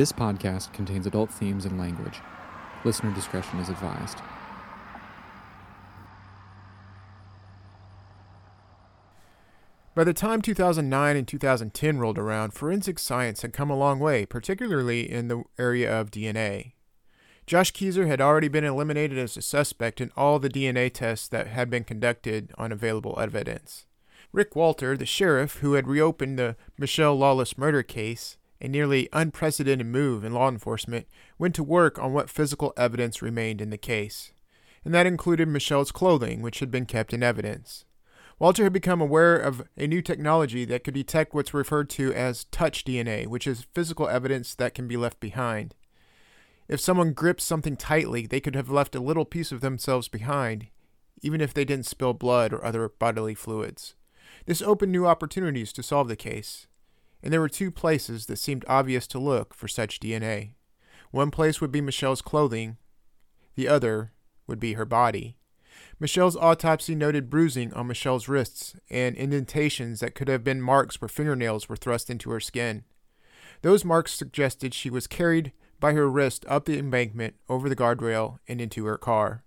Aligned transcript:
This 0.00 0.12
podcast 0.12 0.72
contains 0.72 1.06
adult 1.06 1.30
themes 1.30 1.66
and 1.66 1.78
language. 1.78 2.20
Listener 2.86 3.12
discretion 3.14 3.58
is 3.58 3.68
advised. 3.68 4.16
By 9.94 10.04
the 10.04 10.14
time 10.14 10.40
2009 10.40 11.16
and 11.18 11.28
2010 11.28 11.98
rolled 11.98 12.16
around, 12.16 12.54
forensic 12.54 12.98
science 12.98 13.42
had 13.42 13.52
come 13.52 13.68
a 13.68 13.76
long 13.76 13.98
way, 13.98 14.24
particularly 14.24 15.02
in 15.02 15.28
the 15.28 15.44
area 15.58 16.00
of 16.00 16.10
DNA. 16.10 16.72
Josh 17.46 17.70
Kezer 17.70 18.06
had 18.06 18.22
already 18.22 18.48
been 18.48 18.64
eliminated 18.64 19.18
as 19.18 19.36
a 19.36 19.42
suspect 19.42 20.00
in 20.00 20.12
all 20.16 20.38
the 20.38 20.48
DNA 20.48 20.90
tests 20.90 21.28
that 21.28 21.48
had 21.48 21.68
been 21.68 21.84
conducted 21.84 22.54
on 22.56 22.72
available 22.72 23.18
evidence. 23.20 23.84
Rick 24.32 24.56
Walter, 24.56 24.96
the 24.96 25.04
sheriff 25.04 25.56
who 25.56 25.74
had 25.74 25.86
reopened 25.86 26.38
the 26.38 26.56
Michelle 26.78 27.16
Lawless 27.16 27.58
murder 27.58 27.82
case, 27.82 28.38
a 28.60 28.68
nearly 28.68 29.08
unprecedented 29.12 29.86
move 29.86 30.24
in 30.24 30.34
law 30.34 30.48
enforcement, 30.48 31.06
went 31.38 31.54
to 31.54 31.62
work 31.62 31.98
on 31.98 32.12
what 32.12 32.30
physical 32.30 32.72
evidence 32.76 33.22
remained 33.22 33.60
in 33.60 33.70
the 33.70 33.78
case. 33.78 34.32
And 34.84 34.94
that 34.94 35.06
included 35.06 35.48
Michelle's 35.48 35.92
clothing, 35.92 36.42
which 36.42 36.60
had 36.60 36.70
been 36.70 36.86
kept 36.86 37.12
in 37.12 37.22
evidence. 37.22 37.84
Walter 38.38 38.64
had 38.64 38.72
become 38.72 39.02
aware 39.02 39.36
of 39.36 39.62
a 39.76 39.86
new 39.86 40.00
technology 40.00 40.64
that 40.64 40.82
could 40.82 40.94
detect 40.94 41.34
what's 41.34 41.52
referred 41.52 41.90
to 41.90 42.12
as 42.14 42.44
touch 42.44 42.84
DNA, 42.84 43.26
which 43.26 43.46
is 43.46 43.66
physical 43.74 44.08
evidence 44.08 44.54
that 44.54 44.74
can 44.74 44.88
be 44.88 44.96
left 44.96 45.20
behind. 45.20 45.74
If 46.66 46.80
someone 46.80 47.12
grips 47.12 47.44
something 47.44 47.76
tightly, 47.76 48.26
they 48.26 48.40
could 48.40 48.54
have 48.54 48.70
left 48.70 48.94
a 48.94 49.00
little 49.00 49.26
piece 49.26 49.52
of 49.52 49.60
themselves 49.60 50.08
behind, 50.08 50.68
even 51.20 51.40
if 51.42 51.52
they 51.52 51.66
didn't 51.66 51.86
spill 51.86 52.14
blood 52.14 52.52
or 52.54 52.64
other 52.64 52.88
bodily 52.88 53.34
fluids. 53.34 53.94
This 54.46 54.62
opened 54.62 54.92
new 54.92 55.06
opportunities 55.06 55.72
to 55.74 55.82
solve 55.82 56.08
the 56.08 56.16
case, 56.16 56.66
and 57.22 57.32
there 57.32 57.40
were 57.40 57.48
two 57.48 57.70
places 57.70 58.26
that 58.26 58.38
seemed 58.38 58.64
obvious 58.68 59.06
to 59.08 59.18
look 59.18 59.54
for 59.54 59.68
such 59.68 60.00
DNA. 60.00 60.54
One 61.10 61.30
place 61.30 61.60
would 61.60 61.72
be 61.72 61.80
Michelle's 61.80 62.22
clothing, 62.22 62.76
the 63.54 63.68
other 63.68 64.12
would 64.46 64.60
be 64.60 64.74
her 64.74 64.84
body. 64.84 65.36
Michelle's 65.98 66.36
autopsy 66.36 66.94
noted 66.94 67.28
bruising 67.28 67.72
on 67.74 67.86
Michelle's 67.86 68.28
wrists 68.28 68.74
and 68.88 69.16
indentations 69.16 70.00
that 70.00 70.14
could 70.14 70.28
have 70.28 70.42
been 70.42 70.62
marks 70.62 71.00
where 71.00 71.08
fingernails 71.08 71.68
were 71.68 71.76
thrust 71.76 72.08
into 72.08 72.30
her 72.30 72.40
skin. 72.40 72.84
Those 73.62 73.84
marks 73.84 74.14
suggested 74.14 74.72
she 74.72 74.88
was 74.88 75.06
carried 75.06 75.52
by 75.78 75.92
her 75.92 76.08
wrist 76.08 76.44
up 76.48 76.64
the 76.64 76.78
embankment, 76.78 77.34
over 77.48 77.68
the 77.68 77.76
guardrail, 77.76 78.38
and 78.48 78.60
into 78.60 78.86
her 78.86 78.98
car. 78.98 79.44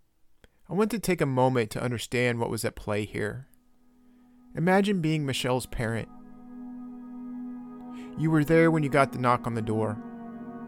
I 0.69 0.73
want 0.73 0.91
to 0.91 0.99
take 0.99 1.21
a 1.21 1.25
moment 1.25 1.71
to 1.71 1.81
understand 1.81 2.39
what 2.39 2.49
was 2.49 2.63
at 2.65 2.75
play 2.75 3.05
here. 3.05 3.47
Imagine 4.55 5.02
being 5.02 5.25
Michelle's 5.25 5.65
parent. 5.65 6.09
You 8.17 8.30
were 8.30 8.44
there 8.44 8.69
when 8.69 8.83
you 8.83 8.89
got 8.89 9.11
the 9.11 9.19
knock 9.19 9.47
on 9.47 9.56
the 9.56 9.61
door. 9.61 9.97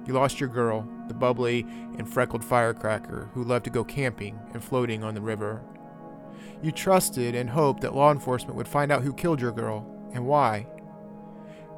You 0.06 0.14
lost 0.14 0.40
your 0.40 0.50
girl, 0.50 0.88
the 1.08 1.14
bubbly 1.14 1.62
and 1.98 2.12
freckled 2.12 2.44
firecracker 2.44 3.30
who 3.34 3.44
loved 3.44 3.66
to 3.66 3.72
go 3.72 3.84
camping 3.84 4.40
and 4.54 4.64
floating 4.64 5.04
on 5.04 5.14
the 5.14 5.22
river. 5.22 5.64
You 6.62 6.72
trusted 6.72 7.36
and 7.36 7.50
hoped 7.50 7.82
that 7.82 7.96
law 7.96 8.12
enforcement 8.12 8.56
would 8.56 8.68
find 8.68 8.92
out 8.92 9.04
who 9.04 9.14
killed 9.14 9.42
your 9.42 9.52
girl 9.52 9.86
and 10.14 10.26
why. 10.26 10.68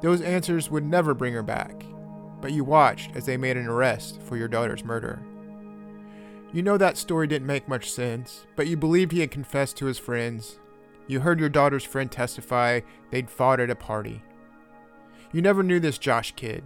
Those 0.00 0.22
answers 0.22 0.70
would 0.70 0.84
never 0.84 1.14
bring 1.14 1.34
her 1.34 1.42
back, 1.42 1.84
but 2.40 2.52
you 2.52 2.64
watched 2.64 3.16
as 3.16 3.26
they 3.26 3.36
made 3.36 3.56
an 3.56 3.66
arrest 3.66 4.22
for 4.22 4.36
your 4.36 4.48
daughter's 4.48 4.84
murder. 4.84 5.22
You 6.52 6.62
know 6.62 6.78
that 6.78 6.96
story 6.96 7.26
didn't 7.26 7.46
make 7.46 7.68
much 7.68 7.90
sense, 7.90 8.46
but 8.56 8.68
you 8.68 8.76
believed 8.76 9.12
he 9.12 9.20
had 9.20 9.30
confessed 9.30 9.76
to 9.78 9.86
his 9.86 9.98
friends. 9.98 10.58
You 11.06 11.20
heard 11.20 11.40
your 11.40 11.50
daughter's 11.50 11.84
friend 11.84 12.10
testify 12.10 12.80
they'd 13.10 13.30
fought 13.30 13.60
at 13.60 13.70
a 13.70 13.74
party. 13.74 14.22
You 15.32 15.42
never 15.42 15.62
knew 15.62 15.78
this 15.78 15.98
Josh 15.98 16.32
kid, 16.36 16.64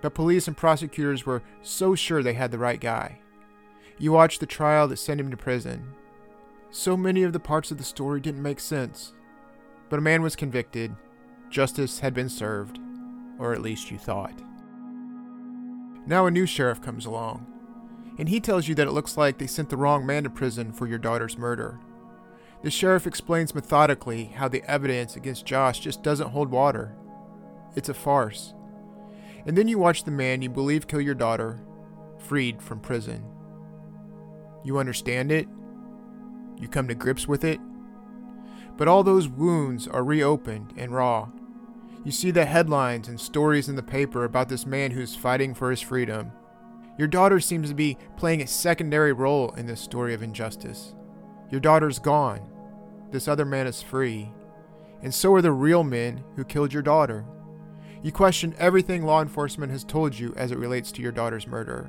but 0.00 0.14
police 0.14 0.48
and 0.48 0.56
prosecutors 0.56 1.24
were 1.24 1.42
so 1.62 1.94
sure 1.94 2.22
they 2.22 2.32
had 2.32 2.50
the 2.50 2.58
right 2.58 2.80
guy. 2.80 3.20
You 3.98 4.12
watched 4.12 4.40
the 4.40 4.46
trial 4.46 4.88
that 4.88 4.96
sent 4.96 5.20
him 5.20 5.30
to 5.30 5.36
prison. 5.36 5.94
So 6.70 6.96
many 6.96 7.22
of 7.22 7.32
the 7.32 7.40
parts 7.40 7.70
of 7.70 7.78
the 7.78 7.84
story 7.84 8.20
didn't 8.20 8.42
make 8.42 8.58
sense, 8.58 9.12
but 9.88 9.98
a 9.98 10.02
man 10.02 10.22
was 10.22 10.34
convicted, 10.34 10.96
justice 11.50 12.00
had 12.00 12.14
been 12.14 12.28
served, 12.28 12.80
or 13.38 13.52
at 13.52 13.62
least 13.62 13.90
you 13.90 13.98
thought. 13.98 14.42
Now 16.06 16.26
a 16.26 16.30
new 16.30 16.46
sheriff 16.46 16.82
comes 16.82 17.06
along, 17.06 17.46
and 18.18 18.28
he 18.28 18.40
tells 18.40 18.66
you 18.66 18.74
that 18.74 18.88
it 18.88 18.92
looks 18.92 19.16
like 19.16 19.38
they 19.38 19.46
sent 19.46 19.68
the 19.70 19.76
wrong 19.76 20.04
man 20.04 20.24
to 20.24 20.30
prison 20.30 20.72
for 20.72 20.88
your 20.88 20.98
daughter's 20.98 21.38
murder. 21.38 21.78
The 22.62 22.70
sheriff 22.70 23.06
explains 23.06 23.54
methodically 23.54 24.24
how 24.24 24.48
the 24.48 24.64
evidence 24.68 25.14
against 25.14 25.46
Josh 25.46 25.80
just 25.80 26.02
doesn't 26.02 26.30
hold 26.30 26.50
water. 26.50 26.96
It's 27.74 27.88
a 27.88 27.94
farce. 27.94 28.54
And 29.46 29.56
then 29.56 29.68
you 29.68 29.78
watch 29.78 30.04
the 30.04 30.10
man 30.10 30.42
you 30.42 30.48
believe 30.48 30.86
kill 30.86 31.00
your 31.00 31.14
daughter, 31.14 31.60
freed 32.18 32.62
from 32.62 32.80
prison. 32.80 33.24
You 34.64 34.78
understand 34.78 35.32
it. 35.32 35.48
You 36.58 36.68
come 36.68 36.86
to 36.88 36.94
grips 36.94 37.26
with 37.26 37.44
it. 37.44 37.60
But 38.76 38.88
all 38.88 39.02
those 39.02 39.28
wounds 39.28 39.88
are 39.88 40.04
reopened 40.04 40.74
and 40.76 40.94
raw. 40.94 41.28
You 42.04 42.12
see 42.12 42.30
the 42.30 42.44
headlines 42.44 43.08
and 43.08 43.20
stories 43.20 43.68
in 43.68 43.76
the 43.76 43.82
paper 43.82 44.24
about 44.24 44.48
this 44.48 44.66
man 44.66 44.90
who's 44.90 45.14
fighting 45.14 45.54
for 45.54 45.70
his 45.70 45.80
freedom. 45.80 46.32
Your 46.98 47.08
daughter 47.08 47.40
seems 47.40 47.68
to 47.68 47.74
be 47.74 47.96
playing 48.16 48.42
a 48.42 48.46
secondary 48.46 49.12
role 49.12 49.52
in 49.56 49.66
this 49.66 49.80
story 49.80 50.14
of 50.14 50.22
injustice. 50.22 50.94
Your 51.50 51.60
daughter's 51.60 51.98
gone. 51.98 52.40
This 53.10 53.28
other 53.28 53.44
man 53.44 53.66
is 53.66 53.82
free. 53.82 54.30
And 55.02 55.12
so 55.12 55.34
are 55.34 55.42
the 55.42 55.52
real 55.52 55.84
men 55.84 56.22
who 56.36 56.44
killed 56.44 56.72
your 56.72 56.82
daughter. 56.82 57.24
You 58.02 58.10
question 58.10 58.54
everything 58.58 59.04
law 59.04 59.22
enforcement 59.22 59.70
has 59.70 59.84
told 59.84 60.18
you 60.18 60.34
as 60.36 60.50
it 60.50 60.58
relates 60.58 60.90
to 60.92 61.02
your 61.02 61.12
daughter's 61.12 61.46
murder. 61.46 61.88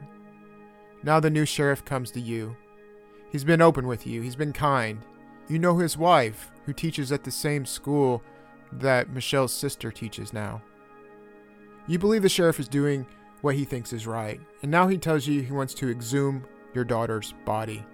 Now 1.01 1.19
the 1.19 1.29
new 1.29 1.45
sheriff 1.45 1.83
comes 1.83 2.11
to 2.11 2.19
you. 2.19 2.55
He's 3.31 3.43
been 3.43 3.61
open 3.61 3.87
with 3.87 4.05
you, 4.05 4.21
he's 4.21 4.35
been 4.35 4.53
kind. 4.53 5.01
You 5.49 5.59
know 5.59 5.77
his 5.77 5.97
wife, 5.97 6.51
who 6.65 6.73
teaches 6.73 7.11
at 7.11 7.23
the 7.23 7.31
same 7.31 7.65
school 7.65 8.21
that 8.71 9.09
Michelle's 9.09 9.53
sister 9.53 9.91
teaches 9.91 10.33
now. 10.33 10.61
You 11.87 11.99
believe 11.99 12.21
the 12.21 12.29
sheriff 12.29 12.59
is 12.59 12.67
doing 12.67 13.05
what 13.41 13.55
he 13.55 13.65
thinks 13.65 13.91
is 13.91 14.07
right, 14.07 14.39
and 14.61 14.71
now 14.71 14.87
he 14.87 14.97
tells 14.97 15.27
you 15.27 15.41
he 15.41 15.51
wants 15.51 15.73
to 15.75 15.89
exhume 15.89 16.45
your 16.73 16.85
daughter's 16.85 17.33
body. 17.43 17.85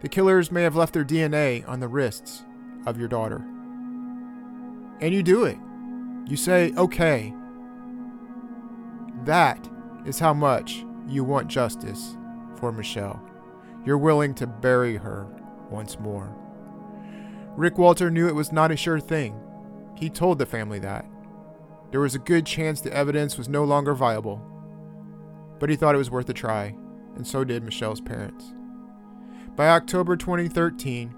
The 0.00 0.08
killers 0.08 0.50
may 0.50 0.62
have 0.62 0.74
left 0.74 0.92
their 0.92 1.04
DNA 1.04 1.66
on 1.68 1.80
the 1.80 1.88
wrists 1.88 2.42
of 2.86 2.98
your 2.98 3.08
daughter. 3.08 3.36
And 5.00 5.14
you 5.14 5.22
do 5.22 5.44
it. 5.44 5.56
You 6.26 6.36
say, 6.36 6.72
okay. 6.76 7.34
That 9.24 9.68
is 10.06 10.18
how 10.18 10.34
much 10.34 10.84
you 11.08 11.24
want 11.24 11.48
justice 11.48 12.16
for 12.56 12.72
Michelle. 12.72 13.22
You're 13.84 13.98
willing 13.98 14.34
to 14.36 14.46
bury 14.46 14.96
her 14.96 15.26
once 15.70 15.98
more. 15.98 16.34
Rick 17.56 17.78
Walter 17.78 18.10
knew 18.10 18.26
it 18.26 18.34
was 18.34 18.52
not 18.52 18.72
a 18.72 18.76
sure 18.76 19.00
thing. 19.00 19.38
He 19.96 20.10
told 20.10 20.38
the 20.38 20.46
family 20.46 20.78
that. 20.80 21.06
There 21.90 22.00
was 22.00 22.14
a 22.14 22.20
good 22.20 22.46
chance 22.46 22.80
the 22.80 22.92
evidence 22.92 23.38
was 23.38 23.48
no 23.48 23.64
longer 23.64 23.94
viable. 23.94 24.42
But 25.60 25.70
he 25.70 25.76
thought 25.76 25.94
it 25.94 25.98
was 25.98 26.10
worth 26.10 26.28
a 26.28 26.34
try, 26.34 26.74
and 27.14 27.26
so 27.26 27.44
did 27.44 27.62
Michelle's 27.62 28.00
parents. 28.00 28.52
By 29.54 29.68
October 29.68 30.16
2013, 30.16 31.14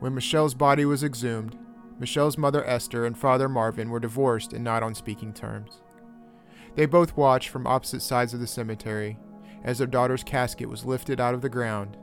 when 0.00 0.14
Michelle's 0.14 0.54
body 0.54 0.84
was 0.84 1.04
exhumed, 1.04 1.56
Michelle's 1.98 2.36
mother 2.36 2.64
Esther 2.66 3.06
and 3.06 3.16
father 3.16 3.48
Marvin 3.48 3.90
were 3.90 4.00
divorced 4.00 4.52
and 4.52 4.62
not 4.62 4.82
on 4.82 4.94
speaking 4.94 5.32
terms. 5.32 5.80
They 6.74 6.86
both 6.86 7.16
watched 7.16 7.48
from 7.48 7.66
opposite 7.66 8.02
sides 8.02 8.34
of 8.34 8.40
the 8.40 8.46
cemetery 8.46 9.18
as 9.64 9.78
their 9.78 9.86
daughter's 9.86 10.22
casket 10.22 10.68
was 10.68 10.84
lifted 10.84 11.20
out 11.20 11.34
of 11.34 11.40
the 11.40 11.48
ground 11.48 11.96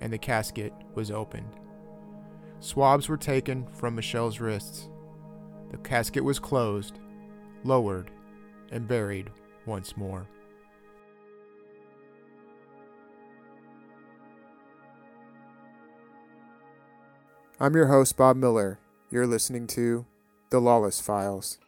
and 0.00 0.12
the 0.12 0.18
casket 0.18 0.72
was 0.94 1.10
opened. 1.10 1.50
Swabs 2.60 3.08
were 3.08 3.16
taken 3.16 3.66
from 3.68 3.94
Michelle's 3.94 4.40
wrists. 4.40 4.88
The 5.70 5.78
casket 5.78 6.22
was 6.22 6.38
closed, 6.38 6.98
lowered, 7.64 8.10
and 8.70 8.86
buried 8.86 9.30
once 9.64 9.96
more. 9.96 10.28
I'm 17.58 17.74
your 17.74 17.86
host, 17.86 18.18
Bob 18.18 18.36
Miller. 18.36 18.78
You're 19.08 19.26
listening 19.28 19.68
to 19.68 20.04
The 20.50 20.58
Lawless 20.58 21.00
Files. 21.00 21.58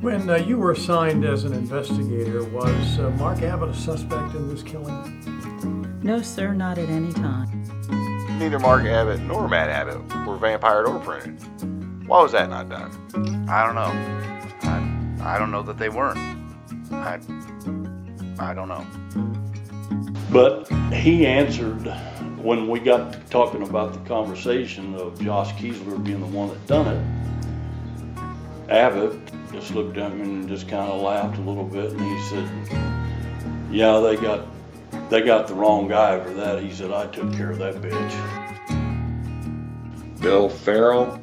When 0.00 0.30
uh, 0.30 0.36
you 0.36 0.56
were 0.56 0.70
assigned 0.72 1.26
as 1.26 1.44
an 1.44 1.52
investigator, 1.52 2.42
was 2.42 2.98
uh, 2.98 3.10
Mark 3.18 3.42
Abbott 3.42 3.68
a 3.68 3.74
suspect 3.74 4.34
in 4.34 4.48
this 4.48 4.62
killing? 4.62 6.00
No, 6.02 6.22
sir, 6.22 6.54
not 6.54 6.78
at 6.78 6.88
any 6.88 7.12
time. 7.12 7.48
Neither 8.38 8.58
Mark 8.58 8.84
Abbott 8.86 9.20
nor 9.20 9.46
Matt 9.46 9.68
Abbott 9.68 10.26
were 10.26 10.38
vampired 10.38 10.88
or 10.88 10.98
printed. 10.98 11.38
Why 12.08 12.22
was 12.22 12.32
that 12.32 12.48
not 12.48 12.70
done? 12.70 12.90
I 13.46 13.66
don't 13.66 13.74
know. 13.74 13.92
I, 15.22 15.34
I 15.34 15.38
don't 15.38 15.50
know 15.50 15.62
that 15.64 15.76
they 15.76 15.90
weren't. 15.90 16.18
I, 16.90 17.20
I 18.38 18.54
don't 18.54 18.68
know. 18.68 18.86
But 20.32 20.66
he 20.94 21.26
answered 21.26 21.84
when 22.42 22.68
we 22.68 22.80
got 22.80 23.30
talking 23.30 23.62
about 23.62 23.92
the 23.92 24.00
conversation 24.08 24.94
of 24.96 25.20
Josh 25.20 25.52
Kezer 25.54 26.02
being 26.02 26.20
the 26.20 26.26
one 26.26 26.48
that 26.48 26.66
done 26.66 26.88
it. 26.96 28.70
Abbott 28.70 29.18
just 29.52 29.74
looked 29.74 29.96
at 29.96 30.16
me 30.16 30.22
and 30.22 30.48
just 30.48 30.68
kind 30.68 30.90
of 30.90 31.00
laughed 31.00 31.38
a 31.38 31.42
little 31.42 31.64
bit, 31.64 31.92
and 31.92 32.00
he 32.00 32.20
said, 32.22 32.48
"Yeah, 33.70 34.00
they 34.00 34.16
got 34.16 34.46
they 35.08 35.22
got 35.22 35.46
the 35.46 35.54
wrong 35.54 35.88
guy 35.88 36.18
for 36.20 36.30
that." 36.30 36.62
He 36.62 36.72
said, 36.72 36.90
"I 36.90 37.06
took 37.06 37.32
care 37.34 37.50
of 37.50 37.58
that 37.58 37.76
bitch." 37.76 38.12
Bill 40.20 40.48
Farrell, 40.48 41.20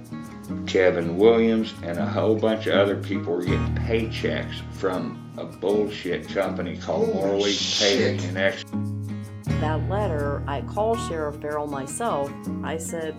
Kevin 0.67 1.17
Williams, 1.17 1.73
and 1.83 1.97
a 1.97 2.05
whole 2.05 2.35
bunch 2.35 2.67
of 2.67 2.75
other 2.75 2.97
people 2.97 3.33
were 3.33 3.43
getting 3.43 3.75
paychecks 3.75 4.61
from 4.73 5.17
a 5.37 5.45
bullshit 5.45 6.27
company 6.27 6.77
called 6.77 7.13
Morley 7.13 7.55
Paving 7.79 8.19
and 8.25 8.37
Ex. 8.37 8.63
That 9.59 9.89
letter, 9.89 10.41
I 10.47 10.61
called 10.61 10.99
Sheriff 11.07 11.41
Farrell 11.41 11.67
myself. 11.67 12.31
I 12.63 12.77
said, 12.77 13.15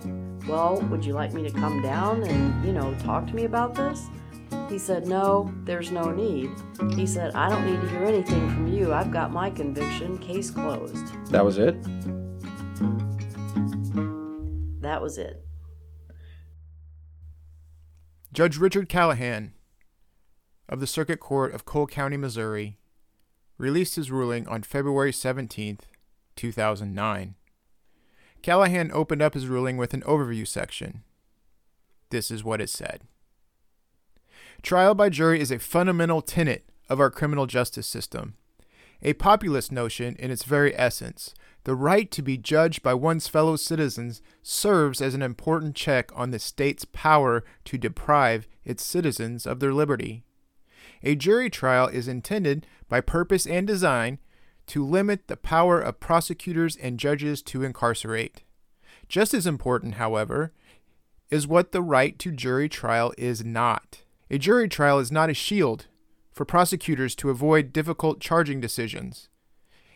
Well, 0.47 0.81
would 0.89 1.05
you 1.05 1.13
like 1.13 1.33
me 1.33 1.43
to 1.43 1.51
come 1.51 1.81
down 1.83 2.23
and, 2.23 2.65
you 2.65 2.73
know, 2.73 2.95
talk 2.95 3.27
to 3.27 3.35
me 3.35 3.45
about 3.45 3.75
this? 3.75 4.07
He 4.67 4.79
said, 4.79 5.05
No, 5.05 5.53
there's 5.65 5.91
no 5.91 6.11
need. 6.11 6.49
He 6.95 7.05
said, 7.05 7.35
I 7.35 7.47
don't 7.47 7.65
need 7.65 7.79
to 7.81 7.89
hear 7.89 8.05
anything 8.05 8.49
from 8.49 8.67
you. 8.67 8.91
I've 8.91 9.11
got 9.11 9.31
my 9.31 9.51
conviction. 9.51 10.17
Case 10.17 10.49
closed. 10.49 11.13
That 11.27 11.45
was 11.45 11.59
it? 11.59 11.75
That 14.81 15.01
was 15.01 15.17
it. 15.17 15.45
Judge 18.33 18.57
Richard 18.57 18.89
Callahan 18.89 19.53
of 20.67 20.79
the 20.79 20.87
Circuit 20.87 21.19
Court 21.19 21.53
of 21.53 21.65
Cole 21.65 21.85
County, 21.85 22.17
Missouri, 22.17 22.79
released 23.57 23.95
his 23.95 24.09
ruling 24.09 24.47
on 24.47 24.63
February 24.63 25.11
17th, 25.11 25.81
2009. 26.35 27.35
Callahan 28.41 28.91
opened 28.91 29.21
up 29.21 29.33
his 29.33 29.47
ruling 29.47 29.77
with 29.77 29.93
an 29.93 30.01
overview 30.01 30.47
section. 30.47 31.03
This 32.09 32.31
is 32.31 32.43
what 32.43 32.61
it 32.61 32.69
said 32.69 33.01
Trial 34.61 34.93
by 34.93 35.09
jury 35.09 35.39
is 35.39 35.51
a 35.51 35.59
fundamental 35.59 36.21
tenet 36.21 36.69
of 36.89 36.99
our 36.99 37.09
criminal 37.09 37.47
justice 37.47 37.87
system, 37.87 38.35
a 39.01 39.13
populist 39.13 39.71
notion 39.71 40.15
in 40.17 40.29
its 40.29 40.43
very 40.43 40.77
essence. 40.77 41.33
The 41.63 41.75
right 41.75 42.09
to 42.11 42.21
be 42.21 42.37
judged 42.37 42.81
by 42.81 42.95
one's 42.95 43.27
fellow 43.27 43.55
citizens 43.55 44.21
serves 44.41 45.01
as 45.01 45.13
an 45.13 45.21
important 45.21 45.75
check 45.75 46.11
on 46.15 46.31
the 46.31 46.39
state's 46.39 46.85
power 46.85 47.43
to 47.65 47.77
deprive 47.77 48.47
its 48.65 48.83
citizens 48.83 49.45
of 49.45 49.59
their 49.59 49.73
liberty. 49.73 50.23
A 51.03 51.15
jury 51.15 51.49
trial 51.49 51.87
is 51.87 52.07
intended, 52.07 52.67
by 52.89 53.01
purpose 53.01 53.47
and 53.47 53.65
design, 53.65 54.19
to 54.71 54.85
limit 54.85 55.27
the 55.27 55.35
power 55.35 55.81
of 55.81 55.99
prosecutors 55.99 56.77
and 56.77 56.97
judges 56.97 57.41
to 57.41 57.61
incarcerate. 57.61 58.43
Just 59.09 59.33
as 59.33 59.45
important, 59.45 59.95
however, 59.95 60.53
is 61.29 61.45
what 61.45 61.73
the 61.73 61.81
right 61.81 62.17
to 62.19 62.31
jury 62.31 62.69
trial 62.69 63.13
is 63.17 63.43
not. 63.43 64.03
A 64.29 64.37
jury 64.37 64.69
trial 64.69 64.97
is 64.99 65.11
not 65.11 65.29
a 65.29 65.33
shield 65.33 65.87
for 66.31 66.45
prosecutors 66.45 67.15
to 67.15 67.29
avoid 67.29 67.73
difficult 67.73 68.21
charging 68.21 68.61
decisions. 68.61 69.27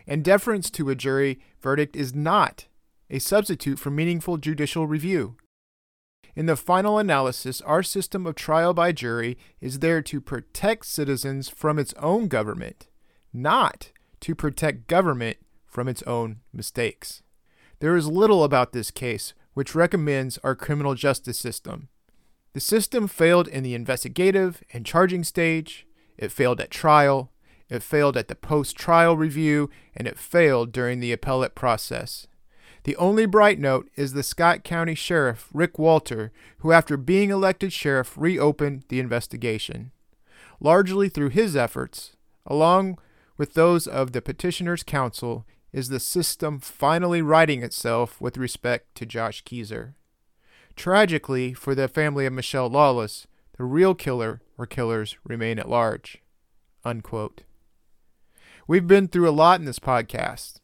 And 0.06 0.26
deference 0.26 0.70
to 0.72 0.90
a 0.90 0.96
jury 0.96 1.40
verdict 1.62 1.96
is 1.96 2.14
not 2.14 2.66
a 3.10 3.20
substitute 3.20 3.80
for 3.80 3.92
meaningful 3.92 4.36
judicial 4.36 4.88
review. 4.88 5.38
In 6.36 6.48
the 6.48 6.58
final 6.58 6.98
analysis, 6.98 7.62
our 7.62 7.82
system 7.82 8.28
of 8.28 8.36
trial 8.36 8.74
by 8.74 8.92
jury 8.92 9.38
is 9.62 9.80
there 9.80 10.02
to 10.02 10.20
protect 10.20 10.86
citizens 10.86 11.48
from 11.48 11.80
its 11.80 11.94
own 11.94 12.28
government, 12.28 12.90
not 13.32 13.94
to 14.22 14.36
protect 14.36 14.88
government 14.88 15.38
from 15.68 15.88
its 15.88 16.04
own 16.04 16.38
mistakes. 16.54 17.22
There 17.80 17.96
is 17.96 18.08
little 18.08 18.44
about 18.44 18.72
this 18.72 18.92
case 18.92 19.34
which 19.54 19.76
recommends 19.76 20.38
our 20.44 20.56
criminal 20.56 20.96
justice 20.96 21.38
system. 21.38 21.90
The 22.54 22.60
system 22.60 23.08
failed 23.08 23.48
in 23.48 23.64
the 23.64 23.76
investigative 23.76 24.64
and 24.72 24.86
charging 24.86 25.24
stage, 25.24 25.86
it 26.18 26.32
failed 26.32 26.62
at 26.62 26.72
trial, 26.72 27.32
it 27.70 27.84
failed 27.84 28.16
at 28.16 28.28
the 28.28 28.36
post 28.36 28.76
trial 28.76 29.18
review, 29.18 29.70
and 29.96 30.08
it 30.08 30.18
failed 30.18 30.72
during 30.72 31.00
the 31.00 31.12
appellate 31.12 31.56
process. 31.56 32.28
The 32.84 32.96
only 32.98 33.26
bright 33.26 33.60
note 33.60 33.90
is 33.96 34.14
the 34.14 34.24
Scott 34.24 34.64
County 34.64 34.94
Sheriff, 34.94 35.50
Rick 35.54 35.80
Walter, 35.80 36.32
who, 36.60 36.72
after 36.72 36.98
being 36.98 37.32
elected 37.32 37.74
sheriff, 37.74 38.14
reopened 38.16 38.84
the 38.90 39.00
investigation. 39.00 39.92
Largely 40.60 41.10
through 41.10 41.30
his 41.30 41.56
efforts, 41.56 42.16
along 42.46 43.00
with 43.38 43.54
those 43.54 43.88
of 43.88 44.12
the 44.12 44.22
petitioner's 44.22 44.84
counsel, 44.84 45.46
is 45.74 45.90
the 45.90 46.00
system 46.00 46.60
finally 46.60 47.22
righting 47.22 47.62
itself 47.62 48.22
with 48.22 48.38
respect 48.38 48.96
to 48.96 49.06
Josh 49.06 49.44
Kezer. 49.44 49.94
Tragically, 50.76 51.54
for 51.54 51.76
the 51.76 51.88
family 51.88 52.26
of 52.26 52.34
Michelle 52.34 52.70
Lawless, 52.70 53.28
the 53.58 53.64
real 53.64 53.96
killer 53.96 54.42
or 54.58 54.66
killers 54.66 55.18
remain 55.24 55.60
at 55.60 55.70
large. 55.70 56.22
Unquote. 56.84 57.42
We've 58.68 58.88
been 58.88 59.08
through 59.08 59.30
a 59.30 59.32
lot 59.32 59.60
in 59.60 59.66
this 59.66 59.80
podcast. 59.80 60.60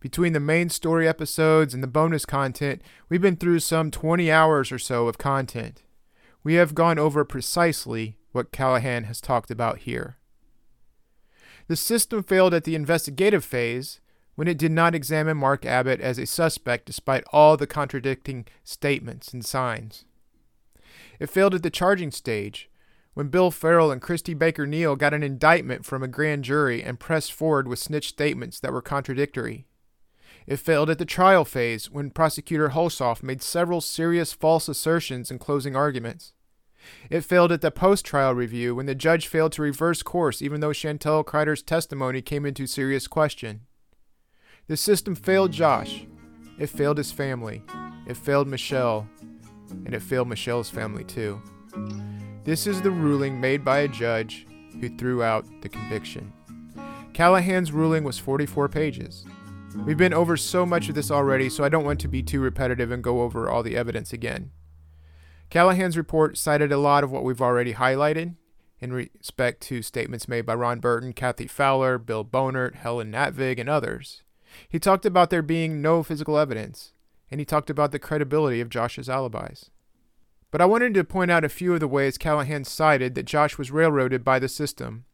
Between 0.00 0.32
the 0.32 0.40
main 0.40 0.68
story 0.68 1.08
episodes 1.08 1.74
and 1.74 1.82
the 1.82 1.88
bonus 1.88 2.24
content, 2.24 2.82
we've 3.08 3.20
been 3.20 3.36
through 3.36 3.60
some 3.60 3.90
20 3.90 4.30
hours 4.30 4.70
or 4.70 4.78
so 4.78 5.08
of 5.08 5.18
content. 5.18 5.82
We 6.44 6.54
have 6.54 6.74
gone 6.74 6.98
over 6.98 7.24
precisely 7.24 8.16
what 8.30 8.52
Callahan 8.52 9.04
has 9.04 9.20
talked 9.20 9.50
about 9.50 9.78
here. 9.78 10.17
The 11.68 11.76
system 11.76 12.22
failed 12.22 12.54
at 12.54 12.64
the 12.64 12.74
investigative 12.74 13.44
phase 13.44 14.00
when 14.34 14.48
it 14.48 14.56
did 14.56 14.72
not 14.72 14.94
examine 14.94 15.36
Mark 15.36 15.66
Abbott 15.66 16.00
as 16.00 16.18
a 16.18 16.26
suspect 16.26 16.86
despite 16.86 17.24
all 17.30 17.56
the 17.56 17.66
contradicting 17.66 18.46
statements 18.64 19.34
and 19.34 19.44
signs. 19.44 20.04
It 21.20 21.28
failed 21.28 21.54
at 21.54 21.62
the 21.62 21.70
charging 21.70 22.10
stage 22.10 22.70
when 23.12 23.28
Bill 23.28 23.50
Farrell 23.50 23.90
and 23.90 24.00
Christy 24.00 24.32
Baker 24.32 24.66
Neal 24.66 24.96
got 24.96 25.12
an 25.12 25.22
indictment 25.22 25.84
from 25.84 26.02
a 26.02 26.08
grand 26.08 26.44
jury 26.44 26.82
and 26.82 27.00
pressed 27.00 27.32
forward 27.32 27.68
with 27.68 27.78
snitch 27.78 28.08
statements 28.08 28.60
that 28.60 28.72
were 28.72 28.80
contradictory. 28.80 29.66
It 30.46 30.58
failed 30.58 30.88
at 30.88 30.98
the 30.98 31.04
trial 31.04 31.44
phase 31.44 31.90
when 31.90 32.10
prosecutor 32.10 32.70
Hulshoff 32.70 33.22
made 33.22 33.42
several 33.42 33.82
serious 33.82 34.32
false 34.32 34.68
assertions 34.68 35.30
in 35.30 35.38
closing 35.38 35.76
arguments. 35.76 36.32
It 37.10 37.22
failed 37.22 37.52
at 37.52 37.60
the 37.60 37.70
post 37.70 38.04
trial 38.04 38.34
review 38.34 38.74
when 38.74 38.86
the 38.86 38.94
judge 38.94 39.26
failed 39.26 39.52
to 39.52 39.62
reverse 39.62 40.02
course 40.02 40.42
even 40.42 40.60
though 40.60 40.70
Chantel 40.70 41.24
Kreider's 41.24 41.62
testimony 41.62 42.22
came 42.22 42.46
into 42.46 42.66
serious 42.66 43.06
question. 43.06 43.62
The 44.66 44.76
system 44.76 45.14
failed 45.14 45.52
Josh. 45.52 46.06
It 46.58 46.68
failed 46.68 46.98
his 46.98 47.12
family. 47.12 47.62
It 48.06 48.16
failed 48.16 48.48
Michelle. 48.48 49.08
And 49.70 49.94
it 49.94 50.02
failed 50.02 50.28
Michelle's 50.28 50.70
family 50.70 51.04
too. 51.04 51.40
This 52.44 52.66
is 52.66 52.80
the 52.80 52.90
ruling 52.90 53.40
made 53.40 53.64
by 53.64 53.80
a 53.80 53.88
judge 53.88 54.46
who 54.80 54.88
threw 54.96 55.22
out 55.22 55.46
the 55.62 55.68
conviction. 55.68 56.32
Callahan's 57.12 57.72
ruling 57.72 58.04
was 58.04 58.18
44 58.18 58.68
pages. 58.68 59.24
We've 59.84 59.96
been 59.96 60.14
over 60.14 60.36
so 60.36 60.64
much 60.64 60.88
of 60.88 60.94
this 60.94 61.10
already, 61.10 61.50
so 61.50 61.64
I 61.64 61.68
don't 61.68 61.84
want 61.84 62.00
to 62.00 62.08
be 62.08 62.22
too 62.22 62.40
repetitive 62.40 62.90
and 62.90 63.02
go 63.02 63.22
over 63.22 63.50
all 63.50 63.62
the 63.62 63.76
evidence 63.76 64.12
again. 64.12 64.50
Callahan's 65.50 65.96
report 65.96 66.36
cited 66.36 66.72
a 66.72 66.78
lot 66.78 67.02
of 67.02 67.10
what 67.10 67.24
we've 67.24 67.40
already 67.40 67.74
highlighted 67.74 68.34
in 68.80 68.92
respect 68.92 69.60
to 69.62 69.82
statements 69.82 70.28
made 70.28 70.46
by 70.46 70.54
Ron 70.54 70.78
Burton, 70.78 71.12
Kathy 71.12 71.46
Fowler, 71.46 71.98
Bill 71.98 72.24
Bonert, 72.24 72.76
Helen 72.76 73.12
Natvig, 73.12 73.58
and 73.58 73.68
others. 73.68 74.22
He 74.68 74.78
talked 74.78 75.06
about 75.06 75.30
there 75.30 75.42
being 75.42 75.82
no 75.82 76.02
physical 76.02 76.38
evidence, 76.38 76.92
and 77.30 77.40
he 77.40 77.44
talked 77.44 77.70
about 77.70 77.92
the 77.92 77.98
credibility 77.98 78.60
of 78.60 78.68
Josh's 78.68 79.08
alibis. 79.08 79.70
But 80.50 80.60
I 80.60 80.66
wanted 80.66 80.94
to 80.94 81.04
point 81.04 81.30
out 81.30 81.44
a 81.44 81.50
few 81.50 81.74
of 81.74 81.80
the 81.80 81.88
ways 81.88 82.16
Callahan 82.18 82.64
cited 82.64 83.14
that 83.14 83.24
Josh 83.26 83.58
was 83.58 83.70
railroaded 83.70 84.24
by 84.24 84.38
the 84.38 84.48
system. 84.48 85.04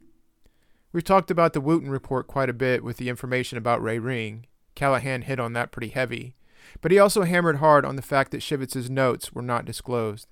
We've 0.92 1.02
talked 1.02 1.30
about 1.30 1.54
the 1.54 1.60
Wooten 1.60 1.90
report 1.90 2.28
quite 2.28 2.48
a 2.48 2.54
bit 2.54 2.84
with 2.84 2.98
the 2.98 3.08
information 3.08 3.58
about 3.58 3.82
Ray 3.82 3.98
Ring. 3.98 4.46
Callahan 4.76 5.22
hit 5.22 5.40
on 5.40 5.52
that 5.54 5.72
pretty 5.72 5.88
heavy. 5.88 6.36
But 6.80 6.92
he 6.92 6.98
also 6.98 7.22
hammered 7.22 7.56
hard 7.56 7.84
on 7.84 7.96
the 7.96 8.02
fact 8.02 8.30
that 8.30 8.42
Shivitz's 8.42 8.90
notes 8.90 9.32
were 9.32 9.42
not 9.42 9.64
disclosed. 9.64 10.28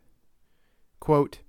Quote, 1.01 1.41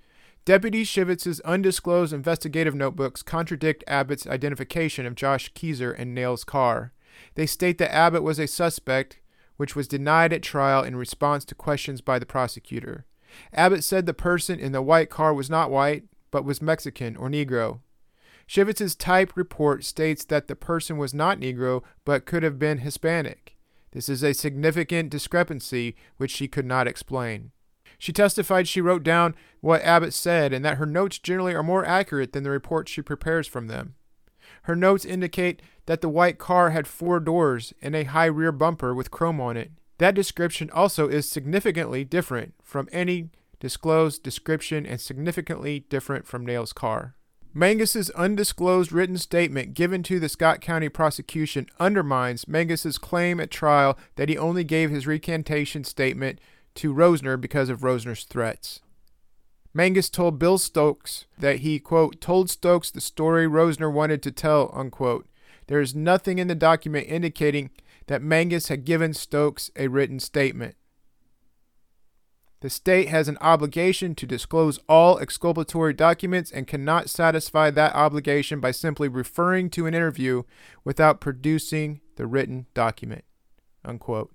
Deputy 0.45 0.83
Shivitz's 0.83 1.39
undisclosed 1.41 2.11
investigative 2.11 2.75
notebooks 2.75 3.23
contradict 3.23 3.83
Abbott's 3.87 4.27
identification 4.27 5.05
of 5.05 5.15
Josh 5.15 5.53
Kezer 5.53 5.95
and 5.97 6.13
Nail's 6.13 6.43
car. 6.43 6.91
They 7.35 7.45
state 7.45 7.77
that 7.77 7.93
Abbott 7.93 8.23
was 8.23 8.39
a 8.39 8.47
suspect, 8.47 9.19
which 9.55 9.75
was 9.75 9.87
denied 9.87 10.33
at 10.33 10.43
trial 10.43 10.83
in 10.83 10.95
response 10.95 11.45
to 11.45 11.55
questions 11.55 12.01
by 12.01 12.19
the 12.19 12.25
prosecutor. 12.25 13.05
Abbott 13.53 13.83
said 13.83 14.05
the 14.05 14.13
person 14.13 14.59
in 14.59 14.73
the 14.73 14.81
white 14.81 15.09
car 15.09 15.33
was 15.33 15.49
not 15.49 15.71
white, 15.71 16.03
but 16.29 16.43
was 16.43 16.61
Mexican 16.61 17.15
or 17.15 17.29
Negro. 17.29 17.79
Shivitz's 18.45 18.95
typed 18.95 19.37
report 19.37 19.85
states 19.85 20.25
that 20.25 20.47
the 20.47 20.55
person 20.55 20.97
was 20.97 21.13
not 21.13 21.39
Negro, 21.39 21.83
but 22.03 22.25
could 22.25 22.43
have 22.43 22.59
been 22.59 22.79
Hispanic. 22.79 23.52
This 23.93 24.09
is 24.09 24.23
a 24.23 24.33
significant 24.33 25.11
discrepancy 25.11 25.95
which 26.17 26.31
she 26.31 26.47
could 26.47 26.65
not 26.65 26.87
explain. 26.87 27.51
She 27.99 28.11
testified 28.11 28.67
she 28.67 28.81
wrote 28.81 29.03
down 29.03 29.35
what 29.61 29.83
Abbott 29.83 30.13
said 30.13 30.51
and 30.51 30.65
that 30.65 30.77
her 30.77 30.85
notes 30.85 31.19
generally 31.19 31.53
are 31.53 31.63
more 31.63 31.85
accurate 31.85 32.33
than 32.33 32.43
the 32.43 32.49
reports 32.49 32.91
she 32.91 33.03
prepares 33.03 33.47
from 33.47 33.67
them. 33.67 33.93
Her 34.63 34.75
notes 34.75 35.05
indicate 35.05 35.61
that 35.85 36.01
the 36.01 36.09
white 36.09 36.39
car 36.39 36.71
had 36.71 36.87
four 36.87 37.19
doors 37.19 37.71
and 37.81 37.95
a 37.95 38.03
high 38.03 38.25
rear 38.25 38.51
bumper 38.51 38.95
with 38.95 39.11
chrome 39.11 39.39
on 39.39 39.57
it. 39.57 39.71
That 39.99 40.15
description 40.15 40.71
also 40.71 41.07
is 41.07 41.29
significantly 41.29 42.03
different 42.03 42.55
from 42.63 42.89
any 42.91 43.29
disclosed 43.59 44.23
description 44.23 44.85
and 44.87 44.99
significantly 44.99 45.81
different 45.81 46.25
from 46.25 46.45
Nail's 46.45 46.73
car. 46.73 47.15
Mangus's 47.55 48.09
undisclosed 48.11 48.91
written 48.91 49.17
statement 49.17 49.75
given 49.75 50.01
to 50.03 50.19
the 50.19 50.27
Scott 50.27 50.59
County 50.59 50.89
prosecution 50.89 51.67
undermines 51.79 52.47
Mangus's 52.47 52.97
claim 52.97 53.39
at 53.39 53.51
trial 53.51 53.95
that 54.15 54.27
he 54.27 54.37
only 54.37 54.63
gave 54.63 54.89
his 54.89 55.05
recantation 55.05 55.83
statement 55.83 56.39
to 56.75 56.93
Rosner 56.93 57.39
because 57.39 57.69
of 57.69 57.81
Rosner's 57.81 58.23
threats. 58.23 58.81
Mangus 59.71 60.09
told 60.09 60.39
Bill 60.39 60.57
Stokes 60.57 61.25
that 61.37 61.59
he, 61.59 61.79
quote, 61.79 62.19
told 62.19 62.49
Stokes 62.49 62.89
the 62.89 63.01
story 63.01 63.45
Rosner 63.45 63.91
wanted 63.91 64.23
to 64.23 64.31
tell, 64.31 64.71
unquote. 64.73 65.27
There 65.67 65.79
is 65.79 65.95
nothing 65.95 66.39
in 66.39 66.47
the 66.47 66.55
document 66.55 67.07
indicating 67.07 67.69
that 68.07 68.21
Mangus 68.21 68.67
had 68.67 68.85
given 68.85 69.13
Stokes 69.13 69.69
a 69.75 69.87
written 69.87 70.19
statement. 70.19 70.75
The 72.63 72.69
state 72.69 73.09
has 73.09 73.27
an 73.27 73.37
obligation 73.41 74.15
to 74.15 74.25
disclose 74.25 74.79
all 74.87 75.19
exculpatory 75.19 75.93
documents 75.93 76.49
and 76.49 76.65
cannot 76.65 77.09
satisfy 77.09 77.69
that 77.69 77.93
obligation 77.93 78.61
by 78.61 78.71
simply 78.71 79.09
referring 79.09 79.69
to 79.71 79.85
an 79.85 79.93
interview 79.93 80.43
without 80.85 81.19
producing 81.19 81.99
the 82.15 82.25
written 82.25 82.67
document. 82.73 83.25
Unquote. 83.83 84.33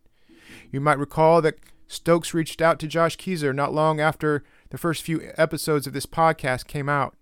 You 0.71 0.79
might 0.79 0.99
recall 0.99 1.41
that 1.41 1.55
Stokes 1.87 2.35
reached 2.35 2.61
out 2.61 2.79
to 2.81 2.87
Josh 2.87 3.17
Kezer 3.17 3.55
not 3.55 3.73
long 3.73 3.99
after 3.99 4.45
the 4.69 4.77
first 4.77 5.03
few 5.03 5.33
episodes 5.39 5.87
of 5.87 5.95
this 5.95 6.05
podcast 6.05 6.67
came 6.67 6.91
out. 6.91 7.17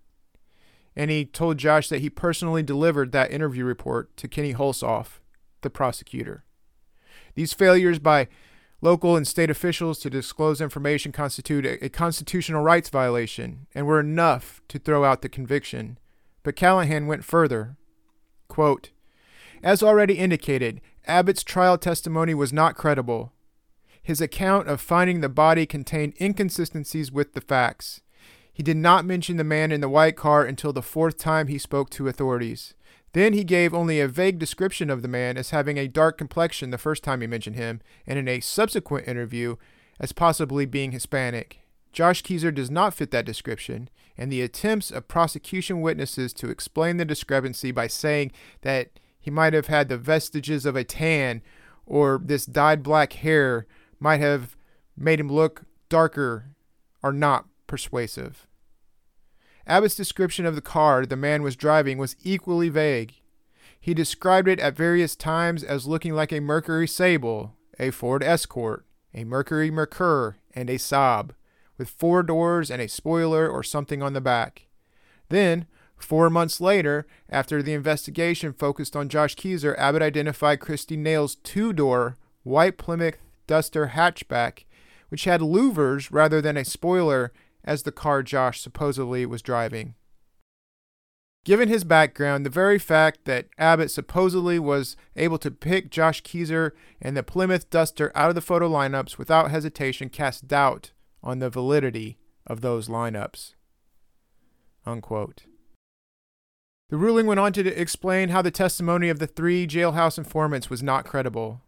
And 0.93 1.09
he 1.09 1.23
told 1.23 1.57
Josh 1.57 1.87
that 1.87 2.01
he 2.01 2.09
personally 2.09 2.63
delivered 2.63 3.13
that 3.13 3.31
interview 3.31 3.63
report 3.63 4.17
to 4.17 4.27
Kenny 4.27 4.53
Hulshoff, 4.53 5.21
the 5.61 5.69
prosecutor. 5.69 6.43
These 7.35 7.53
failures 7.53 7.97
by 7.97 8.27
local 8.81 9.15
and 9.15 9.27
state 9.27 9.49
officials 9.49 9.99
to 9.99 10.09
disclose 10.09 10.61
information 10.61 11.11
constitute 11.11 11.65
a, 11.65 11.85
a, 11.85 11.89
constitutional 11.89 12.61
rights 12.61 12.89
violation 12.89 13.67
and 13.73 13.87
were 13.87 13.99
enough 13.99 14.61
to 14.67 14.79
throw 14.79 15.03
out 15.03 15.21
the 15.21 15.29
conviction. 15.29 15.97
But 16.43 16.55
Callahan 16.55 17.07
went 17.07 17.25
further. 17.25 17.75
Quote, 18.47 18.91
As 19.63 19.81
already 19.81 20.15
indicated, 20.15 20.81
Abbott's 21.05 21.43
trial 21.43 21.77
testimony 21.77 22.33
was 22.33 22.53
not 22.53 22.75
credible. 22.75 23.33
His 24.01 24.21
account 24.21 24.69
of 24.69 24.79
finding 24.79 25.21
the 25.21 25.29
body 25.29 25.65
contained 25.65 26.13
inconsistencies 26.21 27.11
with 27.11 27.33
the 27.33 27.41
facts. 27.41 28.01
He 28.53 28.63
did 28.63 28.77
not 28.77 29.05
mention 29.05 29.37
the 29.37 29.43
man 29.43 29.71
in 29.71 29.81
the 29.81 29.89
white 29.89 30.15
car 30.15 30.43
until 30.43 30.73
the 30.73 30.81
fourth 30.81 31.17
time 31.17 31.47
he 31.47 31.57
spoke 31.57 31.89
to 31.91 32.07
authorities. 32.07 32.73
Then 33.13 33.33
he 33.33 33.43
gave 33.43 33.73
only 33.73 33.99
a 33.99 34.07
vague 34.07 34.37
description 34.39 34.89
of 34.89 35.01
the 35.01 35.07
man 35.07 35.37
as 35.37 35.51
having 35.51 35.77
a 35.77 35.87
dark 35.87 36.17
complexion 36.17 36.71
the 36.71 36.77
first 36.77 37.03
time 37.03 37.21
he 37.21 37.27
mentioned 37.27 37.55
him, 37.55 37.81
and 38.05 38.19
in 38.19 38.27
a 38.27 38.39
subsequent 38.39 39.07
interview 39.07 39.55
as 39.99 40.11
possibly 40.11 40.65
being 40.65 40.91
Hispanic. 40.91 41.59
Josh 41.91 42.21
Kezer 42.21 42.53
does 42.53 42.69
not 42.69 42.93
fit 42.93 43.11
that 43.11 43.25
description, 43.25 43.89
and 44.17 44.31
the 44.31 44.41
attempts 44.41 44.91
of 44.91 45.07
prosecution 45.07 45.81
witnesses 45.81 46.33
to 46.33 46.49
explain 46.49 46.97
the 46.97 47.05
discrepancy 47.05 47.71
by 47.71 47.87
saying 47.87 48.31
that 48.61 48.99
he 49.19 49.31
might 49.31 49.53
have 49.53 49.67
had 49.67 49.89
the 49.89 49.97
vestiges 49.97 50.65
of 50.65 50.75
a 50.75 50.83
tan 50.83 51.41
or 51.85 52.19
this 52.23 52.45
dyed 52.45 52.83
black 52.83 53.13
hair 53.13 53.65
might 53.99 54.19
have 54.19 54.55
made 54.95 55.19
him 55.19 55.31
look 55.31 55.63
darker 55.89 56.55
are 57.03 57.13
not 57.13 57.45
persuasive. 57.67 58.46
Abbott's 59.67 59.95
description 59.95 60.45
of 60.45 60.55
the 60.55 60.61
car 60.61 61.05
the 61.05 61.17
man 61.17 61.43
was 61.43 61.55
driving 61.55 61.97
was 61.97 62.15
equally 62.23 62.69
vague. 62.69 63.15
He 63.79 63.93
described 63.93 64.47
it 64.47 64.59
at 64.59 64.75
various 64.75 65.15
times 65.15 65.63
as 65.63 65.87
looking 65.87 66.13
like 66.13 66.31
a 66.31 66.39
Mercury 66.39 66.87
Sable, 66.87 67.55
a 67.77 67.91
Ford 67.91 68.23
Escort, 68.23 68.85
a 69.13 69.23
Mercury 69.23 69.69
Merkur, 69.69 70.35
and 70.55 70.69
a 70.69 70.75
Saab, 70.75 71.31
with 71.77 71.89
four 71.89 72.23
doors 72.23 72.71
and 72.71 72.81
a 72.81 72.87
spoiler 72.87 73.47
or 73.47 73.61
something 73.61 74.01
on 74.01 74.13
the 74.13 74.21
back. 74.21 74.67
Then, 75.29 75.67
four 75.97 76.29
months 76.29 76.61
later, 76.61 77.05
after 77.29 77.61
the 77.61 77.73
investigation 77.73 78.53
focused 78.53 78.95
on 78.95 79.09
Josh 79.09 79.35
Kezer, 79.35 79.77
Abbott 79.77 80.01
identified 80.01 80.59
Christy 80.59 80.97
Nail's 80.97 81.35
two 81.35 81.73
door 81.73 82.17
white 82.43 82.77
Plymouth 82.77 83.17
Duster 83.45 83.91
hatchback, 83.95 84.63
which 85.09 85.25
had 85.25 85.41
louvers 85.41 86.09
rather 86.11 86.41
than 86.41 86.57
a 86.57 86.65
spoiler 86.65 87.31
as 87.67 87.83
the 87.83 87.91
car 87.91 88.23
Josh 88.23 88.61
supposedly 88.61 89.25
was 89.25 89.43
driving. 89.43 89.93
Given 91.43 91.69
his 91.69 91.83
background, 91.83 92.45
the 92.45 92.49
very 92.49 92.79
fact 92.79 93.25
that 93.25 93.47
Abbott 93.57 93.91
supposedly 93.91 94.57
was 94.57 94.97
able 95.15 95.37
to 95.39 95.51
pick 95.51 95.91
Josh 95.91 96.23
Kezer 96.23 96.71
and 97.01 97.15
the 97.15 97.23
Plymouth 97.23 97.69
Duster 97.69 98.11
out 98.15 98.29
of 98.29 98.35
the 98.35 98.41
photo 98.41 98.69
lineups 98.69 99.17
without 99.17 99.51
hesitation 99.51 100.09
casts 100.09 100.41
doubt 100.41 100.91
on 101.21 101.39
the 101.39 101.49
validity 101.49 102.17
of 102.45 102.61
those 102.61 102.87
lineups. 102.87 103.53
Unquote. 104.85 105.43
The 106.89 106.97
ruling 106.97 107.27
went 107.27 107.39
on 107.41 107.51
to 107.53 107.79
explain 107.79 108.29
how 108.29 108.41
the 108.41 108.51
testimony 108.51 109.09
of 109.09 109.19
the 109.19 109.27
three 109.27 109.67
jailhouse 109.67 110.17
informants 110.17 110.69
was 110.69 110.81
not 110.81 111.05
credible. 111.05 111.61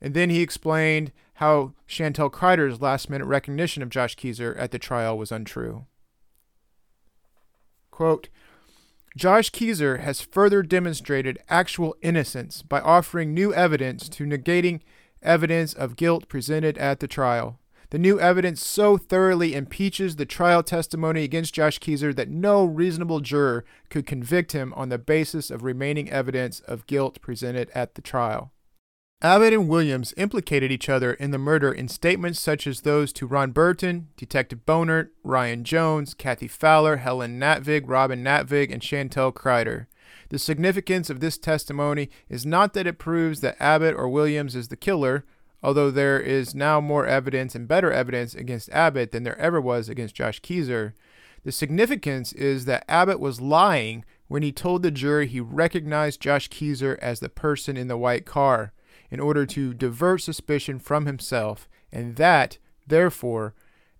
And 0.00 0.14
then 0.14 0.30
he 0.30 0.42
explained 0.42 1.12
how 1.34 1.72
Chantel 1.88 2.30
Kreider's 2.30 2.80
last 2.80 3.08
minute 3.08 3.26
recognition 3.26 3.82
of 3.82 3.88
Josh 3.88 4.16
Kezer 4.16 4.54
at 4.58 4.70
the 4.70 4.78
trial 4.78 5.16
was 5.16 5.32
untrue. 5.32 5.86
Quote, 7.90 8.28
Josh 9.16 9.50
Kezer 9.50 10.00
has 10.00 10.22
further 10.22 10.62
demonstrated 10.62 11.38
actual 11.48 11.94
innocence 12.00 12.62
by 12.62 12.80
offering 12.80 13.34
new 13.34 13.52
evidence 13.52 14.08
to 14.08 14.24
negating 14.24 14.80
evidence 15.22 15.74
of 15.74 15.96
guilt 15.96 16.28
presented 16.28 16.78
at 16.78 17.00
the 17.00 17.08
trial. 17.08 17.58
The 17.90 17.98
new 17.98 18.18
evidence 18.18 18.66
so 18.66 18.96
thoroughly 18.96 19.54
impeaches 19.54 20.16
the 20.16 20.24
trial 20.24 20.62
testimony 20.62 21.24
against 21.24 21.54
Josh 21.54 21.78
Kezer 21.78 22.16
that 22.16 22.30
no 22.30 22.64
reasonable 22.64 23.20
juror 23.20 23.66
could 23.90 24.06
convict 24.06 24.52
him 24.52 24.72
on 24.74 24.88
the 24.88 24.96
basis 24.96 25.50
of 25.50 25.62
remaining 25.62 26.10
evidence 26.10 26.60
of 26.60 26.86
guilt 26.86 27.20
presented 27.20 27.68
at 27.74 27.94
the 27.94 28.00
trial. 28.00 28.51
Abbott 29.24 29.52
and 29.52 29.68
Williams 29.68 30.12
implicated 30.16 30.72
each 30.72 30.88
other 30.88 31.12
in 31.12 31.30
the 31.30 31.38
murder 31.38 31.72
in 31.72 31.86
statements 31.86 32.40
such 32.40 32.66
as 32.66 32.80
those 32.80 33.12
to 33.12 33.24
Ron 33.24 33.52
Burton, 33.52 34.08
Detective 34.16 34.66
Bonert, 34.66 35.10
Ryan 35.22 35.62
Jones, 35.62 36.12
Kathy 36.12 36.48
Fowler, 36.48 36.96
Helen 36.96 37.38
Natvig, 37.38 37.84
Robin 37.86 38.24
Natvig, 38.24 38.72
and 38.72 38.82
Chantel 38.82 39.32
Kreider. 39.32 39.86
The 40.30 40.40
significance 40.40 41.08
of 41.08 41.20
this 41.20 41.38
testimony 41.38 42.10
is 42.28 42.44
not 42.44 42.74
that 42.74 42.88
it 42.88 42.98
proves 42.98 43.42
that 43.42 43.62
Abbott 43.62 43.94
or 43.94 44.08
Williams 44.08 44.56
is 44.56 44.66
the 44.66 44.76
killer, 44.76 45.24
although 45.62 45.92
there 45.92 46.18
is 46.18 46.52
now 46.52 46.80
more 46.80 47.06
evidence 47.06 47.54
and 47.54 47.68
better 47.68 47.92
evidence 47.92 48.34
against 48.34 48.70
Abbott 48.70 49.12
than 49.12 49.22
there 49.22 49.38
ever 49.38 49.60
was 49.60 49.88
against 49.88 50.16
Josh 50.16 50.40
Kezer. 50.40 50.94
The 51.44 51.52
significance 51.52 52.32
is 52.32 52.64
that 52.64 52.84
Abbott 52.88 53.20
was 53.20 53.40
lying 53.40 54.04
when 54.26 54.42
he 54.42 54.50
told 54.50 54.82
the 54.82 54.90
jury 54.90 55.28
he 55.28 55.38
recognized 55.38 56.20
Josh 56.20 56.48
Kezer 56.48 56.98
as 56.98 57.20
the 57.20 57.28
person 57.28 57.76
in 57.76 57.86
the 57.86 57.96
white 57.96 58.26
car 58.26 58.72
in 59.12 59.20
order 59.20 59.44
to 59.44 59.74
divert 59.74 60.22
suspicion 60.22 60.78
from 60.78 61.04
himself, 61.04 61.68
and 61.92 62.16
that, 62.16 62.56
therefore, 62.86 63.54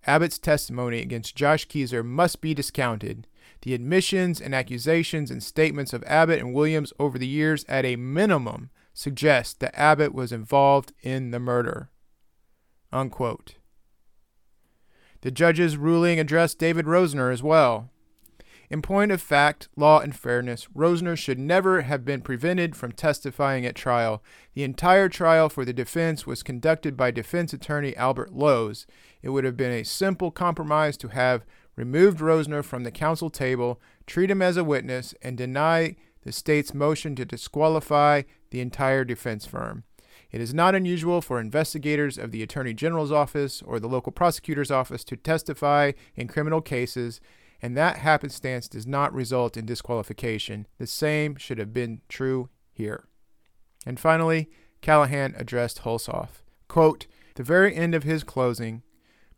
Abbott's 0.07 0.39
testimony 0.39 1.01
against 1.01 1.35
Josh 1.35 1.67
Kezer 1.67 2.03
must 2.03 2.41
be 2.41 2.55
discounted. 2.55 3.27
The 3.61 3.75
admissions 3.75 4.41
and 4.41 4.55
accusations 4.55 5.29
and 5.29 5.43
statements 5.43 5.93
of 5.93 6.03
Abbott 6.05 6.39
and 6.39 6.51
Williams 6.51 6.91
over 6.99 7.19
the 7.19 7.27
years, 7.27 7.63
at 7.69 7.85
a 7.85 7.95
minimum, 7.95 8.71
suggest 8.91 9.59
that 9.59 9.79
Abbott 9.79 10.15
was 10.15 10.31
involved 10.31 10.93
in 11.03 11.29
the 11.29 11.39
murder. 11.39 11.91
Unquote. 12.91 13.55
The 15.21 15.31
judge's 15.31 15.77
ruling 15.77 16.19
addressed 16.19 16.57
David 16.57 16.85
Rosner 16.85 17.31
as 17.31 17.43
well. 17.43 17.91
In 18.73 18.81
point 18.81 19.11
of 19.11 19.21
fact, 19.21 19.69
law, 19.75 19.99
and 19.99 20.15
fairness, 20.15 20.67
Rosner 20.75 21.15
should 21.15 21.37
never 21.37 21.83
have 21.83 22.03
been 22.03 22.21
prevented 22.21 22.75
from 22.75 22.91
testifying 22.91 23.67
at 23.67 23.75
trial. 23.75 24.23
The 24.55 24.63
entire 24.63 25.09
trial 25.09 25.47
for 25.47 25.63
the 25.63 25.73
defense 25.73 26.25
was 26.25 26.41
conducted 26.41 26.97
by 26.97 27.11
defense 27.11 27.53
attorney 27.53 27.95
Albert 27.95 28.33
Lowe's. 28.33 28.87
It 29.21 29.29
would 29.29 29.43
have 29.43 29.55
been 29.55 29.71
a 29.71 29.85
simple 29.85 30.31
compromise 30.31 30.97
to 30.97 31.09
have 31.09 31.45
removed 31.75 32.17
Rosner 32.17 32.63
from 32.63 32.83
the 32.83 32.89
counsel 32.89 33.29
table, 33.29 33.79
treat 34.07 34.31
him 34.31 34.41
as 34.41 34.57
a 34.57 34.63
witness, 34.63 35.13
and 35.21 35.37
deny 35.37 35.95
the 36.23 36.31
state's 36.31 36.73
motion 36.73 37.15
to 37.17 37.25
disqualify 37.25 38.23
the 38.49 38.59
entire 38.59 39.03
defense 39.03 39.45
firm. 39.45 39.83
It 40.31 40.41
is 40.41 40.51
not 40.51 40.73
unusual 40.73 41.21
for 41.21 41.39
investigators 41.39 42.17
of 42.17 42.31
the 42.31 42.41
Attorney 42.41 42.73
General's 42.73 43.11
office 43.11 43.61
or 43.61 43.79
the 43.79 43.87
local 43.87 44.11
prosecutor's 44.11 44.71
office 44.71 45.03
to 45.03 45.15
testify 45.15 45.91
in 46.15 46.27
criminal 46.27 46.59
cases 46.59 47.21
and 47.63 47.77
that 47.77 47.99
happenstance 47.99 48.67
does 48.67 48.85
not 48.85 49.13
result 49.13 49.55
in 49.55 49.65
disqualification. 49.65 50.67
The 50.79 50.85
same 50.85 51.37
should 51.37 51.59
have 51.59 51.71
been 51.71 52.01
true 52.09 52.49
here. 52.73 53.05
And 53.85 53.97
finally, 53.97 54.49
Callahan 54.81 55.33
addressed 55.37 55.83
Hulshoff. 55.83 56.43
Quote, 56.67 57.07
the 57.35 57.43
very 57.43 57.73
end 57.73 57.95
of 57.95 58.03
his 58.03 58.25
closing, 58.25 58.83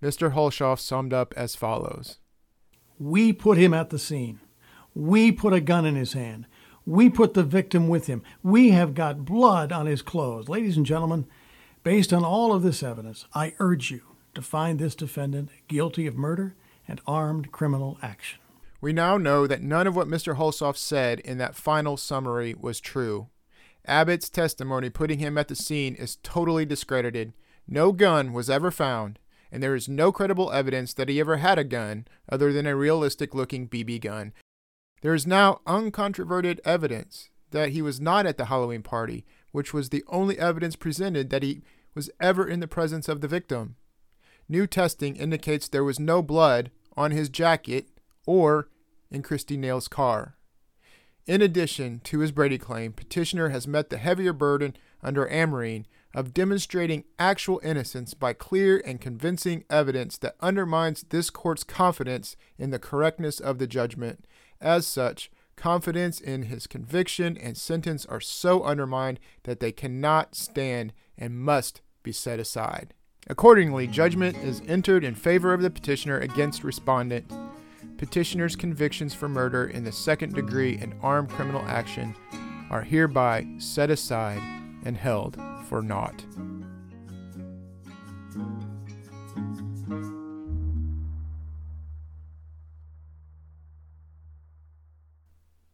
Mr. 0.01 0.33
Hulshoff 0.33 0.79
summed 0.79 1.13
up 1.13 1.35
as 1.37 1.55
follows 1.55 2.17
We 2.97 3.31
put 3.31 3.59
him 3.59 3.75
at 3.75 3.91
the 3.91 3.99
scene. 3.99 4.39
We 4.95 5.31
put 5.31 5.53
a 5.53 5.61
gun 5.61 5.85
in 5.85 5.95
his 5.95 6.13
hand. 6.13 6.47
We 6.83 7.11
put 7.11 7.35
the 7.35 7.43
victim 7.43 7.87
with 7.87 8.07
him. 8.07 8.23
We 8.41 8.71
have 8.71 8.95
got 8.95 9.23
blood 9.23 9.71
on 9.71 9.85
his 9.85 10.01
clothes. 10.01 10.49
Ladies 10.49 10.77
and 10.77 10.85
gentlemen, 10.85 11.27
based 11.83 12.11
on 12.11 12.25
all 12.25 12.53
of 12.53 12.63
this 12.63 12.81
evidence, 12.81 13.25
I 13.35 13.53
urge 13.59 13.91
you 13.91 14.01
to 14.33 14.41
find 14.41 14.79
this 14.79 14.95
defendant 14.95 15.49
guilty 15.67 16.07
of 16.07 16.17
murder 16.17 16.55
and 16.87 17.01
armed 17.07 17.51
criminal 17.51 17.97
action. 18.01 18.39
We 18.81 18.93
now 18.93 19.17
know 19.17 19.47
that 19.47 19.61
none 19.61 19.87
of 19.87 19.95
what 19.95 20.07
Mr. 20.07 20.37
Hulshoff 20.37 20.77
said 20.77 21.19
in 21.21 21.37
that 21.39 21.55
final 21.55 21.97
summary 21.97 22.53
was 22.53 22.79
true. 22.79 23.29
Abbott's 23.87 24.29
testimony 24.29 24.89
putting 24.89 25.19
him 25.19 25.37
at 25.37 25.47
the 25.47 25.55
scene 25.55 25.95
is 25.95 26.17
totally 26.23 26.65
discredited. 26.65 27.33
No 27.67 27.91
gun 27.91 28.33
was 28.33 28.49
ever 28.49 28.71
found, 28.71 29.19
and 29.51 29.61
there 29.61 29.75
is 29.75 29.89
no 29.89 30.11
credible 30.11 30.51
evidence 30.51 30.93
that 30.93 31.09
he 31.09 31.19
ever 31.19 31.37
had 31.37 31.57
a 31.57 31.63
gun 31.63 32.05
other 32.29 32.51
than 32.51 32.67
a 32.67 32.75
realistic 32.75 33.33
looking 33.33 33.67
BB 33.67 34.01
gun. 34.01 34.33
There 35.01 35.13
is 35.13 35.27
now 35.27 35.61
uncontroverted 35.65 36.59
evidence 36.65 37.29
that 37.51 37.69
he 37.69 37.81
was 37.81 38.01
not 38.01 38.25
at 38.25 38.37
the 38.37 38.45
Halloween 38.45 38.81
party, 38.81 39.25
which 39.51 39.73
was 39.73 39.89
the 39.89 40.03
only 40.07 40.37
evidence 40.37 40.75
presented 40.75 41.29
that 41.29 41.43
he 41.43 41.61
was 41.93 42.09
ever 42.19 42.47
in 42.47 42.59
the 42.59 42.67
presence 42.67 43.07
of 43.07 43.21
the 43.21 43.27
victim. 43.27 43.75
New 44.47 44.67
testing 44.67 45.15
indicates 45.15 45.67
there 45.67 45.83
was 45.83 45.99
no 45.99 46.21
blood 46.21 46.71
on 46.95 47.11
his 47.11 47.29
jacket 47.29 47.87
or 48.25 48.69
in 49.09 49.21
Christy 49.21 49.57
Nail's 49.57 49.87
car. 49.87 50.35
In 51.25 51.41
addition 51.41 52.01
to 52.03 52.19
his 52.19 52.31
Brady 52.31 52.59
claim, 52.59 52.93
petitioner 52.93 53.49
has 53.49 53.67
met 53.67 53.89
the 53.89 53.97
heavier 53.97 54.33
burden 54.33 54.75
under 55.01 55.27
Amrine 55.27 55.85
of 56.13 56.33
demonstrating 56.33 57.03
actual 57.17 57.59
innocence 57.63 58.13
by 58.13 58.33
clear 58.33 58.81
and 58.85 59.01
convincing 59.01 59.65
evidence 59.69 60.17
that 60.19 60.35
undermines 60.39 61.03
this 61.09 61.29
court's 61.29 61.63
confidence 61.63 62.35
in 62.57 62.69
the 62.69 62.79
correctness 62.79 63.39
of 63.39 63.57
the 63.57 63.67
judgment. 63.67 64.25
As 64.61 64.85
such, 64.85 65.31
confidence 65.55 66.21
in 66.21 66.43
his 66.43 66.67
conviction 66.67 67.37
and 67.37 67.57
sentence 67.57 68.05
are 68.05 68.21
so 68.21 68.63
undermined 68.63 69.19
that 69.43 69.59
they 69.59 69.71
cannot 69.71 70.35
stand 70.35 70.93
and 71.17 71.39
must 71.39 71.81
be 72.03 72.11
set 72.11 72.39
aside. 72.39 72.93
Accordingly, 73.27 73.87
judgment 73.87 74.37
is 74.37 74.61
entered 74.67 75.03
in 75.03 75.15
favor 75.15 75.51
of 75.53 75.63
the 75.63 75.71
petitioner 75.71 76.19
against 76.19 76.63
respondent. 76.63 77.31
Petitioner's 77.97 78.55
convictions 78.55 79.15
for 79.15 79.27
murder 79.27 79.65
in 79.65 79.83
the 79.83 79.91
second 79.91 80.35
degree 80.35 80.77
and 80.77 80.93
armed 81.01 81.29
criminal 81.29 81.63
action 81.63 82.15
are 82.69 82.83
hereby 82.83 83.47
set 83.57 83.89
aside 83.89 84.41
and 84.83 84.95
held 84.95 85.37
for 85.67 85.81
naught. 85.81 86.23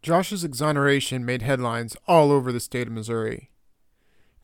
Josh's 0.02 0.44
exoneration 0.44 1.26
made 1.26 1.42
headlines 1.42 1.96
all 2.08 2.32
over 2.32 2.52
the 2.52 2.60
state 2.60 2.88
of 2.88 2.94
Missouri. 2.94 3.52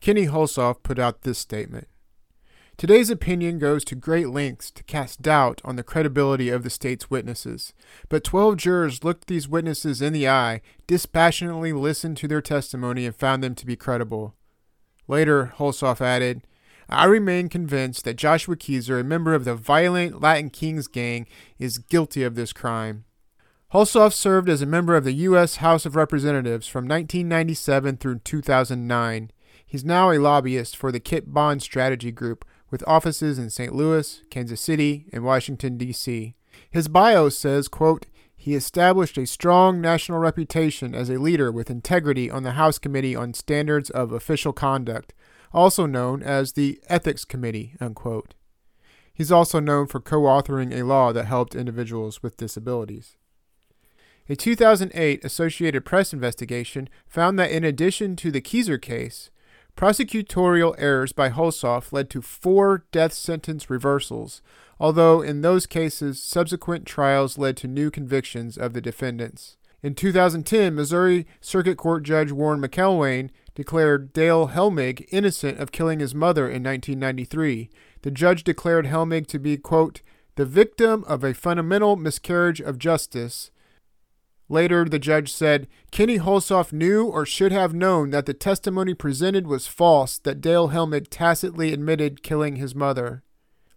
Kenny 0.00 0.26
Hulshoff 0.26 0.82
put 0.82 0.98
out 0.98 1.22
this 1.22 1.38
statement. 1.38 1.88
Today's 2.78 3.10
opinion 3.10 3.58
goes 3.58 3.84
to 3.86 3.96
great 3.96 4.28
lengths 4.28 4.70
to 4.70 4.84
cast 4.84 5.20
doubt 5.20 5.60
on 5.64 5.74
the 5.74 5.82
credibility 5.82 6.48
of 6.48 6.62
the 6.62 6.70
state's 6.70 7.10
witnesses, 7.10 7.72
but 8.08 8.22
12 8.22 8.56
jurors 8.56 9.02
looked 9.02 9.26
these 9.26 9.48
witnesses 9.48 10.00
in 10.00 10.12
the 10.12 10.28
eye, 10.28 10.60
dispassionately 10.86 11.72
listened 11.72 12.16
to 12.18 12.28
their 12.28 12.40
testimony, 12.40 13.04
and 13.04 13.16
found 13.16 13.42
them 13.42 13.56
to 13.56 13.66
be 13.66 13.74
credible. 13.74 14.36
Later, 15.08 15.52
Hulshoff 15.56 16.00
added, 16.00 16.42
I 16.88 17.06
remain 17.06 17.48
convinced 17.48 18.04
that 18.04 18.14
Joshua 18.14 18.54
Kezer, 18.54 19.00
a 19.00 19.04
member 19.04 19.34
of 19.34 19.44
the 19.44 19.56
violent 19.56 20.20
Latin 20.20 20.48
Kings 20.48 20.86
gang, 20.86 21.26
is 21.58 21.78
guilty 21.78 22.22
of 22.22 22.36
this 22.36 22.52
crime. 22.52 23.06
Hulshoff 23.72 24.12
served 24.12 24.48
as 24.48 24.62
a 24.62 24.66
member 24.66 24.94
of 24.94 25.02
the 25.02 25.12
U.S. 25.14 25.56
House 25.56 25.84
of 25.84 25.96
Representatives 25.96 26.68
from 26.68 26.84
1997 26.84 27.96
through 27.96 28.20
2009. 28.20 29.32
He's 29.66 29.84
now 29.84 30.12
a 30.12 30.18
lobbyist 30.18 30.76
for 30.76 30.92
the 30.92 31.00
Kit 31.00 31.34
Bond 31.34 31.60
Strategy 31.60 32.12
Group, 32.12 32.44
with 32.70 32.86
offices 32.86 33.38
in 33.38 33.50
St. 33.50 33.74
Louis, 33.74 34.22
Kansas 34.30 34.60
City, 34.60 35.06
and 35.12 35.24
Washington, 35.24 35.78
D.C. 35.78 36.34
His 36.70 36.88
bio 36.88 37.28
says, 37.28 37.68
quote, 37.68 38.06
he 38.40 38.54
established 38.54 39.18
a 39.18 39.26
strong 39.26 39.80
national 39.80 40.20
reputation 40.20 40.94
as 40.94 41.10
a 41.10 41.18
leader 41.18 41.50
with 41.50 41.70
integrity 41.70 42.30
on 42.30 42.44
the 42.44 42.52
House 42.52 42.78
Committee 42.78 43.16
on 43.16 43.34
Standards 43.34 43.90
of 43.90 44.12
Official 44.12 44.52
Conduct, 44.52 45.12
also 45.52 45.86
known 45.86 46.22
as 46.22 46.52
the 46.52 46.80
Ethics 46.88 47.24
Committee. 47.24 47.74
Unquote. 47.80 48.34
He's 49.12 49.32
also 49.32 49.58
known 49.58 49.88
for 49.88 49.98
co 49.98 50.22
authoring 50.22 50.72
a 50.72 50.84
law 50.84 51.12
that 51.12 51.24
helped 51.24 51.56
individuals 51.56 52.22
with 52.22 52.36
disabilities. 52.36 53.16
A 54.28 54.36
2008 54.36 55.24
Associated 55.24 55.84
Press 55.84 56.12
investigation 56.12 56.88
found 57.08 57.38
that 57.38 57.50
in 57.50 57.64
addition 57.64 58.14
to 58.16 58.30
the 58.30 58.40
Kezer 58.40 58.80
case, 58.80 59.30
prosecutorial 59.78 60.74
errors 60.76 61.12
by 61.12 61.30
Hulshoff 61.30 61.92
led 61.92 62.10
to 62.10 62.20
four 62.20 62.84
death 62.90 63.12
sentence 63.12 63.70
reversals, 63.70 64.42
although 64.80 65.22
in 65.22 65.40
those 65.40 65.66
cases, 65.66 66.20
subsequent 66.20 66.84
trials 66.84 67.38
led 67.38 67.56
to 67.58 67.68
new 67.68 67.88
convictions 67.88 68.58
of 68.58 68.72
the 68.72 68.80
defendants. 68.80 69.56
In 69.80 69.94
2010, 69.94 70.74
Missouri 70.74 71.28
Circuit 71.40 71.76
Court 71.76 72.02
Judge 72.02 72.32
Warren 72.32 72.60
McElwain 72.60 73.30
declared 73.54 74.12
Dale 74.12 74.48
Helmig 74.48 75.06
innocent 75.12 75.60
of 75.60 75.70
killing 75.70 76.00
his 76.00 76.12
mother 76.12 76.46
in 76.46 76.64
1993. 76.64 77.70
The 78.02 78.10
judge 78.10 78.42
declared 78.42 78.86
Helmig 78.86 79.28
to 79.28 79.38
be, 79.38 79.56
quote, 79.56 80.02
the 80.34 80.44
victim 80.44 81.04
of 81.06 81.22
a 81.22 81.34
fundamental 81.34 81.94
miscarriage 81.94 82.60
of 82.60 82.80
justice 82.80 83.52
Later, 84.48 84.84
the 84.86 84.98
judge 84.98 85.32
said 85.32 85.68
Kenny 85.90 86.18
Hulshoff 86.18 86.72
knew 86.72 87.06
or 87.06 87.26
should 87.26 87.52
have 87.52 87.74
known 87.74 88.10
that 88.10 88.26
the 88.26 88.34
testimony 88.34 88.94
presented 88.94 89.46
was 89.46 89.66
false, 89.66 90.18
that 90.20 90.40
Dale 90.40 90.68
Helmig 90.70 91.08
tacitly 91.10 91.72
admitted 91.72 92.22
killing 92.22 92.56
his 92.56 92.74
mother. 92.74 93.22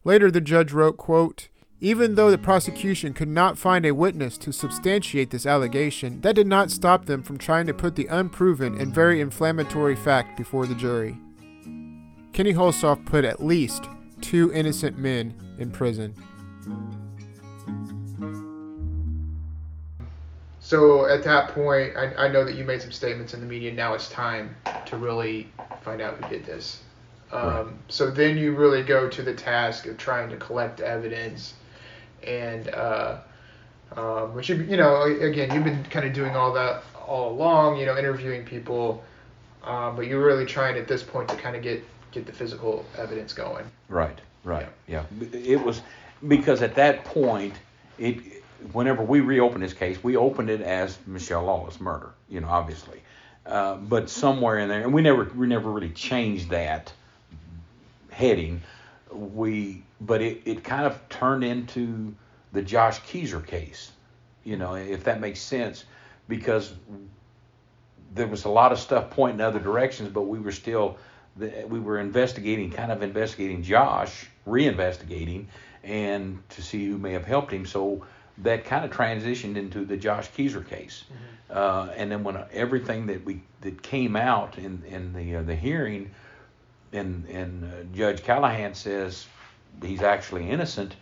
Later, 0.03 0.31
the 0.31 0.41
judge 0.41 0.71
wrote, 0.71 0.97
quote, 0.97 1.49
even 1.83 2.13
though 2.13 2.29
the 2.29 2.37
prosecution 2.37 3.11
could 3.11 3.27
not 3.27 3.57
find 3.57 3.85
a 3.85 3.93
witness 3.93 4.37
to 4.37 4.53
substantiate 4.53 5.31
this 5.31 5.47
allegation, 5.47 6.21
that 6.21 6.35
did 6.35 6.45
not 6.45 6.69
stop 6.69 7.05
them 7.05 7.23
from 7.23 7.39
trying 7.39 7.65
to 7.65 7.73
put 7.73 7.95
the 7.95 8.05
unproven 8.05 8.79
and 8.79 8.93
very 8.93 9.19
inflammatory 9.19 9.95
fact 9.95 10.37
before 10.37 10.67
the 10.67 10.75
jury. 10.75 11.17
Kenny 12.33 12.53
Hulshoff 12.53 13.03
put 13.05 13.25
at 13.25 13.43
least 13.43 13.85
two 14.21 14.53
innocent 14.53 14.97
men 14.97 15.33
in 15.57 15.71
prison. 15.71 16.13
So 20.71 21.05
at 21.05 21.21
that 21.23 21.49
point, 21.49 21.97
I, 21.97 22.13
I 22.15 22.27
know 22.29 22.45
that 22.45 22.55
you 22.55 22.63
made 22.63 22.81
some 22.81 22.93
statements 22.93 23.33
in 23.33 23.41
the 23.41 23.45
media. 23.45 23.73
Now 23.73 23.93
it's 23.93 24.07
time 24.07 24.55
to 24.85 24.95
really 24.95 25.49
find 25.81 25.99
out 25.99 26.15
who 26.15 26.29
did 26.29 26.45
this. 26.45 26.81
Um, 27.33 27.43
right. 27.43 27.67
So 27.89 28.09
then 28.09 28.37
you 28.37 28.55
really 28.55 28.81
go 28.81 29.09
to 29.09 29.21
the 29.21 29.33
task 29.33 29.85
of 29.87 29.97
trying 29.97 30.29
to 30.29 30.37
collect 30.37 30.79
evidence, 30.79 31.55
and 32.25 32.69
uh, 32.69 33.17
um, 33.97 34.33
which 34.33 34.47
you 34.47 34.63
you 34.63 34.77
know 34.77 35.01
again 35.01 35.53
you've 35.53 35.65
been 35.65 35.83
kind 35.89 36.07
of 36.07 36.13
doing 36.13 36.37
all 36.37 36.53
that 36.53 36.85
all 37.05 37.33
along. 37.33 37.77
You 37.77 37.85
know, 37.85 37.97
interviewing 37.97 38.45
people, 38.45 39.03
um, 39.65 39.97
but 39.97 40.07
you're 40.07 40.23
really 40.23 40.45
trying 40.45 40.77
at 40.77 40.87
this 40.87 41.03
point 41.03 41.27
to 41.27 41.35
kind 41.35 41.57
of 41.57 41.63
get 41.63 41.83
get 42.11 42.25
the 42.25 42.31
physical 42.31 42.85
evidence 42.97 43.33
going. 43.33 43.65
Right. 43.89 44.21
Right. 44.45 44.69
Yeah. 44.87 45.03
yeah. 45.19 45.37
It 45.37 45.61
was 45.61 45.81
because 46.29 46.61
at 46.61 46.75
that 46.75 47.03
point 47.03 47.55
it 47.99 48.40
whenever 48.73 49.03
we 49.03 49.19
reopened 49.19 49.63
this 49.63 49.73
case, 49.73 50.03
we 50.03 50.15
opened 50.15 50.49
it 50.49 50.61
as 50.61 50.97
Michelle 51.05 51.43
Lawless 51.43 51.79
murder, 51.79 52.11
you 52.29 52.39
know, 52.41 52.49
obviously. 52.49 53.01
Uh, 53.45 53.75
but 53.75 54.09
somewhere 54.09 54.59
in 54.59 54.69
there, 54.69 54.81
and 54.81 54.93
we 54.93 55.01
never 55.01 55.23
we 55.35 55.47
never 55.47 55.69
really 55.71 55.89
changed 55.89 56.49
that 56.49 56.93
heading. 58.11 58.61
We 59.11 59.83
but 59.99 60.21
it, 60.21 60.41
it 60.45 60.63
kind 60.63 60.85
of 60.85 61.09
turned 61.09 61.43
into 61.43 62.13
the 62.53 62.61
Josh 62.61 63.01
Kezer 63.01 63.45
case, 63.45 63.91
you 64.43 64.57
know, 64.57 64.75
if 64.75 65.03
that 65.05 65.19
makes 65.19 65.41
sense, 65.41 65.85
because 66.27 66.73
there 68.13 68.27
was 68.27 68.45
a 68.45 68.49
lot 68.49 68.71
of 68.71 68.79
stuff 68.79 69.09
pointing 69.09 69.39
in 69.39 69.45
other 69.45 69.59
directions, 69.59 70.09
but 70.09 70.23
we 70.23 70.39
were 70.39 70.51
still 70.51 70.97
we 71.37 71.79
were 71.79 71.99
investigating, 71.99 72.71
kind 72.71 72.91
of 72.91 73.01
investigating 73.01 73.63
Josh, 73.63 74.27
reinvestigating, 74.47 75.45
and 75.83 76.47
to 76.49 76.61
see 76.61 76.85
who 76.87 76.97
may 76.97 77.13
have 77.13 77.25
helped 77.25 77.51
him. 77.51 77.65
So 77.65 78.05
that 78.39 78.65
kind 78.65 78.85
of 78.85 78.91
transitioned 78.91 79.55
into 79.55 79.85
the 79.85 79.97
Josh 79.97 80.29
Kezer 80.31 80.67
case. 80.67 81.03
Mm-hmm. 81.05 81.57
Uh, 81.57 81.93
and 81.95 82.11
then 82.11 82.23
when 82.23 82.37
everything 82.53 83.07
that 83.07 83.25
we 83.25 83.41
that 83.61 83.81
came 83.81 84.15
out 84.15 84.57
in 84.57 84.83
in 84.87 85.13
the 85.13 85.35
uh, 85.35 85.41
the 85.41 85.55
hearing, 85.55 86.11
and 86.93 87.25
and 87.27 87.63
uh, 87.65 87.83
Judge 87.95 88.23
Callahan 88.23 88.73
says 88.73 89.27
he's 89.83 90.01
actually 90.01 90.49
innocent, 90.49 90.95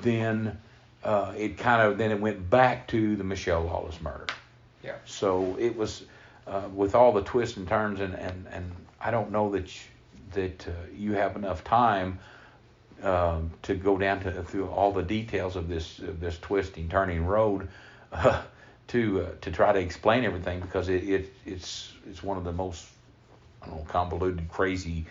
then 0.00 0.58
uh, 1.02 1.32
it 1.36 1.58
kind 1.58 1.82
of 1.82 1.98
then 1.98 2.10
it 2.10 2.20
went 2.20 2.48
back 2.48 2.86
to 2.88 3.16
the 3.16 3.24
Michelle 3.24 3.64
Lawless 3.64 4.00
murder. 4.00 4.26
Yeah. 4.84 4.96
So 5.04 5.56
it 5.58 5.76
was 5.76 6.04
uh, 6.46 6.68
with 6.72 6.94
all 6.94 7.12
the 7.12 7.22
twists 7.22 7.56
and 7.56 7.66
turns, 7.66 8.00
and 8.00 8.14
and 8.14 8.46
and 8.52 8.72
I 9.00 9.10
don't 9.10 9.32
know 9.32 9.50
that 9.50 9.66
you, 9.74 9.82
that 10.32 10.68
uh, 10.68 10.72
you 10.94 11.14
have 11.14 11.34
enough 11.34 11.64
time 11.64 12.20
um, 13.02 13.50
to 13.62 13.74
go 13.74 13.96
down 13.98 14.20
to 14.20 14.42
through 14.42 14.66
all 14.68 14.92
the 14.92 15.02
details 15.02 15.56
of 15.56 15.68
this 15.68 16.00
uh, 16.00 16.12
this 16.18 16.38
twisting, 16.38 16.88
turning 16.88 17.24
road 17.26 17.68
uh, 18.12 18.42
to 18.88 19.22
uh, 19.22 19.30
to 19.42 19.50
try 19.50 19.72
to 19.72 19.78
explain 19.78 20.24
everything 20.24 20.60
because 20.60 20.88
it, 20.88 21.04
it 21.04 21.32
it's 21.46 21.92
it's 22.08 22.22
one 22.22 22.36
of 22.36 22.44
the 22.44 22.52
most 22.52 22.86
I 23.62 23.66
don't 23.66 23.78
know 23.78 23.84
convoluted, 23.84 24.48
crazy, 24.48 25.06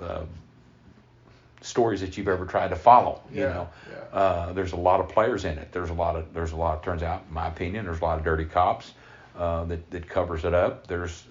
uh, 0.00 0.24
stories 1.60 2.00
that 2.00 2.16
you've 2.16 2.28
ever 2.28 2.46
tried 2.46 2.68
to 2.68 2.76
follow. 2.76 3.20
You 3.32 3.40
Yeah, 3.40 3.48
know, 3.48 3.68
yeah. 3.88 4.04
uh, 4.12 4.52
there's 4.52 4.72
a 4.72 4.76
lot 4.76 5.00
of 5.00 5.08
players 5.08 5.44
in 5.44 5.58
it. 5.58 5.72
There's 5.72 5.90
a 5.90 5.94
lot 5.94 6.16
of 6.16 6.32
there's 6.34 6.52
a 6.52 6.56
lot. 6.56 6.82
Turns 6.82 7.02
out, 7.02 7.24
in 7.28 7.34
my 7.34 7.46
opinion, 7.48 7.84
there's 7.84 8.00
a 8.00 8.04
lot 8.04 8.18
of 8.18 8.24
dirty 8.24 8.44
cops 8.44 8.92
uh, 9.36 9.64
that 9.64 9.90
that 9.90 10.08
covers 10.08 10.44
it 10.44 10.54
up. 10.54 10.86
There's 10.86 11.24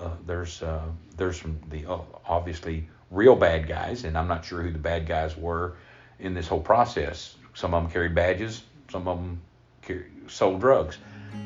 uh, 0.00 0.04
uh, 0.04 0.10
there's 0.26 0.62
uh, 0.62 0.82
there's 1.16 1.40
some 1.40 1.58
the 1.70 1.84
obviously 2.26 2.88
real 3.10 3.36
bad 3.36 3.68
guys, 3.68 4.04
and 4.04 4.16
I'm 4.16 4.28
not 4.28 4.44
sure 4.44 4.62
who 4.62 4.70
the 4.70 4.78
bad 4.78 5.06
guys 5.06 5.36
were 5.36 5.76
in 6.18 6.34
this 6.34 6.48
whole 6.48 6.60
process. 6.60 7.36
Some 7.54 7.74
of 7.74 7.82
them 7.82 7.92
carried 7.92 8.14
badges. 8.14 8.62
Some 8.90 9.08
of 9.08 9.18
them 9.18 9.40
carry, 9.82 10.06
sold 10.28 10.60
drugs. 10.60 10.98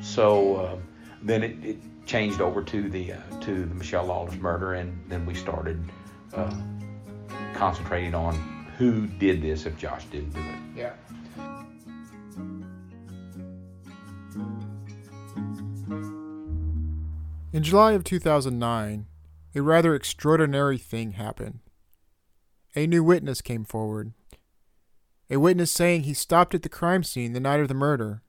So 0.02 0.56
uh, 0.56 0.76
then 1.22 1.42
it, 1.42 1.64
it 1.64 1.76
changed 2.06 2.40
over 2.40 2.62
to 2.62 2.88
the 2.88 3.12
uh, 3.12 3.40
to 3.40 3.64
the 3.64 3.74
Michelle 3.74 4.06
Lawless 4.06 4.34
murder, 4.36 4.74
and 4.74 4.98
then 5.08 5.26
we 5.26 5.34
started 5.34 5.82
uh, 6.34 6.54
concentrating 7.54 8.14
on 8.14 8.34
who 8.78 9.06
did 9.06 9.42
this 9.42 9.66
if 9.66 9.76
Josh 9.78 10.04
didn't 10.06 10.30
do 10.30 10.40
it. 10.40 10.76
Yeah. 10.76 10.92
In 17.52 17.64
July 17.64 17.92
of 17.92 18.04
2009, 18.04 19.06
a 19.54 19.62
rather 19.62 19.94
extraordinary 19.94 20.78
thing 20.78 21.12
happened. 21.12 21.60
A 22.76 22.86
new 22.86 23.02
witness 23.02 23.42
came 23.42 23.64
forward. 23.64 24.12
A 25.28 25.38
witness 25.38 25.70
saying 25.70 26.02
he 26.02 26.14
stopped 26.14 26.54
at 26.54 26.62
the 26.62 26.68
crime 26.68 27.02
scene 27.02 27.32
the 27.32 27.40
night 27.40 27.60
of 27.60 27.68
the 27.68 27.74
murder. 27.74 28.22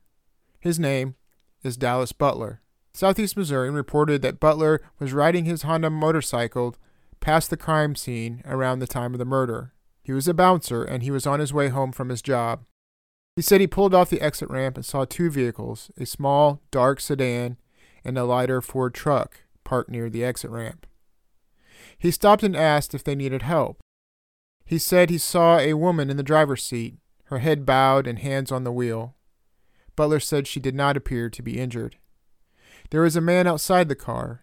His 0.59 0.79
name 0.79 1.15
is 1.63 1.77
Dallas 1.77 2.11
Butler. 2.11 2.61
Southeast 2.93 3.37
Missourian 3.37 3.73
reported 3.73 4.21
that 4.21 4.39
Butler 4.39 4.81
was 4.99 5.13
riding 5.13 5.45
his 5.45 5.61
Honda 5.61 5.89
motorcycle 5.89 6.75
past 7.19 7.49
the 7.49 7.57
crime 7.57 7.95
scene 7.95 8.41
around 8.45 8.79
the 8.79 8.87
time 8.87 9.13
of 9.13 9.19
the 9.19 9.25
murder. 9.25 9.73
He 10.03 10.11
was 10.11 10.27
a 10.27 10.33
bouncer 10.33 10.83
and 10.83 11.03
he 11.03 11.11
was 11.11 11.25
on 11.25 11.39
his 11.39 11.53
way 11.53 11.69
home 11.69 11.91
from 11.91 12.09
his 12.09 12.21
job. 12.21 12.65
He 13.35 13.41
said 13.41 13.61
he 13.61 13.67
pulled 13.67 13.93
off 13.93 14.09
the 14.09 14.21
exit 14.21 14.49
ramp 14.49 14.75
and 14.75 14.85
saw 14.85 15.05
two 15.05 15.29
vehicles, 15.29 15.89
a 15.97 16.05
small, 16.05 16.61
dark 16.69 16.99
sedan 16.99 17.57
and 18.03 18.17
a 18.17 18.25
lighter 18.25 18.61
Ford 18.61 18.93
truck, 18.93 19.41
parked 19.63 19.89
near 19.89 20.09
the 20.09 20.23
exit 20.23 20.51
ramp. 20.51 20.85
He 22.01 22.09
stopped 22.09 22.41
and 22.41 22.55
asked 22.55 22.95
if 22.95 23.03
they 23.03 23.13
needed 23.13 23.43
help. 23.43 23.79
He 24.65 24.79
said 24.79 25.11
he 25.11 25.19
saw 25.19 25.59
a 25.59 25.75
woman 25.75 26.09
in 26.09 26.17
the 26.17 26.23
driver's 26.23 26.63
seat, 26.63 26.95
her 27.25 27.37
head 27.37 27.63
bowed 27.63 28.07
and 28.07 28.17
hands 28.17 28.51
on 28.51 28.63
the 28.63 28.71
wheel. 28.71 29.13
Butler 29.95 30.19
said 30.19 30.47
she 30.47 30.59
did 30.59 30.73
not 30.73 30.97
appear 30.97 31.29
to 31.29 31.43
be 31.43 31.59
injured. 31.59 31.97
There 32.89 33.03
was 33.03 33.15
a 33.15 33.21
man 33.21 33.45
outside 33.45 33.87
the 33.87 33.93
car. 33.93 34.41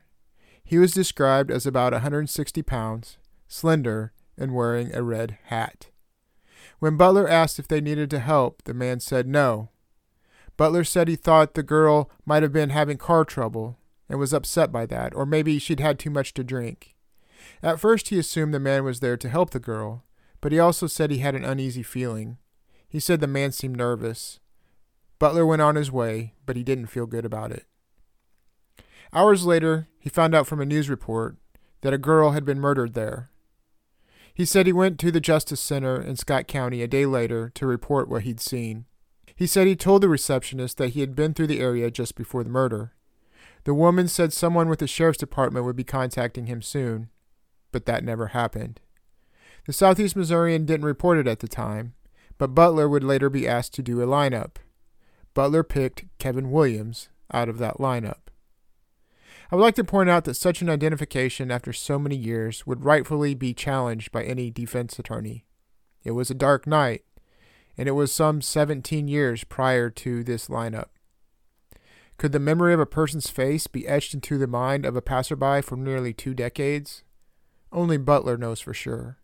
He 0.62 0.78
was 0.78 0.94
described 0.94 1.50
as 1.50 1.66
about 1.66 1.92
160 1.92 2.62
pounds, 2.62 3.18
slender, 3.48 4.12
and 4.36 4.54
wearing 4.54 4.94
a 4.94 5.02
red 5.02 5.36
hat. 5.46 5.90
When 6.78 6.96
Butler 6.96 7.26
asked 7.26 7.58
if 7.58 7.66
they 7.66 7.80
needed 7.80 8.08
to 8.10 8.20
help, 8.20 8.62
the 8.66 8.74
man 8.74 9.00
said 9.00 9.26
no. 9.26 9.70
Butler 10.56 10.84
said 10.84 11.08
he 11.08 11.16
thought 11.16 11.54
the 11.54 11.64
girl 11.64 12.08
might 12.24 12.44
have 12.44 12.52
been 12.52 12.70
having 12.70 12.98
car 12.98 13.24
trouble 13.24 13.80
and 14.08 14.20
was 14.20 14.32
upset 14.32 14.70
by 14.70 14.86
that, 14.86 15.12
or 15.12 15.26
maybe 15.26 15.58
she'd 15.58 15.80
had 15.80 15.98
too 15.98 16.10
much 16.10 16.34
to 16.34 16.44
drink. 16.44 16.94
At 17.62 17.80
first, 17.80 18.08
he 18.08 18.18
assumed 18.18 18.54
the 18.54 18.60
man 18.60 18.84
was 18.84 19.00
there 19.00 19.16
to 19.16 19.28
help 19.28 19.50
the 19.50 19.60
girl, 19.60 20.04
but 20.40 20.52
he 20.52 20.58
also 20.58 20.86
said 20.86 21.10
he 21.10 21.18
had 21.18 21.34
an 21.34 21.44
uneasy 21.44 21.82
feeling. 21.82 22.38
He 22.88 23.00
said 23.00 23.20
the 23.20 23.26
man 23.26 23.52
seemed 23.52 23.76
nervous. 23.76 24.40
Butler 25.18 25.44
went 25.44 25.62
on 25.62 25.74
his 25.74 25.90
way, 25.90 26.34
but 26.46 26.56
he 26.56 26.62
didn't 26.62 26.86
feel 26.86 27.06
good 27.06 27.24
about 27.24 27.50
it. 27.50 27.66
Hours 29.12 29.44
later, 29.44 29.88
he 29.98 30.08
found 30.08 30.34
out 30.34 30.46
from 30.46 30.60
a 30.60 30.66
news 30.66 30.88
report 30.88 31.36
that 31.80 31.94
a 31.94 31.98
girl 31.98 32.30
had 32.32 32.44
been 32.44 32.60
murdered 32.60 32.94
there. 32.94 33.30
He 34.32 34.44
said 34.44 34.66
he 34.66 34.72
went 34.72 35.00
to 35.00 35.10
the 35.10 35.20
Justice 35.20 35.60
Center 35.60 36.00
in 36.00 36.14
Scott 36.16 36.46
County 36.46 36.82
a 36.82 36.88
day 36.88 37.06
later 37.06 37.50
to 37.54 37.66
report 37.66 38.08
what 38.08 38.22
he'd 38.22 38.40
seen. 38.40 38.84
He 39.34 39.46
said 39.46 39.66
he 39.66 39.74
told 39.76 40.02
the 40.02 40.08
receptionist 40.08 40.78
that 40.78 40.90
he 40.90 41.00
had 41.00 41.16
been 41.16 41.34
through 41.34 41.48
the 41.48 41.60
area 41.60 41.90
just 41.90 42.14
before 42.14 42.44
the 42.44 42.50
murder. 42.50 42.92
The 43.64 43.74
woman 43.74 44.06
said 44.06 44.32
someone 44.32 44.68
with 44.68 44.78
the 44.78 44.86
sheriff's 44.86 45.18
department 45.18 45.64
would 45.64 45.76
be 45.76 45.84
contacting 45.84 46.46
him 46.46 46.62
soon, 46.62 47.08
but 47.72 47.86
that 47.86 48.04
never 48.04 48.28
happened. 48.28 48.80
The 49.66 49.72
Southeast 49.72 50.16
Missourian 50.16 50.64
didn't 50.64 50.86
report 50.86 51.18
it 51.18 51.26
at 51.26 51.40
the 51.40 51.48
time, 51.48 51.94
but 52.38 52.54
Butler 52.54 52.88
would 52.88 53.04
later 53.04 53.28
be 53.28 53.46
asked 53.48 53.74
to 53.74 53.82
do 53.82 54.02
a 54.02 54.06
lineup. 54.06 54.56
Butler 55.34 55.62
picked 55.62 56.04
Kevin 56.18 56.50
Williams 56.50 57.08
out 57.32 57.48
of 57.48 57.58
that 57.58 57.76
lineup. 57.76 58.28
I 59.50 59.56
would 59.56 59.62
like 59.62 59.74
to 59.76 59.84
point 59.84 60.10
out 60.10 60.24
that 60.24 60.34
such 60.34 60.60
an 60.60 60.68
identification 60.68 61.50
after 61.50 61.72
so 61.72 61.98
many 61.98 62.16
years 62.16 62.66
would 62.66 62.84
rightfully 62.84 63.34
be 63.34 63.54
challenged 63.54 64.12
by 64.12 64.24
any 64.24 64.50
defense 64.50 64.98
attorney. 64.98 65.44
It 66.04 66.10
was 66.10 66.30
a 66.30 66.34
dark 66.34 66.66
night, 66.66 67.04
and 67.76 67.88
it 67.88 67.92
was 67.92 68.12
some 68.12 68.42
17 68.42 69.08
years 69.08 69.44
prior 69.44 69.90
to 69.90 70.22
this 70.22 70.48
lineup. 70.48 70.88
Could 72.18 72.32
the 72.32 72.40
memory 72.40 72.74
of 72.74 72.80
a 72.80 72.86
person's 72.86 73.30
face 73.30 73.66
be 73.66 73.86
etched 73.86 74.12
into 74.12 74.38
the 74.38 74.46
mind 74.46 74.84
of 74.84 74.96
a 74.96 75.02
passerby 75.02 75.62
for 75.62 75.76
nearly 75.76 76.12
two 76.12 76.34
decades? 76.34 77.04
Only 77.72 77.96
Butler 77.96 78.36
knows 78.36 78.60
for 78.60 78.74
sure. 78.74 79.18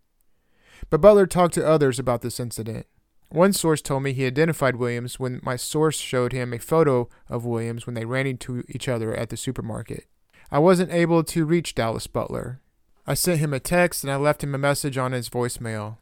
But 0.90 1.00
Butler 1.00 1.26
talked 1.26 1.54
to 1.54 1.66
others 1.66 1.98
about 1.98 2.22
this 2.22 2.38
incident. 2.38 2.87
One 3.30 3.52
source 3.52 3.80
told 3.80 4.02
me 4.02 4.12
he 4.12 4.26
identified 4.26 4.76
Williams 4.76 5.18
when 5.18 5.40
my 5.42 5.57
source 5.57 5.96
showed 5.96 6.33
him 6.33 6.52
a 6.52 6.59
photo 6.59 7.09
of 7.28 7.44
Williams 7.44 7.87
when 7.87 7.94
they 7.94 8.04
ran 8.04 8.26
into 8.26 8.64
each 8.68 8.88
other 8.88 9.14
at 9.14 9.30
the 9.30 9.37
supermarket. 9.37 10.07
I 10.50 10.59
wasn't 10.59 10.92
able 10.92 11.24
to 11.24 11.44
reach 11.44 11.74
Dallas 11.74 12.07
Butler. 12.07 12.61
I 13.07 13.14
sent 13.14 13.40
him 13.40 13.52
a 13.52 13.61
text 13.61 14.04
and 14.04 14.12
I 14.12 14.16
left 14.16 14.42
him 14.42 14.54
a 14.54 14.59
message 14.59 14.96
on 14.96 15.12
his 15.12 15.28
voicemail. 15.28 15.96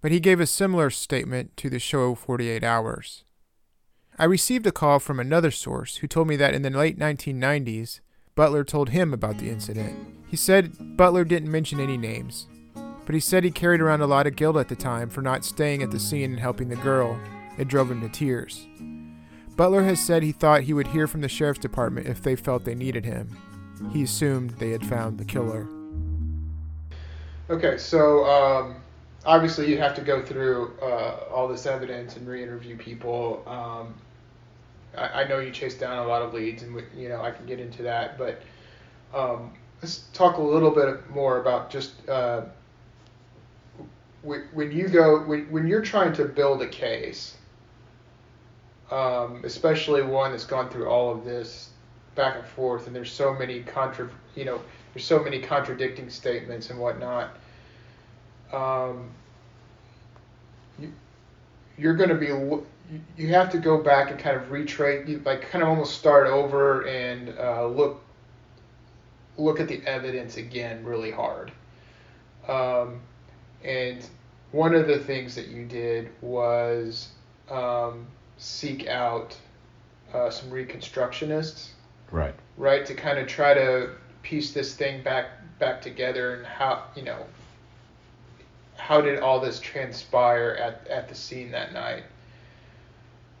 But 0.00 0.10
he 0.10 0.20
gave 0.20 0.40
a 0.40 0.46
similar 0.46 0.90
statement 0.90 1.56
to 1.58 1.68
the 1.68 1.78
show 1.78 2.14
48 2.14 2.64
Hours. 2.64 3.24
I 4.18 4.24
received 4.24 4.66
a 4.66 4.72
call 4.72 4.98
from 4.98 5.20
another 5.20 5.50
source 5.50 5.96
who 5.96 6.06
told 6.06 6.28
me 6.28 6.36
that 6.36 6.54
in 6.54 6.62
the 6.62 6.70
late 6.70 6.98
1990s, 6.98 8.00
Butler 8.34 8.64
told 8.64 8.90
him 8.90 9.12
about 9.12 9.38
the 9.38 9.50
incident. 9.50 9.96
He 10.28 10.36
said 10.36 10.96
Butler 10.96 11.24
didn't 11.24 11.50
mention 11.50 11.80
any 11.80 11.96
names, 11.96 12.46
but 13.04 13.14
he 13.14 13.20
said 13.20 13.44
he 13.44 13.50
carried 13.50 13.80
around 13.80 14.00
a 14.00 14.06
lot 14.06 14.26
of 14.26 14.36
guilt 14.36 14.56
at 14.56 14.68
the 14.68 14.76
time 14.76 15.10
for 15.10 15.22
not 15.22 15.44
staying 15.44 15.82
at 15.82 15.90
the 15.90 15.98
scene 15.98 16.30
and 16.30 16.40
helping 16.40 16.68
the 16.68 16.76
girl. 16.76 17.18
It 17.58 17.68
drove 17.68 17.90
him 17.90 18.00
to 18.00 18.08
tears. 18.08 18.66
Butler 19.56 19.82
has 19.82 20.00
said 20.00 20.22
he 20.22 20.32
thought 20.32 20.62
he 20.62 20.72
would 20.72 20.86
hear 20.86 21.06
from 21.06 21.20
the 21.20 21.28
sheriff's 21.28 21.60
department 21.60 22.06
if 22.06 22.22
they 22.22 22.36
felt 22.36 22.64
they 22.64 22.74
needed 22.74 23.04
him. 23.04 23.36
He 23.92 24.02
assumed 24.04 24.50
they 24.50 24.70
had 24.70 24.86
found 24.86 25.18
the 25.18 25.24
killer. 25.24 25.66
Okay, 27.50 27.76
so 27.76 28.24
um, 28.24 28.76
obviously 29.26 29.68
you 29.68 29.78
have 29.78 29.94
to 29.96 30.02
go 30.02 30.22
through 30.22 30.72
uh, 30.80 31.24
all 31.32 31.48
this 31.48 31.66
evidence 31.66 32.16
and 32.16 32.26
re-interview 32.28 32.76
people. 32.76 33.42
Um, 33.46 33.94
I, 34.96 35.22
I, 35.22 35.28
know 35.28 35.38
you 35.38 35.50
chased 35.50 35.80
down 35.80 35.98
a 35.98 36.06
lot 36.06 36.22
of 36.22 36.34
leads, 36.34 36.62
and 36.62 36.82
you 36.96 37.08
know 37.08 37.22
I 37.22 37.30
can 37.30 37.46
get 37.46 37.60
into 37.60 37.82
that, 37.84 38.18
but 38.18 38.42
um, 39.14 39.52
let's 39.82 40.04
talk 40.12 40.38
a 40.38 40.42
little 40.42 40.70
bit 40.70 41.08
more 41.10 41.40
about 41.40 41.70
just 41.70 42.08
uh, 42.08 42.42
when 44.22 44.72
you 44.72 44.88
go 44.88 45.22
when, 45.22 45.50
when 45.50 45.66
you're 45.66 45.82
trying 45.82 46.12
to 46.14 46.24
build 46.24 46.62
a 46.62 46.68
case, 46.68 47.36
um, 48.90 49.42
especially 49.44 50.02
one 50.02 50.32
that's 50.32 50.44
gone 50.44 50.68
through 50.68 50.88
all 50.88 51.10
of 51.10 51.24
this 51.24 51.70
back 52.14 52.36
and 52.36 52.46
forth, 52.46 52.86
and 52.86 52.94
there's 52.94 53.12
so 53.12 53.32
many 53.32 53.60
contra 53.62 54.08
you 54.34 54.44
know 54.44 54.60
there's 54.94 55.04
so 55.04 55.22
many 55.22 55.40
contradicting 55.40 56.10
statements 56.10 56.70
and 56.70 56.78
whatnot. 56.78 57.36
Um, 58.52 59.08
you, 60.78 60.92
you're 61.78 61.94
going 61.94 62.08
to 62.08 62.16
be 62.16 62.30
you 63.16 63.28
have 63.28 63.50
to 63.50 63.58
go 63.58 63.82
back 63.82 64.10
and 64.10 64.18
kind 64.18 64.36
of 64.36 64.50
retrace, 64.50 65.20
like 65.24 65.42
kind 65.42 65.62
of 65.62 65.68
almost 65.68 65.98
start 65.98 66.26
over 66.26 66.86
and 66.86 67.36
uh, 67.38 67.66
look 67.66 68.02
look 69.36 69.60
at 69.60 69.68
the 69.68 69.82
evidence 69.86 70.36
again 70.36 70.84
really 70.84 71.10
hard. 71.10 71.52
Um, 72.48 73.00
and 73.64 74.04
one 74.52 74.74
of 74.74 74.86
the 74.86 74.98
things 74.98 75.34
that 75.34 75.48
you 75.48 75.64
did 75.64 76.10
was 76.20 77.08
um, 77.48 78.06
seek 78.38 78.86
out 78.88 79.36
uh, 80.12 80.30
some 80.30 80.50
reconstructionists, 80.50 81.68
right? 82.10 82.34
Right 82.56 82.84
to 82.86 82.94
kind 82.94 83.18
of 83.18 83.28
try 83.28 83.54
to 83.54 83.90
piece 84.22 84.52
this 84.52 84.74
thing 84.74 85.02
back 85.02 85.26
back 85.58 85.80
together 85.80 86.36
and 86.36 86.46
how 86.46 86.84
you 86.96 87.02
know 87.02 87.24
how 88.76 89.00
did 89.00 89.20
all 89.20 89.38
this 89.38 89.60
transpire 89.60 90.56
at, 90.58 90.88
at 90.88 91.08
the 91.08 91.14
scene 91.14 91.50
that 91.50 91.72
night 91.72 92.02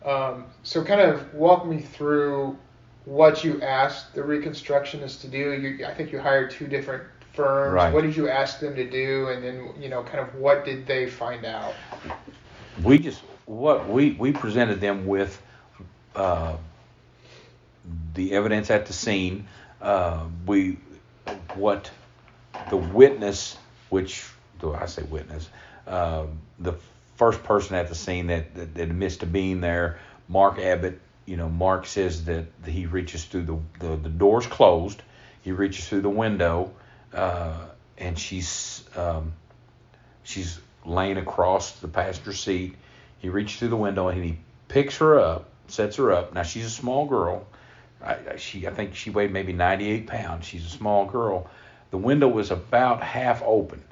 um, 0.04 0.46
so 0.62 0.84
kind 0.84 1.00
of 1.00 1.32
walk 1.34 1.66
me 1.66 1.80
through 1.80 2.56
what 3.04 3.44
you 3.44 3.60
asked 3.62 4.14
the 4.14 4.20
reconstructionists 4.20 5.20
to 5.22 5.28
do. 5.28 5.52
You, 5.52 5.86
i 5.86 5.94
think 5.94 6.12
you 6.12 6.20
hired 6.20 6.50
two 6.50 6.66
different 6.66 7.04
firms. 7.32 7.74
Right. 7.74 7.92
what 7.92 8.02
did 8.02 8.16
you 8.16 8.28
ask 8.28 8.60
them 8.60 8.74
to 8.74 8.88
do? 8.88 9.28
And 9.28 9.42
then 9.42 9.74
you 9.80 9.88
know 9.88 10.02
kind 10.02 10.20
of 10.20 10.34
what 10.34 10.64
did 10.64 10.86
they 10.86 11.08
find 11.08 11.44
out? 11.44 11.74
We 12.82 12.98
just 12.98 13.22
what 13.46 13.88
we 13.88 14.12
we 14.12 14.32
presented 14.32 14.80
them 14.80 15.06
with 15.06 15.40
uh, 16.14 16.56
the 18.14 18.32
evidence 18.32 18.70
at 18.70 18.86
the 18.86 18.92
scene 18.92 19.46
uh, 19.80 20.24
we 20.46 20.78
what 21.54 21.90
the 22.68 22.76
witness 22.76 23.56
which 23.88 24.24
do 24.60 24.74
I 24.74 24.86
say 24.86 25.02
witness, 25.02 25.48
uh, 25.86 26.26
the 26.58 26.74
first 27.20 27.42
person 27.44 27.76
at 27.76 27.86
the 27.88 27.94
scene 27.94 28.28
that, 28.28 28.54
that, 28.54 28.74
that 28.74 29.18
to 29.20 29.26
being 29.26 29.60
there, 29.60 29.98
Mark 30.26 30.58
Abbott. 30.58 30.98
You 31.26 31.36
know, 31.36 31.50
Mark 31.50 31.84
says 31.84 32.24
that 32.24 32.46
he 32.64 32.86
reaches 32.86 33.24
through 33.24 33.42
the 33.42 33.58
the, 33.78 33.96
the 33.96 34.08
doors 34.08 34.46
closed. 34.46 35.02
He 35.42 35.52
reaches 35.52 35.86
through 35.86 36.00
the 36.00 36.08
window, 36.08 36.72
uh, 37.12 37.66
and 37.98 38.18
she's 38.18 38.84
um, 38.96 39.34
she's 40.22 40.58
laying 40.86 41.18
across 41.18 41.72
the 41.72 41.88
passenger 41.88 42.32
seat. 42.32 42.74
He 43.18 43.28
reaches 43.28 43.58
through 43.58 43.68
the 43.68 43.76
window 43.76 44.08
and 44.08 44.24
he 44.24 44.38
picks 44.68 44.96
her 44.96 45.20
up, 45.20 45.50
sets 45.68 45.96
her 45.96 46.10
up. 46.12 46.32
Now 46.32 46.42
she's 46.42 46.64
a 46.64 46.70
small 46.70 47.04
girl. 47.04 47.46
I, 48.02 48.36
she 48.38 48.66
I 48.66 48.70
think 48.70 48.94
she 48.94 49.10
weighed 49.10 49.30
maybe 49.30 49.52
98 49.52 50.06
pounds. 50.06 50.46
She's 50.46 50.64
a 50.64 50.70
small 50.70 51.04
girl. 51.04 51.50
The 51.90 51.98
window 51.98 52.28
was 52.28 52.50
about 52.50 53.02
half 53.02 53.42
open, 53.44 53.82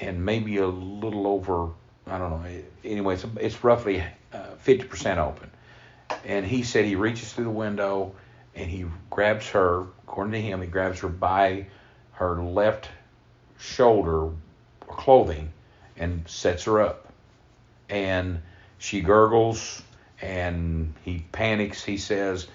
and 0.00 0.24
maybe 0.24 0.56
a 0.56 0.66
little 0.66 1.26
over. 1.26 1.68
I 2.06 2.18
don't 2.18 2.30
know. 2.30 2.48
Anyway, 2.84 3.14
it's, 3.14 3.24
it's 3.36 3.64
roughly 3.64 4.02
uh, 4.32 4.46
50% 4.64 5.16
open. 5.16 5.50
And 6.24 6.44
he 6.44 6.62
said 6.62 6.84
he 6.84 6.96
reaches 6.96 7.32
through 7.32 7.44
the 7.44 7.50
window 7.50 8.14
and 8.54 8.70
he 8.70 8.86
grabs 9.10 9.48
her. 9.50 9.86
According 10.06 10.32
to 10.32 10.40
him, 10.40 10.60
he 10.60 10.66
grabs 10.66 11.00
her 11.00 11.08
by 11.08 11.66
her 12.12 12.42
left 12.42 12.88
shoulder 13.58 14.30
clothing 14.80 15.52
and 15.96 16.28
sets 16.28 16.64
her 16.64 16.80
up. 16.80 17.08
And 17.88 18.42
she 18.78 19.00
gurgles 19.00 19.82
and 20.20 20.94
he 21.04 21.24
panics, 21.32 21.82
he 21.82 21.96
says, 21.96 22.46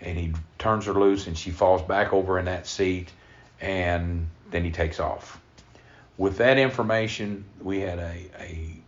and 0.00 0.18
he 0.18 0.32
turns 0.58 0.86
her 0.86 0.92
loose 0.92 1.26
and 1.26 1.36
she 1.36 1.50
falls 1.50 1.82
back 1.82 2.12
over 2.12 2.38
in 2.38 2.46
that 2.46 2.66
seat 2.66 3.12
and 3.60 4.28
then 4.50 4.64
he 4.64 4.70
takes 4.70 4.98
off. 4.98 5.40
With 6.16 6.38
that 6.38 6.58
information, 6.58 7.44
we 7.60 7.80
had 7.80 7.98
a, 7.98 8.30
a 8.38 8.80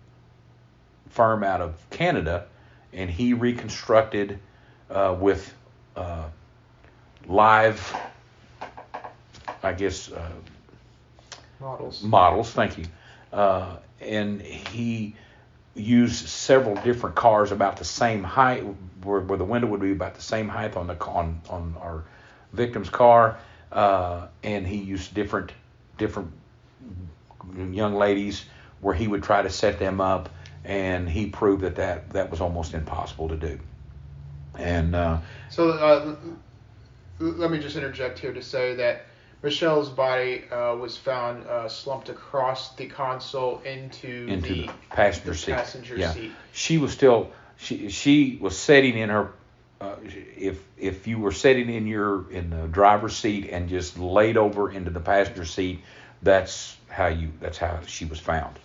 firm 1.16 1.42
out 1.42 1.60
of 1.60 1.74
Canada 1.90 2.46
and 2.92 3.10
he 3.10 3.34
reconstructed 3.34 4.38
uh, 4.90 5.16
with 5.18 5.52
uh, 5.96 6.28
live, 7.26 7.96
I 9.62 9.72
guess, 9.72 10.12
uh, 10.12 10.30
models. 11.58 12.02
Models, 12.02 12.50
thank 12.52 12.78
you. 12.78 12.84
Uh, 13.32 13.76
and 14.00 14.40
he 14.40 15.16
used 15.74 16.28
several 16.28 16.74
different 16.76 17.16
cars 17.16 17.50
about 17.50 17.76
the 17.76 17.84
same 17.84 18.22
height, 18.22 18.64
where, 19.02 19.20
where 19.20 19.38
the 19.38 19.44
window 19.44 19.68
would 19.68 19.80
be 19.80 19.92
about 19.92 20.14
the 20.14 20.22
same 20.22 20.48
height 20.48 20.76
on 20.76 20.86
the 20.86 20.98
on 21.04 21.40
on 21.50 21.76
our 21.80 22.04
victim's 22.52 22.88
car, 22.88 23.38
uh, 23.72 24.26
and 24.42 24.66
he 24.66 24.76
used 24.76 25.14
different 25.14 25.52
different 25.98 26.32
young 27.72 27.94
ladies 27.94 28.44
where 28.80 28.94
he 28.94 29.06
would 29.06 29.22
try 29.22 29.42
to 29.42 29.50
set 29.50 29.78
them 29.78 30.00
up, 30.00 30.28
and 30.66 31.08
he 31.08 31.26
proved 31.26 31.62
that 31.62 31.76
that, 31.76 32.10
that 32.10 32.30
was 32.30 32.40
almost 32.40 32.74
impossible 32.74 33.28
to 33.28 33.36
do. 33.36 33.58
And 34.58 34.94
uh, 34.94 35.18
so, 35.48 35.70
uh, 35.70 36.16
let 37.20 37.50
me 37.50 37.58
just 37.58 37.76
interject 37.76 38.18
here 38.18 38.32
to 38.32 38.42
say 38.42 38.74
that 38.74 39.06
Michelle's 39.42 39.88
body 39.88 40.44
uh, 40.50 40.74
was 40.74 40.96
found 40.96 41.46
uh, 41.46 41.68
slumped 41.68 42.08
across 42.08 42.74
the 42.74 42.86
console 42.86 43.60
into, 43.60 44.26
into 44.28 44.48
the, 44.48 44.66
the 44.66 44.72
passenger 44.90 45.30
the 45.30 45.36
seat. 45.36 45.52
Passenger 45.52 45.96
yeah. 45.96 46.12
seat. 46.12 46.32
She 46.52 46.78
was 46.78 46.92
still 46.92 47.30
she 47.56 47.88
she 47.88 48.38
was 48.40 48.58
sitting 48.58 48.98
in 48.98 49.08
her. 49.10 49.32
Uh, 49.78 49.94
if 50.36 50.58
if 50.78 51.06
you 51.06 51.18
were 51.18 51.32
sitting 51.32 51.68
in 51.68 51.86
your 51.86 52.30
in 52.32 52.50
the 52.50 52.66
driver's 52.66 53.14
seat 53.14 53.50
and 53.50 53.68
just 53.68 53.98
laid 53.98 54.38
over 54.38 54.72
into 54.72 54.90
the 54.90 55.00
passenger 55.00 55.44
seat, 55.44 55.80
that's 56.22 56.76
how 56.88 57.06
you 57.06 57.30
that's 57.40 57.58
how 57.58 57.78
she 57.86 58.06
was 58.06 58.18
found. 58.18 58.58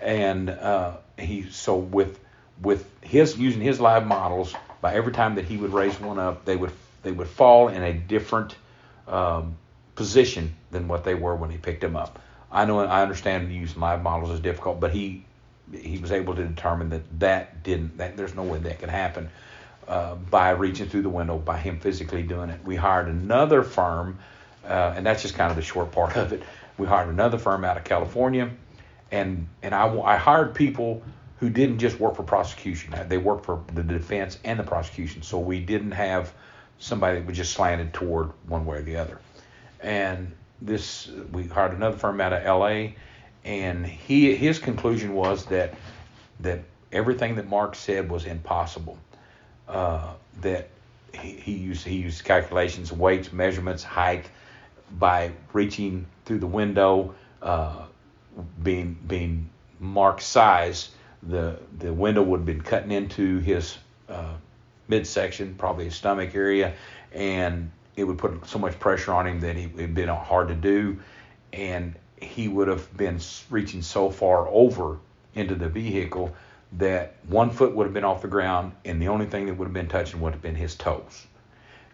And 0.00 0.50
uh, 0.50 0.96
he 1.18 1.50
so 1.50 1.76
with 1.76 2.18
with 2.60 2.88
his 3.02 3.36
using 3.36 3.60
his 3.60 3.80
live 3.80 4.06
models, 4.06 4.54
by 4.80 4.94
every 4.94 5.12
time 5.12 5.36
that 5.36 5.44
he 5.44 5.56
would 5.56 5.72
raise 5.72 5.98
one 6.00 6.18
up, 6.18 6.44
they 6.44 6.56
would 6.56 6.72
they 7.02 7.12
would 7.12 7.28
fall 7.28 7.68
in 7.68 7.82
a 7.82 7.92
different 7.92 8.56
um, 9.06 9.56
position 9.94 10.54
than 10.70 10.88
what 10.88 11.04
they 11.04 11.14
were 11.14 11.34
when 11.34 11.50
he 11.50 11.56
picked 11.56 11.80
them 11.80 11.96
up. 11.96 12.18
I 12.50 12.64
know 12.64 12.80
I 12.80 13.02
understand 13.02 13.52
using 13.52 13.80
live 13.80 14.02
models 14.02 14.30
is 14.30 14.40
difficult, 14.40 14.80
but 14.80 14.92
he 14.92 15.24
he 15.72 15.98
was 15.98 16.12
able 16.12 16.34
to 16.34 16.44
determine 16.44 16.90
that 16.90 17.20
that 17.20 17.62
didn't 17.62 17.98
that 17.98 18.16
there's 18.16 18.34
no 18.34 18.42
way 18.42 18.58
that 18.58 18.78
could 18.78 18.88
happen 18.88 19.28
uh, 19.86 20.14
by 20.14 20.50
reaching 20.50 20.88
through 20.88 21.02
the 21.02 21.08
window 21.08 21.38
by 21.38 21.58
him 21.58 21.80
physically 21.80 22.22
doing 22.22 22.50
it. 22.50 22.60
We 22.64 22.76
hired 22.76 23.08
another 23.08 23.62
firm, 23.62 24.18
uh, 24.64 24.94
and 24.96 25.04
that's 25.04 25.22
just 25.22 25.34
kind 25.34 25.50
of 25.50 25.56
the 25.56 25.62
short 25.62 25.92
part 25.92 26.16
of 26.16 26.32
it. 26.32 26.42
We 26.78 26.86
hired 26.86 27.08
another 27.08 27.38
firm 27.38 27.64
out 27.64 27.76
of 27.76 27.84
California, 27.84 28.50
and 29.10 29.46
and 29.62 29.74
I 29.74 29.94
I 30.00 30.16
hired 30.16 30.54
people 30.54 31.02
who 31.38 31.50
didn't 31.50 31.78
just 31.78 32.00
work 32.00 32.16
for 32.16 32.22
prosecution; 32.22 32.94
they 33.08 33.18
worked 33.18 33.44
for 33.44 33.62
the 33.74 33.82
defense 33.82 34.38
and 34.44 34.58
the 34.58 34.64
prosecution. 34.64 35.22
So 35.22 35.38
we 35.38 35.60
didn't 35.60 35.92
have 35.92 36.32
somebody 36.78 37.18
that 37.18 37.26
was 37.26 37.36
just 37.36 37.52
slanted 37.52 37.92
toward 37.92 38.30
one 38.46 38.64
way 38.64 38.78
or 38.78 38.82
the 38.82 38.96
other 38.96 39.18
and 39.80 40.32
this 40.60 41.10
we 41.32 41.44
hired 41.46 41.72
another 41.72 41.96
firm 41.96 42.20
out 42.20 42.32
of 42.32 42.44
L.A. 42.44 42.96
and 43.44 43.86
he 43.86 44.34
his 44.34 44.58
conclusion 44.58 45.14
was 45.14 45.44
that 45.46 45.74
that 46.40 46.60
everything 46.92 47.36
that 47.36 47.48
Mark 47.48 47.74
said 47.74 48.10
was 48.10 48.24
impossible. 48.24 48.98
Uh, 49.68 50.12
that 50.40 50.68
he, 51.12 51.32
he 51.32 51.52
used 51.52 51.86
he 51.86 51.96
used 51.96 52.24
calculations, 52.24 52.92
weights, 52.92 53.32
measurements, 53.32 53.82
height 53.82 54.28
by 54.98 55.30
reaching 55.52 56.06
through 56.24 56.38
the 56.38 56.46
window, 56.46 57.14
uh, 57.42 57.84
being 58.62 58.98
being 59.06 59.50
Mark's 59.80 60.26
size. 60.26 60.90
The 61.22 61.58
the 61.78 61.92
window 61.92 62.22
would 62.22 62.38
have 62.38 62.46
been 62.46 62.62
cutting 62.62 62.92
into 62.92 63.38
his 63.38 63.76
uh, 64.08 64.34
midsection, 64.88 65.54
probably 65.56 65.86
his 65.86 65.94
stomach 65.94 66.34
area, 66.34 66.74
and 67.12 67.70
it 67.96 68.04
would 68.04 68.18
put 68.18 68.46
so 68.46 68.58
much 68.58 68.78
pressure 68.78 69.12
on 69.12 69.26
him 69.26 69.40
that 69.40 69.56
it 69.56 69.72
would 69.72 69.82
have 69.82 69.94
been 69.94 70.08
hard 70.08 70.48
to 70.48 70.54
do, 70.54 70.98
and 71.52 71.94
he 72.20 72.48
would 72.48 72.68
have 72.68 72.96
been 72.96 73.20
reaching 73.50 73.82
so 73.82 74.10
far 74.10 74.48
over 74.48 74.98
into 75.34 75.54
the 75.54 75.68
vehicle 75.68 76.34
that 76.72 77.16
one 77.28 77.50
foot 77.50 77.74
would 77.74 77.84
have 77.84 77.94
been 77.94 78.04
off 78.04 78.22
the 78.22 78.28
ground, 78.28 78.72
and 78.84 79.00
the 79.00 79.08
only 79.08 79.26
thing 79.26 79.46
that 79.46 79.54
would 79.54 79.66
have 79.66 79.74
been 79.74 79.88
touching 79.88 80.20
would 80.20 80.32
have 80.32 80.42
been 80.42 80.54
his 80.54 80.74
toes. 80.74 81.26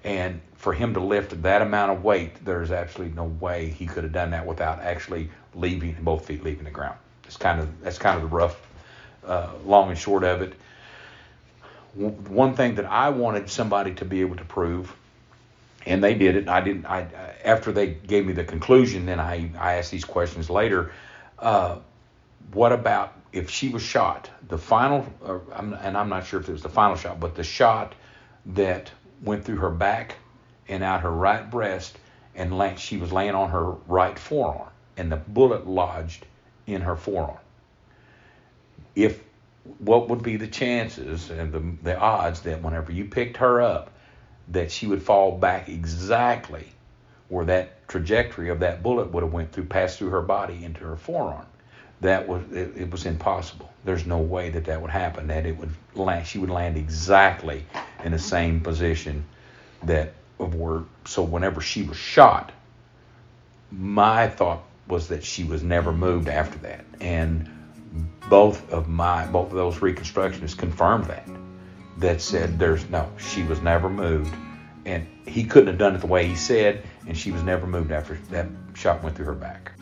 And 0.03 0.41
for 0.57 0.73
him 0.73 0.95
to 0.95 1.01
lift 1.01 1.43
that 1.43 1.63
amount 1.63 1.93
of 1.93 2.05
weight, 2.05 2.45
there's 2.45 2.71
absolutely 2.71 3.15
no 3.15 3.25
way 3.25 3.71
he 3.71 3.87
could 3.87 4.05
have 4.05 4.13
done 4.13 4.31
that 4.33 4.45
without 4.45 4.81
actually 4.81 5.31
leaving 5.55 5.97
both 6.01 6.27
feet 6.27 6.45
leaving 6.45 6.65
the 6.65 6.71
ground. 6.71 6.99
It's 7.25 7.37
kind 7.37 7.61
of 7.61 7.81
that's 7.83 7.99
kind 7.99 8.17
of 8.17 8.31
the 8.31 8.35
rough, 8.35 8.61
uh, 9.27 9.51
long 9.65 9.91
and 9.91 9.99
short 9.99 10.25
of 10.25 10.43
it. 10.43 10.55
One 11.95 12.55
thing 12.55 12.75
that 12.77 12.87
I 12.87 13.11
wanted 13.11 13.49
somebody 13.49 13.95
to 13.95 14.05
be 14.05 14.21
able 14.21 14.37
to 14.37 14.45
prove 14.45 14.95
and 15.87 16.03
they 16.03 16.15
did 16.15 16.37
it. 16.37 16.49
I 16.49 16.61
didn't. 16.61 16.87
I 16.87 17.07
after 17.45 17.73
they 17.73 17.89
gave 17.89 18.27
me 18.27 18.33
the 18.33 18.45
conclusion, 18.45 19.07
then 19.07 19.21
I 19.21 19.51
I 19.59 19.75
asked 19.75 19.91
these 19.91 20.05
questions 20.05 20.49
later. 20.49 20.93
Uh, 21.39 21.79
what 22.53 22.73
about 22.73 23.13
if 23.33 23.51
she 23.51 23.69
was 23.69 23.83
shot? 23.83 24.31
The 24.49 24.59
final, 24.59 25.07
uh, 25.25 25.39
I'm, 25.53 25.73
and 25.75 25.97
I'm 25.97 26.09
not 26.09 26.27
sure 26.27 26.41
if 26.41 26.49
it 26.49 26.53
was 26.53 26.63
the 26.63 26.69
final 26.69 26.97
shot, 26.97 27.21
but 27.21 27.35
the 27.35 27.43
shot 27.43 27.95
that 28.47 28.91
went 29.23 29.45
through 29.45 29.57
her 29.57 29.71
back 29.71 30.17
and 30.69 30.83
out 30.83 31.03
her 31.03 31.11
right 31.11 31.51
breast, 31.51 31.99
and 32.35 32.79
she 32.79 32.97
was 32.97 33.13
laying 33.13 33.35
on 33.35 33.51
her 33.51 33.71
right 33.71 34.19
forearm, 34.19 34.69
and 34.97 35.11
the 35.11 35.17
bullet 35.17 35.67
lodged 35.67 36.27
in 36.67 36.81
her 36.83 36.97
forearm. 36.97 37.39
If 38.95 39.23
what 39.79 40.09
would 40.09 40.23
be 40.23 40.37
the 40.37 40.47
chances 40.47 41.31
and 41.31 41.53
the, 41.53 41.63
the 41.83 41.99
odds 41.99 42.41
that 42.43 42.63
whenever 42.63 42.93
you 42.93 43.07
picked 43.07 43.39
her 43.39 43.63
up 43.63 43.91
that 44.49 44.71
she 44.71 44.87
would 44.87 45.03
fall 45.03 45.33
back 45.33 45.69
exactly 45.69 46.67
where 47.29 47.47
that 47.47 47.89
trajectory 47.89 48.51
of 48.51 48.61
that 48.61 48.83
bullet 48.83 49.11
would 49.11 49.23
have 49.23 49.33
went 49.33 49.51
through, 49.53 49.65
passed 49.65 49.99
through 49.99 50.11
her 50.11 50.23
body 50.23 50.65
into 50.65 50.81
her 50.85 50.97
forearm. 50.97 51.47
That 52.01 52.29
was 52.29 52.43
it, 52.53 52.77
it 52.77 52.91
was 52.91 53.07
impossible. 53.07 53.73
There's 53.85 54.05
no 54.05 54.19
way 54.19 54.51
that 54.51 54.67
that 54.67 54.81
would 54.81 54.91
happen. 54.91 55.29
That 55.29 55.47
it 55.47 55.57
would 55.57 55.73
land, 55.95 56.27
she 56.27 56.39
would 56.39 56.51
land 56.51 56.77
exactly 56.77 57.65
in 58.03 58.13
the 58.13 58.19
same 58.19 58.61
position 58.61 59.25
that 59.85 60.13
of 60.39 60.55
where. 60.55 60.83
So 61.07 61.23
whenever 61.23 61.61
she 61.61 61.83
was 61.83 61.97
shot, 61.97 62.53
my 63.71 64.29
thought 64.29 64.63
was 64.89 65.09
that 65.09 65.25
she 65.25 65.45
was 65.45 65.63
never 65.63 65.93
moved 65.93 66.29
after 66.29 66.59
that, 66.59 66.85
and 67.01 67.49
both 68.29 68.71
of 68.73 68.89
my 68.89 69.27
both 69.27 69.51
of 69.51 69.55
those 69.55 69.77
reconstructionists 69.77 70.57
confirmed 70.57 71.05
that 71.07 71.29
that 71.99 72.21
said 72.21 72.59
there's 72.59 72.89
no, 72.91 73.11
she 73.19 73.43
was 73.45 73.61
never 73.61 73.89
moved. 73.89 74.35
And 74.87 75.07
he 75.27 75.45
couldn't 75.45 75.69
have 75.69 75.79
done 75.79 75.95
it 75.95 76.01
the 76.01 76.07
way 76.07 76.27
he 76.27 76.35
said, 76.35 76.85
and 77.07 77.17
she 77.17 77.33
was 77.33 77.43
never 77.43 77.67
moved 77.67 77.91
after 77.91 78.19
that 78.31 78.49
shot 78.75 79.03
went 79.03 79.17
through 79.17 79.27
her 79.27 79.35
back. 79.35 79.73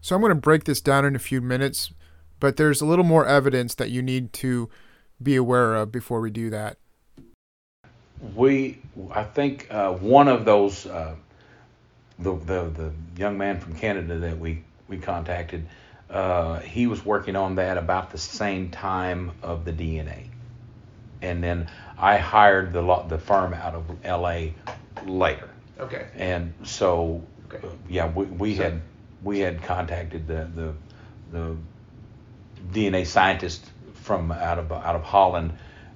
So 0.00 0.16
I'm 0.16 0.22
going 0.22 0.30
to 0.30 0.40
break 0.40 0.64
this 0.64 0.80
down 0.80 1.04
in 1.04 1.14
a 1.14 1.20
few 1.20 1.40
minutes, 1.40 1.92
but 2.40 2.56
there's 2.56 2.80
a 2.80 2.86
little 2.86 3.04
more 3.04 3.26
evidence 3.26 3.76
that 3.76 3.90
you 3.90 4.02
need 4.02 4.32
to 4.34 4.68
be 5.22 5.36
aware 5.36 5.76
of 5.76 5.92
before 5.92 6.20
we 6.20 6.30
do 6.30 6.50
that. 6.50 6.78
We, 8.20 8.78
I 9.12 9.24
think, 9.24 9.68
uh, 9.70 9.92
one 9.92 10.28
of 10.28 10.44
those 10.44 10.86
uh, 10.86 11.14
the, 12.18 12.34
the 12.36 12.64
the 12.70 12.92
young 13.16 13.38
man 13.38 13.60
from 13.60 13.74
Canada 13.74 14.18
that 14.18 14.38
we 14.38 14.62
we 14.88 14.98
contacted, 14.98 15.66
uh, 16.10 16.58
he 16.60 16.86
was 16.86 17.04
working 17.04 17.36
on 17.36 17.54
that 17.56 17.78
about 17.78 18.10
the 18.10 18.18
same 18.18 18.70
time 18.70 19.32
of 19.42 19.64
the 19.64 19.72
DNA, 19.72 20.26
and 21.22 21.42
then 21.42 21.70
I 21.98 22.18
hired 22.18 22.72
the 22.74 23.04
the 23.08 23.18
firm 23.18 23.54
out 23.54 23.74
of 23.74 23.84
L.A. 24.04 24.54
later. 25.06 25.48
Okay. 25.78 26.06
And 26.14 26.52
so, 26.64 27.22
Okay. 27.50 27.66
uh, 27.66 27.70
yeah, 27.88 28.10
we, 28.12 28.26
we 28.26 28.56
So- 28.56 28.64
had 28.64 28.82
we 29.22 29.38
had 29.40 29.62
contacted 29.62 30.26
the 30.26 30.46
the 30.54 30.74
the 31.32 31.56
DNA 32.72 33.06
scientist 33.06 33.64
from 33.94 34.30
out 34.30 34.58
of 34.58 34.70
out 34.72 34.94
of 34.96 35.02
Holland 35.02 35.52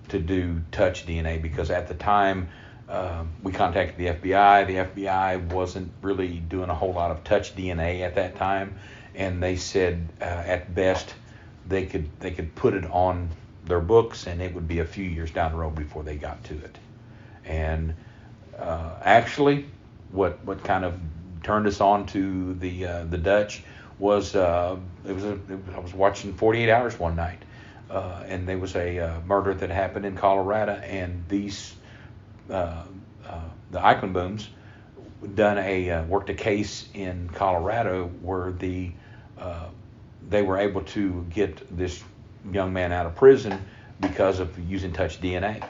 to 0.08 0.18
do 0.18 0.60
touch 0.72 1.06
DNA 1.06 1.40
because 1.40 1.70
at 1.70 1.88
the 1.88 1.94
time 1.94 2.48
uh, 2.88 3.24
we 3.42 3.52
contacted 3.52 3.96
the 3.96 4.06
FBI. 4.28 4.66
The 4.66 5.02
FBI 5.02 5.52
wasn't 5.52 5.90
really 6.02 6.38
doing 6.38 6.68
a 6.70 6.74
whole 6.74 6.92
lot 6.92 7.10
of 7.10 7.24
touch 7.24 7.56
DNA 7.56 8.02
at 8.02 8.14
that 8.16 8.36
time, 8.36 8.74
and 9.14 9.42
they 9.42 9.56
said 9.56 10.08
uh, 10.20 10.24
at 10.24 10.74
best 10.74 11.14
they 11.66 11.86
could 11.86 12.08
they 12.20 12.30
could 12.30 12.54
put 12.54 12.74
it 12.74 12.84
on 12.90 13.30
their 13.64 13.80
books 13.80 14.26
and 14.26 14.42
it 14.42 14.54
would 14.54 14.68
be 14.68 14.80
a 14.80 14.84
few 14.84 15.04
years 15.04 15.30
down 15.30 15.52
the 15.52 15.56
road 15.58 15.74
before 15.74 16.02
they 16.02 16.16
got 16.16 16.44
to 16.44 16.54
it. 16.54 16.78
And 17.46 17.94
uh, 18.58 18.90
actually, 19.02 19.66
what 20.12 20.44
what 20.44 20.62
kind 20.62 20.84
of 20.84 20.98
turned 21.42 21.66
us 21.66 21.80
on 21.80 22.06
to 22.06 22.54
the 22.54 22.86
uh, 22.86 23.04
the 23.04 23.18
Dutch 23.18 23.62
was 23.98 24.34
uh, 24.34 24.76
was 25.04 25.24
a, 25.24 25.32
it 25.32 25.48
was- 25.48 25.74
I 25.74 25.78
was 25.78 25.94
watching 25.94 26.34
48 26.34 26.70
Hours 26.70 26.98
one 26.98 27.16
night, 27.16 27.38
uh, 27.94 28.24
and 28.26 28.48
there 28.48 28.58
was 28.58 28.74
a 28.74 28.98
uh, 28.98 29.20
murder 29.20 29.54
that 29.54 29.70
happened 29.70 30.04
in 30.04 30.16
Colorado, 30.16 30.72
and 30.72 31.24
these 31.28 31.76
uh, 32.50 32.82
uh, 33.26 33.40
the 33.70 33.78
Eichenbooms 33.78 34.48
done 35.36 35.58
a 35.58 35.90
uh, 35.90 36.04
worked 36.04 36.28
a 36.28 36.34
case 36.34 36.88
in 36.92 37.30
Colorado 37.32 38.08
where 38.20 38.50
the 38.50 38.90
uh, 39.38 39.68
they 40.28 40.42
were 40.42 40.58
able 40.58 40.82
to 40.82 41.24
get 41.30 41.76
this 41.76 42.02
young 42.52 42.72
man 42.72 42.92
out 42.92 43.06
of 43.06 43.14
prison 43.14 43.64
because 44.00 44.40
of 44.40 44.58
using 44.68 44.92
touch 44.92 45.20
DNA. 45.20 45.64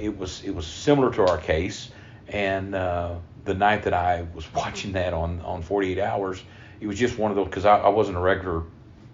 It 0.00 0.16
was 0.16 0.44
it 0.44 0.54
was 0.54 0.66
similar 0.66 1.12
to 1.14 1.26
our 1.26 1.38
case, 1.38 1.90
and 2.28 2.72
the 2.72 3.54
night 3.54 3.82
that 3.82 3.94
I 3.94 4.26
was 4.32 4.52
watching 4.54 4.92
that 4.92 5.12
on 5.12 5.40
on 5.40 5.62
48 5.62 5.98
Hours, 5.98 6.40
it 6.80 6.86
was 6.86 6.96
just 6.96 7.18
one 7.18 7.32
of 7.32 7.36
those 7.36 7.46
because 7.46 7.64
I, 7.64 7.78
I 7.78 7.88
wasn't 7.88 8.16
a 8.16 8.20
regular. 8.20 8.62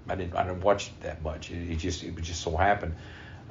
I 0.09 0.15
didn't 0.15 0.35
I 0.35 0.45
didn't 0.45 0.63
watch 0.63 0.89
it 0.89 1.01
that 1.03 1.23
much. 1.23 1.51
It, 1.51 1.71
it 1.71 1.77
just 1.77 2.03
it 2.03 2.21
just 2.21 2.43
so 2.43 2.57
happened 2.57 2.95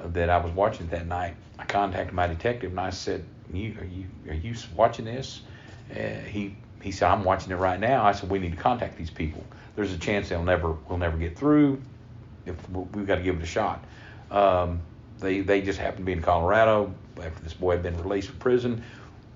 that 0.00 0.30
I 0.30 0.38
was 0.38 0.52
watching 0.52 0.86
it 0.86 0.90
that 0.90 1.06
night. 1.06 1.34
I 1.58 1.64
contacted 1.64 2.14
my 2.14 2.26
detective 2.26 2.70
and 2.70 2.80
I 2.80 2.90
said, 2.90 3.24
"You 3.52 3.76
are 3.80 3.84
you 3.84 4.06
are 4.28 4.34
you 4.34 4.54
watching 4.74 5.04
this?" 5.04 5.42
He 5.90 6.56
he 6.82 6.92
said, 6.92 7.10
"I'm 7.10 7.24
watching 7.24 7.52
it 7.52 7.56
right 7.56 7.80
now." 7.80 8.04
I 8.04 8.12
said, 8.12 8.30
"We 8.30 8.38
need 8.38 8.52
to 8.52 8.58
contact 8.58 8.96
these 8.96 9.10
people. 9.10 9.44
There's 9.76 9.92
a 9.92 9.98
chance 9.98 10.28
they'll 10.28 10.42
never 10.42 10.72
we'll 10.88 10.98
never 10.98 11.16
get 11.16 11.38
through. 11.38 11.80
If 12.46 12.56
we've 12.70 13.06
got 13.06 13.16
to 13.16 13.22
give 13.22 13.36
it 13.36 13.42
a 13.42 13.46
shot." 13.46 13.84
Um, 14.30 14.80
they 15.20 15.40
they 15.40 15.62
just 15.62 15.78
happened 15.78 15.98
to 15.98 16.04
be 16.04 16.12
in 16.12 16.22
Colorado 16.22 16.94
after 17.22 17.42
this 17.42 17.54
boy 17.54 17.72
had 17.72 17.82
been 17.82 18.00
released 18.02 18.28
from 18.28 18.38
prison. 18.38 18.84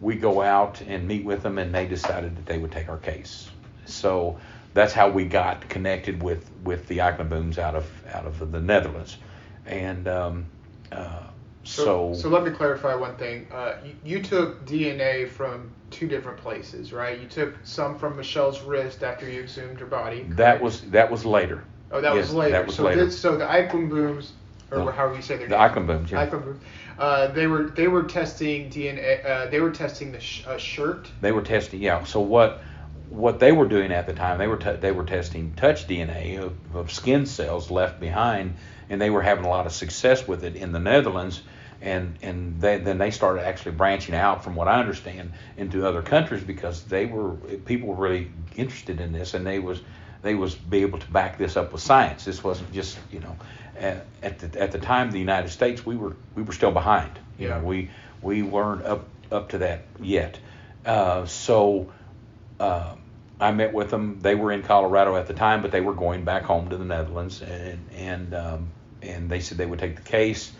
We 0.00 0.16
go 0.16 0.42
out 0.42 0.80
and 0.82 1.06
meet 1.06 1.24
with 1.24 1.42
them, 1.42 1.58
and 1.58 1.74
they 1.74 1.86
decided 1.86 2.36
that 2.36 2.46
they 2.46 2.58
would 2.58 2.72
take 2.72 2.88
our 2.88 2.98
case. 2.98 3.48
So 3.84 4.38
that's 4.74 4.92
how 4.92 5.08
we 5.10 5.24
got 5.24 5.68
connected 5.68 6.22
with 6.22 6.48
with 6.64 6.86
the 6.88 6.98
Eichenbooms 6.98 7.58
out 7.58 7.74
of 7.74 7.86
out 8.12 8.26
of 8.26 8.50
the 8.52 8.60
Netherlands, 8.60 9.16
and 9.66 10.08
um, 10.08 10.46
uh, 10.90 11.22
so, 11.64 12.12
so 12.14 12.28
let 12.28 12.44
me 12.44 12.50
clarify 12.50 12.94
one 12.94 13.16
thing. 13.16 13.46
Uh, 13.52 13.74
you, 13.84 14.16
you 14.16 14.22
took 14.22 14.64
DNA 14.66 15.28
from 15.28 15.70
two 15.90 16.08
different 16.08 16.38
places, 16.38 16.92
right? 16.92 17.20
You 17.20 17.28
took 17.28 17.54
some 17.64 17.98
from 17.98 18.16
Michelle's 18.16 18.60
wrist 18.62 19.02
after 19.02 19.28
you 19.30 19.40
exhumed 19.42 19.78
her 19.80 19.86
body. 19.86 20.22
that 20.30 20.60
was 20.60 20.80
that 20.90 21.10
was 21.10 21.24
later. 21.24 21.64
Oh, 21.90 22.00
that 22.00 22.14
Yes, 22.14 22.28
was 22.28 22.34
later. 22.34 22.52
that 22.52 22.66
was 22.66 22.76
so 22.76 22.84
later. 22.84 23.04
This, 23.04 23.18
so 23.18 23.36
the 23.36 23.44
Eichenbooms, 23.44 24.30
or 24.70 24.78
The- 24.86 24.92
however 24.92 25.14
you 25.14 25.22
say 25.22 25.36
their 25.36 25.48
the 25.48 25.58
name. 25.58 25.70
Eichenbooms, 25.70 26.10
yeah. 26.10 26.54
Uh, 26.98 27.26
they 27.28 27.46
were 27.46 27.64
they 27.70 27.88
were 27.88 28.02
testing 28.04 28.70
DNA. 28.70 29.24
Uh, 29.24 29.46
they 29.50 29.60
were 29.60 29.70
testing 29.70 30.10
the 30.12 30.20
sh- 30.20 30.44
uh, 30.46 30.56
shirt. 30.58 31.08
They 31.20 31.32
were 31.32 31.42
testing, 31.42 31.80
yeah. 31.82 32.02
So 32.04 32.20
what 32.20 32.62
what 33.12 33.38
they 33.40 33.52
were 33.52 33.68
doing 33.68 33.92
at 33.92 34.06
the 34.06 34.14
time, 34.14 34.38
they 34.38 34.46
were 34.46 34.56
t- 34.56 34.76
they 34.76 34.90
were 34.90 35.04
testing 35.04 35.52
touch 35.54 35.86
DNA 35.86 36.38
of, 36.38 36.54
of 36.74 36.90
skin 36.90 37.26
cells 37.26 37.70
left 37.70 38.00
behind, 38.00 38.54
and 38.88 39.00
they 39.00 39.10
were 39.10 39.20
having 39.20 39.44
a 39.44 39.48
lot 39.48 39.66
of 39.66 39.72
success 39.72 40.26
with 40.26 40.44
it 40.44 40.56
in 40.56 40.72
the 40.72 40.78
Netherlands. 40.78 41.42
And 41.82 42.16
and 42.22 42.60
they, 42.60 42.78
then 42.78 42.96
they 42.98 43.10
started 43.10 43.44
actually 43.44 43.72
branching 43.72 44.14
out, 44.14 44.44
from 44.44 44.54
what 44.54 44.66
I 44.66 44.80
understand, 44.80 45.32
into 45.56 45.86
other 45.86 46.00
countries 46.00 46.42
because 46.42 46.84
they 46.84 47.06
were 47.06 47.32
people 47.66 47.88
were 47.88 47.96
really 47.96 48.30
interested 48.56 49.00
in 49.00 49.12
this, 49.12 49.34
and 49.34 49.46
they 49.46 49.58
was 49.58 49.82
they 50.22 50.34
was 50.34 50.54
be 50.54 50.82
able 50.82 50.98
to 50.98 51.10
back 51.10 51.36
this 51.36 51.56
up 51.56 51.72
with 51.72 51.82
science. 51.82 52.24
This 52.24 52.42
wasn't 52.42 52.72
just 52.72 52.98
you 53.10 53.20
know 53.20 53.36
at, 53.76 54.06
at 54.22 54.38
the 54.38 54.60
at 54.60 54.72
the 54.72 54.78
time 54.78 55.10
the 55.10 55.18
United 55.18 55.50
States 55.50 55.84
we 55.84 55.96
were 55.96 56.16
we 56.34 56.42
were 56.42 56.54
still 56.54 56.72
behind. 56.72 57.18
You 57.38 57.48
know 57.48 57.60
we 57.60 57.90
we 58.22 58.42
weren't 58.42 58.86
up 58.86 59.06
up 59.30 59.50
to 59.50 59.58
that 59.58 59.82
yet. 60.00 60.38
Uh, 60.86 61.26
so 61.26 61.92
uh, 62.58 62.94
I 63.42 63.50
met 63.50 63.72
with 63.72 63.90
them. 63.90 64.20
They 64.20 64.36
were 64.36 64.52
in 64.52 64.62
Colorado 64.62 65.16
at 65.16 65.26
the 65.26 65.34
time, 65.34 65.62
but 65.62 65.72
they 65.72 65.80
were 65.80 65.94
going 65.94 66.24
back 66.24 66.44
home 66.44 66.70
to 66.70 66.76
the 66.76 66.84
Netherlands, 66.84 67.42
and 67.42 67.80
and 67.96 68.34
um, 68.34 68.70
and 69.02 69.28
they 69.28 69.40
said 69.40 69.58
they 69.58 69.66
would 69.66 69.80
take 69.80 69.96
the 69.96 70.02
case. 70.02 70.52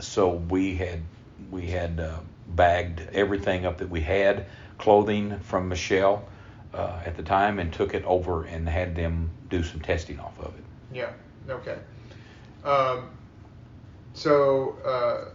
So 0.00 0.30
we 0.30 0.74
had 0.74 1.02
we 1.50 1.66
had 1.66 2.00
uh, 2.00 2.20
bagged 2.48 3.00
everything 3.12 3.66
up 3.66 3.78
that 3.78 3.90
we 3.90 4.00
had, 4.00 4.46
clothing 4.78 5.38
from 5.40 5.68
Michelle 5.68 6.24
uh, 6.72 7.00
at 7.04 7.16
the 7.16 7.22
time, 7.22 7.58
and 7.58 7.70
took 7.70 7.92
it 7.92 8.04
over 8.04 8.44
and 8.44 8.66
had 8.66 8.96
them 8.96 9.30
do 9.50 9.62
some 9.62 9.80
testing 9.80 10.18
off 10.18 10.38
of 10.38 10.54
it. 10.54 10.64
Yeah. 10.92 11.12
Okay. 11.50 11.76
Um, 12.64 13.10
so 14.14 14.76
uh, 14.86 15.32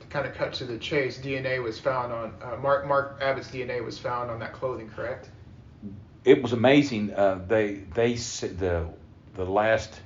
to 0.00 0.06
kind 0.08 0.26
of 0.26 0.34
cut 0.34 0.54
to 0.54 0.64
the 0.64 0.78
chase, 0.78 1.18
DNA 1.18 1.62
was 1.62 1.78
found 1.78 2.10
on 2.10 2.34
uh, 2.42 2.56
Mark 2.56 2.86
Mark 2.86 3.18
Abbott's 3.20 3.50
DNA 3.50 3.84
was 3.84 3.98
found 3.98 4.30
on 4.30 4.38
that 4.38 4.54
clothing, 4.54 4.88
correct? 4.88 5.28
It 6.24 6.42
was 6.42 6.52
amazing. 6.52 7.12
Uh, 7.14 7.40
they 7.48 7.74
they 7.94 8.14
the 8.14 8.88
the 9.34 9.44
last 9.44 10.00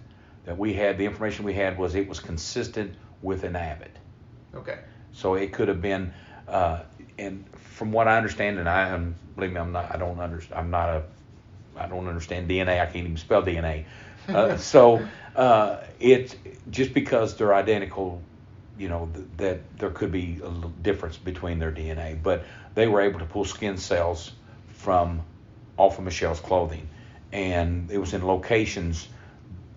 that 0.47 0.57
we 0.57 0.73
had, 0.73 0.97
the 0.97 1.05
information 1.05 1.45
we 1.45 1.53
had 1.53 1.77
was 1.77 1.95
it 1.95 2.09
was 2.09 2.21
consistent 2.21 2.95
with 3.21 3.45
an 3.45 3.57
Abbott. 3.57 3.95
Okay. 4.55 4.79
So 5.13 5.35
it 5.35 5.53
could 5.53 5.69
have 5.69 5.83
been, 5.83 6.13
uh, 6.49 6.83
and 7.19 7.45
from 7.57 7.93
what 7.93 8.09
I 8.09 8.17
understand, 8.17 8.59
and 8.59 8.69
I 8.69 8.97
believe 9.35 9.53
me, 9.53 9.61
I'm 9.61 9.73
not, 9.73 9.93
I 9.93 9.99
don't 9.99 10.21
understand, 10.21 10.61
I'm 10.61 10.71
not 10.71 10.89
a, 10.89 11.03
I 11.77 11.89
don't 11.89 12.07
understand 12.07 12.49
DNA. 12.49 12.81
I 12.81 12.87
can't 12.87 13.05
even 13.05 13.17
spell 13.17 13.43
DNA. 13.43 13.85
Uh, 14.29 14.57
so 14.59 15.07
uh, 15.35 15.79
it 15.99 16.37
just 16.71 16.95
because 16.95 17.37
they're 17.37 17.55
identical, 17.55 18.23
you 18.79 18.89
know, 18.89 19.11
th- 19.13 19.27
that 19.39 19.79
there 19.79 19.91
could 19.91 20.13
be 20.13 20.41
a 20.45 20.51
difference 20.83 21.17
between 21.17 21.59
their 21.59 21.73
DNA, 21.73 22.23
but 22.23 22.45
they 22.75 22.87
were 22.87 23.01
able 23.01 23.19
to 23.19 23.27
pull 23.27 23.45
skin 23.45 23.77
cells 23.77 24.33
from 24.69 25.23
off 25.77 25.99
of 25.99 26.05
Michelle's 26.05 26.41
clothing, 26.41 26.89
and 27.33 27.91
it 27.91 27.99
was 27.99 28.15
in 28.15 28.27
locations 28.27 29.09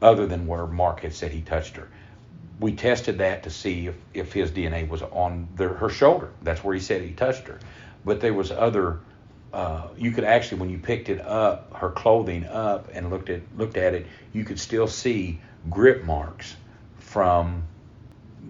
other 0.01 0.25
than 0.25 0.47
where 0.47 0.65
Mark 0.65 1.01
had 1.01 1.13
said 1.13 1.31
he 1.31 1.41
touched 1.41 1.75
her. 1.75 1.89
We 2.59 2.73
tested 2.73 3.19
that 3.19 3.43
to 3.43 3.49
see 3.49 3.87
if, 3.87 3.95
if 4.13 4.33
his 4.33 4.51
DNA 4.51 4.87
was 4.87 5.01
on 5.01 5.47
their, 5.55 5.69
her 5.69 5.89
shoulder. 5.89 6.29
That's 6.41 6.63
where 6.63 6.73
he 6.73 6.81
said 6.81 7.01
he 7.01 7.11
touched 7.11 7.47
her. 7.47 7.59
But 8.05 8.21
there 8.21 8.33
was 8.33 8.51
other. 8.51 8.99
Uh, 9.51 9.87
you 9.97 10.11
could 10.11 10.23
actually, 10.23 10.59
when 10.59 10.69
you 10.69 10.77
picked 10.77 11.09
it 11.09 11.19
up, 11.21 11.73
her 11.75 11.89
clothing 11.89 12.45
up, 12.45 12.89
and 12.93 13.09
looked 13.09 13.29
at 13.29 13.41
looked 13.57 13.77
at 13.77 13.93
it, 13.93 14.07
you 14.31 14.43
could 14.43 14.59
still 14.59 14.87
see 14.87 15.39
grip 15.69 16.03
marks 16.03 16.55
from 16.97 17.63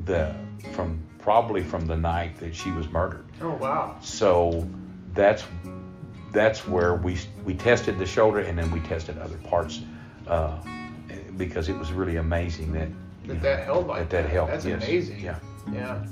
the 0.05 0.35
from 0.73 1.01
probably 1.19 1.63
from 1.63 1.85
the 1.85 1.95
night 1.95 2.37
that 2.39 2.55
she 2.55 2.71
was 2.71 2.87
murdered. 2.89 3.25
Oh 3.41 3.51
wow. 3.55 3.95
So 4.01 4.67
that's 5.13 5.43
that's 6.31 6.67
where 6.67 6.95
we 6.95 7.17
we 7.43 7.53
tested 7.53 7.97
the 7.97 8.05
shoulder 8.05 8.39
and 8.39 8.57
then 8.57 8.69
we 8.71 8.79
tested 8.81 9.17
other 9.17 9.37
parts 9.37 9.81
uh, 10.27 10.59
because 11.37 11.69
it 11.69 11.77
was 11.77 11.91
really 11.91 12.17
amazing 12.17 12.71
that 12.73 12.89
you 13.23 13.27
That 13.27 13.33
know, 13.35 13.39
that 13.41 13.63
held 13.65 13.87
like 13.87 14.09
that 14.09 14.23
that 14.23 14.29
held. 14.29 14.49
That's 14.49 14.65
yes. 14.65 14.83
amazing. 14.83 15.19
Yeah. 15.19 15.39
Yeah. 15.71 16.05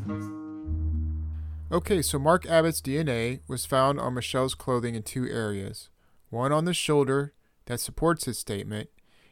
Okay, 1.70 2.02
so 2.02 2.18
Mark 2.18 2.46
Abbott's 2.46 2.80
DNA 2.82 3.42
was 3.48 3.66
found 3.66 4.00
on 4.00 4.14
Michelle's 4.14 4.56
clothing 4.56 4.96
in 4.96 5.04
two 5.04 5.26
areas 5.28 5.90
one 6.30 6.52
on 6.52 6.66
the 6.66 6.74
shoulder 6.74 7.34
that 7.66 7.80
supports 7.80 8.26
his 8.26 8.38
statement, 8.38 8.90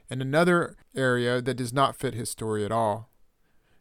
and 0.10 0.22
another 0.22 0.78
area 0.96 1.42
that 1.42 1.56
does 1.56 1.74
not 1.74 1.96
fit 1.96 2.14
his 2.14 2.30
story 2.30 2.64
at 2.64 2.72
all. 2.72 3.10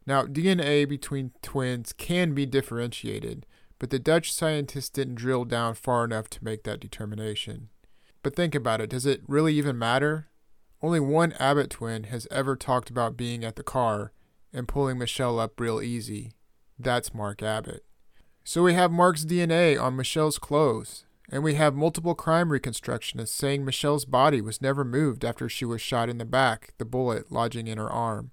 Now, 0.07 0.25
DNA 0.25 0.89
between 0.89 1.33
twins 1.43 1.93
can 1.93 2.35
be 2.35 2.47
differentiated, 2.47 3.47
but 3.79 3.91
the 3.91 3.99
Dutch 3.99 4.33
scientists 4.33 4.91
didn't 4.91 5.17
drill 5.17 5.45
down 5.45 5.75
far 5.75 6.05
enough 6.05 6.29
to 6.31 6.45
make 6.45 6.65
that 6.65 6.81
determination. 6.81 7.69
But 8.23 8.35
think 8.35 8.55
about 8.55 8.81
it 8.81 8.91
does 8.91 9.07
it 9.07 9.23
really 9.27 9.55
even 9.55 9.79
matter? 9.79 10.29
Only 10.83 11.01
one 11.01 11.33
Abbott 11.35 11.71
twin 11.71 12.05
has 12.05 12.29
ever 12.31 12.57
talked 12.57 12.91
about 12.91 13.17
being 13.17 13.45
at 13.45 13.57
the 13.57 13.63
car 13.63 14.13
and 14.53 14.69
pulling 14.69 14.99
Michelle 14.99 15.39
up 15.39 15.59
real 15.59 15.81
easy. 15.81 16.33
That's 16.79 17.15
Mark 17.15 17.43
Abbott. 17.43 17.85
So 18.45 18.63
we 18.63 18.75
have 18.75 18.91
Mark's 18.91 19.25
DNA 19.25 19.81
on 19.81 19.97
Michelle's 19.97 20.39
clothes, 20.39 21.07
and 21.31 21.43
we 21.43 21.55
have 21.55 21.75
multiple 21.75 22.15
crime 22.15 22.51
reconstructionists 22.51 23.29
saying 23.29 23.65
Michelle's 23.65 24.05
body 24.05 24.43
was 24.43 24.61
never 24.61 24.85
moved 24.85 25.25
after 25.25 25.49
she 25.49 25.65
was 25.65 25.81
shot 25.81 26.11
in 26.11 26.19
the 26.19 26.27
back, 26.27 26.75
the 26.77 26.85
bullet 26.85 27.33
lodging 27.33 27.67
in 27.67 27.79
her 27.79 27.91
arm. 27.91 28.33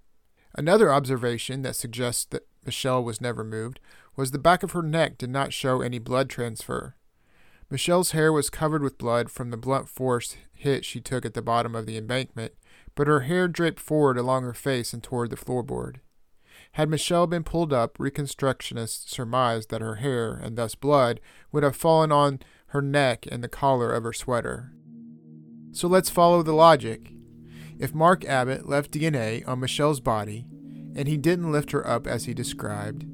Another 0.54 0.92
observation 0.92 1.62
that 1.62 1.78
suggests 1.78 2.26
that 2.26 2.48
Michelle 2.66 3.04
was 3.04 3.22
never 3.22 3.44
moved 3.44 3.80
was 4.16 4.32
the 4.32 4.40
back 4.40 4.64
of 4.64 4.72
her 4.72 4.82
neck 4.82 5.18
did 5.18 5.30
not 5.30 5.54
show 5.54 5.82
any 5.82 6.00
blood 6.00 6.30
transfer. 6.30 6.96
Michelle's 7.70 8.12
hair 8.12 8.34
was 8.34 8.50
covered 8.50 8.84
with 8.84 8.98
blood 8.98 9.32
from 9.32 9.50
the 9.50 9.58
blunt 9.58 9.88
force 9.88 10.36
hit 10.54 10.84
she 10.86 11.00
took 11.00 11.26
at 11.26 11.34
the 11.34 11.42
bottom 11.42 11.76
of 11.76 11.86
the 11.86 11.98
embankment, 11.98 12.54
but 12.96 13.08
her 13.08 13.22
hair 13.22 13.48
draped 13.48 13.80
forward 13.80 14.18
along 14.18 14.44
her 14.44 14.54
face 14.54 14.94
and 14.94 15.02
toward 15.02 15.30
the 15.30 15.38
floorboard. 15.38 15.98
Had 16.74 16.90
Michelle 16.90 17.28
been 17.28 17.44
pulled 17.44 17.74
up, 17.74 17.98
reconstructionists 17.98 19.10
surmised 19.10 19.70
that 19.70 19.82
her 19.82 19.96
hair, 19.96 20.34
and 20.34 20.58
thus 20.58 20.76
blood, 20.76 21.20
would 21.52 21.64
have 21.64 21.76
fallen 21.76 22.12
on 22.12 22.40
her 22.68 22.82
neck 22.82 23.26
and 23.30 23.44
the 23.44 23.50
collar 23.50 23.94
of 23.94 24.04
her 24.04 24.14
sweater. 24.14 24.72
So 25.72 25.88
let's 25.88 26.10
follow 26.10 26.44
the 26.44 26.54
logic. 26.54 27.12
If 27.80 27.94
Mark 27.94 28.24
Abbott 28.26 28.68
left 28.68 28.92
DNA 28.92 29.46
on 29.48 29.60
Michelle's 29.60 30.00
body, 30.00 30.46
and 30.96 31.08
he 31.08 31.18
didn't 31.18 31.52
lift 31.52 31.72
her 31.72 31.86
up 31.88 32.06
as 32.06 32.26
he 32.26 32.34
described, 32.34 33.06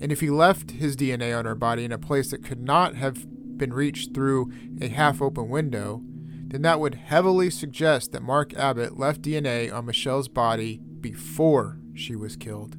and 0.00 0.12
if 0.12 0.20
he 0.20 0.30
left 0.30 0.72
his 0.72 0.96
DNA 0.96 1.36
on 1.36 1.44
her 1.44 1.54
body 1.54 1.84
in 1.84 1.92
a 1.92 1.98
place 1.98 2.30
that 2.30 2.44
could 2.44 2.60
not 2.60 2.94
have 2.96 3.26
been 3.56 3.72
reached 3.72 4.14
through 4.14 4.52
a 4.80 4.88
half 4.88 5.22
open 5.22 5.48
window, 5.48 6.02
then 6.48 6.62
that 6.62 6.80
would 6.80 6.94
heavily 6.94 7.50
suggest 7.50 8.12
that 8.12 8.22
Mark 8.22 8.54
Abbott 8.54 8.98
left 8.98 9.22
DNA 9.22 9.72
on 9.72 9.86
Michelle's 9.86 10.28
body 10.28 10.80
before 11.00 11.78
she 11.94 12.14
was 12.14 12.36
killed. 12.36 12.76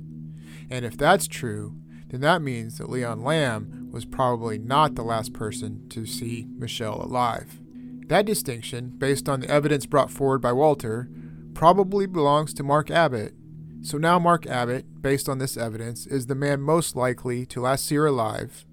And 0.69 0.85
if 0.85 0.97
that's 0.97 1.27
true, 1.27 1.75
then 2.09 2.21
that 2.21 2.41
means 2.41 2.77
that 2.77 2.89
Leon 2.89 3.23
Lamb 3.23 3.89
was 3.91 4.05
probably 4.05 4.57
not 4.57 4.95
the 4.95 5.03
last 5.03 5.33
person 5.33 5.87
to 5.89 6.05
see 6.05 6.47
Michelle 6.57 7.01
alive. 7.01 7.59
That 8.07 8.25
distinction, 8.25 8.93
based 8.97 9.27
on 9.27 9.41
the 9.41 9.49
evidence 9.49 9.85
brought 9.85 10.11
forward 10.11 10.39
by 10.39 10.53
Walter, 10.53 11.09
probably 11.53 12.05
belongs 12.05 12.53
to 12.53 12.63
Mark 12.63 12.89
Abbott. 12.89 13.33
So 13.81 13.97
now 13.97 14.19
Mark 14.19 14.45
Abbott, 14.45 15.01
based 15.01 15.29
on 15.29 15.37
this 15.37 15.55
evidence, 15.55 16.05
is 16.05 16.25
the 16.25 16.35
man 16.35 16.61
most 16.61 16.95
likely 16.95 17.45
to 17.47 17.61
last 17.61 17.85
see 17.85 17.95
her 17.95 18.07
alive, 18.07 18.65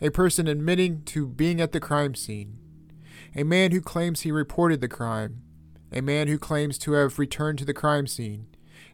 a 0.00 0.10
person 0.10 0.48
admitting 0.48 1.02
to 1.04 1.26
being 1.26 1.60
at 1.60 1.72
the 1.72 1.80
crime 1.80 2.14
scene, 2.14 2.58
a 3.34 3.44
man 3.44 3.70
who 3.70 3.80
claims 3.80 4.22
he 4.22 4.32
reported 4.32 4.80
the 4.80 4.88
crime, 4.88 5.42
a 5.92 6.00
man 6.00 6.26
who 6.26 6.38
claims 6.38 6.78
to 6.78 6.92
have 6.92 7.18
returned 7.18 7.58
to 7.58 7.64
the 7.64 7.74
crime 7.74 8.06
scene, 8.06 8.46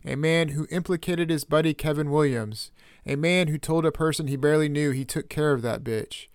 a 0.05 0.17
man 0.17 0.49
who 0.49 0.67
implicated 0.71 1.31
his 1.31 1.45
buddy 1.45 1.73
Kevin 1.73 2.11
Williams, 2.11 2.71
a 3.07 3.17
man 3.17 3.49
who 3.49 3.59
told 3.59 3.87
a 3.87 3.93
person 3.93 4.27
he 4.27 4.37
barely 4.37 4.69
knew 4.69 4.91
he 4.91 5.05
took 5.05 5.29
care 5.29 5.53
of 5.53 5.63
that 5.63 5.85
bitch, 5.85 6.27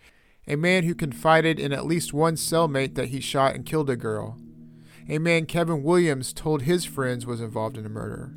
a 0.47 0.55
man 0.55 0.83
who 0.83 0.95
confided 0.95 1.59
in 1.59 1.73
at 1.73 1.85
least 1.85 2.13
one 2.13 2.35
cellmate 2.35 2.95
that 2.95 3.09
he 3.09 3.19
shot 3.19 3.53
and 3.53 3.65
killed 3.65 3.89
a 3.89 3.95
girl, 3.95 4.37
a 5.09 5.19
man 5.19 5.45
Kevin 5.45 5.83
Williams 5.83 6.33
told 6.33 6.63
his 6.63 6.85
friends 6.85 7.25
was 7.25 7.41
involved 7.41 7.77
in 7.77 7.85
a 7.85 7.89
murder. 7.89 8.33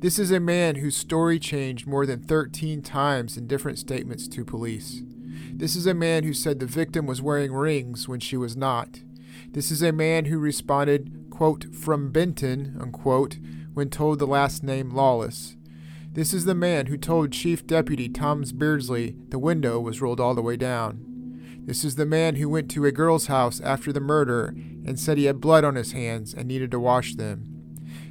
This 0.00 0.18
is 0.18 0.30
a 0.30 0.40
man 0.40 0.76
whose 0.76 0.96
story 0.96 1.38
changed 1.38 1.86
more 1.86 2.06
than 2.06 2.22
13 2.22 2.80
times 2.80 3.36
in 3.36 3.46
different 3.46 3.78
statements 3.78 4.26
to 4.28 4.46
police. 4.46 5.02
This 5.52 5.76
is 5.76 5.86
a 5.86 5.92
man 5.92 6.24
who 6.24 6.32
said 6.32 6.58
the 6.58 6.64
victim 6.64 7.04
was 7.04 7.20
wearing 7.20 7.52
rings 7.52 8.08
when 8.08 8.18
she 8.18 8.38
was 8.38 8.56
not. 8.56 9.02
This 9.52 9.70
is 9.70 9.82
a 9.82 9.92
man 9.92 10.24
who 10.24 10.38
responded, 10.38 11.26
quote, 11.28 11.74
from 11.74 12.12
Benton, 12.12 12.78
unquote, 12.80 13.36
when 13.74 13.90
told 13.90 14.18
the 14.18 14.26
last 14.26 14.62
name 14.62 14.88
Lawless. 14.88 15.58
This 16.10 16.32
is 16.32 16.46
the 16.46 16.54
man 16.54 16.86
who 16.86 16.96
told 16.96 17.30
Chief 17.30 17.66
Deputy 17.66 18.08
Thomas 18.08 18.52
Beardsley 18.52 19.16
the 19.28 19.38
window 19.38 19.78
was 19.80 20.00
rolled 20.00 20.18
all 20.18 20.34
the 20.34 20.40
way 20.40 20.56
down. 20.56 21.04
This 21.66 21.84
is 21.84 21.96
the 21.96 22.06
man 22.06 22.36
who 22.36 22.48
went 22.48 22.70
to 22.70 22.86
a 22.86 22.90
girl's 22.90 23.26
house 23.26 23.60
after 23.60 23.92
the 23.92 24.00
murder 24.00 24.54
and 24.86 24.98
said 24.98 25.18
he 25.18 25.26
had 25.26 25.42
blood 25.42 25.62
on 25.62 25.74
his 25.74 25.92
hands 25.92 26.32
and 26.32 26.48
needed 26.48 26.70
to 26.70 26.80
wash 26.80 27.16
them. 27.16 27.59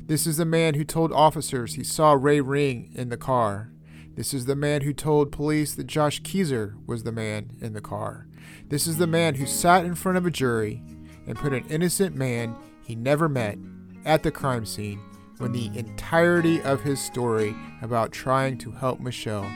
This 0.09 0.25
is 0.25 0.37
the 0.37 0.45
man 0.45 0.73
who 0.73 0.83
told 0.83 1.13
officers 1.13 1.75
he 1.75 1.83
saw 1.83 2.13
Ray 2.13 2.41
Ring 2.41 2.89
in 2.95 3.09
the 3.09 3.15
car. 3.15 3.69
This 4.15 4.33
is 4.33 4.47
the 4.47 4.55
man 4.55 4.81
who 4.81 4.91
told 4.91 5.31
police 5.31 5.75
that 5.75 5.85
Josh 5.85 6.23
Kezer 6.23 6.73
was 6.87 7.03
the 7.03 7.11
man 7.11 7.51
in 7.61 7.73
the 7.73 7.79
car. 7.79 8.25
This 8.69 8.87
is 8.87 8.97
the 8.97 9.05
man 9.05 9.35
who 9.35 9.45
sat 9.45 9.85
in 9.85 9.93
front 9.93 10.17
of 10.17 10.25
a 10.25 10.31
jury 10.31 10.81
and 11.27 11.37
put 11.37 11.53
an 11.53 11.63
innocent 11.69 12.15
man 12.15 12.55
he 12.83 12.95
never 12.95 13.29
met 13.29 13.59
at 14.03 14.23
the 14.23 14.31
crime 14.31 14.65
scene 14.65 14.99
when 15.37 15.51
the 15.51 15.69
entirety 15.77 16.59
of 16.63 16.81
his 16.81 16.99
story 16.99 17.55
about 17.83 18.11
trying 18.11 18.57
to 18.57 18.71
help 18.71 18.99
Michelle 18.99 19.47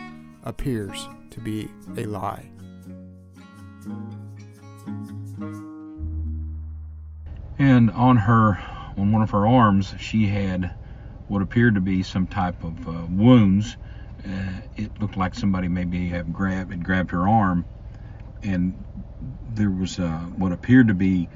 appears 0.43 1.09
to 1.31 1.39
be 1.39 1.67
a 1.97 2.05
lie. 2.05 2.47
And 7.57 7.89
on 7.89 8.17
her, 8.17 8.59
on 8.97 9.11
one 9.11 9.21
of 9.21 9.31
her 9.31 9.47
arms, 9.47 9.93
she 9.99 10.27
had 10.27 10.71
what 11.27 11.41
appeared 11.41 11.75
to 11.75 11.81
be 11.81 12.03
some 12.03 12.27
type 12.27 12.63
of 12.63 12.87
uh, 12.87 13.05
wounds. 13.09 13.77
Uh, 14.25 14.61
it 14.75 14.99
looked 14.99 15.17
like 15.17 15.35
somebody 15.35 15.67
maybe 15.67 16.07
had 16.09 16.31
grabbed 16.31 16.71
had 16.71 16.83
grabbed 16.83 17.11
her 17.11 17.27
arm, 17.27 17.65
and 18.43 18.85
there 19.49 19.69
was 19.69 19.99
uh, 19.99 20.19
what 20.37 20.51
appeared 20.51 20.87
to 20.87 20.93
be 20.93 21.29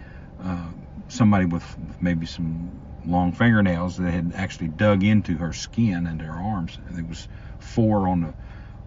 uh, 0.43 0.70
somebody 1.08 1.45
with 1.45 1.66
maybe 1.99 2.26
some 2.26 2.72
long 3.05 3.32
fingernails 3.32 3.97
that 3.97 4.12
had 4.12 4.32
actually 4.36 4.68
dug 4.68 5.03
into 5.03 5.38
her 5.38 5.53
skin 5.53 6.05
and 6.08 6.22
her 6.22 6.34
arms. 6.34 6.78
There 6.91 7.05
was 7.05 7.28
four 7.60 8.08
on 8.08 8.22
the 8.22 8.34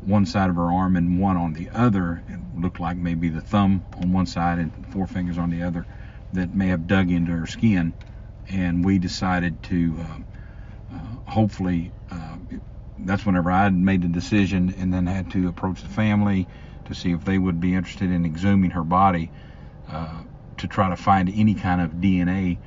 one 0.01 0.25
side 0.27 0.49
of 0.49 0.57
her 0.57 0.71
arm 0.71 0.97
and 0.97 1.21
one 1.21 1.37
on 1.37 1.53
the 1.53 1.71
other. 1.71 2.23
It 2.29 2.41
looked 2.55 2.81
like 2.81 2.97
maybe 2.97 3.29
the 3.29 3.41
thumb 3.41 3.85
on 4.01 4.13
one 4.13 4.27
side 4.27 4.59
and 4.59 4.87
four 4.93 5.07
fingers 5.07 5.39
on 5.39 5.51
the 5.51 5.63
other 5.63 5.87
that 6.33 6.55
may 6.55 6.69
have 6.69 6.87
dug 6.87 7.11
into 7.11 7.33
her 7.33 7.47
skin. 7.47 7.95
And 8.51 8.85
we 8.85 8.99
decided 8.99 9.63
to 9.65 9.97
uh, 10.01 10.19
uh, 10.93 10.99
hopefully, 11.27 11.93
uh, 12.11 12.37
that's 12.99 13.25
whenever 13.25 13.51
I 13.51 13.69
made 13.71 14.03
the 14.03 14.09
decision 14.09 14.75
and 14.77 14.93
then 14.93 15.07
had 15.07 15.31
to 15.33 15.49
approach 15.49 15.83
the 15.83 15.89
family 15.89 16.49
to 16.87 16.95
see 16.95 17.13
if 17.13 17.25
they 17.25 17.39
would 17.39 17.61
be 17.61 17.75
interested 17.75 18.11
in 18.11 18.25
exhuming 18.25 18.73
her 18.73 18.85
body 18.85 19.31
uh, 19.89 20.23
to 20.59 20.69
try 20.69 20.89
to 20.89 20.97
find 20.97 21.31
any 21.35 21.55
kind 21.55 21.81
of 21.81 21.93
DNA 21.93 22.59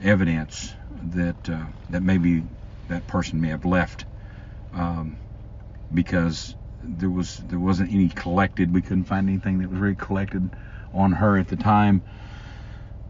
evidence 0.00 0.74
that 0.90 1.48
uh, 1.48 1.66
that 1.90 2.02
maybe 2.02 2.44
that 2.88 3.06
person 3.06 3.40
may 3.40 3.48
have 3.48 3.64
left 3.64 4.06
um, 4.72 5.18
because 5.92 6.56
there 6.82 7.10
was 7.10 7.36
there 7.36 7.58
wasn't 7.60 7.92
any 7.92 8.08
collected. 8.08 8.74
We 8.74 8.82
couldn't 8.82 9.04
find 9.04 9.28
anything 9.28 9.58
that 9.58 9.70
was 9.70 9.78
really 9.78 9.96
collected 9.96 10.54
on 10.92 11.12
her 11.12 11.36
at 11.36 11.48
the 11.48 11.56
time, 11.56 12.04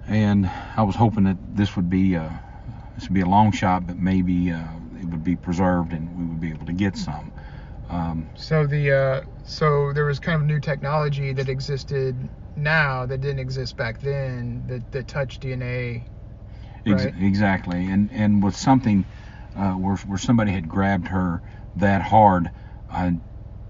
and 0.07 0.46
I 0.76 0.82
was 0.82 0.96
hoping 0.96 1.24
that 1.24 1.38
this 1.40 1.76
would 1.76 1.90
be 1.90 2.16
uh, 2.16 2.30
this 2.94 3.09
would 3.09 3.14
be 3.14 3.20
a 3.20 3.26
long 3.26 3.52
shot, 3.52 3.86
but 3.86 3.96
maybe 3.98 4.50
uh, 4.52 4.78
it 5.00 5.07
would 5.07 5.24
be 5.24 5.36
preserved 5.36 5.92
and 5.92 6.16
we 6.16 6.24
would 6.26 6.40
be 6.40 6.50
able 6.50 6.66
to 6.66 6.72
get 6.72 6.96
some. 6.96 7.32
Um, 7.88 8.30
so 8.36 8.66
the 8.66 8.92
uh, 8.92 9.20
so 9.42 9.92
there 9.92 10.04
was 10.04 10.20
kind 10.20 10.40
of 10.40 10.46
new 10.46 10.61
technology 10.61 11.32
that 11.32 11.48
existed 11.48 12.30
now 12.54 13.04
that 13.07 13.18
didn't 13.20 13.40
exist 13.40 13.76
back 13.76 13.98
then 14.00 14.64
that 14.66 14.90
that 14.92 15.09
touched 15.09 15.42
DNA. 15.42 16.07
Ex- 16.86 17.04
Right. 17.04 17.14
exactly, 17.18 17.86
and 17.90 18.11
and 18.12 18.42
with 18.42 18.57
something 18.57 19.04
uh, 19.54 19.72
where 19.74 19.96
where 19.96 20.18
somebody 20.18 20.52
had 20.52 20.68
grabbed 20.68 21.09
her 21.09 21.42
that 21.74 22.00
hard, 22.02 22.50
I, 22.88 23.18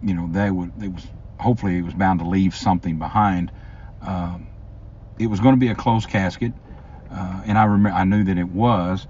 you 0.01 0.15
know, 0.15 0.29
they 0.31 0.51
would 0.51 0.73
it 0.83 0.93
was 0.93 1.07
hopefully 1.41 1.79
it 1.79 1.83
was 1.83 1.95
bound 1.95 2.21
to 2.21 2.29
leave 2.29 2.55
something 2.55 2.99
behind. 2.99 3.53
Um, 4.03 4.51
it 5.19 5.29
was 5.29 5.41
going 5.41 5.55
to 5.55 5.61
be 5.61 5.69
a 5.69 5.75
closed 5.75 6.09
casket, 6.09 6.53
uh, 7.11 7.43
and 7.47 7.59
I 7.59 7.65
remember 7.65 7.91
I 7.97 8.05
knew 8.05 8.25
that 8.25 8.39
it 8.39 8.49
was, 8.49 9.07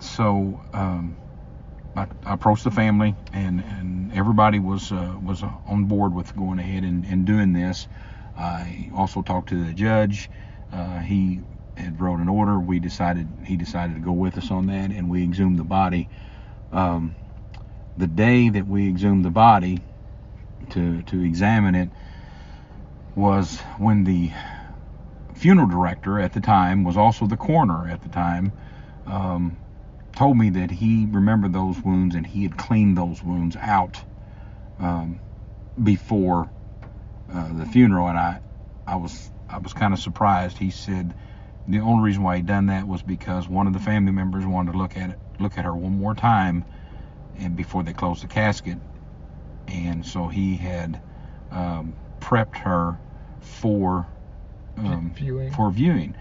so 0.00 0.60
um, 0.72 1.18
I, 1.96 2.06
I 2.24 2.34
approached 2.34 2.64
the 2.64 2.70
family, 2.70 3.14
and 3.32 3.60
and 3.60 4.12
everybody 4.14 4.58
was 4.58 4.92
uh, 4.92 5.16
was 5.22 5.42
on 5.66 5.84
board 5.84 6.14
with 6.14 6.34
going 6.36 6.58
ahead 6.58 6.84
and, 6.84 7.04
and 7.04 7.26
doing 7.26 7.52
this. 7.52 7.88
I 8.36 8.90
also 8.94 9.22
talked 9.22 9.50
to 9.50 9.64
the 9.64 9.74
judge. 9.74 10.30
Uh, 10.72 11.00
he 11.00 11.40
had 11.76 12.00
wrote 12.00 12.20
an 12.20 12.28
order. 12.28 12.58
We 12.58 12.80
decided 12.80 13.28
he 13.46 13.56
decided 13.56 13.94
to 13.94 14.00
go 14.00 14.12
with 14.12 14.38
us 14.38 14.50
on 14.50 14.66
that, 14.66 14.90
and 14.90 15.10
we 15.10 15.22
exhumed 15.24 15.58
the 15.58 15.64
body. 15.64 16.08
Um, 16.72 17.16
the 17.96 18.06
day 18.06 18.48
that 18.48 18.66
we 18.66 18.88
exhumed 18.88 19.24
the 19.24 19.30
body 19.30 19.84
to 20.70 21.02
to 21.02 21.20
examine 21.22 21.74
it 21.74 21.90
was 23.14 23.60
when 23.78 24.04
the 24.04 24.30
funeral 25.42 25.66
director 25.66 26.20
at 26.20 26.32
the 26.34 26.40
time 26.40 26.84
was 26.84 26.96
also 26.96 27.26
the 27.26 27.36
coroner 27.36 27.88
at 27.88 28.00
the 28.00 28.08
time. 28.08 28.52
Um, 29.06 29.58
told 30.14 30.38
me 30.38 30.50
that 30.50 30.70
he 30.70 31.08
remembered 31.10 31.52
those 31.52 31.80
wounds 31.82 32.14
and 32.14 32.24
he 32.24 32.44
had 32.44 32.56
cleaned 32.56 32.96
those 32.96 33.24
wounds 33.24 33.56
out 33.56 34.00
um, 34.78 35.18
before 35.82 36.48
uh, 37.32 37.52
the 37.54 37.66
funeral, 37.66 38.06
and 38.06 38.16
I 38.16 38.40
I 38.86 38.96
was 38.96 39.32
I 39.48 39.58
was 39.58 39.72
kind 39.72 39.92
of 39.92 39.98
surprised. 39.98 40.58
He 40.58 40.70
said 40.70 41.12
the 41.66 41.80
only 41.80 42.04
reason 42.04 42.22
why 42.22 42.36
he 42.36 42.42
done 42.42 42.66
that 42.66 42.86
was 42.86 43.02
because 43.02 43.48
one 43.48 43.66
of 43.66 43.72
the 43.72 43.80
family 43.80 44.12
members 44.12 44.46
wanted 44.46 44.72
to 44.72 44.78
look 44.78 44.96
at 44.96 45.10
it, 45.10 45.18
look 45.40 45.58
at 45.58 45.64
her 45.64 45.74
one 45.74 45.98
more 45.98 46.14
time, 46.14 46.64
and 47.36 47.56
before 47.56 47.82
they 47.82 47.92
closed 47.92 48.22
the 48.22 48.28
casket, 48.28 48.78
and 49.66 50.06
so 50.06 50.28
he 50.28 50.56
had 50.56 51.00
um, 51.50 51.96
prepped 52.20 52.58
her 52.58 52.96
for 53.40 54.06
um, 54.76 55.12
viewing. 55.14 55.52
for 55.52 55.70
viewing. 55.70 56.14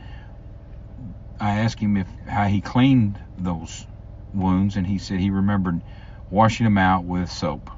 I 1.40 1.60
asked 1.60 1.80
him 1.80 1.98
if 1.98 2.08
how 2.28 2.46
he 2.46 2.62
cleaned 2.62 3.20
those 3.38 3.86
wounds, 4.34 4.76
and 4.76 4.86
he 4.86 4.98
said 4.98 5.20
he 5.20 5.30
remembered 5.30 5.82
washing 6.30 6.66
them 6.66 6.78
out 6.78 7.04
with 7.04 7.32
soap, 7.32 7.70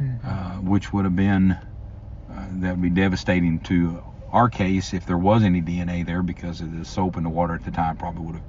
mm-hmm. 0.00 0.26
uh, 0.26 0.60
which 0.60 0.92
would 0.92 1.04
have 1.04 1.16
been 1.16 1.52
uh, 1.52 2.46
that 2.54 2.72
would 2.72 2.82
be 2.82 2.90
devastating 2.90 3.60
to 3.60 4.02
our 4.30 4.48
case 4.48 4.92
if 4.92 5.06
there 5.06 5.18
was 5.18 5.42
any 5.42 5.62
DNA 5.62 6.04
there 6.04 6.22
because 6.22 6.60
of 6.60 6.76
the 6.76 6.84
soap 6.84 7.16
in 7.16 7.22
the 7.22 7.30
water 7.30 7.54
at 7.54 7.64
the 7.64 7.70
time 7.70 7.96
probably 7.96 8.26
would 8.26 8.34
have 8.34 8.44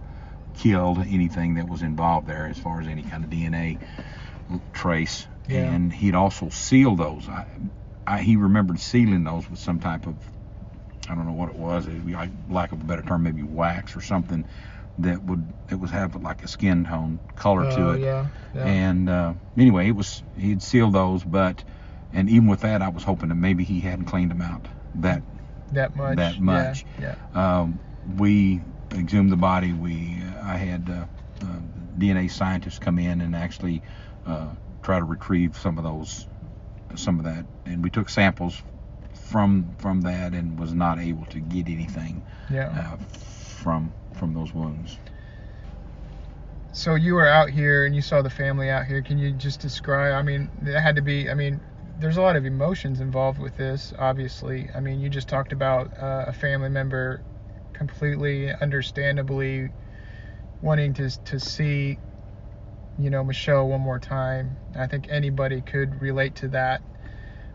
killed 0.58 1.00
anything 1.00 1.56
that 1.56 1.70
was 1.70 1.82
involved 1.82 2.28
there 2.28 2.48
as 2.48 2.58
far 2.58 2.82
as 2.82 2.88
any 2.88 3.04
kind 3.04 3.24
of 3.24 3.30
DNA 3.30 3.80
trace. 4.74 5.26
Yeah. 5.48 5.72
And 5.72 5.92
he'd 5.92 6.16
also 6.16 6.50
sealed 6.50 6.98
those. 6.98 7.28
I, 7.30 7.46
I, 8.06 8.22
he 8.22 8.36
remembered 8.36 8.80
sealing 8.80 9.24
those 9.24 9.50
with 9.50 9.60
some 9.60 9.80
type 9.80 10.06
of 10.06 10.16
I 11.10 11.16
don't 11.16 11.26
know 11.26 11.34
what 11.34 11.50
it 11.50 11.56
was. 11.56 11.88
It 11.88 12.06
like 12.08 12.30
lack 12.50 12.72
of 12.72 12.82
a 12.82 12.84
better 12.86 13.02
term, 13.02 13.24
maybe 13.24 13.44
wax 13.44 13.96
or 13.96 14.02
something 14.02 14.46
that 15.00 15.24
would 15.24 15.54
it 15.72 15.80
was 15.80 15.92
have 15.92 16.22
like 16.22 16.44
a 16.44 16.48
skin 16.48 16.86
tone 16.86 17.20
color 17.36 17.66
uh, 17.66 17.76
to 17.76 17.88
oh, 17.88 17.92
it. 17.92 18.02
Yeah, 18.02 18.28
yeah. 18.54 18.66
And 18.66 19.10
uh, 19.10 19.34
anyway, 19.58 19.88
it 19.88 19.96
was 19.96 20.22
he'd 20.38 20.62
sealed 20.62 20.94
those, 20.94 21.24
but 21.24 21.64
and 22.14 22.30
even 22.30 22.48
with 22.48 22.62
that, 22.62 22.82
I 22.82 22.90
was 22.90 23.04
hoping 23.04 23.30
that 23.30 23.36
maybe 23.36 23.64
he 23.64 23.80
hadn't 23.80 24.06
cleaned 24.06 24.32
them 24.32 24.42
out 24.42 24.68
that 24.96 25.24
that 25.72 25.96
much. 25.96 26.18
That 26.18 26.40
much. 26.40 26.86
Yeah. 27.00 27.16
yeah. 27.34 27.60
Um, 27.60 27.80
we 28.18 28.62
exhumed 28.94 29.32
the 29.32 29.38
body. 29.38 29.74
We 29.74 30.18
I 30.44 30.58
had 30.58 30.90
uh, 30.90 31.06
uh 31.44 31.60
DNA 31.98 32.30
scientists 32.30 32.80
come 32.80 33.00
in 33.00 33.22
and 33.22 33.36
actually 33.36 33.82
uh, 34.26 34.50
try 34.84 35.00
to 35.00 35.06
retrieve 35.06 35.58
some 35.58 35.78
of 35.78 35.84
those 35.84 36.28
some 36.96 37.20
of 37.20 37.26
that, 37.26 37.46
and 37.66 37.84
we 37.84 37.90
took 37.90 38.10
samples 38.10 38.62
from 39.30 39.76
from 39.78 40.02
that 40.02 40.34
and 40.34 40.60
was 40.60 40.74
not 40.74 41.00
able 41.00 41.26
to 41.26 41.40
get 41.40 41.68
anything 41.68 42.24
yeah. 42.52 42.70
uh, 42.70 42.98
from 43.14 43.94
from 44.14 44.34
those 44.34 44.54
wounds. 44.54 44.98
So 46.72 46.96
you 46.96 47.16
were 47.16 47.28
out 47.28 47.50
here 47.50 47.86
and 47.86 47.96
you 47.96 48.02
saw 48.02 48.22
the 48.22 48.30
family 48.30 48.70
out 48.70 48.86
here. 48.86 49.02
Can 49.02 49.18
you 49.18 49.32
just 49.32 49.60
describe? 49.60 50.14
I 50.14 50.22
mean, 50.22 50.50
it 50.64 50.80
had 50.80 50.96
to 50.96 51.02
be. 51.02 51.30
I 51.30 51.34
mean, 51.34 51.60
there's 52.00 52.18
a 52.18 52.22
lot 52.22 52.36
of 52.36 52.46
emotions 52.46 53.02
involved 53.02 53.40
with 53.40 53.58
this. 53.58 53.94
Obviously, 53.98 54.70
I 54.74 54.80
mean, 54.80 55.00
you 55.00 55.10
just 55.10 55.28
talked 55.28 55.52
about 55.52 55.92
uh, 55.98 56.26
a 56.28 56.34
family 56.34 56.70
member 56.70 57.22
completely, 57.74 58.52
understandably, 58.54 59.70
wanting 60.62 60.94
to 60.96 61.10
to 61.26 61.40
see, 61.40 61.98
you 62.98 63.10
know, 63.10 63.24
Michelle 63.24 63.68
one 63.68 63.82
more 63.82 64.00
time. 64.00 64.58
I 64.76 64.88
think 64.88 65.08
anybody 65.10 65.62
could 65.62 66.02
relate 66.02 66.36
to 66.36 66.48
that. 66.50 66.82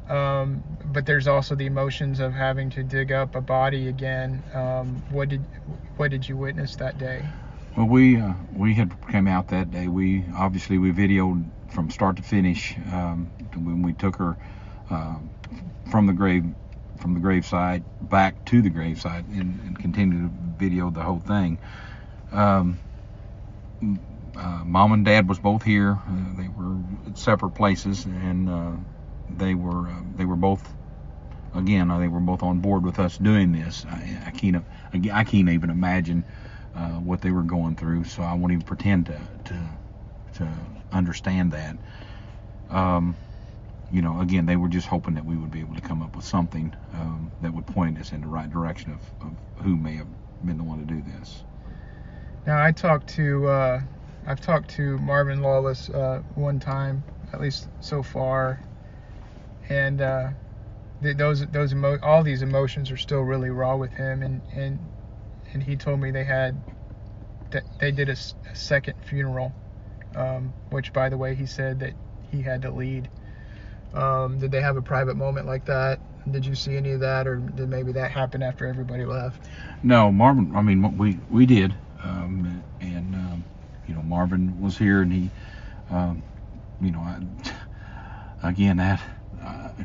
Um, 0.08 0.62
but 0.92 1.06
there's 1.06 1.26
also 1.26 1.54
the 1.54 1.66
emotions 1.66 2.20
of 2.20 2.32
having 2.32 2.70
to 2.70 2.82
dig 2.82 3.10
up 3.10 3.34
a 3.34 3.40
body 3.40 3.88
again. 3.88 4.42
Um, 4.52 5.02
what 5.10 5.28
did 5.28 5.40
what 5.96 6.10
did 6.10 6.28
you 6.28 6.36
witness 6.36 6.76
that 6.76 6.98
day? 6.98 7.24
Well, 7.76 7.86
we 7.86 8.20
uh, 8.20 8.34
we 8.54 8.74
had 8.74 8.92
came 9.10 9.26
out 9.26 9.48
that 9.48 9.70
day. 9.70 9.88
We 9.88 10.24
obviously 10.36 10.78
we 10.78 10.92
videoed 10.92 11.44
from 11.70 11.90
start 11.90 12.16
to 12.16 12.22
finish 12.22 12.76
um, 12.92 13.30
when 13.54 13.82
we 13.82 13.94
took 13.94 14.16
her 14.16 14.36
uh, 14.90 15.16
from 15.90 16.06
the 16.06 16.12
grave 16.12 16.44
from 16.98 17.14
the 17.14 17.20
graveside 17.20 17.82
back 18.08 18.44
to 18.46 18.62
the 18.62 18.70
graveside 18.70 19.26
and, 19.28 19.60
and 19.60 19.78
continued 19.78 20.30
to 20.30 20.64
video 20.64 20.90
the 20.90 21.02
whole 21.02 21.20
thing. 21.20 21.58
Um, 22.30 22.78
uh, 24.36 24.62
mom 24.64 24.92
and 24.92 25.04
dad 25.04 25.28
was 25.28 25.38
both 25.38 25.62
here. 25.62 25.98
Uh, 26.08 26.36
they 26.36 26.48
were 26.48 26.76
at 27.06 27.18
separate 27.18 27.50
places, 27.50 28.04
and 28.04 28.48
uh, 28.48 28.72
they 29.38 29.54
were 29.54 29.88
uh, 29.88 30.02
they 30.16 30.24
were 30.24 30.36
both 30.36 30.74
again 31.54 31.88
they 31.88 32.08
were 32.08 32.20
both 32.20 32.42
on 32.42 32.60
board 32.60 32.84
with 32.84 32.98
us 32.98 33.18
doing 33.18 33.52
this. 33.52 33.84
I, 33.88 34.18
I 34.26 34.30
can't 34.30 34.64
I 35.12 35.24
can't 35.24 35.48
even 35.48 35.70
imagine 35.70 36.24
uh, 36.74 37.00
what 37.00 37.20
they 37.20 37.30
were 37.30 37.42
going 37.42 37.76
through, 37.76 38.04
so 38.04 38.22
I 38.22 38.34
won't 38.34 38.52
even 38.52 38.64
pretend 38.64 39.06
to 39.06 39.20
to 39.44 39.60
to 40.34 40.48
understand 40.92 41.52
that. 41.52 41.76
Um, 42.70 43.16
you 43.90 44.02
know, 44.02 44.20
again, 44.20 44.46
they 44.46 44.56
were 44.56 44.68
just 44.68 44.88
hoping 44.88 45.14
that 45.14 45.24
we 45.24 45.36
would 45.36 45.50
be 45.50 45.60
able 45.60 45.74
to 45.74 45.80
come 45.80 46.02
up 46.02 46.16
with 46.16 46.24
something 46.24 46.74
um, 46.94 47.30
that 47.42 47.54
would 47.54 47.66
point 47.66 47.98
us 47.98 48.12
in 48.12 48.20
the 48.20 48.26
right 48.26 48.50
direction 48.50 48.92
of, 48.92 49.26
of, 49.26 49.64
who 49.64 49.76
may 49.76 49.94
have 49.94 50.08
been 50.44 50.58
the 50.58 50.64
one 50.64 50.78
to 50.78 50.84
do 50.84 51.00
this. 51.02 51.44
Now, 52.46 52.62
I 52.62 52.72
talked 52.72 53.08
to, 53.10 53.46
uh, 53.46 53.80
I've 54.26 54.40
talked 54.40 54.70
to 54.70 54.98
Marvin 54.98 55.42
Lawless 55.42 55.90
uh, 55.90 56.22
one 56.34 56.58
time, 56.58 57.04
at 57.32 57.40
least 57.40 57.68
so 57.80 58.02
far, 58.02 58.60
and 59.68 60.00
uh, 60.00 60.28
th- 61.02 61.16
those 61.16 61.46
those 61.46 61.72
emo- 61.72 61.98
all 62.02 62.22
these 62.22 62.42
emotions 62.42 62.90
are 62.90 62.96
still 62.96 63.20
really 63.20 63.50
raw 63.50 63.76
with 63.76 63.92
him, 63.92 64.22
and 64.22 64.42
and 64.54 64.78
and 65.52 65.62
he 65.62 65.76
told 65.76 66.00
me 66.00 66.10
they 66.10 66.24
had 66.24 66.60
that 67.50 67.64
they 67.78 67.90
did 67.90 68.08
a, 68.08 68.16
second 68.54 68.94
funeral, 69.04 69.52
um, 70.16 70.52
which 70.70 70.92
by 70.92 71.08
the 71.08 71.16
way 71.16 71.34
he 71.34 71.46
said 71.46 71.80
that 71.80 71.94
he 72.30 72.42
had 72.42 72.62
to 72.62 72.70
lead. 72.70 73.08
Um, 73.94 74.38
did 74.38 74.50
they 74.50 74.60
have 74.60 74.76
a 74.76 74.82
private 74.82 75.16
moment 75.16 75.46
like 75.46 75.64
that? 75.66 76.00
Did 76.30 76.44
you 76.44 76.54
see 76.54 76.76
any 76.76 76.92
of 76.92 77.00
that, 77.00 77.26
or 77.26 77.36
did 77.36 77.68
maybe 77.68 77.92
that 77.92 78.10
happen 78.10 78.42
after 78.42 78.66
everybody 78.66 79.04
left? 79.04 79.42
No, 79.82 80.10
Marvin. 80.10 80.52
I 80.56 80.62
mean, 80.62 80.96
we 80.96 81.18
we 81.30 81.46
did, 81.46 81.74
um, 82.02 82.64
and 82.80 83.14
um, 83.14 83.44
you 83.86 83.94
know, 83.94 84.02
Marvin 84.02 84.60
was 84.60 84.78
here, 84.78 85.02
and 85.02 85.12
he, 85.12 85.30
um, 85.90 86.22
you 86.80 86.90
know, 86.90 87.00
I, 87.00 87.20
again 88.48 88.78
that 88.78 89.00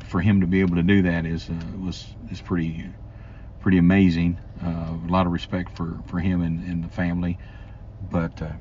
for 0.03 0.21
him 0.21 0.41
to 0.41 0.47
be 0.47 0.61
able 0.61 0.75
to 0.75 0.83
do 0.83 1.01
that 1.03 1.25
is 1.25 1.49
uh, 1.49 1.53
was 1.79 2.05
is 2.31 2.41
pretty 2.41 2.85
pretty 3.61 3.77
amazing. 3.77 4.39
Uh, 4.63 4.95
a 5.07 5.11
lot 5.11 5.25
of 5.25 5.31
respect 5.31 5.75
for 5.75 5.97
for 6.07 6.19
him 6.19 6.41
and, 6.41 6.63
and 6.67 6.83
the 6.83 6.89
family, 6.89 7.37
but 8.11 8.41
uh, 8.41 8.51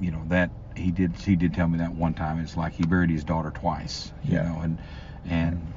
you 0.00 0.10
know 0.10 0.22
that 0.28 0.50
he 0.76 0.90
did 0.90 1.16
he 1.16 1.36
did 1.36 1.54
tell 1.54 1.68
me 1.68 1.78
that 1.78 1.94
one 1.94 2.14
time. 2.14 2.38
It's 2.38 2.56
like 2.56 2.72
he 2.74 2.84
buried 2.84 3.10
his 3.10 3.24
daughter 3.24 3.50
twice. 3.50 4.12
You 4.24 4.34
yeah. 4.34 4.42
know, 4.42 4.60
and 4.60 4.78
and 5.26 5.72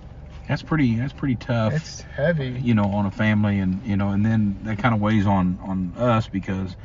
that's 0.48 0.64
pretty 0.64 0.96
that's 0.96 1.14
pretty 1.14 1.36
tough. 1.36 1.74
It's 1.74 2.02
heavy. 2.02 2.60
You 2.62 2.74
know, 2.74 2.86
on 2.86 3.06
a 3.06 3.12
family, 3.12 3.60
and 3.60 3.84
you 3.86 3.98
know, 3.98 4.10
and 4.10 4.26
then 4.26 4.60
that 4.64 4.80
kind 4.80 4.96
of 4.96 5.02
weighs 5.02 5.26
on 5.26 5.60
on 5.64 5.94
us 5.98 6.28
because. 6.28 6.76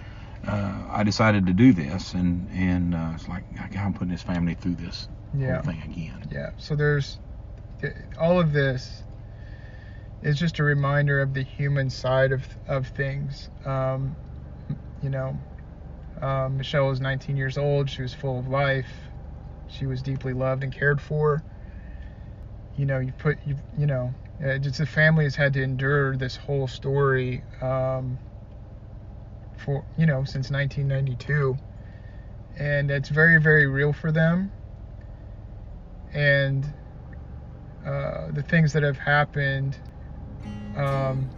Uh, 0.42 0.72
I 0.88 1.02
decided 1.02 1.44
to 1.48 1.52
do 1.52 1.74
this, 1.74 2.14
and 2.14 2.48
and 2.54 2.94
uh, 2.94 3.10
it's 3.14 3.28
like 3.28 3.44
I'm 3.76 3.92
putting 3.92 4.08
this 4.08 4.22
family 4.22 4.54
through 4.54 4.76
this 4.76 5.06
yeah. 5.36 5.56
whole 5.56 5.64
thing 5.64 5.82
again. 5.82 6.26
Yeah. 6.32 6.52
So 6.56 6.76
there's 6.76 7.18
all 8.18 8.40
of 8.40 8.52
this 8.52 9.02
is 10.22 10.38
just 10.38 10.58
a 10.58 10.64
reminder 10.64 11.20
of 11.20 11.34
the 11.34 11.42
human 11.42 11.90
side 11.90 12.32
of 12.32 12.46
of 12.68 12.88
things. 12.88 13.48
Um, 13.64 14.16
you 15.02 15.10
know, 15.10 15.36
um, 16.20 16.58
Michelle 16.58 16.88
was 16.88 17.00
19 17.00 17.36
years 17.36 17.56
old. 17.56 17.88
She 17.88 18.02
was 18.02 18.12
full 18.12 18.38
of 18.38 18.48
life. 18.48 18.90
She 19.68 19.86
was 19.86 20.02
deeply 20.02 20.32
loved 20.32 20.62
and 20.62 20.72
cared 20.72 21.00
for. 21.00 21.42
You 22.76 22.86
know, 22.86 22.98
you 22.98 23.12
put 23.12 23.38
you 23.46 23.56
you 23.78 23.86
know, 23.86 24.12
uh, 24.44 24.58
just 24.58 24.78
the 24.78 24.86
family 24.86 25.24
has 25.24 25.36
had 25.36 25.52
to 25.54 25.62
endure 25.62 26.16
this 26.16 26.36
whole 26.36 26.68
story 26.68 27.42
um, 27.62 28.18
for 29.56 29.84
you 29.96 30.06
know 30.06 30.24
since 30.24 30.50
1992, 30.50 31.56
and 32.58 32.90
it's 32.90 33.08
very 33.08 33.40
very 33.40 33.66
real 33.66 33.92
for 33.92 34.12
them. 34.12 34.52
And 36.12 36.66
uh, 37.84 38.30
the 38.32 38.42
things 38.42 38.72
that 38.72 38.82
have 38.82 38.98
happened 38.98 39.76
um, 40.76 41.28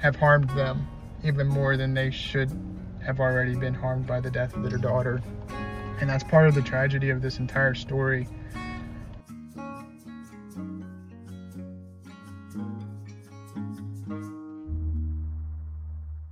have 0.00 0.16
harmed 0.16 0.50
them 0.50 0.86
even 1.24 1.46
more 1.46 1.76
than 1.76 1.94
they 1.94 2.10
should 2.10 2.50
have 3.04 3.20
already 3.20 3.54
been 3.56 3.74
harmed 3.74 4.06
by 4.06 4.20
the 4.20 4.30
death 4.30 4.54
of 4.54 4.68
their 4.68 4.78
daughter. 4.78 5.22
And 6.00 6.08
that's 6.08 6.24
part 6.24 6.48
of 6.48 6.54
the 6.54 6.62
tragedy 6.62 7.10
of 7.10 7.22
this 7.22 7.38
entire 7.38 7.74
story. 7.74 8.26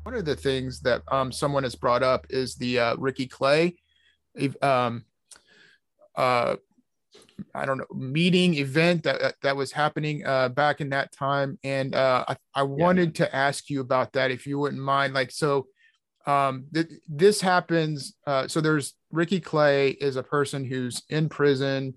One 0.03 0.15
of 0.15 0.25
the 0.25 0.37
things 0.37 0.81
that 0.81 1.03
um, 1.09 1.31
someone 1.31 1.63
has 1.63 1.75
brought 1.75 2.03
up 2.03 2.27
is 2.31 2.57
the 2.57 2.79
uh, 2.81 2.97
Ricky 2.97 3.27
Clay 3.27 3.77
um, 4.63 5.05
uh, 6.17 6.57
I 7.55 7.67
don't 7.67 7.79
know 7.79 7.87
meeting 7.93 8.55
event 8.55 9.03
that 9.05 9.35
that 9.43 9.57
was 9.57 9.73
happening 9.73 10.25
uh, 10.25 10.49
back 10.49 10.81
in 10.81 10.91
that 10.91 11.13
time, 11.13 11.59
and 11.65 11.95
uh, 11.95 12.25
I, 12.29 12.37
I 12.55 12.63
wanted 12.63 13.19
yeah. 13.19 13.27
to 13.27 13.37
ask 13.37 13.71
you 13.71 13.81
about 13.81 14.13
that 14.13 14.31
if 14.31 14.47
you 14.47 14.59
wouldn't 14.59 14.83
mind. 14.83 15.15
Like, 15.15 15.31
so 15.31 15.67
um, 16.27 16.67
th- 16.73 16.89
this 17.09 17.41
happens. 17.41 18.15
Uh, 18.27 18.49
so 18.49 18.61
there's 18.61 18.95
Ricky 19.11 19.41
Clay 19.41 19.91
is 19.91 20.17
a 20.17 20.23
person 20.23 20.65
who's 20.65 21.03
in 21.09 21.29
prison 21.29 21.95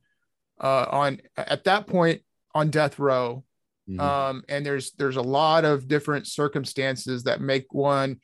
uh, 0.61 0.85
on 0.89 1.21
at 1.37 1.63
that 1.65 1.87
point 1.87 2.21
on 2.55 2.69
death 2.69 2.99
row, 2.99 3.43
mm-hmm. 3.89 3.99
um, 3.99 4.43
and 4.49 4.65
there's 4.65 4.91
there's 4.91 5.17
a 5.17 5.21
lot 5.21 5.65
of 5.65 5.87
different 5.87 6.27
circumstances 6.27 7.23
that 7.23 7.41
make 7.41 7.73
one 7.73 8.19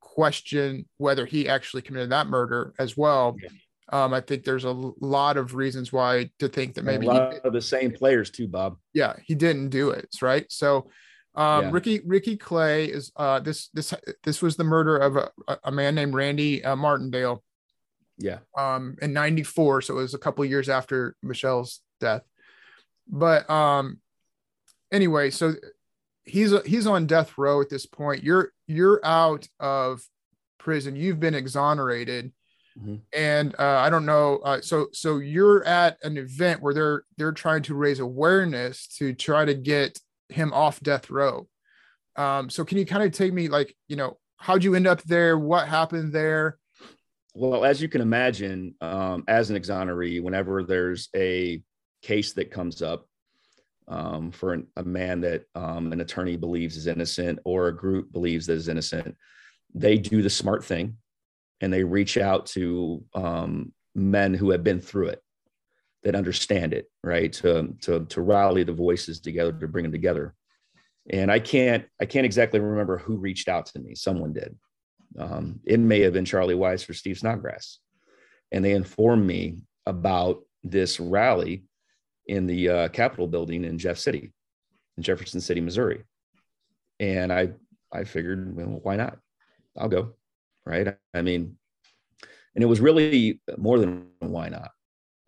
question 0.00 0.86
whether 0.96 1.26
he 1.26 1.48
actually 1.48 1.82
committed 1.82 2.10
that 2.10 2.26
murder 2.26 2.72
as 2.78 2.96
well. 2.96 3.36
Yeah. 3.42 3.50
Um, 3.92 4.12
I 4.12 4.20
think 4.20 4.44
there's 4.44 4.64
a 4.64 4.72
lot 4.72 5.36
of 5.36 5.54
reasons 5.54 5.92
why 5.92 6.30
to 6.40 6.48
think 6.48 6.74
that 6.74 6.84
maybe 6.84 7.06
a 7.06 7.10
lot 7.10 7.32
he, 7.34 7.38
of 7.44 7.52
the 7.52 7.62
same 7.62 7.92
players 7.92 8.30
too, 8.30 8.48
Bob. 8.48 8.78
Yeah, 8.92 9.14
he 9.24 9.34
didn't 9.34 9.68
do 9.68 9.90
it, 9.90 10.08
right? 10.20 10.50
So, 10.50 10.90
Um, 11.36 11.64
Yeah. 11.64 11.70
Ricky 11.72 12.00
Ricky 12.06 12.36
Clay 12.36 12.86
is 12.86 13.12
uh, 13.14 13.40
this 13.40 13.68
this 13.74 13.92
this 14.24 14.40
was 14.40 14.56
the 14.56 14.64
murder 14.64 14.96
of 14.96 15.16
a, 15.16 15.30
a 15.64 15.70
man 15.70 15.94
named 15.94 16.14
Randy 16.14 16.64
uh, 16.64 16.74
Martindale 16.74 17.44
Yeah. 18.18 18.38
um, 18.56 18.96
in 19.02 19.12
'94, 19.12 19.82
so 19.82 19.94
it 19.98 20.02
was 20.02 20.14
a 20.14 20.18
couple 20.18 20.44
years 20.46 20.68
after 20.68 21.14
Michelle's 21.22 21.82
death. 22.00 22.22
But 23.06 23.48
um, 23.50 24.00
anyway, 24.90 25.30
so 25.30 25.54
he's 26.24 26.52
he's 26.64 26.86
on 26.86 27.06
death 27.06 27.36
row 27.36 27.60
at 27.60 27.68
this 27.68 27.86
point. 27.86 28.24
You're 28.24 28.50
you're 28.66 29.00
out 29.04 29.46
of 29.60 30.02
prison. 30.58 30.96
You've 30.96 31.20
been 31.20 31.34
exonerated, 31.34 32.32
Mhm. 32.78 33.00
and 33.12 33.54
uh, 33.58 33.78
I 33.78 33.88
don't 33.88 34.04
know. 34.06 34.38
Uh, 34.38 34.60
so 34.60 34.88
so 34.92 35.18
you're 35.18 35.64
at 35.64 35.98
an 36.02 36.18
event 36.18 36.60
where 36.60 36.74
they're 36.74 37.04
they're 37.16 37.32
trying 37.32 37.62
to 37.64 37.74
raise 37.74 38.00
awareness 38.00 38.86
to 38.98 39.14
try 39.14 39.44
to 39.44 39.54
get 39.54 39.98
him 40.28 40.52
off 40.52 40.80
death 40.80 41.10
row. 41.10 41.48
Um, 42.16 42.50
so 42.50 42.64
can 42.64 42.78
you 42.78 42.84
kind 42.86 43.02
of 43.02 43.12
take 43.12 43.32
me 43.32 43.48
like 43.48 43.74
you 43.88 43.96
know 43.96 44.18
how'd 44.36 44.62
you 44.62 44.74
end 44.74 44.86
up 44.86 45.02
there? 45.02 45.38
What 45.38 45.68
happened 45.68 46.12
there? 46.12 46.58
Well, 47.34 47.64
as 47.64 47.80
you 47.82 47.88
can 47.88 48.00
imagine, 48.00 48.74
um, 48.80 49.24
as 49.28 49.50
an 49.50 49.56
exoneree, 49.56 50.22
whenever 50.22 50.62
there's 50.62 51.08
a 51.14 51.62
case 52.02 52.32
that 52.34 52.50
comes 52.50 52.82
up 52.82 53.06
um, 53.88 54.30
for 54.30 54.52
an, 54.52 54.66
a 54.76 54.82
man 54.82 55.20
that 55.22 55.44
um, 55.54 55.92
an 55.92 56.00
attorney 56.00 56.36
believes 56.36 56.76
is 56.76 56.86
innocent 56.86 57.38
or 57.44 57.68
a 57.68 57.76
group 57.76 58.12
believes 58.12 58.46
that 58.46 58.54
is 58.54 58.68
innocent, 58.68 59.16
they 59.74 59.98
do 59.98 60.22
the 60.22 60.30
smart 60.30 60.64
thing 60.64 60.96
and 61.60 61.72
they 61.72 61.84
reach 61.84 62.18
out 62.18 62.46
to 62.46 63.04
um, 63.14 63.72
men 63.94 64.34
who 64.34 64.50
have 64.50 64.62
been 64.62 64.80
through 64.80 65.08
it 65.08 65.22
that 66.02 66.14
understand 66.14 66.72
it, 66.72 66.90
right? 67.02 67.32
To, 67.32 67.74
to, 67.82 68.04
to 68.06 68.20
rally 68.20 68.62
the 68.62 68.72
voices 68.72 69.20
together, 69.20 69.52
to 69.52 69.68
bring 69.68 69.84
them 69.84 69.92
together. 69.92 70.34
And 71.10 71.30
I 71.30 71.38
can't, 71.38 71.84
I 72.00 72.06
can't 72.06 72.26
exactly 72.26 72.60
remember 72.60 72.98
who 72.98 73.16
reached 73.16 73.48
out 73.48 73.66
to 73.66 73.78
me. 73.78 73.94
Someone 73.94 74.32
did. 74.32 74.56
Um, 75.18 75.60
it 75.64 75.80
may 75.80 76.00
have 76.00 76.12
been 76.12 76.24
Charlie 76.24 76.54
Weiss 76.54 76.88
or 76.88 76.94
Steve 76.94 77.18
Snodgrass. 77.18 77.78
And 78.52 78.64
they 78.64 78.72
informed 78.72 79.26
me 79.26 79.58
about 79.86 80.42
this 80.62 81.00
rally 81.00 81.64
in 82.26 82.46
the 82.46 82.68
uh, 82.68 82.88
Capitol 82.88 83.28
building 83.28 83.64
in 83.64 83.78
Jeff 83.78 83.98
City, 83.98 84.32
in 84.96 85.02
Jefferson 85.02 85.40
City, 85.40 85.60
Missouri. 85.60 86.02
And 87.00 87.32
I, 87.32 87.50
I 87.92 88.04
figured, 88.04 88.54
well, 88.56 88.80
why 88.82 88.96
not? 88.96 89.18
I'll 89.78 89.88
go. 89.88 90.14
Right. 90.66 90.96
I 91.14 91.22
mean, 91.22 91.56
and 92.54 92.64
it 92.64 92.66
was 92.66 92.80
really 92.80 93.40
more 93.56 93.78
than 93.78 94.08
why 94.18 94.48
not. 94.48 94.72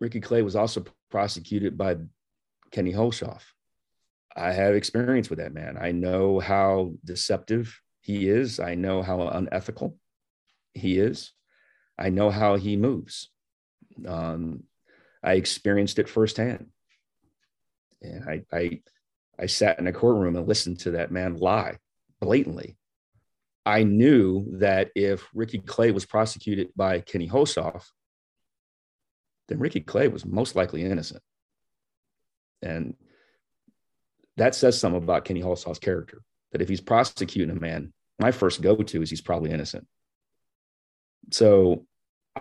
Ricky 0.01 0.19
Clay 0.19 0.41
was 0.41 0.55
also 0.55 0.83
prosecuted 1.09 1.77
by 1.77 1.95
Kenny 2.71 2.91
Hulshoff. 2.91 3.43
I 4.35 4.51
have 4.51 4.75
experience 4.75 5.29
with 5.29 5.39
that 5.39 5.53
man. 5.53 5.77
I 5.79 5.91
know 5.91 6.39
how 6.39 6.93
deceptive 7.05 7.79
he 8.01 8.27
is. 8.27 8.59
I 8.59 8.75
know 8.75 9.01
how 9.01 9.27
unethical 9.27 9.97
he 10.73 10.99
is. 10.99 11.31
I 11.97 12.09
know 12.09 12.29
how 12.29 12.55
he 12.55 12.75
moves. 12.75 13.29
Um, 14.07 14.63
I 15.23 15.33
experienced 15.33 15.99
it 15.99 16.09
firsthand. 16.09 16.67
And 18.01 18.23
I, 18.29 18.43
I, 18.51 18.81
I 19.37 19.45
sat 19.45 19.79
in 19.79 19.87
a 19.87 19.93
courtroom 19.93 20.35
and 20.35 20.47
listened 20.47 20.79
to 20.81 20.91
that 20.91 21.11
man 21.11 21.35
lie 21.35 21.77
blatantly. 22.19 22.78
I 23.69 23.83
knew 23.83 24.47
that 24.57 24.89
if 24.95 25.29
Ricky 25.31 25.59
Clay 25.59 25.91
was 25.91 26.03
prosecuted 26.03 26.69
by 26.75 27.01
Kenny 27.01 27.29
Hulshoff, 27.29 27.85
then 29.47 29.59
Ricky 29.59 29.81
Clay 29.81 30.07
was 30.07 30.25
most 30.25 30.55
likely 30.55 30.83
innocent. 30.83 31.21
And 32.63 32.95
that 34.37 34.55
says 34.55 34.79
something 34.79 35.03
about 35.03 35.23
Kenny 35.23 35.43
Hulshoff's 35.43 35.77
character. 35.77 36.23
That 36.51 36.63
if 36.63 36.67
he's 36.67 36.81
prosecuting 36.81 37.55
a 37.55 37.59
man, 37.59 37.93
my 38.17 38.31
first 38.31 38.63
go 38.63 38.75
to 38.75 39.03
is 39.03 39.11
he's 39.11 39.21
probably 39.21 39.51
innocent. 39.51 39.85
So 41.29 41.85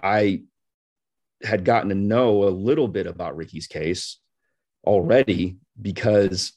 I 0.02 0.44
had 1.42 1.62
gotten 1.62 1.90
to 1.90 1.94
know 1.94 2.44
a 2.44 2.48
little 2.48 2.88
bit 2.88 3.06
about 3.06 3.36
Ricky's 3.36 3.66
case 3.66 4.18
already 4.82 5.58
because 5.78 6.54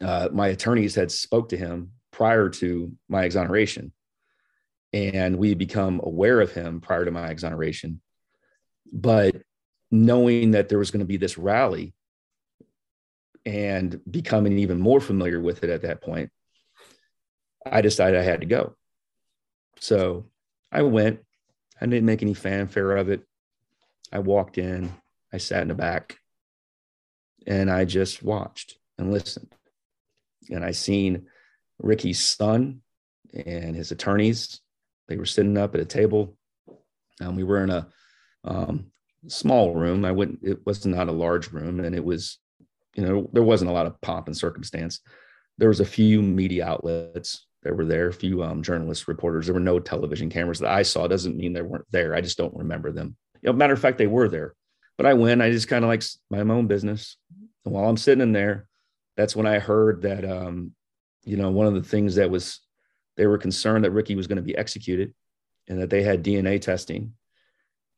uh, 0.00 0.28
my 0.32 0.46
attorneys 0.48 0.94
had 0.94 1.10
spoke 1.10 1.48
to 1.48 1.56
him 1.56 1.94
prior 2.12 2.48
to 2.48 2.92
my 3.08 3.24
exoneration. 3.24 3.92
And 4.92 5.36
we 5.36 5.54
become 5.54 6.00
aware 6.04 6.40
of 6.40 6.52
him 6.52 6.80
prior 6.80 7.04
to 7.04 7.10
my 7.10 7.28
exoneration. 7.28 8.00
But 8.92 9.42
knowing 9.90 10.52
that 10.52 10.68
there 10.68 10.78
was 10.78 10.90
going 10.90 11.00
to 11.00 11.06
be 11.06 11.16
this 11.16 11.38
rally 11.38 11.94
and 13.44 14.00
becoming 14.08 14.58
even 14.58 14.78
more 14.78 15.00
familiar 15.00 15.40
with 15.40 15.64
it 15.64 15.70
at 15.70 15.82
that 15.82 16.00
point 16.00 16.30
i 17.70 17.80
decided 17.80 18.18
i 18.18 18.22
had 18.22 18.40
to 18.40 18.46
go. 18.46 18.76
So 19.78 20.26
i 20.70 20.82
went. 20.82 21.20
I 21.80 21.86
didn't 21.86 22.06
make 22.06 22.22
any 22.22 22.34
fanfare 22.34 22.96
of 22.96 23.08
it. 23.08 23.22
I 24.12 24.20
walked 24.20 24.58
in 24.58 24.92
i 25.32 25.38
sat 25.38 25.62
in 25.62 25.68
the 25.68 25.74
back 25.74 26.18
and 27.46 27.70
i 27.70 27.84
just 27.84 28.22
watched 28.22 28.76
and 28.98 29.12
listened. 29.12 29.54
And 30.50 30.64
i 30.64 30.72
seen 30.72 31.26
ricky's 31.82 32.20
son 32.20 32.80
and 33.46 33.76
his 33.76 33.90
attorneys 33.90 34.60
they 35.08 35.16
were 35.16 35.26
sitting 35.26 35.58
up 35.58 35.74
at 35.74 35.80
a 35.80 35.84
table 35.84 36.36
and 37.20 37.36
we 37.36 37.44
were 37.44 37.62
in 37.62 37.70
a 37.70 37.88
um, 38.44 38.86
small 39.28 39.74
room. 39.74 40.04
I 40.04 40.12
wouldn't 40.12 40.40
it 40.42 40.64
was 40.64 40.84
not 40.86 41.08
a 41.08 41.12
large 41.12 41.52
room 41.52 41.80
and 41.80 41.94
it 41.94 42.04
was 42.04 42.38
you 42.94 43.04
know 43.04 43.30
there 43.32 43.42
wasn't 43.42 43.70
a 43.70 43.74
lot 43.74 43.86
of 43.86 44.00
pomp 44.00 44.26
and 44.26 44.36
circumstance. 44.36 45.00
There 45.58 45.68
was 45.68 45.80
a 45.80 45.84
few 45.84 46.22
media 46.22 46.66
outlets 46.66 47.46
that 47.62 47.76
were 47.76 47.84
there 47.84 48.08
a 48.08 48.12
few 48.12 48.42
um, 48.42 48.62
journalists 48.62 49.06
reporters. 49.06 49.46
There 49.46 49.54
were 49.54 49.60
no 49.60 49.78
television 49.78 50.30
cameras 50.30 50.58
that 50.58 50.70
i 50.70 50.82
saw. 50.82 51.06
Doesn't 51.06 51.36
mean 51.36 51.52
they 51.52 51.62
weren't 51.62 51.86
there. 51.90 52.14
I 52.14 52.20
just 52.20 52.38
don't 52.38 52.56
remember 52.56 52.90
them. 52.90 53.16
You 53.42 53.48
know 53.48 53.52
matter 53.52 53.74
of 53.74 53.80
fact 53.80 53.98
they 53.98 54.06
were 54.06 54.28
there. 54.28 54.54
But 54.96 55.06
i 55.06 55.14
went 55.14 55.42
i 55.42 55.50
just 55.50 55.68
kind 55.68 55.84
of 55.84 55.88
like 55.88 56.02
my 56.30 56.40
own 56.40 56.66
business. 56.66 57.16
And 57.64 57.74
while 57.74 57.88
i'm 57.88 57.96
sitting 57.96 58.22
in 58.22 58.32
there 58.32 58.66
that's 59.16 59.36
when 59.36 59.46
i 59.46 59.58
heard 59.58 60.02
that 60.02 60.24
um, 60.24 60.72
you 61.24 61.36
know 61.36 61.50
one 61.50 61.66
of 61.66 61.74
the 61.74 61.82
things 61.82 62.14
that 62.16 62.30
was 62.30 62.60
they 63.16 63.26
were 63.26 63.38
concerned 63.38 63.84
that 63.84 63.90
ricky 63.90 64.14
was 64.14 64.26
going 64.26 64.36
to 64.36 64.42
be 64.42 64.56
executed 64.56 65.14
and 65.68 65.80
that 65.80 65.90
they 65.90 66.02
had 66.02 66.24
dna 66.24 66.60
testing 66.60 67.12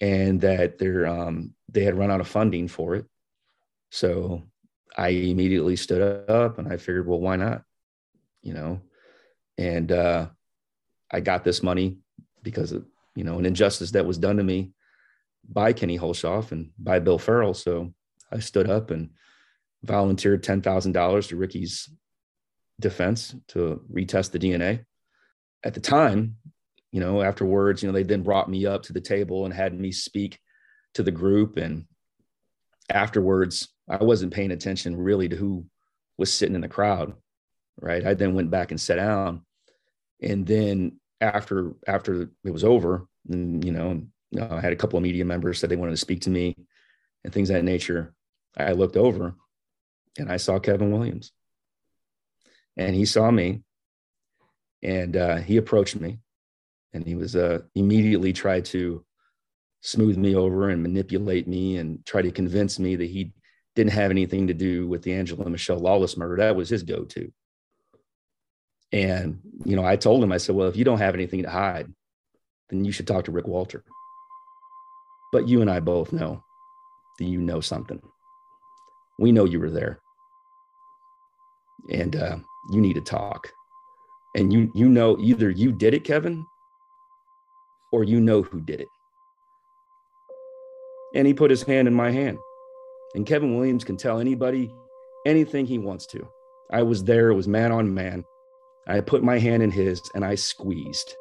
and 0.00 0.40
that 0.40 0.78
they're 0.78 1.06
um, 1.06 1.54
they 1.70 1.84
had 1.84 1.96
run 1.96 2.10
out 2.10 2.20
of 2.20 2.28
funding 2.28 2.68
for 2.68 2.94
it. 2.96 3.06
So 3.90 4.42
i 4.96 5.08
immediately 5.08 5.76
stood 5.76 6.30
up 6.30 6.58
and 6.58 6.72
i 6.72 6.76
figured 6.76 7.06
well 7.06 7.20
why 7.20 7.36
not? 7.36 7.62
You 8.42 8.54
know 8.54 8.80
and 9.56 9.90
uh, 9.92 10.26
i 11.10 11.20
got 11.20 11.44
this 11.44 11.62
money 11.62 11.98
because 12.42 12.72
of 12.72 12.84
you 13.14 13.24
know 13.24 13.38
an 13.38 13.46
injustice 13.46 13.92
that 13.92 14.06
was 14.06 14.18
done 14.18 14.36
to 14.36 14.44
me 14.44 14.72
by 15.48 15.72
kenny 15.72 15.98
hulshoff 15.98 16.52
and 16.52 16.70
by 16.78 16.98
bill 16.98 17.18
farrell. 17.18 17.54
So 17.54 17.92
i 18.32 18.40
stood 18.40 18.68
up 18.68 18.90
and 18.90 19.10
volunteered 19.82 20.42
$10000 20.42 21.28
to 21.28 21.36
ricky's 21.36 21.90
defense 22.80 23.34
to 23.48 23.80
retest 23.92 24.32
the 24.32 24.38
dna 24.38 24.84
at 25.64 25.74
the 25.74 25.80
time 25.80 26.36
you 26.90 27.00
know 27.00 27.22
afterwards 27.22 27.82
you 27.82 27.88
know 27.88 27.92
they 27.92 28.02
then 28.02 28.22
brought 28.22 28.50
me 28.50 28.66
up 28.66 28.82
to 28.82 28.92
the 28.92 29.00
table 29.00 29.44
and 29.44 29.54
had 29.54 29.78
me 29.78 29.92
speak 29.92 30.38
to 30.94 31.02
the 31.02 31.10
group. 31.10 31.56
And 31.56 31.86
afterwards 32.90 33.68
i 33.88 33.96
wasn't 33.96 34.32
paying 34.32 34.50
attention 34.50 34.96
really 34.96 35.28
to 35.28 35.36
who 35.36 35.66
was 36.18 36.32
sitting 36.32 36.54
in 36.54 36.60
the 36.60 36.68
crowd 36.68 37.14
right? 37.80 38.06
I 38.06 38.14
then 38.14 38.34
went 38.34 38.50
back 38.50 38.70
and 38.70 38.80
sat 38.80 38.96
down. 38.96 39.42
And 40.22 40.46
then 40.46 41.00
after 41.20 41.74
after 41.86 42.30
it 42.44 42.50
was 42.50 42.64
over 42.64 43.06
and 43.30 43.64
you 43.64 43.70
know 43.70 44.02
uh, 44.38 44.56
i 44.56 44.60
had 44.60 44.72
a 44.72 44.76
couple 44.76 44.96
of 44.96 45.02
media 45.02 45.24
members 45.24 45.58
said 45.58 45.70
they 45.70 45.76
wanted 45.76 45.92
to 45.92 45.96
speak 45.96 46.20
to 46.22 46.28
me 46.28 46.54
and 47.22 47.32
things 47.32 47.48
that 47.48 47.64
nature. 47.64 48.12
I 48.56 48.72
looked 48.72 48.96
over 48.96 49.34
and 50.18 50.30
i 50.30 50.36
saw 50.36 50.58
kevin 50.58 50.92
williams 50.92 51.32
and 52.76 52.94
he 52.94 53.04
saw 53.04 53.30
me 53.30 53.62
and 54.82 55.16
uh, 55.16 55.36
he 55.36 55.56
approached 55.56 55.98
me 56.00 56.18
and 56.92 57.06
he 57.06 57.14
was 57.14 57.34
uh, 57.36 57.60
immediately 57.74 58.32
tried 58.32 58.64
to 58.66 59.04
smooth 59.80 60.16
me 60.16 60.34
over 60.34 60.70
and 60.70 60.82
manipulate 60.82 61.46
me 61.46 61.76
and 61.76 62.04
try 62.06 62.22
to 62.22 62.30
convince 62.30 62.78
me 62.78 62.96
that 62.96 63.10
he 63.10 63.32
didn't 63.74 63.92
have 63.92 64.10
anything 64.10 64.46
to 64.46 64.54
do 64.54 64.86
with 64.86 65.02
the 65.02 65.12
Angela 65.12 65.48
Michelle 65.50 65.78
Lawless 65.78 66.16
murder. 66.16 66.36
That 66.36 66.56
was 66.56 66.68
his 66.68 66.82
go-to. 66.82 67.32
And 68.92 69.40
you 69.64 69.74
know, 69.76 69.84
I 69.84 69.96
told 69.96 70.22
him, 70.22 70.30
I 70.30 70.36
said, 70.36 70.54
"Well, 70.54 70.68
if 70.68 70.76
you 70.76 70.84
don't 70.84 70.98
have 70.98 71.14
anything 71.14 71.42
to 71.42 71.50
hide, 71.50 71.92
then 72.70 72.84
you 72.84 72.92
should 72.92 73.08
talk 73.08 73.24
to 73.24 73.32
Rick 73.32 73.48
Walter." 73.48 73.82
But 75.32 75.48
you 75.48 75.60
and 75.60 75.70
I 75.70 75.80
both 75.80 76.12
know 76.12 76.44
that 77.18 77.24
you 77.24 77.40
know 77.40 77.60
something. 77.60 78.00
We 79.18 79.32
know 79.32 79.46
you 79.46 79.58
were 79.58 79.70
there, 79.70 80.00
and 81.90 82.14
uh, 82.14 82.36
you 82.70 82.80
need 82.80 82.94
to 82.94 83.00
talk. 83.00 83.52
And 84.36 84.52
you 84.52 84.70
you 84.74 84.88
know 84.88 85.16
either 85.20 85.50
you 85.50 85.72
did 85.72 85.94
it, 85.94 86.04
Kevin, 86.04 86.44
or 87.92 88.04
you 88.04 88.20
know 88.20 88.42
who 88.42 88.60
did 88.60 88.80
it. 88.80 88.88
And 91.14 91.26
he 91.26 91.34
put 91.34 91.50
his 91.50 91.62
hand 91.62 91.86
in 91.86 91.94
my 91.94 92.10
hand. 92.10 92.38
And 93.14 93.24
Kevin 93.24 93.56
Williams 93.56 93.84
can 93.84 93.96
tell 93.96 94.18
anybody 94.18 94.74
anything 95.24 95.66
he 95.66 95.78
wants 95.78 96.06
to. 96.06 96.26
I 96.72 96.82
was 96.82 97.04
there, 97.04 97.30
it 97.30 97.34
was 97.34 97.46
man 97.46 97.70
on 97.70 97.94
man. 97.94 98.24
I 98.86 99.00
put 99.00 99.22
my 99.22 99.38
hand 99.38 99.62
in 99.62 99.70
his 99.70 100.00
and 100.14 100.24
I 100.24 100.34
squeezed 100.34 101.14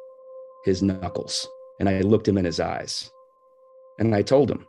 his 0.64 0.82
knuckles 0.82 1.48
and 1.78 1.88
I 1.88 2.00
looked 2.00 2.26
him 2.26 2.38
in 2.38 2.44
his 2.44 2.60
eyes. 2.60 3.10
And 3.98 4.14
I 4.14 4.22
told 4.22 4.50
him, 4.50 4.66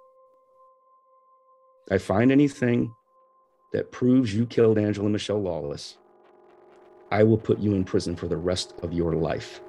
I 1.90 1.98
find 1.98 2.32
anything 2.32 2.94
that 3.74 3.92
proves 3.92 4.34
you 4.34 4.46
killed 4.46 4.78
Angela 4.78 5.10
Michelle 5.10 5.42
Lawless, 5.42 5.98
I 7.12 7.24
will 7.24 7.38
put 7.38 7.60
you 7.60 7.74
in 7.74 7.84
prison 7.84 8.16
for 8.16 8.28
the 8.28 8.38
rest 8.38 8.74
of 8.82 8.94
your 8.94 9.14
life. 9.14 9.62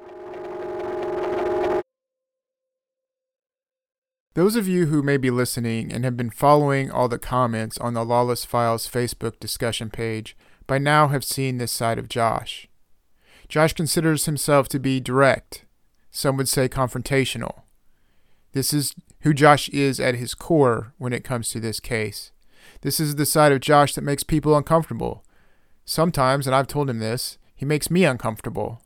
Those 4.34 4.54
of 4.54 4.68
you 4.68 4.86
who 4.86 5.02
may 5.02 5.16
be 5.16 5.30
listening 5.30 5.90
and 5.90 6.04
have 6.04 6.16
been 6.16 6.28
following 6.28 6.90
all 6.90 7.08
the 7.08 7.18
comments 7.18 7.78
on 7.78 7.94
the 7.94 8.04
Lawless 8.04 8.44
Files 8.44 8.86
Facebook 8.86 9.40
discussion 9.40 9.88
page 9.88 10.36
by 10.66 10.76
now 10.76 11.08
have 11.08 11.24
seen 11.24 11.56
this 11.56 11.72
side 11.72 11.98
of 11.98 12.08
Josh. 12.08 12.68
Josh 13.48 13.72
considers 13.72 14.26
himself 14.26 14.68
to 14.68 14.78
be 14.78 15.00
direct, 15.00 15.64
some 16.10 16.36
would 16.36 16.48
say 16.48 16.68
confrontational. 16.68 17.62
This 18.52 18.72
is 18.72 18.94
who 19.20 19.32
Josh 19.32 19.68
is 19.70 20.00
at 20.00 20.16
his 20.16 20.34
core 20.34 20.92
when 20.98 21.12
it 21.12 21.24
comes 21.24 21.48
to 21.50 21.60
this 21.60 21.80
case. 21.80 22.32
This 22.80 23.00
is 23.00 23.16
the 23.16 23.26
side 23.26 23.52
of 23.52 23.60
Josh 23.60 23.94
that 23.94 24.02
makes 24.02 24.22
people 24.22 24.56
uncomfortable. 24.56 25.24
Sometimes, 25.86 26.46
and 26.46 26.54
I've 26.54 26.66
told 26.66 26.90
him 26.90 26.98
this, 26.98 27.38
he 27.54 27.64
makes 27.64 27.90
me 27.90 28.04
uncomfortable. 28.04 28.82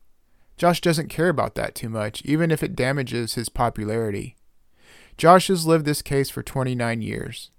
Josh 0.59 0.82
doesn't 0.82 1.09
care 1.09 1.30
about 1.30 1.55
that 1.55 1.74
too 1.74 1.88
much, 1.88 2.22
even 2.26 2.51
if 2.51 2.62
it 2.62 2.76
damages 2.76 3.34
his 3.34 3.48
popularity. 3.48 4.36
Josh 5.16 5.48
has 5.48 5.66
lived 5.66 5.86
this 5.86 6.03
case 6.03 6.28
for 6.28 6.42
29 6.42 7.01
years. 7.01 7.51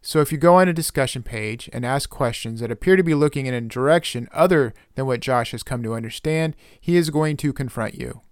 So 0.00 0.20
if 0.20 0.32
you 0.32 0.38
go 0.38 0.54
on 0.54 0.68
a 0.68 0.72
discussion 0.72 1.22
page 1.22 1.68
and 1.72 1.84
ask 1.84 2.08
questions 2.08 2.60
that 2.60 2.70
appear 2.70 2.96
to 2.96 3.02
be 3.02 3.14
looking 3.14 3.46
in 3.46 3.54
a 3.54 3.60
direction 3.60 4.28
other 4.32 4.72
than 4.94 5.06
what 5.06 5.20
Josh 5.20 5.50
has 5.50 5.62
come 5.62 5.82
to 5.82 5.94
understand, 5.94 6.56
he 6.80 6.96
is 6.96 7.10
going 7.10 7.36
to 7.38 7.52
confront 7.52 7.94
you. 7.94 8.22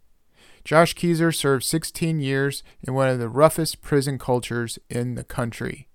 Josh 0.64 0.94
Kezer 0.94 1.34
served 1.34 1.64
16 1.64 2.20
years 2.20 2.62
in 2.82 2.94
one 2.94 3.08
of 3.08 3.18
the 3.18 3.28
roughest 3.28 3.82
prison 3.82 4.18
cultures 4.18 4.78
in 4.88 5.14
the 5.14 5.24
country. 5.24 5.88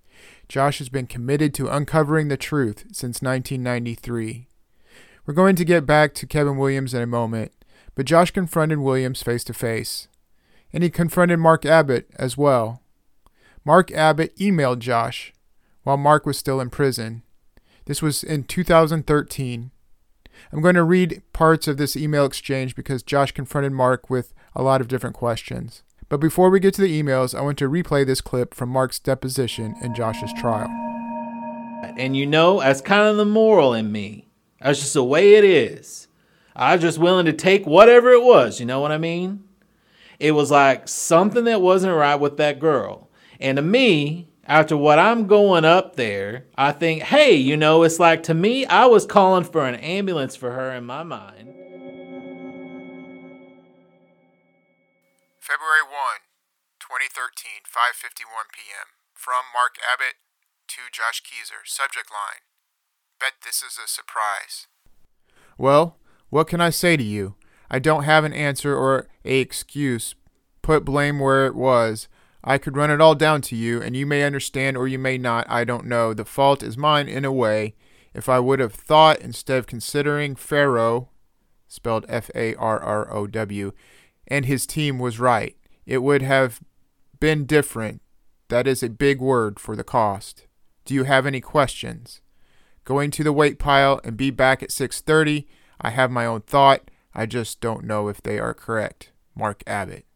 Josh 0.48 0.78
has 0.78 0.88
been 0.88 1.06
committed 1.06 1.54
to 1.54 1.68
uncovering 1.68 2.28
the 2.28 2.36
truth 2.36 2.84
since 2.92 3.20
1993. 3.20 4.46
We're 5.26 5.34
going 5.34 5.56
to 5.56 5.64
get 5.64 5.86
back 5.86 6.14
to 6.14 6.26
Kevin 6.26 6.56
Williams 6.56 6.94
in 6.94 7.02
a 7.02 7.06
moment, 7.06 7.52
but 7.94 8.06
Josh 8.06 8.30
confronted 8.30 8.78
Williams 8.78 9.22
face 9.22 9.44
to 9.44 9.54
face. 9.54 10.08
And 10.72 10.82
he 10.82 10.90
confronted 10.90 11.38
Mark 11.38 11.66
Abbott 11.66 12.08
as 12.16 12.36
well. 12.36 12.82
Mark 13.64 13.90
Abbott 13.92 14.36
emailed 14.36 14.78
Josh 14.78 15.32
while 15.82 15.96
Mark 15.96 16.26
was 16.26 16.38
still 16.38 16.60
in 16.60 16.70
prison. 16.70 17.22
This 17.86 18.00
was 18.00 18.22
in 18.22 18.44
2013. 18.44 19.70
I'm 20.52 20.62
going 20.62 20.74
to 20.74 20.84
read 20.84 21.22
parts 21.32 21.68
of 21.68 21.76
this 21.76 21.96
email 21.96 22.24
exchange 22.24 22.74
because 22.74 23.02
Josh 23.02 23.32
confronted 23.32 23.72
Mark 23.72 24.08
with 24.08 24.32
a 24.54 24.62
lot 24.62 24.80
of 24.80 24.88
different 24.88 25.16
questions. 25.16 25.82
But 26.08 26.18
before 26.18 26.50
we 26.50 26.60
get 26.60 26.74
to 26.74 26.82
the 26.82 27.02
emails, 27.02 27.38
I 27.38 27.42
want 27.42 27.58
to 27.58 27.68
replay 27.68 28.06
this 28.06 28.20
clip 28.20 28.54
from 28.54 28.68
Mark's 28.68 28.98
deposition 28.98 29.76
in 29.82 29.94
Josh's 29.94 30.32
trial. 30.32 30.68
And 31.96 32.16
you 32.16 32.26
know, 32.26 32.60
that's 32.60 32.80
kind 32.80 33.02
of 33.02 33.16
the 33.16 33.24
moral 33.24 33.74
in 33.74 33.92
me. 33.92 34.29
That's 34.60 34.80
just 34.80 34.94
the 34.94 35.04
way 35.04 35.34
it 35.34 35.44
is. 35.44 36.08
I 36.54 36.74
was 36.74 36.82
just 36.82 36.98
willing 36.98 37.26
to 37.26 37.32
take 37.32 37.66
whatever 37.66 38.10
it 38.10 38.22
was, 38.22 38.60
you 38.60 38.66
know 38.66 38.80
what 38.80 38.92
I 38.92 38.98
mean? 38.98 39.44
It 40.18 40.32
was 40.32 40.50
like 40.50 40.88
something 40.88 41.44
that 41.44 41.62
wasn't 41.62 41.96
right 41.96 42.16
with 42.16 42.36
that 42.36 42.58
girl. 42.58 43.08
And 43.40 43.56
to 43.56 43.62
me, 43.62 44.28
after 44.44 44.76
what 44.76 44.98
I'm 44.98 45.26
going 45.26 45.64
up 45.64 45.96
there, 45.96 46.46
I 46.58 46.72
think, 46.72 47.04
hey, 47.04 47.32
you 47.32 47.56
know, 47.56 47.84
it's 47.84 47.98
like 47.98 48.22
to 48.24 48.34
me, 48.34 48.66
I 48.66 48.84
was 48.86 49.06
calling 49.06 49.44
for 49.44 49.64
an 49.64 49.76
ambulance 49.76 50.36
for 50.36 50.52
her 50.52 50.72
in 50.72 50.84
my 50.84 51.04
mind. 51.04 51.54
February 55.40 55.86
1, 55.86 56.26
2013, 56.82 57.64
5:51 57.64 58.52
p.m. 58.52 58.92
From 59.14 59.48
Mark 59.54 59.78
Abbott 59.80 60.20
to 60.68 60.90
Josh 60.92 61.22
Kezer. 61.22 61.64
Subject 61.64 62.10
line: 62.10 62.49
Bet 63.20 63.34
this 63.44 63.62
is 63.62 63.78
a 63.78 63.86
surprise. 63.86 64.66
Well, 65.58 65.98
what 66.30 66.48
can 66.48 66.62
I 66.62 66.70
say 66.70 66.96
to 66.96 67.02
you? 67.02 67.34
I 67.70 67.78
don't 67.78 68.04
have 68.04 68.24
an 68.24 68.32
answer 68.32 68.74
or 68.74 69.08
a 69.26 69.40
excuse. 69.40 70.14
Put 70.62 70.86
blame 70.86 71.18
where 71.18 71.46
it 71.46 71.54
was. 71.54 72.08
I 72.42 72.56
could 72.56 72.78
run 72.78 72.90
it 72.90 73.02
all 73.02 73.14
down 73.14 73.42
to 73.42 73.56
you, 73.56 73.82
and 73.82 73.94
you 73.94 74.06
may 74.06 74.22
understand 74.22 74.78
or 74.78 74.88
you 74.88 74.98
may 74.98 75.18
not. 75.18 75.44
I 75.50 75.64
don't 75.64 75.84
know. 75.84 76.14
The 76.14 76.24
fault 76.24 76.62
is 76.62 76.78
mine 76.78 77.08
in 77.08 77.26
a 77.26 77.32
way. 77.32 77.74
If 78.14 78.30
I 78.30 78.40
would 78.40 78.58
have 78.58 78.72
thought 78.72 79.20
instead 79.20 79.58
of 79.58 79.66
considering 79.66 80.34
Farrow, 80.34 81.10
spelled 81.68 82.06
F 82.08 82.30
A 82.34 82.54
R 82.54 82.80
R 82.80 83.12
O 83.12 83.26
W, 83.26 83.72
and 84.26 84.46
his 84.46 84.66
team 84.66 84.98
was 84.98 85.20
right, 85.20 85.56
it 85.84 85.98
would 85.98 86.22
have 86.22 86.60
been 87.20 87.44
different. 87.44 88.00
That 88.48 88.66
is 88.66 88.82
a 88.82 88.88
big 88.88 89.20
word 89.20 89.60
for 89.60 89.76
the 89.76 89.84
cost. 89.84 90.46
Do 90.86 90.94
you 90.94 91.04
have 91.04 91.26
any 91.26 91.42
questions? 91.42 92.22
Going 92.90 93.12
to 93.12 93.22
the 93.22 93.32
weight 93.32 93.60
pile 93.60 94.00
and 94.02 94.16
be 94.16 94.32
back 94.32 94.64
at 94.64 94.72
6:30. 94.72 95.46
I 95.80 95.90
have 95.90 96.10
my 96.10 96.26
own 96.26 96.40
thought. 96.40 96.90
I 97.14 97.24
just 97.24 97.60
don't 97.60 97.84
know 97.84 98.08
if 98.08 98.20
they 98.20 98.40
are 98.40 98.52
correct. 98.52 99.12
Mark 99.32 99.62
Abbott. 99.64 100.06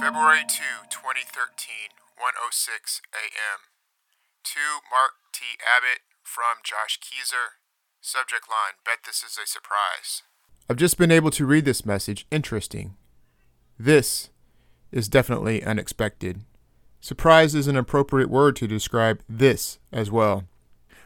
February 0.00 0.44
2, 0.48 0.88
2013, 0.88 1.92
1:06 2.16 3.02
a.m. 3.12 3.68
To 4.44 4.80
Mark 4.90 5.12
T. 5.30 5.60
Abbott 5.60 6.00
from 6.24 6.64
Josh 6.64 6.98
Kezer. 6.98 7.60
Subject 8.00 8.48
line: 8.48 8.80
Bet 8.86 9.00
this 9.04 9.22
is 9.22 9.36
a 9.36 9.46
surprise. 9.46 10.22
I've 10.70 10.78
just 10.78 10.96
been 10.96 11.12
able 11.12 11.30
to 11.32 11.44
read 11.44 11.66
this 11.66 11.84
message. 11.84 12.26
Interesting. 12.30 12.96
This 13.78 14.30
is 14.90 15.10
definitely 15.10 15.62
unexpected. 15.62 16.46
Surprise 17.04 17.56
is 17.56 17.66
an 17.66 17.76
appropriate 17.76 18.30
word 18.30 18.54
to 18.54 18.68
describe 18.68 19.24
this 19.28 19.80
as 19.90 20.08
well. 20.08 20.44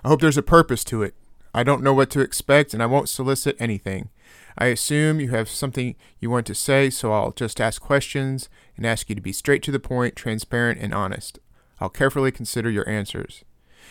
I 0.05 0.09
hope 0.09 0.21
there's 0.21 0.37
a 0.37 0.43
purpose 0.43 0.85
to 0.85 1.03
it. 1.03 1.15
I 1.55 1.63
don't 1.63 1.83
know 1.83 1.95
what 1.95 2.11
to 2.11 2.21
expect 2.21 2.75
and 2.75 2.83
I 2.83 2.87
won't 2.87 3.09
solicit 3.09 3.57
anything. 3.59 4.11
I 4.59 4.67
assume 4.67 5.21
you 5.21 5.31
have 5.31 5.49
something 5.49 5.97
you 6.21 6.29
want 6.29 6.45
to 6.49 6.55
say, 6.55 6.91
so 6.91 7.15
I'll 7.15 7.33
just 7.33 7.63
ask 7.63 7.81
questions 7.81 8.51
and 8.77 8.85
ask 8.85 9.09
you 9.09 9.15
to 9.15 9.23
be 9.23 9.33
straight 9.33 9.63
to 9.63 9.71
the 9.71 9.79
point, 9.79 10.17
transparent, 10.17 10.83
and 10.83 10.93
honest. 10.93 11.39
I'll 11.81 11.89
carefully 11.89 12.31
consider 12.31 12.69
your 12.69 12.87
answers. 12.87 13.43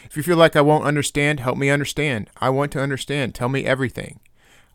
If 0.03 0.15
you 0.15 0.21
feel 0.21 0.37
like 0.37 0.55
I 0.55 0.61
won't 0.61 0.85
understand, 0.85 1.39
help 1.39 1.57
me 1.57 1.71
understand. 1.71 2.29
I 2.37 2.51
want 2.51 2.71
to 2.73 2.83
understand. 2.83 3.33
Tell 3.33 3.49
me 3.49 3.65
everything. 3.65 4.19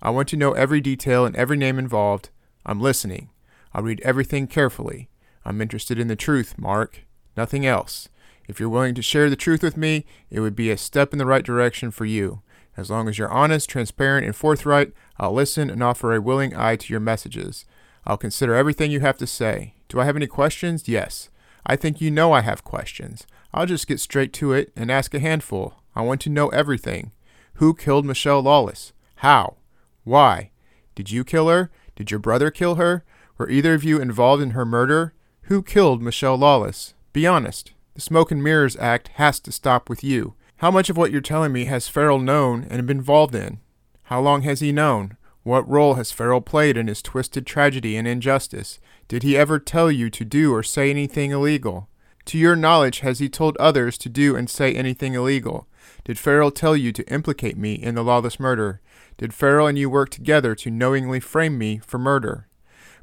I 0.02 0.10
want 0.10 0.28
to 0.30 0.36
know 0.36 0.54
every 0.54 0.80
detail 0.80 1.24
and 1.24 1.36
every 1.36 1.56
name 1.56 1.78
involved. 1.78 2.30
I'm 2.66 2.80
listening. 2.80 3.30
I'll 3.72 3.84
read 3.84 4.00
everything 4.00 4.48
carefully. 4.48 5.10
I'm 5.44 5.60
interested 5.60 5.96
in 5.96 6.08
the 6.08 6.16
truth, 6.16 6.58
Mark. 6.58 7.02
Nothing 7.36 7.66
else. 7.66 8.08
If 8.48 8.58
you're 8.58 8.68
willing 8.68 8.94
to 8.96 9.02
share 9.02 9.30
the 9.30 9.36
truth 9.36 9.62
with 9.62 9.76
me, 9.76 10.04
it 10.30 10.40
would 10.40 10.56
be 10.56 10.70
a 10.70 10.76
step 10.76 11.12
in 11.12 11.18
the 11.18 11.26
right 11.26 11.44
direction 11.44 11.90
for 11.90 12.04
you. 12.04 12.42
As 12.76 12.90
long 12.90 13.08
as 13.08 13.18
you're 13.18 13.30
honest, 13.30 13.68
transparent, 13.68 14.26
and 14.26 14.34
forthright, 14.34 14.92
I'll 15.18 15.32
listen 15.32 15.70
and 15.70 15.82
offer 15.82 16.14
a 16.14 16.20
willing 16.20 16.56
eye 16.56 16.76
to 16.76 16.92
your 16.92 17.00
messages. 17.00 17.64
I'll 18.06 18.16
consider 18.16 18.54
everything 18.54 18.90
you 18.90 19.00
have 19.00 19.18
to 19.18 19.26
say. 19.26 19.74
Do 19.88 20.00
I 20.00 20.04
have 20.04 20.16
any 20.16 20.26
questions? 20.26 20.88
Yes. 20.88 21.28
I 21.66 21.76
think 21.76 22.00
you 22.00 22.10
know 22.10 22.32
I 22.32 22.40
have 22.40 22.64
questions. 22.64 23.26
I'll 23.52 23.66
just 23.66 23.86
get 23.86 24.00
straight 24.00 24.32
to 24.34 24.52
it 24.52 24.72
and 24.74 24.90
ask 24.90 25.12
a 25.14 25.20
handful. 25.20 25.74
I 25.94 26.02
want 26.02 26.20
to 26.22 26.30
know 26.30 26.48
everything. 26.48 27.12
Who 27.54 27.74
killed 27.74 28.06
Michelle 28.06 28.40
Lawless? 28.40 28.92
How? 29.16 29.56
Why? 30.04 30.50
Did 30.94 31.10
you 31.10 31.24
kill 31.24 31.48
her? 31.48 31.70
Did 31.96 32.10
your 32.10 32.20
brother 32.20 32.50
kill 32.50 32.76
her? 32.76 33.04
Were 33.36 33.50
either 33.50 33.74
of 33.74 33.84
you 33.84 34.00
involved 34.00 34.42
in 34.42 34.50
her 34.50 34.64
murder? 34.64 35.12
Who 35.42 35.62
killed 35.62 36.00
Michelle 36.00 36.36
Lawless? 36.36 36.94
Be 37.12 37.26
honest. 37.26 37.72
The 37.94 38.00
Smoke 38.00 38.30
and 38.30 38.42
Mirrors 38.42 38.76
Act 38.76 39.08
has 39.14 39.40
to 39.40 39.50
stop 39.50 39.90
with 39.90 40.04
you. 40.04 40.34
How 40.58 40.70
much 40.70 40.88
of 40.88 40.96
what 40.96 41.10
you're 41.10 41.20
telling 41.20 41.52
me 41.52 41.64
has 41.64 41.88
Farrell 41.88 42.20
known 42.20 42.66
and 42.70 42.86
been 42.86 42.98
involved 42.98 43.34
in? 43.34 43.58
How 44.04 44.20
long 44.20 44.42
has 44.42 44.60
he 44.60 44.70
known? 44.70 45.16
What 45.42 45.68
role 45.68 45.94
has 45.94 46.12
Farrell 46.12 46.40
played 46.40 46.76
in 46.76 46.86
his 46.86 47.02
twisted 47.02 47.46
tragedy 47.46 47.96
and 47.96 48.06
injustice? 48.06 48.78
Did 49.08 49.24
he 49.24 49.36
ever 49.36 49.58
tell 49.58 49.90
you 49.90 50.08
to 50.10 50.24
do 50.24 50.54
or 50.54 50.62
say 50.62 50.88
anything 50.88 51.32
illegal? 51.32 51.88
To 52.26 52.38
your 52.38 52.54
knowledge, 52.54 53.00
has 53.00 53.18
he 53.18 53.28
told 53.28 53.56
others 53.56 53.98
to 53.98 54.08
do 54.08 54.36
and 54.36 54.48
say 54.48 54.72
anything 54.74 55.14
illegal? 55.14 55.66
Did 56.04 56.18
Farrell 56.18 56.52
tell 56.52 56.76
you 56.76 56.92
to 56.92 57.12
implicate 57.12 57.56
me 57.56 57.74
in 57.74 57.96
the 57.96 58.04
lawless 58.04 58.38
murder? 58.38 58.80
Did 59.18 59.34
Farrell 59.34 59.66
and 59.66 59.76
you 59.76 59.90
work 59.90 60.10
together 60.10 60.54
to 60.56 60.70
knowingly 60.70 61.18
frame 61.18 61.58
me 61.58 61.78
for 61.78 61.98
murder? 61.98 62.46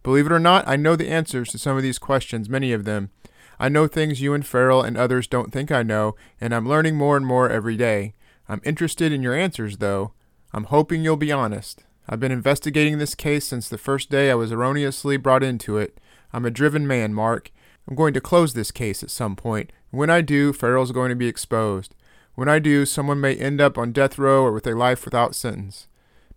Believe 0.04 0.28
it 0.28 0.32
or 0.32 0.40
not, 0.40 0.66
I 0.66 0.78
know 0.78 0.96
the 0.96 1.10
answers 1.10 1.50
to 1.50 1.58
some 1.58 1.76
of 1.76 1.84
these 1.84 2.00
questions, 2.00 2.48
many 2.48 2.72
of 2.72 2.86
them, 2.86 3.10
I 3.60 3.70
know 3.70 3.88
things 3.88 4.22
you 4.22 4.34
and 4.34 4.46
Farrell 4.46 4.82
and 4.82 4.98
others 4.98 5.28
don't 5.28 5.52
think 5.52 5.72
I 5.72 5.84
know, 5.84 6.16
and 6.40 6.54
I'm 6.54 6.68
learning 6.68 6.96
more 6.96 7.18
and 7.18 7.26
more 7.26 7.50
every 7.50 7.76
day. 7.76 8.14
I'm 8.48 8.62
interested 8.64 9.12
in 9.12 9.22
your 9.22 9.34
answers, 9.34 9.78
though. 9.78 10.14
I'm 10.54 10.66
hoping 10.66 11.04
you'll 11.04 11.18
be 11.18 11.32
honest. 11.32 11.84
I've 12.08 12.20
been 12.20 12.32
investigating 12.32 12.98
this 12.98 13.16
case 13.16 13.46
since 13.46 13.68
the 13.68 13.78
first 13.78 14.10
day 14.10 14.32
I 14.32 14.36
was 14.36 14.52
erroneously 14.52 15.18
brought 15.18 15.44
into 15.44 15.78
it. 15.78 16.00
I'm 16.32 16.46
a 16.46 16.52
driven 16.52 16.88
man, 16.88 17.14
Mark. 17.14 17.52
I'm 17.88 17.96
going 17.96 18.14
to 18.14 18.22
close 18.22 18.54
this 18.54 18.72
case 18.72 19.04
at 19.04 19.12
some 19.12 19.36
point. 19.36 19.72
When 19.92 20.10
I 20.10 20.22
do, 20.22 20.54
Farrell's 20.54 20.92
going 20.92 21.10
to 21.10 21.16
be 21.16 21.28
exposed. 21.28 21.96
When 22.36 22.48
I 22.48 22.60
do, 22.60 22.86
someone 22.86 23.20
may 23.20 23.36
end 23.36 23.60
up 23.60 23.78
on 23.78 23.92
death 23.92 24.18
row 24.18 24.44
or 24.44 24.52
with 24.52 24.68
a 24.68 24.76
life 24.76 25.04
without 25.04 25.36
sentence. 25.36 25.88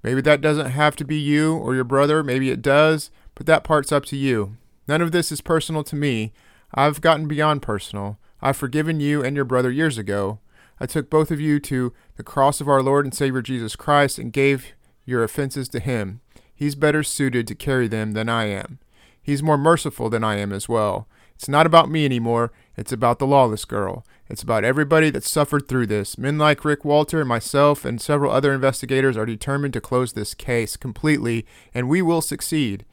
Maybe 0.03 0.21
that 0.23 0.41
doesn't 0.41 0.71
have 0.71 0.97
to 0.97 1.05
be 1.05 1.17
you 1.17 1.55
or 1.57 1.75
your 1.75 1.85
brother, 1.85 2.23
maybe 2.23 2.51
it 2.51 2.63
does, 2.63 3.11
but 3.35 3.47
that 3.47 3.65
part's 3.65 3.93
up 3.93 4.07
to 4.07 4.17
you. 4.17 4.57
None 4.89 5.03
of 5.03 5.13
this 5.13 5.31
is 5.31 5.41
personal 5.41 5.85
to 5.85 5.97
me. 5.97 6.33
I've 6.75 7.01
gotten 7.01 7.29
beyond 7.29 7.63
personal. 7.63 8.19
I've 8.41 8.57
forgiven 8.57 9.01
you 9.01 9.23
and 9.23 9.37
your 9.37 9.45
brother 9.45 9.71
years 9.71 9.99
ago. 9.99 10.39
I 10.79 10.87
took 10.87 11.11
both 11.11 11.31
of 11.31 11.41
you 11.41 11.61
to 11.61 11.93
the 12.17 12.23
cross 12.23 12.61
of 12.61 12.69
our 12.69 12.83
Lord 12.83 13.05
and 13.05 13.15
Savior 13.15 13.43
Jesus 13.43 13.77
Christ 13.77 14.19
and 14.19 14.33
gave 14.33 14.73
your 15.05 15.23
offenses 15.23 15.69
to 15.71 15.81
him. 15.81 16.21
He's 16.55 16.75
better 16.75 17.03
suited 17.03 17.47
to 17.49 17.55
carry 17.55 17.89
them 17.89 18.13
than 18.13 18.29
I 18.29 18.45
am. 18.47 18.79
He's 19.23 19.43
more 19.43 19.59
merciful 19.59 20.09
than 20.09 20.25
I 20.25 20.37
am 20.37 20.53
as 20.53 20.69
well. 20.69 21.07
It's 21.35 21.49
not 21.49 21.67
about 21.67 21.91
me 21.91 22.05
anymore. 22.05 22.53
It's 22.77 22.93
about 22.93 23.19
the 23.19 23.27
lawless 23.27 23.65
girl. 23.65 24.05
It's 24.29 24.43
about 24.43 24.65
everybody 24.65 25.11
that 25.11 25.25
suffered 25.25 25.69
through 25.69 25.87
this. 25.87 26.19
Men 26.19 26.39
like 26.39 26.65
Rick 26.65 26.85
Walter 26.85 27.21
and 27.21 27.29
myself 27.29 27.85
and 27.85 28.01
several 28.01 28.31
other 28.31 28.53
investigators 28.53 29.17
are 29.17 29.27
determined 29.27 29.73
to 29.75 29.81
close 29.81 30.13
this 30.13 30.35
case 30.35 30.77
completely, 30.77 31.47
and 31.75 31.89
we 31.89 32.03
will 32.03 32.21
succeed. 32.21 32.85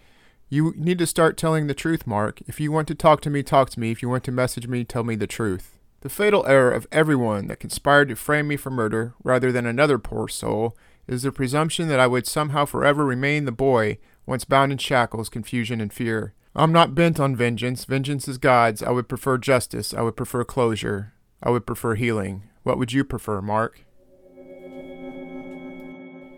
You 0.50 0.74
need 0.78 0.98
to 1.00 1.06
start 1.06 1.36
telling 1.36 1.68
the 1.68 1.74
truth, 1.74 2.08
Mark. 2.08 2.40
If 2.48 2.62
you 2.62 2.72
want 2.72 2.88
to 2.88 2.96
talk 2.96 3.20
to 3.22 3.30
me, 3.30 3.44
talk 3.44 3.70
to 3.72 3.80
me. 3.82 3.92
If 3.92 4.02
you 4.02 4.08
want 4.08 4.24
to 4.26 4.32
message 4.32 4.66
me, 4.66 4.86
tell 4.86 5.04
me 5.04 5.16
the 5.16 5.28
truth. 5.28 5.78
The 6.02 6.10
fatal 6.10 6.46
error 6.48 6.72
of 6.72 6.88
everyone 6.90 7.48
that 7.48 7.60
conspired 7.60 8.08
to 8.08 8.16
frame 8.16 8.48
me 8.48 8.56
for 8.56 8.70
murder, 8.70 9.14
rather 9.24 9.52
than 9.52 9.66
another 9.66 9.98
poor 9.98 10.30
soul, 10.30 10.78
is 11.06 11.24
the 11.24 11.34
presumption 11.34 11.90
that 11.90 12.00
I 12.00 12.08
would 12.08 12.26
somehow 12.26 12.64
forever 12.64 13.06
remain 13.06 13.44
the 13.44 13.52
boy 13.52 13.98
once 14.26 14.46
bound 14.46 14.72
in 14.72 14.78
shackles, 14.78 15.28
confusion, 15.28 15.82
and 15.82 15.92
fear. 15.92 16.34
I'm 16.56 16.72
not 16.72 16.96
bent 16.96 17.20
on 17.20 17.36
vengeance. 17.36 17.84
Vengeance 17.84 18.30
is 18.30 18.38
God's. 18.38 18.82
I 18.82 18.92
would 18.92 19.10
prefer 19.10 19.38
justice. 19.38 19.94
I 19.94 20.02
would 20.02 20.16
prefer 20.16 20.46
closure. 20.46 21.14
I 21.44 21.50
would 21.50 21.68
prefer 21.68 21.96
healing. 21.96 22.44
What 22.64 22.78
would 22.78 22.94
you 22.94 23.04
prefer, 23.04 23.42
Mark? 23.42 23.82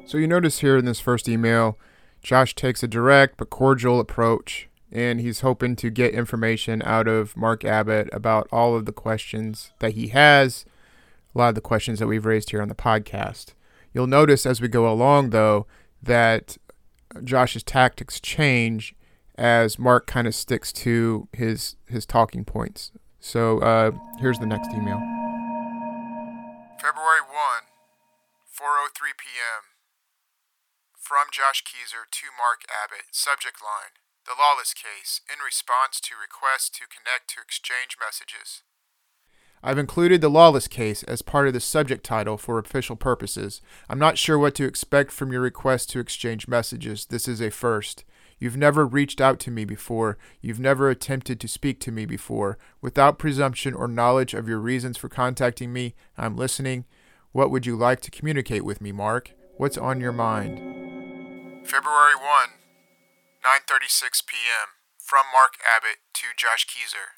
So 0.05 0.17
you 0.17 0.25
notice 0.25 0.59
here 0.59 0.77
in 0.77 0.85
this 0.85 0.99
first 0.99 1.29
email, 1.29 1.77
Josh 2.21 2.55
takes 2.55 2.83
a 2.83 2.87
direct 2.87 3.37
but 3.37 3.49
cordial 3.49 3.99
approach, 3.99 4.67
and 4.91 5.19
he's 5.19 5.41
hoping 5.41 5.75
to 5.77 5.89
get 5.89 6.13
information 6.13 6.81
out 6.83 7.07
of 7.07 7.35
Mark 7.37 7.63
Abbott 7.63 8.09
about 8.11 8.47
all 8.51 8.75
of 8.75 8.85
the 8.85 8.91
questions 8.91 9.71
that 9.79 9.93
he 9.93 10.07
has, 10.09 10.65
a 11.33 11.37
lot 11.37 11.49
of 11.49 11.55
the 11.55 11.61
questions 11.61 11.99
that 11.99 12.07
we've 12.07 12.25
raised 12.25 12.51
here 12.51 12.61
on 12.61 12.69
the 12.69 12.75
podcast. 12.75 13.53
You'll 13.93 14.07
notice 14.07 14.45
as 14.45 14.61
we 14.61 14.67
go 14.67 14.91
along, 14.91 15.31
though, 15.31 15.65
that 16.01 16.57
Josh's 17.23 17.63
tactics 17.63 18.19
change 18.19 18.95
as 19.35 19.79
Mark 19.79 20.05
kind 20.05 20.27
of 20.27 20.35
sticks 20.35 20.73
to 20.73 21.27
his 21.31 21.77
his 21.87 22.05
talking 22.05 22.43
points. 22.43 22.91
So 23.19 23.59
uh, 23.59 23.91
here's 24.19 24.37
the 24.39 24.45
next 24.45 24.71
email. 24.71 24.99
February 26.79 27.21
1, 27.21 27.65
4:03 28.51 29.17
p.m. 29.17 29.68
From 31.09 31.33
Josh 31.33 31.63
Kezer 31.63 32.05
to 32.11 32.25
Mark 32.37 32.69
Abbott. 32.69 33.09
Subject 33.09 33.57
line: 33.63 33.97
The 34.27 34.37
Lawless 34.37 34.75
Case. 34.75 35.21
In 35.25 35.43
response 35.43 35.99
to 36.01 36.13
requests 36.13 36.69
to 36.77 36.85
connect 36.85 37.31
to 37.31 37.41
exchange 37.41 37.97
messages. 37.99 38.61
I've 39.63 39.79
included 39.79 40.21
the 40.21 40.29
lawless 40.29 40.67
case 40.67 41.01
as 41.01 41.23
part 41.23 41.47
of 41.47 41.55
the 41.55 41.59
subject 41.59 42.05
title 42.05 42.37
for 42.37 42.59
official 42.59 42.95
purposes. 42.95 43.59
I'm 43.89 43.97
not 43.97 44.19
sure 44.19 44.37
what 44.37 44.53
to 44.55 44.65
expect 44.65 45.11
from 45.11 45.31
your 45.31 45.41
request 45.41 45.89
to 45.89 45.99
exchange 45.99 46.47
messages. 46.47 47.07
This 47.07 47.27
is 47.27 47.41
a 47.41 47.49
first. 47.49 48.05
You've 48.37 48.55
never 48.55 48.85
reached 48.85 49.19
out 49.19 49.39
to 49.39 49.51
me 49.51 49.65
before. 49.65 50.19
You've 50.41 50.59
never 50.59 50.91
attempted 50.91 51.39
to 51.39 51.47
speak 51.47 51.79
to 51.79 51.91
me 51.91 52.05
before. 52.05 52.59
Without 52.81 53.17
presumption 53.17 53.73
or 53.73 53.87
knowledge 53.87 54.35
of 54.35 54.47
your 54.47 54.59
reasons 54.59 54.95
for 54.95 55.09
contacting 55.09 55.73
me, 55.73 55.95
I'm 56.19 56.37
listening. 56.37 56.85
What 57.31 57.49
would 57.49 57.65
you 57.65 57.75
like 57.75 57.99
to 58.01 58.11
communicate 58.11 58.63
with 58.63 58.79
me, 58.79 58.91
Mark? 58.91 59.31
What's 59.57 59.75
on 59.75 59.99
your 59.99 60.13
mind? 60.13 60.88
February 61.69 62.15
1, 62.15 62.23
9:36 63.43 64.25
p.m. 64.25 64.69
From 64.97 65.25
Mark 65.31 65.53
Abbott 65.63 65.97
to 66.13 66.23
Josh 66.35 66.65
Kezer. 66.65 67.13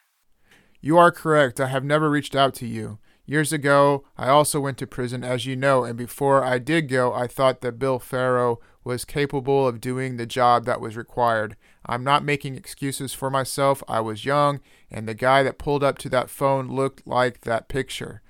You 0.82 0.98
are 0.98 1.10
correct. 1.10 1.62
I 1.62 1.68
have 1.68 1.86
never 1.86 2.10
reached 2.10 2.36
out 2.36 2.54
to 2.56 2.68
you. 2.68 3.00
Years 3.26 3.54
ago, 3.54 4.04
I 4.18 4.28
also 4.28 4.60
went 4.60 4.78
to 4.80 4.88
prison, 4.88 5.24
as 5.24 5.46
you 5.46 5.56
know, 5.56 5.86
and 5.86 5.98
before 5.98 6.44
I 6.44 6.58
did 6.58 6.90
go, 6.90 7.14
I 7.14 7.28
thought 7.28 7.62
that 7.62 7.80
Bill 7.80 7.98
Farrow 7.98 8.60
was 8.84 9.06
capable 9.06 9.66
of 9.66 9.80
doing 9.80 10.18
the 10.18 10.26
job 10.26 10.66
that 10.66 10.82
was 10.82 10.98
required. 10.98 11.56
I'm 11.86 12.04
not 12.04 12.26
making 12.26 12.56
excuses 12.56 13.14
for 13.14 13.30
myself. 13.30 13.82
I 13.88 14.02
was 14.02 14.26
young, 14.26 14.60
and 14.90 15.08
the 15.08 15.14
guy 15.14 15.44
that 15.44 15.60
pulled 15.60 15.82
up 15.82 15.98
to 16.00 16.10
that 16.10 16.30
phone 16.30 16.68
looked 16.68 17.08
like 17.08 17.42
that 17.42 17.70
picture. 17.70 18.22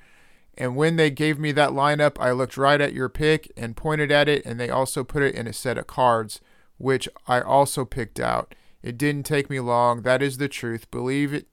And 0.57 0.75
when 0.75 0.95
they 0.95 1.09
gave 1.09 1.39
me 1.39 1.51
that 1.53 1.71
lineup, 1.71 2.17
I 2.19 2.31
looked 2.31 2.57
right 2.57 2.81
at 2.81 2.93
your 2.93 3.09
pick 3.09 3.51
and 3.55 3.77
pointed 3.77 4.11
at 4.11 4.27
it, 4.27 4.45
and 4.45 4.59
they 4.59 4.69
also 4.69 5.03
put 5.03 5.23
it 5.23 5.35
in 5.35 5.47
a 5.47 5.53
set 5.53 5.77
of 5.77 5.87
cards, 5.87 6.41
which 6.77 7.07
I 7.27 7.41
also 7.41 7.85
picked 7.85 8.19
out. 8.19 8.53
It 8.83 8.97
didn't 8.97 9.23
take 9.23 9.49
me 9.49 9.59
long. 9.59 10.01
That 10.01 10.21
is 10.21 10.37
the 10.37 10.47
truth. 10.47 10.91
Believe 10.91 11.33
it 11.33 11.47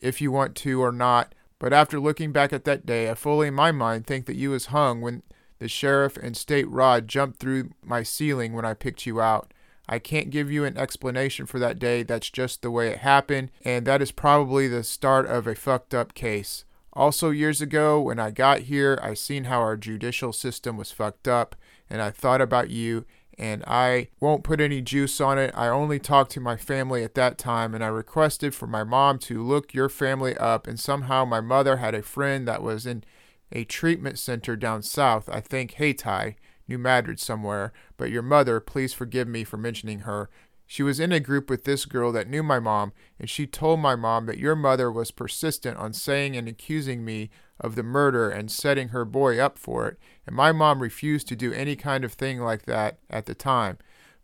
if 0.00 0.20
you 0.20 0.32
want 0.32 0.56
to 0.56 0.82
or 0.82 0.92
not. 0.92 1.34
But 1.58 1.72
after 1.72 2.00
looking 2.00 2.32
back 2.32 2.52
at 2.52 2.64
that 2.64 2.84
day, 2.84 3.08
I 3.08 3.14
fully 3.14 3.48
in 3.48 3.54
my 3.54 3.70
mind 3.70 4.06
think 4.06 4.26
that 4.26 4.36
you 4.36 4.50
was 4.50 4.66
hung 4.66 5.00
when 5.00 5.22
the 5.60 5.68
sheriff 5.68 6.16
and 6.16 6.36
state 6.36 6.68
rod 6.68 7.06
jumped 7.06 7.38
through 7.38 7.70
my 7.84 8.02
ceiling 8.02 8.52
when 8.52 8.64
I 8.64 8.74
picked 8.74 9.06
you 9.06 9.20
out. 9.20 9.54
I 9.88 10.00
can't 10.00 10.30
give 10.30 10.50
you 10.50 10.64
an 10.64 10.76
explanation 10.76 11.46
for 11.46 11.60
that 11.60 11.78
day. 11.78 12.02
That's 12.02 12.30
just 12.30 12.62
the 12.62 12.70
way 12.70 12.88
it 12.88 12.98
happened, 12.98 13.50
and 13.64 13.86
that 13.86 14.02
is 14.02 14.10
probably 14.10 14.66
the 14.66 14.82
start 14.82 15.26
of 15.26 15.46
a 15.46 15.54
fucked 15.54 15.94
up 15.94 16.14
case. 16.14 16.64
Also, 16.94 17.30
years 17.30 17.62
ago, 17.62 18.00
when 18.00 18.18
I 18.18 18.30
got 18.30 18.60
here, 18.60 18.98
I 19.02 19.14
seen 19.14 19.44
how 19.44 19.60
our 19.60 19.76
judicial 19.76 20.32
system 20.32 20.76
was 20.76 20.92
fucked 20.92 21.26
up, 21.26 21.56
and 21.88 22.02
I 22.02 22.10
thought 22.10 22.42
about 22.42 22.68
you, 22.68 23.06
and 23.38 23.64
I 23.66 24.08
won't 24.20 24.44
put 24.44 24.60
any 24.60 24.82
juice 24.82 25.18
on 25.20 25.38
it. 25.38 25.54
I 25.56 25.68
only 25.68 25.98
talked 25.98 26.32
to 26.32 26.40
my 26.40 26.56
family 26.56 27.02
at 27.02 27.14
that 27.14 27.38
time, 27.38 27.74
and 27.74 27.82
I 27.82 27.88
requested 27.88 28.54
for 28.54 28.66
my 28.66 28.84
mom 28.84 29.18
to 29.20 29.42
look 29.42 29.72
your 29.72 29.88
family 29.88 30.36
up, 30.36 30.66
and 30.66 30.78
somehow 30.78 31.24
my 31.24 31.40
mother 31.40 31.78
had 31.78 31.94
a 31.94 32.02
friend 32.02 32.46
that 32.46 32.62
was 32.62 32.86
in 32.86 33.04
a 33.50 33.64
treatment 33.64 34.18
center 34.18 34.54
down 34.54 34.82
south, 34.82 35.28
I 35.30 35.40
think 35.40 35.72
Hayti, 35.72 36.36
New 36.68 36.78
Madrid 36.78 37.20
somewhere, 37.20 37.72
but 37.96 38.10
your 38.10 38.22
mother, 38.22 38.60
please 38.60 38.92
forgive 38.92 39.28
me 39.28 39.44
for 39.44 39.56
mentioning 39.56 40.00
her. 40.00 40.28
She 40.72 40.82
was 40.82 40.98
in 40.98 41.12
a 41.12 41.20
group 41.20 41.50
with 41.50 41.64
this 41.64 41.84
girl 41.84 42.12
that 42.12 42.30
knew 42.30 42.42
my 42.42 42.58
mom, 42.58 42.94
and 43.18 43.28
she 43.28 43.46
told 43.46 43.78
my 43.80 43.94
mom 43.94 44.24
that 44.24 44.38
your 44.38 44.56
mother 44.56 44.90
was 44.90 45.10
persistent 45.10 45.76
on 45.76 45.92
saying 45.92 46.34
and 46.34 46.48
accusing 46.48 47.04
me 47.04 47.28
of 47.60 47.74
the 47.74 47.82
murder 47.82 48.30
and 48.30 48.50
setting 48.50 48.88
her 48.88 49.04
boy 49.04 49.38
up 49.38 49.58
for 49.58 49.86
it, 49.86 49.98
and 50.26 50.34
my 50.34 50.50
mom 50.50 50.80
refused 50.80 51.28
to 51.28 51.36
do 51.36 51.52
any 51.52 51.76
kind 51.76 52.06
of 52.06 52.14
thing 52.14 52.40
like 52.40 52.62
that 52.62 53.00
at 53.10 53.26
the 53.26 53.34
time. 53.34 53.76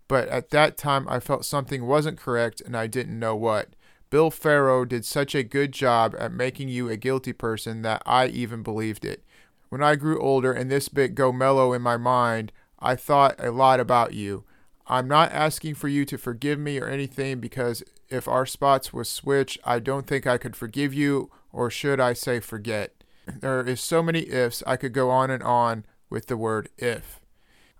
But 0.09 0.27
at 0.29 0.49
that 0.49 0.79
time, 0.79 1.07
I 1.07 1.21
felt 1.21 1.45
something 1.45 1.85
wasn't 1.85 2.19
correct 2.19 2.63
and 2.63 2.75
I 2.75 2.87
didn't 2.87 3.19
know 3.19 3.37
what. 3.37 3.75
Bill 4.09 4.31
Farrow 4.31 4.87
did 4.87 5.05
such 5.05 5.35
a 5.35 5.43
good 5.43 5.73
job 5.73 6.17
at 6.19 6.33
making 6.33 6.71
you 6.71 6.89
a 6.89 6.97
guilty 6.97 7.35
person 7.35 7.83
that 7.83 8.03
I 8.07 8.29
even 8.29 8.63
believed 8.63 9.05
it. 9.05 9.23
When 9.69 9.83
I 9.83 9.97
grew 9.97 10.19
older 10.19 10.55
and 10.55 10.71
this 10.71 10.89
bit 10.89 11.15
go 11.15 11.31
mellow 11.31 11.75
in 11.75 11.83
my 11.83 11.99
mind, 11.99 12.53
I 12.79 12.97
thought 12.97 13.35
a 13.39 13.51
lot 13.51 13.81
about 13.81 14.15
you. 14.15 14.45
I'm 14.89 15.07
not 15.07 15.33
asking 15.33 15.75
for 15.75 15.89
you 15.89 16.05
to 16.07 16.17
forgive 16.17 16.59
me 16.59 16.81
or 16.81 16.89
anything 16.89 17.41
because 17.41 17.83
if 18.09 18.27
our 18.27 18.47
spots 18.47 18.93
was 18.93 19.09
switched, 19.09 19.59
I 19.63 19.81
don't 19.81 20.07
think 20.07 20.27
I 20.27 20.39
could 20.39 20.57
forgive 20.57 20.95
you, 20.95 21.31
or 21.53 21.71
should 21.71 22.01
I 22.01 22.15
say 22.15 22.41
forget. 22.41 23.05
There 23.41 23.61
is 23.61 23.83
so 23.83 24.03
many 24.03 24.21
ifs, 24.21 24.63
I 24.67 24.77
could 24.77 24.95
go 24.95 25.11
on 25.11 25.31
and 25.31 25.43
on 25.43 25.85
with 26.09 26.27
the 26.27 26.39
word 26.39 26.71
if. 26.79 27.21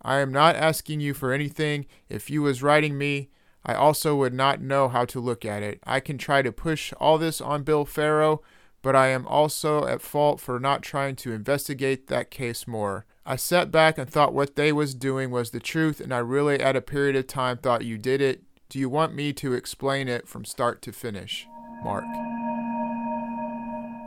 I 0.03 0.19
am 0.19 0.31
not 0.31 0.57
asking 0.57 1.01
you 1.01 1.15
for 1.15 1.33
anything. 1.33 1.87
If 2.11 2.29
you 2.29 2.43
was 2.43 2.63
writing 2.63 2.99
me, 2.99 3.31
I 3.65 3.75
also 3.75 4.15
would 4.17 4.35
not 4.35 4.61
know 4.61 4.89
how 4.89 5.07
to 5.07 5.21
look 5.21 5.47
at 5.47 5.63
it. 5.63 5.81
I 5.85 6.01
can 6.01 6.19
try 6.19 6.43
to 6.43 6.53
push 6.53 6.93
all 7.01 7.17
this 7.17 7.41
on 7.41 7.63
Bill 7.63 7.87
Farrow, 7.87 8.43
but 8.83 8.97
I 8.97 9.09
am 9.09 9.27
also 9.27 9.87
at 9.87 10.03
fault 10.03 10.41
for 10.41 10.59
not 10.59 10.83
trying 10.83 11.17
to 11.17 11.33
investigate 11.33 12.07
that 12.07 12.31
case 12.31 12.67
more. 12.67 13.05
I 13.27 13.37
sat 13.37 13.71
back 13.71 13.99
and 13.99 14.09
thought 14.09 14.33
what 14.33 14.57
they 14.57 14.73
was 14.73 14.95
doing 14.95 15.31
was 15.31 15.51
the 15.51 15.61
truth, 15.61 16.01
and 16.01 16.15
I 16.15 16.19
really 16.19 16.61
at 16.61 16.77
a 16.77 16.81
period 16.81 17.17
of 17.17 17.27
time 17.27 17.59
thought 17.59 17.85
you 17.85 17.99
did 17.99 18.21
it. 18.21 18.43
Do 18.69 18.79
you 18.79 18.89
want 18.89 19.15
me 19.15 19.33
to 19.35 19.53
explain 19.53 20.09
it 20.09 20.29
from 20.29 20.45
start 20.45 20.81
to 20.83 20.93
finish? 20.93 21.47
Mark. 21.83 22.05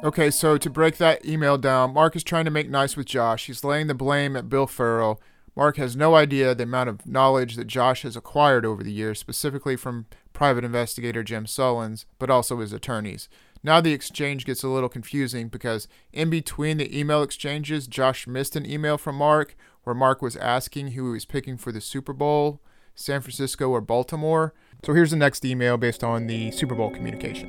Okay, 0.04 0.32
so 0.32 0.58
to 0.58 0.70
break 0.70 0.98
that 0.98 1.24
email 1.26 1.60
down, 1.60 1.94
Mark 1.94 2.16
is 2.16 2.24
trying 2.24 2.46
to 2.46 2.52
make 2.52 2.70
nice 2.70 2.98
with 2.98 3.06
Josh. 3.06 3.46
He's 3.46 3.64
laying 3.64 3.86
the 3.86 3.94
blame 3.94 4.36
at 4.36 4.50
Bill 4.50 4.66
Farrell. 4.66 5.22
Mark 5.56 5.78
has 5.78 5.96
no 5.96 6.16
idea 6.16 6.56
the 6.56 6.64
amount 6.64 6.90
of 6.90 7.06
knowledge 7.06 7.56
that 7.56 7.68
Josh 7.68 8.02
has 8.02 8.16
acquired 8.16 8.66
over 8.66 8.84
the 8.84 8.92
years, 8.92 9.20
specifically 9.20 9.76
from 9.76 10.08
private 10.34 10.64
investigator 10.64 11.24
Jim 11.24 11.46
Sullins, 11.46 12.06
but 12.18 12.32
also 12.32 12.60
his 12.60 12.74
attorneys. 12.74 13.30
Now 13.64 13.80
the 13.80 13.94
exchange 13.94 14.46
gets 14.46 14.64
a 14.64 14.68
little 14.68 14.90
confusing 14.90 15.48
because 15.48 15.88
in 16.12 16.30
between 16.30 16.78
the 16.78 16.98
email 16.98 17.22
exchanges, 17.22 17.88
Josh 17.88 18.26
missed 18.26 18.56
an 18.56 18.66
email 18.66 18.98
from 18.98 19.16
Mark 19.16 19.56
where 19.84 19.96
Mark 19.96 20.22
was 20.22 20.36
asking 20.38 20.90
who 20.90 21.08
he 21.08 21.14
was 21.14 21.26
picking 21.26 21.58
for 21.58 21.72
the 21.72 21.82
Super 21.82 22.14
Bowl, 22.14 22.62
San 22.96 23.22
Francisco 23.22 23.70
or 23.70 23.82
Baltimore. 23.82 24.54
So 24.84 24.94
here's 24.94 25.12
the 25.12 25.18
next 25.18 25.46
email 25.46 25.78
based 25.78 26.04
on 26.04 26.28
the 26.28 26.52
Super 26.52 26.76
Bowl 26.76 26.90
communication. 26.90 27.48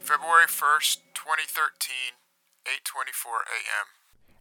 February 0.00 0.46
1st, 0.46 0.98
2013, 1.14 2.14
8:24 2.64 3.42
a.m. 3.44 3.86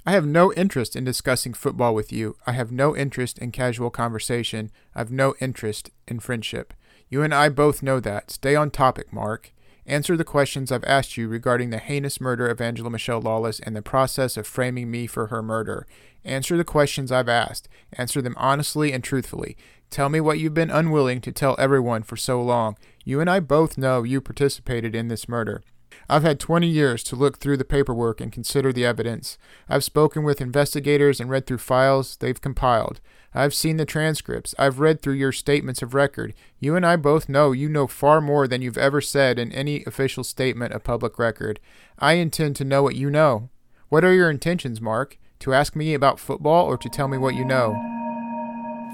I 0.05 0.11
have 0.11 0.25
no 0.25 0.53
interest 0.53 0.95
in 0.95 1.03
discussing 1.03 1.53
football 1.53 1.93
with 1.93 2.13
you. 2.13 2.37
I 2.45 2.53
have 2.53 2.71
no 2.71 2.95
interest 2.95 3.37
in 3.39 3.51
casual 3.51 3.89
conversation. 3.89 4.71
I 4.95 4.99
have 4.99 5.11
no 5.11 5.35
interest 5.41 5.91
in 6.07 6.21
friendship. 6.21 6.73
You 7.09 7.23
and 7.23 7.33
I 7.33 7.49
both 7.49 7.83
know 7.83 7.99
that. 7.99 8.31
Stay 8.31 8.55
on 8.55 8.71
topic, 8.71 9.11
Mark. 9.11 9.51
Answer 9.87 10.17
the 10.17 10.25
questions 10.25 10.69
I've 10.69 10.83
asked 10.83 11.15
you 11.15 11.29
regarding 11.29 11.69
the 11.69 11.77
heinous 11.77 12.19
murder 12.19 12.49
of 12.49 12.59
Angela 12.59 12.89
Michelle 12.89 13.21
Lawless 13.21 13.61
and 13.61 13.73
the 13.73 13.81
process 13.81 14.35
of 14.35 14.45
framing 14.45 14.91
me 14.91 15.07
for 15.07 15.27
her 15.27 15.41
murder. 15.41 15.87
Answer 16.25 16.57
the 16.57 16.65
questions 16.65 17.09
I've 17.09 17.29
asked. 17.29 17.69
Answer 17.93 18.21
them 18.21 18.35
honestly 18.37 18.91
and 18.91 19.01
truthfully. 19.01 19.55
Tell 19.89 20.09
me 20.09 20.19
what 20.19 20.39
you've 20.39 20.53
been 20.53 20.69
unwilling 20.69 21.21
to 21.21 21.31
tell 21.31 21.55
everyone 21.57 22.03
for 22.03 22.17
so 22.17 22.41
long. 22.41 22.75
You 23.05 23.21
and 23.21 23.29
I 23.29 23.39
both 23.39 23.77
know 23.77 24.03
you 24.03 24.19
participated 24.19 24.93
in 24.93 25.07
this 25.07 25.29
murder. 25.29 25.63
I've 26.09 26.23
had 26.23 26.39
20 26.39 26.67
years 26.67 27.01
to 27.05 27.15
look 27.15 27.37
through 27.37 27.55
the 27.55 27.63
paperwork 27.63 28.19
and 28.19 28.29
consider 28.29 28.73
the 28.73 28.85
evidence. 28.85 29.37
I've 29.69 29.85
spoken 29.85 30.23
with 30.23 30.41
investigators 30.41 31.21
and 31.21 31.29
read 31.29 31.47
through 31.47 31.59
files 31.59 32.17
they've 32.17 32.39
compiled. 32.39 32.99
I've 33.37 33.53
seen 33.53 33.77
the 33.77 33.85
transcripts. 33.85 34.55
I've 34.57 34.79
read 34.79 34.99
through 34.99 35.13
your 35.13 35.31
statements 35.31 35.83
of 35.83 35.93
record. 35.93 36.33
You 36.59 36.75
and 36.75 36.83
I 36.83 36.95
both 36.95 37.29
know 37.29 37.51
you 37.51 37.69
know 37.69 37.85
far 37.85 38.19
more 38.19 38.47
than 38.47 38.63
you've 38.63 38.79
ever 38.79 38.99
said 38.99 39.37
in 39.37 39.51
any 39.51 39.83
official 39.85 40.23
statement 40.23 40.73
of 40.73 40.83
public 40.83 41.19
record. 41.19 41.59
I 41.99 42.13
intend 42.13 42.55
to 42.55 42.65
know 42.65 42.81
what 42.81 42.95
you 42.95 43.11
know. 43.11 43.49
What 43.89 44.03
are 44.03 44.13
your 44.13 44.31
intentions, 44.31 44.81
Mark? 44.81 45.19
To 45.41 45.53
ask 45.53 45.75
me 45.75 45.93
about 45.93 46.19
football 46.19 46.65
or 46.65 46.77
to 46.77 46.89
tell 46.89 47.07
me 47.07 47.19
what 47.19 47.35
you 47.35 47.45
know? 47.45 47.73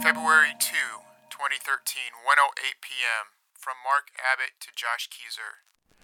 February 0.04 0.52
2, 0.60 0.76
2013, 1.30 2.02
1:08 2.28 2.82
p.m. 2.82 3.28
From 3.54 3.76
Mark 3.82 4.12
Abbott 4.20 4.60
to 4.60 4.68
Josh 4.76 5.08
Kezer. 5.08 5.64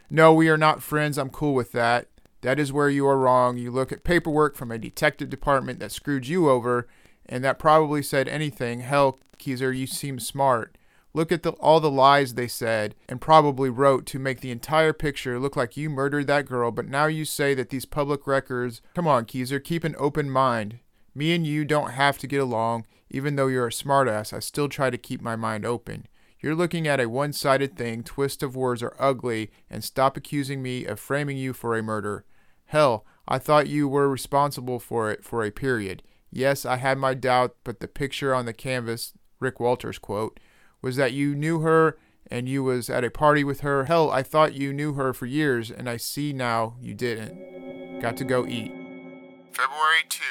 No, 0.09 0.33
we 0.33 0.47
are 0.47 0.57
not 0.57 0.81
friends. 0.81 1.17
I'm 1.17 1.29
cool 1.29 1.53
with 1.53 1.73
that. 1.73 2.07
That 2.39 2.57
is 2.57 2.71
where 2.71 2.89
you 2.89 3.05
are 3.05 3.17
wrong. 3.17 3.57
You 3.57 3.69
look 3.69 3.91
at 3.91 4.05
paperwork 4.05 4.55
from 4.55 4.71
a 4.71 4.77
detective 4.77 5.29
department 5.29 5.79
that 5.79 5.91
screwed 5.91 6.25
you 6.25 6.49
over 6.49 6.87
and 7.29 7.43
that 7.43 7.59
probably 7.59 8.03
said 8.03 8.27
anything. 8.27 8.81
Hell, 8.81 9.19
Kezer, 9.37 9.75
you 9.75 9.87
seem 9.87 10.19
smart. 10.19 10.77
Look 11.13 11.31
at 11.31 11.43
the, 11.43 11.51
all 11.53 11.79
the 11.79 11.89
lies 11.89 12.33
they 12.33 12.47
said 12.47 12.95
and 13.07 13.21
probably 13.21 13.69
wrote 13.69 14.05
to 14.07 14.19
make 14.19 14.41
the 14.41 14.51
entire 14.51 14.93
picture 14.93 15.39
look 15.39 15.55
like 15.55 15.77
you 15.77 15.89
murdered 15.89 16.27
that 16.27 16.45
girl, 16.45 16.71
but 16.71 16.87
now 16.87 17.05
you 17.05 17.25
say 17.25 17.53
that 17.53 17.69
these 17.69 17.85
public 17.85 18.27
records. 18.27 18.81
Come 18.93 19.07
on, 19.07 19.25
Kezer, 19.25 19.63
keep 19.63 19.83
an 19.83 19.95
open 19.97 20.29
mind. 20.29 20.79
Me 21.15 21.33
and 21.33 21.47
you 21.47 21.65
don't 21.65 21.91
have 21.91 22.17
to 22.19 22.27
get 22.27 22.41
along. 22.41 22.85
Even 23.09 23.35
though 23.35 23.47
you're 23.47 23.67
a 23.67 23.71
smartass, 23.71 24.33
I 24.33 24.39
still 24.39 24.69
try 24.69 24.89
to 24.89 24.97
keep 24.97 25.21
my 25.21 25.35
mind 25.35 25.65
open. 25.65 26.07
You're 26.39 26.55
looking 26.55 26.87
at 26.87 26.99
a 26.99 27.09
one 27.09 27.33
sided 27.33 27.75
thing, 27.75 28.03
twist 28.03 28.43
of 28.43 28.55
words 28.55 28.83
are 28.83 28.95
ugly, 28.99 29.51
and 29.69 29.83
stop 29.83 30.15
accusing 30.15 30.61
me 30.61 30.85
of 30.85 30.99
framing 30.99 31.37
you 31.37 31.53
for 31.53 31.75
a 31.75 31.83
murder. 31.83 32.23
Hell, 32.67 33.05
I 33.27 33.39
thought 33.39 33.67
you 33.67 33.87
were 33.87 34.07
responsible 34.07 34.79
for 34.79 35.11
it 35.11 35.23
for 35.23 35.43
a 35.43 35.51
period. 35.51 36.03
Yes, 36.31 36.65
I 36.65 36.77
had 36.77 36.97
my 36.97 37.13
doubt, 37.13 37.55
but 37.63 37.79
the 37.79 37.87
picture 37.87 38.33
on 38.33 38.45
the 38.45 38.53
canvas, 38.53 39.13
Rick 39.39 39.59
Walters 39.59 39.97
quote, 39.97 40.39
was 40.81 40.95
that 40.95 41.13
you 41.13 41.35
knew 41.35 41.59
her 41.61 41.97
and 42.29 42.47
you 42.47 42.63
was 42.63 42.89
at 42.89 43.03
a 43.03 43.09
party 43.09 43.43
with 43.43 43.61
her. 43.61 43.85
Hell, 43.85 44.11
I 44.11 44.23
thought 44.23 44.53
you 44.53 44.71
knew 44.71 44.93
her 44.93 45.13
for 45.13 45.25
years, 45.25 45.71
and 45.71 45.89
I 45.89 45.97
see 45.97 46.31
now 46.31 46.75
you 46.79 46.93
didn't. 46.93 47.99
Got 47.99 48.17
to 48.17 48.23
go 48.23 48.45
eat. 48.45 48.71
February 49.51 50.05
2, 50.07 50.21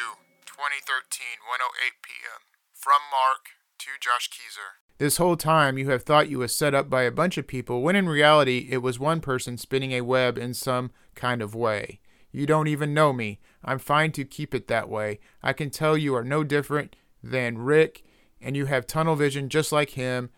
2013, 0.47 1.27
1:08 1.45 2.03
p.m. 2.03 2.41
From 2.73 3.01
Mark 3.11 3.51
to 3.79 3.89
Josh 4.01 4.31
Kezer. 4.31 4.79
This 4.99 5.19
whole 5.19 5.37
time 5.37 5.79
you 5.79 5.91
have 5.91 6.03
thought 6.03 6.29
you 6.29 6.39
was 6.39 6.55
set 6.55 6.75
up 6.75 6.89
by 6.89 7.03
a 7.03 7.13
bunch 7.13 7.39
of 7.39 7.47
people 7.47 7.83
when 7.83 7.95
in 7.95 8.09
reality 8.09 8.69
it 8.71 8.79
was 8.79 8.99
one 8.99 9.21
person 9.21 9.57
spinning 9.57 9.93
a 9.93 10.01
web 10.01 10.39
in 10.39 10.55
some 10.55 10.91
kind 11.15 11.43
of 11.43 11.55
way. 11.55 12.01
You 12.33 12.47
don't 12.47 12.69
even 12.69 12.95
know 12.95 13.13
me. 13.13 13.41
I'm 13.69 13.79
fine 13.79 14.13
to 14.13 14.25
keep 14.25 14.55
it 14.55 14.67
that 14.69 14.89
way. 14.89 15.21
I 15.43 15.53
can 15.53 15.69
tell 15.69 15.97
you 15.97 16.15
are 16.15 16.25
no 16.25 16.43
different 16.43 16.97
than 17.23 17.59
Rick, 17.59 18.03
and 18.41 18.57
you 18.57 18.65
have 18.65 18.87
tunnel 18.87 19.15
vision 19.15 19.51
just 19.51 19.73
like 19.73 19.91
him, 19.91 20.31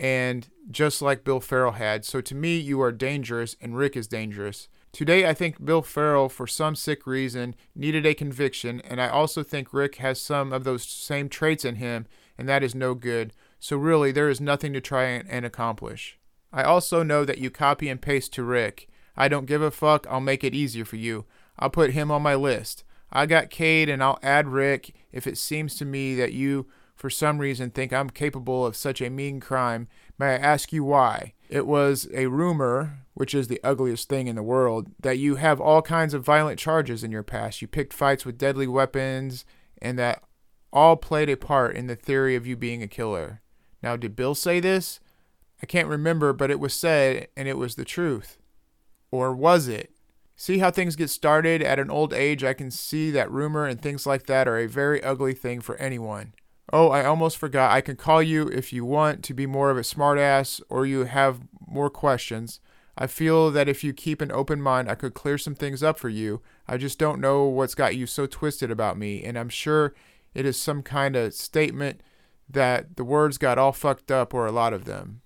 and 0.00 0.48
just 0.70 1.00
like 1.00 1.22
Bill 1.22 1.40
Farrell 1.40 1.72
had. 1.72 2.04
So 2.04 2.20
to 2.20 2.34
me, 2.34 2.58
you 2.58 2.80
are 2.82 2.90
dangerous, 2.90 3.54
and 3.60 3.76
Rick 3.76 3.96
is 3.96 4.08
dangerous. 4.08 4.68
Today, 4.90 5.28
I 5.28 5.32
think 5.32 5.64
Bill 5.64 5.82
Farrell, 5.82 6.28
for 6.28 6.46
some 6.46 6.74
sick 6.74 7.06
reason, 7.06 7.54
needed 7.74 8.04
a 8.04 8.14
conviction, 8.14 8.80
and 8.80 9.00
I 9.00 9.08
also 9.08 9.44
think 9.44 9.72
Rick 9.72 9.96
has 9.96 10.20
some 10.20 10.52
of 10.52 10.64
those 10.64 10.82
same 10.84 11.28
traits 11.28 11.64
in 11.64 11.76
him, 11.76 12.06
and 12.36 12.48
that 12.48 12.64
is 12.64 12.74
no 12.74 12.94
good. 12.94 13.32
So 13.60 13.76
really, 13.76 14.10
there 14.10 14.28
is 14.28 14.40
nothing 14.40 14.72
to 14.72 14.80
try 14.80 15.04
and 15.04 15.46
accomplish. 15.46 16.18
I 16.52 16.64
also 16.64 17.04
know 17.04 17.24
that 17.24 17.38
you 17.38 17.50
copy 17.50 17.88
and 17.88 18.02
paste 18.02 18.32
to 18.34 18.42
Rick. 18.42 18.88
I 19.16 19.28
don't 19.28 19.46
give 19.46 19.62
a 19.62 19.70
fuck. 19.70 20.06
I'll 20.10 20.20
make 20.20 20.42
it 20.42 20.54
easier 20.54 20.84
for 20.84 20.96
you. 20.96 21.26
I'll 21.58 21.70
put 21.70 21.92
him 21.92 22.10
on 22.10 22.22
my 22.22 22.34
list. 22.34 22.84
I 23.10 23.26
got 23.26 23.50
Cade 23.50 23.88
and 23.88 24.02
I'll 24.02 24.18
add 24.22 24.48
Rick 24.48 24.94
if 25.12 25.26
it 25.26 25.38
seems 25.38 25.76
to 25.76 25.84
me 25.84 26.14
that 26.16 26.32
you, 26.32 26.66
for 26.94 27.08
some 27.08 27.38
reason, 27.38 27.70
think 27.70 27.92
I'm 27.92 28.10
capable 28.10 28.66
of 28.66 28.76
such 28.76 29.00
a 29.00 29.10
mean 29.10 29.40
crime. 29.40 29.88
May 30.18 30.34
I 30.34 30.36
ask 30.36 30.72
you 30.72 30.84
why? 30.84 31.34
It 31.48 31.66
was 31.66 32.08
a 32.12 32.26
rumor, 32.26 32.98
which 33.14 33.34
is 33.34 33.48
the 33.48 33.60
ugliest 33.62 34.08
thing 34.08 34.26
in 34.26 34.36
the 34.36 34.42
world, 34.42 34.88
that 35.00 35.18
you 35.18 35.36
have 35.36 35.60
all 35.60 35.82
kinds 35.82 36.14
of 36.14 36.24
violent 36.24 36.58
charges 36.58 37.04
in 37.04 37.12
your 37.12 37.22
past. 37.22 37.62
You 37.62 37.68
picked 37.68 37.92
fights 37.92 38.24
with 38.24 38.38
deadly 38.38 38.66
weapons, 38.66 39.44
and 39.80 39.98
that 39.98 40.22
all 40.72 40.96
played 40.96 41.30
a 41.30 41.36
part 41.36 41.76
in 41.76 41.86
the 41.86 41.96
theory 41.96 42.34
of 42.34 42.46
you 42.46 42.56
being 42.56 42.82
a 42.82 42.88
killer. 42.88 43.40
Now, 43.82 43.96
did 43.96 44.16
Bill 44.16 44.34
say 44.34 44.60
this? 44.60 45.00
I 45.62 45.66
can't 45.66 45.88
remember, 45.88 46.32
but 46.32 46.50
it 46.50 46.60
was 46.60 46.74
said, 46.74 47.28
and 47.36 47.48
it 47.48 47.56
was 47.56 47.76
the 47.76 47.84
truth. 47.84 48.36
Or 49.10 49.32
was 49.34 49.68
it? 49.68 49.95
See 50.38 50.58
how 50.58 50.70
things 50.70 50.96
get 50.96 51.08
started 51.08 51.62
at 51.62 51.78
an 51.78 51.90
old 51.90 52.12
age? 52.12 52.44
I 52.44 52.52
can 52.52 52.70
see 52.70 53.10
that 53.10 53.30
rumor 53.30 53.64
and 53.64 53.80
things 53.80 54.06
like 54.06 54.26
that 54.26 54.46
are 54.46 54.58
a 54.58 54.68
very 54.68 55.02
ugly 55.02 55.32
thing 55.32 55.62
for 55.62 55.76
anyone. 55.76 56.34
Oh, 56.72 56.90
I 56.90 57.06
almost 57.06 57.38
forgot. 57.38 57.72
I 57.72 57.80
can 57.80 57.96
call 57.96 58.22
you 58.22 58.46
if 58.48 58.70
you 58.72 58.84
want 58.84 59.22
to 59.24 59.34
be 59.34 59.46
more 59.46 59.70
of 59.70 59.78
a 59.78 59.82
smartass 59.82 60.60
or 60.68 60.84
you 60.84 61.04
have 61.04 61.40
more 61.66 61.88
questions. 61.88 62.60
I 62.98 63.06
feel 63.06 63.50
that 63.50 63.68
if 63.68 63.82
you 63.82 63.92
keep 63.92 64.20
an 64.20 64.32
open 64.32 64.60
mind, 64.60 64.90
I 64.90 64.94
could 64.94 65.14
clear 65.14 65.38
some 65.38 65.54
things 65.54 65.82
up 65.82 65.98
for 65.98 66.08
you. 66.08 66.42
I 66.66 66.76
just 66.76 66.98
don't 66.98 67.20
know 67.20 67.44
what's 67.44 67.74
got 67.74 67.96
you 67.96 68.06
so 68.06 68.26
twisted 68.26 68.70
about 68.70 68.98
me, 68.98 69.22
and 69.22 69.38
I'm 69.38 69.48
sure 69.48 69.94
it 70.34 70.44
is 70.44 70.58
some 70.58 70.82
kind 70.82 71.16
of 71.16 71.34
statement 71.34 72.02
that 72.48 72.96
the 72.96 73.04
words 73.04 73.38
got 73.38 73.58
all 73.58 73.72
fucked 73.72 74.10
up, 74.10 74.32
or 74.32 74.46
a 74.46 74.52
lot 74.52 74.72
of 74.72 74.86
them. 74.86 75.20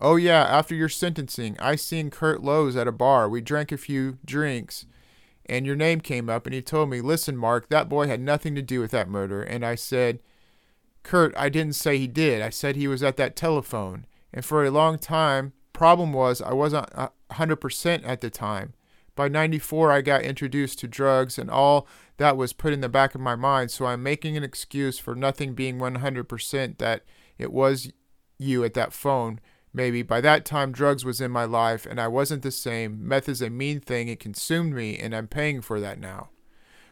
Oh 0.00 0.16
yeah, 0.16 0.42
after 0.42 0.74
your 0.74 0.88
sentencing, 0.88 1.56
I 1.60 1.76
seen 1.76 2.10
Kurt 2.10 2.42
Lowe's 2.42 2.76
at 2.76 2.88
a 2.88 2.92
bar. 2.92 3.28
We 3.28 3.40
drank 3.40 3.72
a 3.72 3.76
few 3.76 4.18
drinks, 4.24 4.86
and 5.46 5.64
your 5.64 5.76
name 5.76 6.00
came 6.00 6.28
up, 6.28 6.46
and 6.46 6.54
he 6.54 6.62
told 6.62 6.90
me, 6.90 7.00
"Listen, 7.00 7.36
Mark, 7.36 7.68
that 7.68 7.88
boy 7.88 8.06
had 8.06 8.20
nothing 8.20 8.54
to 8.54 8.62
do 8.62 8.80
with 8.80 8.90
that 8.90 9.08
murder." 9.08 9.42
And 9.42 9.64
I 9.64 9.76
said, 9.76 10.20
"Kurt, 11.02 11.34
I 11.36 11.48
didn't 11.48 11.76
say 11.76 11.98
he 11.98 12.08
did. 12.08 12.42
I 12.42 12.50
said 12.50 12.76
he 12.76 12.88
was 12.88 13.02
at 13.02 13.16
that 13.18 13.36
telephone." 13.36 14.06
And 14.32 14.44
for 14.44 14.64
a 14.64 14.70
long 14.70 14.98
time, 14.98 15.52
problem 15.72 16.12
was 16.12 16.42
I 16.42 16.52
wasn't 16.52 16.88
100% 17.30 18.04
at 18.04 18.20
the 18.20 18.30
time. 18.30 18.74
By 19.14 19.28
94, 19.28 19.92
I 19.92 20.00
got 20.00 20.22
introduced 20.22 20.80
to 20.80 20.88
drugs, 20.88 21.38
and 21.38 21.48
all 21.48 21.86
that 22.16 22.36
was 22.36 22.52
put 22.52 22.72
in 22.72 22.80
the 22.80 22.88
back 22.88 23.14
of 23.14 23.20
my 23.20 23.36
mind. 23.36 23.70
So 23.70 23.86
I'm 23.86 24.02
making 24.02 24.36
an 24.36 24.42
excuse 24.42 24.98
for 24.98 25.14
nothing 25.14 25.54
being 25.54 25.78
100% 25.78 26.78
that 26.78 27.04
it 27.38 27.52
was 27.52 27.92
you 28.38 28.64
at 28.64 28.74
that 28.74 28.92
phone 28.92 29.38
maybe 29.74 30.02
by 30.02 30.20
that 30.22 30.44
time 30.44 30.72
drugs 30.72 31.04
was 31.04 31.20
in 31.20 31.30
my 31.30 31.44
life 31.44 31.84
and 31.84 32.00
I 32.00 32.08
wasn't 32.08 32.42
the 32.42 32.50
same. 32.50 33.06
Meth 33.06 33.28
is 33.28 33.42
a 33.42 33.50
mean 33.50 33.80
thing, 33.80 34.08
it 34.08 34.20
consumed 34.20 34.72
me, 34.74 34.96
and 34.96 35.14
I'm 35.14 35.26
paying 35.26 35.60
for 35.60 35.80
that 35.80 35.98
now. 35.98 36.30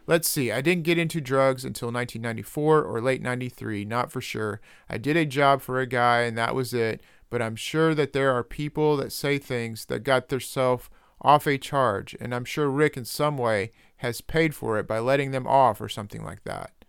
Let's 0.06 0.28
see, 0.28 0.50
I 0.50 0.60
didn't 0.60 0.82
get 0.82 0.98
into 0.98 1.20
drugs 1.20 1.64
until 1.64 1.92
1994 1.92 2.82
or 2.82 3.00
late 3.00 3.22
93, 3.22 3.84
not 3.84 4.10
for 4.10 4.20
sure. 4.20 4.60
I 4.90 4.98
did 4.98 5.16
a 5.16 5.24
job 5.24 5.62
for 5.62 5.78
a 5.78 5.86
guy 5.86 6.22
and 6.22 6.36
that 6.36 6.56
was 6.56 6.74
it, 6.74 7.00
but 7.30 7.40
I'm 7.40 7.56
sure 7.56 7.94
that 7.94 8.12
there 8.12 8.32
are 8.32 8.42
people 8.42 8.96
that 8.96 9.12
say 9.12 9.38
things 9.38 9.86
that 9.86 10.00
got 10.00 10.28
themselves 10.28 10.90
off 11.22 11.46
a 11.46 11.56
charge, 11.56 12.16
and 12.20 12.34
I'm 12.34 12.44
sure 12.44 12.68
Rick 12.68 12.96
in 12.96 13.04
some 13.04 13.38
way 13.38 13.70
has 13.98 14.20
paid 14.20 14.54
for 14.54 14.76
it 14.78 14.88
by 14.88 14.98
letting 14.98 15.30
them 15.30 15.46
off 15.46 15.80
or 15.80 15.88
something 15.88 16.24
like 16.24 16.42
that. 16.44 16.81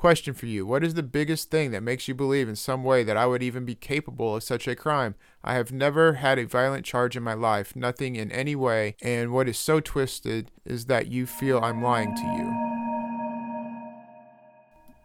Question 0.00 0.32
for 0.32 0.46
you 0.46 0.64
What 0.64 0.82
is 0.82 0.94
the 0.94 1.02
biggest 1.02 1.50
thing 1.50 1.72
that 1.72 1.82
makes 1.82 2.08
you 2.08 2.14
believe 2.14 2.48
in 2.48 2.56
some 2.56 2.84
way 2.84 3.04
that 3.04 3.18
I 3.18 3.26
would 3.26 3.42
even 3.42 3.66
be 3.66 3.74
capable 3.74 4.34
of 4.34 4.42
such 4.42 4.66
a 4.66 4.74
crime? 4.74 5.14
I 5.44 5.52
have 5.52 5.72
never 5.72 6.14
had 6.14 6.38
a 6.38 6.46
violent 6.46 6.86
charge 6.86 7.18
in 7.18 7.22
my 7.22 7.34
life, 7.34 7.76
nothing 7.76 8.16
in 8.16 8.32
any 8.32 8.56
way, 8.56 8.96
and 9.02 9.30
what 9.30 9.46
is 9.46 9.58
so 9.58 9.78
twisted 9.78 10.50
is 10.64 10.86
that 10.86 11.08
you 11.08 11.26
feel 11.26 11.62
I'm 11.62 11.82
lying 11.82 12.16
to 12.16 12.22
you. 12.22 12.50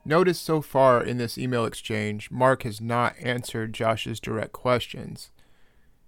Notice 0.06 0.40
so 0.40 0.62
far 0.62 1.04
in 1.04 1.18
this 1.18 1.38
email 1.38 1.66
exchange, 1.66 2.32
Mark 2.32 2.64
has 2.64 2.80
not 2.80 3.16
answered 3.20 3.74
Josh's 3.74 4.22
direct 4.22 4.54
questions. 4.54 5.30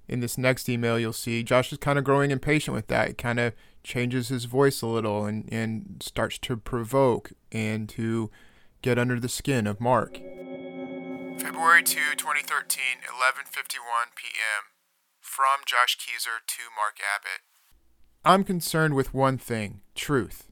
In 0.08 0.22
this 0.22 0.38
next 0.38 0.70
email, 0.70 0.98
you'll 0.98 1.12
see 1.12 1.44
Josh 1.44 1.74
is 1.74 1.78
kind 1.78 2.00
of 2.00 2.06
growing 2.06 2.32
impatient 2.32 2.74
with 2.74 2.88
that. 2.88 3.10
It 3.10 3.18
kind 3.18 3.42
of 3.42 3.52
changes 3.84 4.30
his 4.30 4.46
voice 4.46 4.82
a 4.82 4.88
little 4.88 5.26
and, 5.26 5.44
and 5.52 6.02
starts 6.02 6.38
to 6.38 6.56
provoke 6.56 7.34
and 7.52 7.90
to 7.90 8.32
get 8.88 8.98
under 8.98 9.20
the 9.20 9.28
skin 9.28 9.68
of 9.68 9.82
Mark. 9.82 10.14
February 11.38 11.84
2, 11.84 12.16
2013, 12.16 13.04
11:51 13.04 14.16
p.m. 14.16 14.64
From 15.20 15.60
Josh 15.66 15.98
Kezer 15.98 16.40
to 16.48 16.64
Mark 16.74 16.96
Abbott. 17.14 17.42
I'm 18.24 18.46
concerned 18.46 18.94
with 18.94 19.14
one 19.14 19.38
thing, 19.38 19.82
truth. 19.94 20.48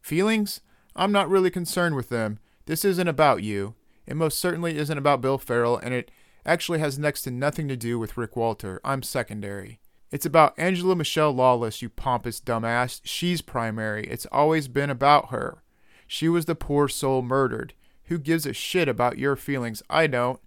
Feelings? 0.00 0.62
I'm 0.96 1.12
not 1.12 1.28
really 1.28 1.48
concerned 1.48 1.94
with 1.94 2.08
them. 2.08 2.40
This 2.64 2.84
isn't 2.84 3.06
about 3.06 3.44
you. 3.44 3.76
It 4.04 4.16
most 4.16 4.40
certainly 4.40 4.76
isn't 4.76 4.98
about 4.98 5.20
Bill 5.20 5.38
Farrell, 5.38 5.76
and 5.76 5.94
it 5.94 6.10
actually 6.44 6.80
has 6.80 6.98
next 6.98 7.22
to 7.22 7.30
nothing 7.30 7.68
to 7.68 7.76
do 7.76 8.00
with 8.00 8.16
Rick 8.16 8.34
Walter. 8.34 8.80
I'm 8.84 9.04
secondary. 9.04 9.78
It's 10.10 10.26
about 10.26 10.58
Angela 10.58 10.96
Michelle 10.96 11.32
Lawless, 11.32 11.82
you 11.82 11.88
pompous 11.88 12.40
dumbass. 12.40 13.00
She's 13.04 13.42
primary. 13.42 14.08
It's 14.08 14.26
always 14.32 14.66
been 14.66 14.90
about 14.90 15.30
her. 15.30 15.62
She 16.06 16.28
was 16.28 16.44
the 16.44 16.54
poor 16.54 16.88
soul 16.88 17.22
murdered. 17.22 17.74
Who 18.04 18.18
gives 18.18 18.46
a 18.46 18.52
shit 18.52 18.88
about 18.88 19.18
your 19.18 19.36
feelings? 19.36 19.82
I 19.90 20.06
don't. 20.06 20.40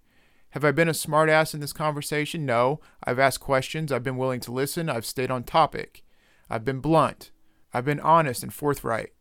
Have 0.50 0.64
I 0.64 0.72
been 0.72 0.88
a 0.88 0.92
smartass 0.92 1.54
in 1.54 1.60
this 1.60 1.72
conversation? 1.72 2.44
No. 2.44 2.80
I've 3.04 3.18
asked 3.18 3.40
questions. 3.40 3.92
I've 3.92 4.02
been 4.02 4.16
willing 4.16 4.40
to 4.40 4.52
listen. 4.52 4.88
I've 4.88 5.06
stayed 5.06 5.30
on 5.30 5.44
topic. 5.44 6.02
I've 6.48 6.64
been 6.64 6.80
blunt. 6.80 7.30
I've 7.72 7.84
been 7.84 8.00
honest 8.00 8.42
and 8.42 8.52
forthright. 8.52 9.12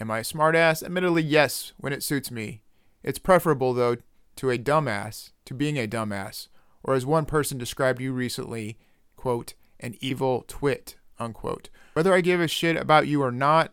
Am 0.00 0.10
I 0.10 0.20
a 0.20 0.22
smartass? 0.22 0.82
Admittedly, 0.82 1.22
yes, 1.22 1.74
when 1.76 1.92
it 1.92 2.02
suits 2.02 2.30
me. 2.30 2.62
It's 3.02 3.18
preferable, 3.18 3.74
though, 3.74 3.96
to 4.36 4.50
a 4.50 4.56
dumbass, 4.56 5.32
to 5.44 5.52
being 5.52 5.78
a 5.78 5.86
dumbass, 5.86 6.48
or 6.82 6.94
as 6.94 7.04
one 7.04 7.26
person 7.26 7.58
described 7.58 8.00
you 8.00 8.12
recently, 8.12 8.78
quote, 9.16 9.52
an 9.80 9.96
evil 10.00 10.44
twit, 10.48 10.96
unquote. 11.18 11.68
Whether 11.92 12.14
I 12.14 12.22
give 12.22 12.40
a 12.40 12.48
shit 12.48 12.76
about 12.76 13.06
you 13.06 13.22
or 13.22 13.32
not, 13.32 13.72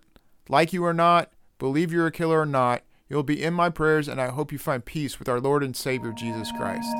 like 0.49 0.74
you 0.74 0.84
or 0.84 0.93
not, 0.93 1.32
believe 1.58 1.91
you're 1.91 2.08
a 2.08 2.12
killer 2.12 2.41
or 2.41 2.45
not, 2.45 2.84
you'll 3.10 3.24
be 3.24 3.43
in 3.43 3.53
my 3.53 3.70
prayers 3.70 4.08
and 4.08 4.22
I 4.22 4.30
hope 4.30 4.51
you 4.51 4.58
find 4.58 4.84
peace 4.84 5.20
with 5.20 5.30
our 5.30 5.39
Lord 5.39 5.64
and 5.64 5.76
Savior 5.76 6.12
Jesus 6.12 6.51
Christ. 6.51 6.95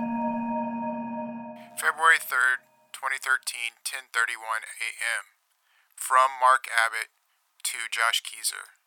February 1.78 2.18
3rd, 2.18 2.66
2013, 2.94 3.78
10:31 3.86 4.66
a.m. 4.82 5.24
From 5.96 6.32
Mark 6.42 6.66
Abbott 6.74 7.10
to 7.64 7.78
Josh 7.92 8.24
Kezer. 8.24 8.78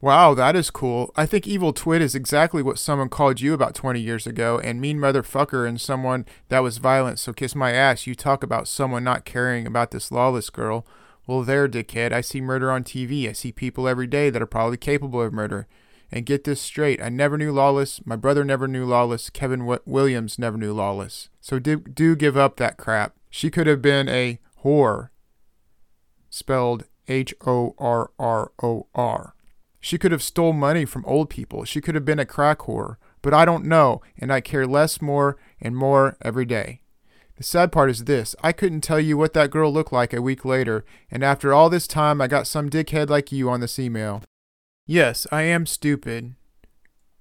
Wow, 0.00 0.34
that 0.34 0.54
is 0.56 0.70
cool. 0.70 1.12
I 1.16 1.24
think 1.24 1.46
evil 1.46 1.72
twit 1.72 2.02
is 2.02 2.14
exactly 2.14 2.62
what 2.62 2.78
someone 2.78 3.08
called 3.08 3.40
you 3.40 3.54
about 3.54 3.74
20 3.74 4.00
years 4.00 4.26
ago, 4.26 4.58
and 4.58 4.80
mean 4.80 4.98
motherfucker 4.98 5.66
and 5.66 5.80
someone 5.80 6.26
that 6.48 6.58
was 6.58 6.78
violent. 6.78 7.18
So 7.18 7.32
kiss 7.32 7.54
my 7.54 7.72
ass. 7.72 8.06
You 8.06 8.14
talk 8.14 8.42
about 8.42 8.68
someone 8.68 9.04
not 9.04 9.24
caring 9.24 9.66
about 9.66 9.92
this 9.92 10.12
lawless 10.12 10.50
girl. 10.50 10.86
Well, 11.26 11.42
there, 11.42 11.68
dickhead. 11.68 12.12
I 12.12 12.20
see 12.20 12.40
murder 12.40 12.70
on 12.70 12.84
TV. 12.84 13.28
I 13.28 13.32
see 13.32 13.52
people 13.52 13.88
every 13.88 14.06
day 14.06 14.30
that 14.30 14.42
are 14.42 14.46
probably 14.46 14.76
capable 14.76 15.22
of 15.22 15.32
murder. 15.32 15.66
And 16.12 16.26
get 16.26 16.44
this 16.44 16.60
straight 16.60 17.02
I 17.02 17.08
never 17.08 17.38
knew 17.38 17.50
Lawless. 17.50 18.00
My 18.04 18.16
brother 18.16 18.44
never 18.44 18.68
knew 18.68 18.84
Lawless. 18.84 19.30
Kevin 19.30 19.60
w- 19.60 19.80
Williams 19.86 20.38
never 20.38 20.56
knew 20.56 20.72
Lawless. 20.72 21.28
So 21.40 21.58
do, 21.58 21.78
do 21.78 22.14
give 22.14 22.36
up 22.36 22.56
that 22.56 22.76
crap. 22.76 23.16
She 23.30 23.50
could 23.50 23.66
have 23.66 23.82
been 23.82 24.08
a 24.08 24.38
whore. 24.62 25.08
Spelled 26.30 26.84
H 27.08 27.34
O 27.46 27.74
R 27.78 28.10
R 28.18 28.52
O 28.62 28.86
R. 28.94 29.34
She 29.80 29.98
could 29.98 30.12
have 30.12 30.22
stole 30.22 30.52
money 30.52 30.84
from 30.84 31.04
old 31.04 31.30
people. 31.30 31.64
She 31.64 31.80
could 31.80 31.94
have 31.94 32.04
been 32.04 32.18
a 32.18 32.26
crack 32.26 32.60
whore. 32.60 32.96
But 33.22 33.34
I 33.34 33.44
don't 33.44 33.64
know, 33.64 34.02
and 34.18 34.32
I 34.32 34.40
care 34.40 34.66
less 34.66 35.00
more 35.00 35.38
and 35.60 35.74
more 35.74 36.16
every 36.22 36.44
day. 36.44 36.82
The 37.36 37.42
sad 37.42 37.72
part 37.72 37.90
is 37.90 38.04
this 38.04 38.36
I 38.42 38.52
couldn't 38.52 38.82
tell 38.82 39.00
you 39.00 39.16
what 39.16 39.32
that 39.34 39.50
girl 39.50 39.72
looked 39.72 39.92
like 39.92 40.12
a 40.12 40.22
week 40.22 40.44
later, 40.44 40.84
and 41.10 41.24
after 41.24 41.52
all 41.52 41.68
this 41.68 41.88
time, 41.88 42.20
I 42.20 42.28
got 42.28 42.46
some 42.46 42.70
dickhead 42.70 43.08
like 43.08 43.32
you 43.32 43.50
on 43.50 43.60
this 43.60 43.78
email. 43.78 44.22
Yes, 44.86 45.26
I 45.32 45.42
am 45.42 45.66
stupid. 45.66 46.34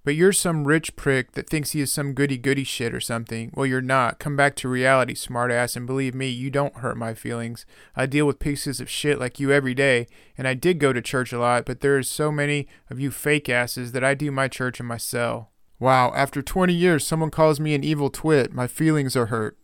But 0.06 0.16
you're 0.16 0.34
some 0.34 0.68
rich 0.68 0.98
prick 0.98 1.32
that 1.32 1.50
thinks 1.50 1.72
he 1.72 1.80
is 1.80 1.92
some 1.92 2.14
goody 2.14 2.38
goody 2.38 2.66
shit 2.66 2.94
or 2.94 3.00
something. 3.00 3.52
Well, 3.54 3.66
you're 3.66 3.82
not. 3.82 4.20
Come 4.20 4.36
back 4.36 4.54
to 4.58 4.68
reality, 4.68 5.14
smartass, 5.14 5.78
and 5.78 5.88
believe 5.88 6.14
me, 6.14 6.28
you 6.28 6.50
don't 6.50 6.76
hurt 6.76 6.98
my 6.98 7.14
feelings. 7.14 7.66
I 7.96 8.06
deal 8.06 8.28
with 8.28 8.40
pieces 8.40 8.82
of 8.82 8.90
shit 8.90 9.18
like 9.18 9.40
you 9.40 9.52
every 9.52 9.74
day, 9.74 10.08
and 10.38 10.46
I 10.46 10.56
did 10.56 10.80
go 10.80 10.92
to 10.92 11.02
church 11.02 11.32
a 11.32 11.40
lot, 11.40 11.66
but 11.66 11.80
there 11.80 11.98
is 11.98 12.10
so 12.10 12.34
many 12.34 12.68
of 12.90 13.00
you 13.00 13.12
fake 13.12 13.48
asses 13.48 13.94
that 13.94 14.04
I 14.04 14.14
do 14.14 14.30
my 14.30 14.50
church 14.50 14.82
in 14.82 14.86
my 14.86 14.98
cell. 14.98 15.52
Wow, 15.80 16.12
after 16.14 16.42
20 16.42 16.74
years, 16.74 17.08
someone 17.08 17.32
calls 17.32 17.62
me 17.62 17.74
an 17.74 17.84
evil 17.86 18.10
twit. 18.10 18.54
My 18.54 18.68
feelings 18.68 19.16
are 19.16 19.28
hurt. 19.28 19.58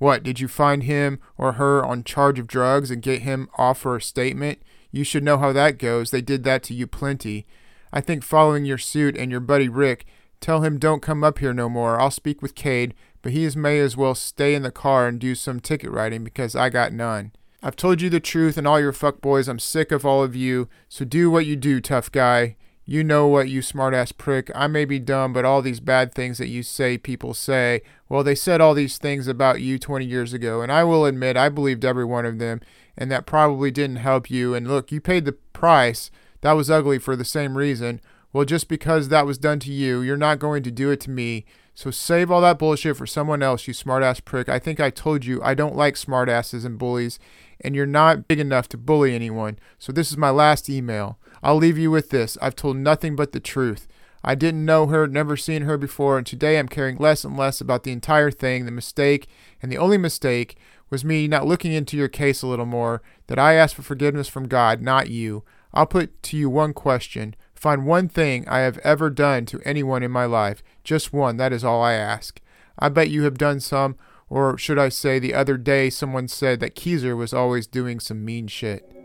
What, 0.00 0.22
did 0.22 0.40
you 0.40 0.48
find 0.48 0.84
him 0.84 1.20
or 1.36 1.52
her 1.52 1.84
on 1.84 2.04
charge 2.04 2.38
of 2.38 2.46
drugs 2.46 2.90
and 2.90 3.02
get 3.02 3.20
him 3.20 3.50
off 3.58 3.80
for 3.80 3.96
a 3.96 4.00
statement? 4.00 4.62
You 4.90 5.04
should 5.04 5.22
know 5.22 5.36
how 5.36 5.52
that 5.52 5.76
goes. 5.76 6.10
They 6.10 6.22
did 6.22 6.42
that 6.44 6.62
to 6.64 6.74
you 6.74 6.86
plenty. 6.86 7.46
I 7.92 8.00
think 8.00 8.24
following 8.24 8.64
your 8.64 8.78
suit 8.78 9.14
and 9.14 9.30
your 9.30 9.40
buddy 9.40 9.68
Rick, 9.68 10.06
tell 10.40 10.62
him 10.62 10.78
don't 10.78 11.02
come 11.02 11.22
up 11.22 11.40
here 11.40 11.52
no 11.52 11.68
more. 11.68 12.00
I'll 12.00 12.10
speak 12.10 12.40
with 12.40 12.54
Cade, 12.54 12.94
but 13.20 13.32
he 13.32 13.46
may 13.54 13.78
as 13.78 13.94
well 13.94 14.14
stay 14.14 14.54
in 14.54 14.62
the 14.62 14.70
car 14.70 15.06
and 15.06 15.20
do 15.20 15.34
some 15.34 15.60
ticket 15.60 15.90
writing 15.90 16.24
because 16.24 16.56
I 16.56 16.70
got 16.70 16.94
none. 16.94 17.32
I've 17.62 17.76
told 17.76 18.00
you 18.00 18.08
the 18.08 18.20
truth 18.20 18.56
and 18.56 18.66
all 18.66 18.80
your 18.80 18.94
fuckboys. 18.94 19.48
I'm 19.48 19.58
sick 19.58 19.92
of 19.92 20.06
all 20.06 20.22
of 20.22 20.34
you. 20.34 20.70
So 20.88 21.04
do 21.04 21.30
what 21.30 21.44
you 21.44 21.56
do, 21.56 21.78
tough 21.78 22.10
guy. 22.10 22.56
You 22.84 23.04
know 23.04 23.26
what, 23.26 23.48
you 23.48 23.60
smartass 23.60 24.16
prick. 24.16 24.50
I 24.54 24.66
may 24.66 24.84
be 24.84 24.98
dumb, 24.98 25.32
but 25.32 25.44
all 25.44 25.62
these 25.62 25.80
bad 25.80 26.12
things 26.12 26.38
that 26.38 26.48
you 26.48 26.62
say 26.62 26.98
people 26.98 27.34
say, 27.34 27.82
well, 28.08 28.24
they 28.24 28.34
said 28.34 28.60
all 28.60 28.74
these 28.74 28.98
things 28.98 29.28
about 29.28 29.60
you 29.60 29.78
20 29.78 30.04
years 30.04 30.32
ago, 30.32 30.60
and 30.60 30.72
I 30.72 30.82
will 30.84 31.04
admit 31.06 31.36
I 31.36 31.50
believed 31.50 31.84
every 31.84 32.04
one 32.04 32.26
of 32.26 32.38
them, 32.38 32.60
and 32.96 33.10
that 33.10 33.26
probably 33.26 33.70
didn't 33.70 33.96
help 33.96 34.30
you. 34.30 34.54
And 34.54 34.66
look, 34.66 34.90
you 34.90 35.00
paid 35.00 35.24
the 35.24 35.32
price. 35.32 36.10
That 36.40 36.52
was 36.52 36.70
ugly 36.70 36.98
for 36.98 37.14
the 37.14 37.24
same 37.24 37.56
reason. 37.56 38.00
Well, 38.32 38.44
just 38.44 38.68
because 38.68 39.08
that 39.08 39.26
was 39.26 39.38
done 39.38 39.60
to 39.60 39.72
you, 39.72 40.00
you're 40.00 40.16
not 40.16 40.38
going 40.38 40.62
to 40.64 40.70
do 40.70 40.90
it 40.90 41.00
to 41.00 41.10
me. 41.10 41.44
So 41.74 41.90
save 41.90 42.30
all 42.30 42.40
that 42.40 42.58
bullshit 42.58 42.96
for 42.96 43.06
someone 43.06 43.42
else, 43.42 43.66
you 43.66 43.74
smartass 43.74 44.24
prick. 44.24 44.48
I 44.48 44.58
think 44.58 44.80
I 44.80 44.90
told 44.90 45.24
you 45.24 45.40
I 45.42 45.54
don't 45.54 45.76
like 45.76 45.94
smartasses 45.94 46.64
and 46.64 46.78
bullies, 46.78 47.18
and 47.60 47.74
you're 47.74 47.86
not 47.86 48.28
big 48.28 48.38
enough 48.38 48.68
to 48.70 48.76
bully 48.76 49.14
anyone. 49.14 49.58
So 49.78 49.92
this 49.92 50.10
is 50.10 50.16
my 50.16 50.30
last 50.30 50.68
email. 50.68 51.18
I'll 51.42 51.56
leave 51.56 51.78
you 51.78 51.90
with 51.90 52.10
this. 52.10 52.36
I've 52.40 52.56
told 52.56 52.76
nothing 52.76 53.16
but 53.16 53.32
the 53.32 53.40
truth. 53.40 53.86
I 54.22 54.34
didn't 54.34 54.66
know 54.66 54.86
her, 54.88 55.06
never 55.06 55.36
seen 55.36 55.62
her 55.62 55.78
before, 55.78 56.18
and 56.18 56.26
today 56.26 56.58
I'm 56.58 56.68
caring 56.68 56.98
less 56.98 57.24
and 57.24 57.36
less 57.36 57.60
about 57.60 57.84
the 57.84 57.92
entire 57.92 58.30
thing. 58.30 58.66
The 58.66 58.70
mistake, 58.70 59.28
and 59.62 59.72
the 59.72 59.78
only 59.78 59.96
mistake, 59.96 60.56
was 60.90 61.04
me 61.04 61.26
not 61.26 61.46
looking 61.46 61.72
into 61.72 61.96
your 61.96 62.08
case 62.08 62.42
a 62.42 62.46
little 62.46 62.66
more, 62.66 63.00
that 63.28 63.38
I 63.38 63.54
asked 63.54 63.76
for 63.76 63.82
forgiveness 63.82 64.28
from 64.28 64.48
God, 64.48 64.82
not 64.82 65.08
you. 65.08 65.42
I'll 65.72 65.86
put 65.86 66.22
to 66.24 66.36
you 66.36 66.50
one 66.50 66.74
question. 66.74 67.34
Find 67.54 67.86
one 67.86 68.08
thing 68.08 68.46
I 68.48 68.58
have 68.58 68.78
ever 68.78 69.08
done 69.08 69.46
to 69.46 69.60
anyone 69.64 70.02
in 70.02 70.10
my 70.10 70.26
life. 70.26 70.62
Just 70.84 71.12
one, 71.12 71.36
that 71.38 71.52
is 71.52 71.64
all 71.64 71.82
I 71.82 71.94
ask. 71.94 72.40
I 72.78 72.88
bet 72.88 73.10
you 73.10 73.22
have 73.22 73.38
done 73.38 73.60
some, 73.60 73.96
or 74.28 74.58
should 74.58 74.78
I 74.78 74.88
say, 74.88 75.18
the 75.18 75.34
other 75.34 75.56
day 75.56 75.88
someone 75.90 76.28
said 76.28 76.60
that 76.60 76.74
Kezer 76.74 77.16
was 77.16 77.32
always 77.32 77.66
doing 77.66 78.00
some 78.00 78.24
mean 78.24 78.48
shit. 78.48 78.99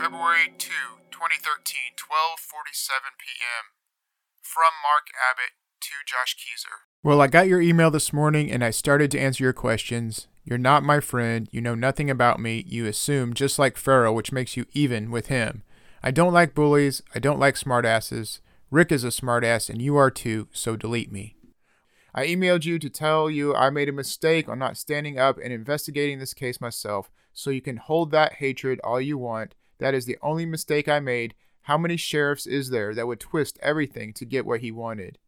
February 0.00 0.48
2, 0.56 0.70
2013, 1.10 1.76
12:47 1.94 3.20
p.m. 3.20 3.76
From 4.40 4.72
Mark 4.82 5.08
Abbott 5.30 5.52
to 5.82 5.90
Josh 6.06 6.34
Kezer. 6.36 6.88
Well, 7.02 7.20
I 7.20 7.26
got 7.26 7.48
your 7.48 7.60
email 7.60 7.90
this 7.90 8.10
morning 8.10 8.50
and 8.50 8.64
I 8.64 8.70
started 8.70 9.10
to 9.10 9.20
answer 9.20 9.44
your 9.44 9.52
questions. 9.52 10.26
You're 10.42 10.56
not 10.56 10.82
my 10.82 11.00
friend. 11.00 11.50
You 11.52 11.60
know 11.60 11.74
nothing 11.74 12.08
about 12.08 12.40
me. 12.40 12.64
You 12.66 12.86
assume 12.86 13.34
just 13.34 13.58
like 13.58 13.76
Farrell, 13.76 14.14
which 14.14 14.32
makes 14.32 14.56
you 14.56 14.64
even 14.72 15.10
with 15.10 15.26
him. 15.26 15.64
I 16.02 16.12
don't 16.12 16.32
like 16.32 16.54
bullies. 16.54 17.02
I 17.14 17.18
don't 17.18 17.38
like 17.38 17.56
smartasses. 17.56 18.40
Rick 18.70 18.90
is 18.92 19.04
a 19.04 19.08
smartass 19.08 19.68
and 19.68 19.82
you 19.82 19.98
are 19.98 20.10
too, 20.10 20.48
so 20.50 20.76
delete 20.76 21.12
me. 21.12 21.36
I 22.14 22.26
emailed 22.26 22.64
you 22.64 22.78
to 22.78 22.88
tell 22.88 23.28
you 23.28 23.54
I 23.54 23.68
made 23.68 23.90
a 23.90 23.92
mistake 23.92 24.48
on 24.48 24.58
not 24.58 24.78
standing 24.78 25.18
up 25.18 25.36
and 25.36 25.52
investigating 25.52 26.20
this 26.20 26.32
case 26.32 26.58
myself, 26.58 27.10
so 27.34 27.50
you 27.50 27.60
can 27.60 27.76
hold 27.76 28.12
that 28.12 28.36
hatred 28.36 28.80
all 28.82 28.98
you 28.98 29.18
want. 29.18 29.54
That 29.80 29.94
is 29.94 30.04
the 30.04 30.18
only 30.22 30.46
mistake 30.46 30.88
I 30.88 31.00
made. 31.00 31.34
How 31.62 31.76
many 31.76 31.96
sheriffs 31.96 32.46
is 32.46 32.70
there 32.70 32.94
that 32.94 33.06
would 33.06 33.18
twist 33.18 33.58
everything 33.62 34.12
to 34.14 34.24
get 34.24 34.46
what 34.46 34.60
he 34.60 34.70
wanted? 34.70 35.18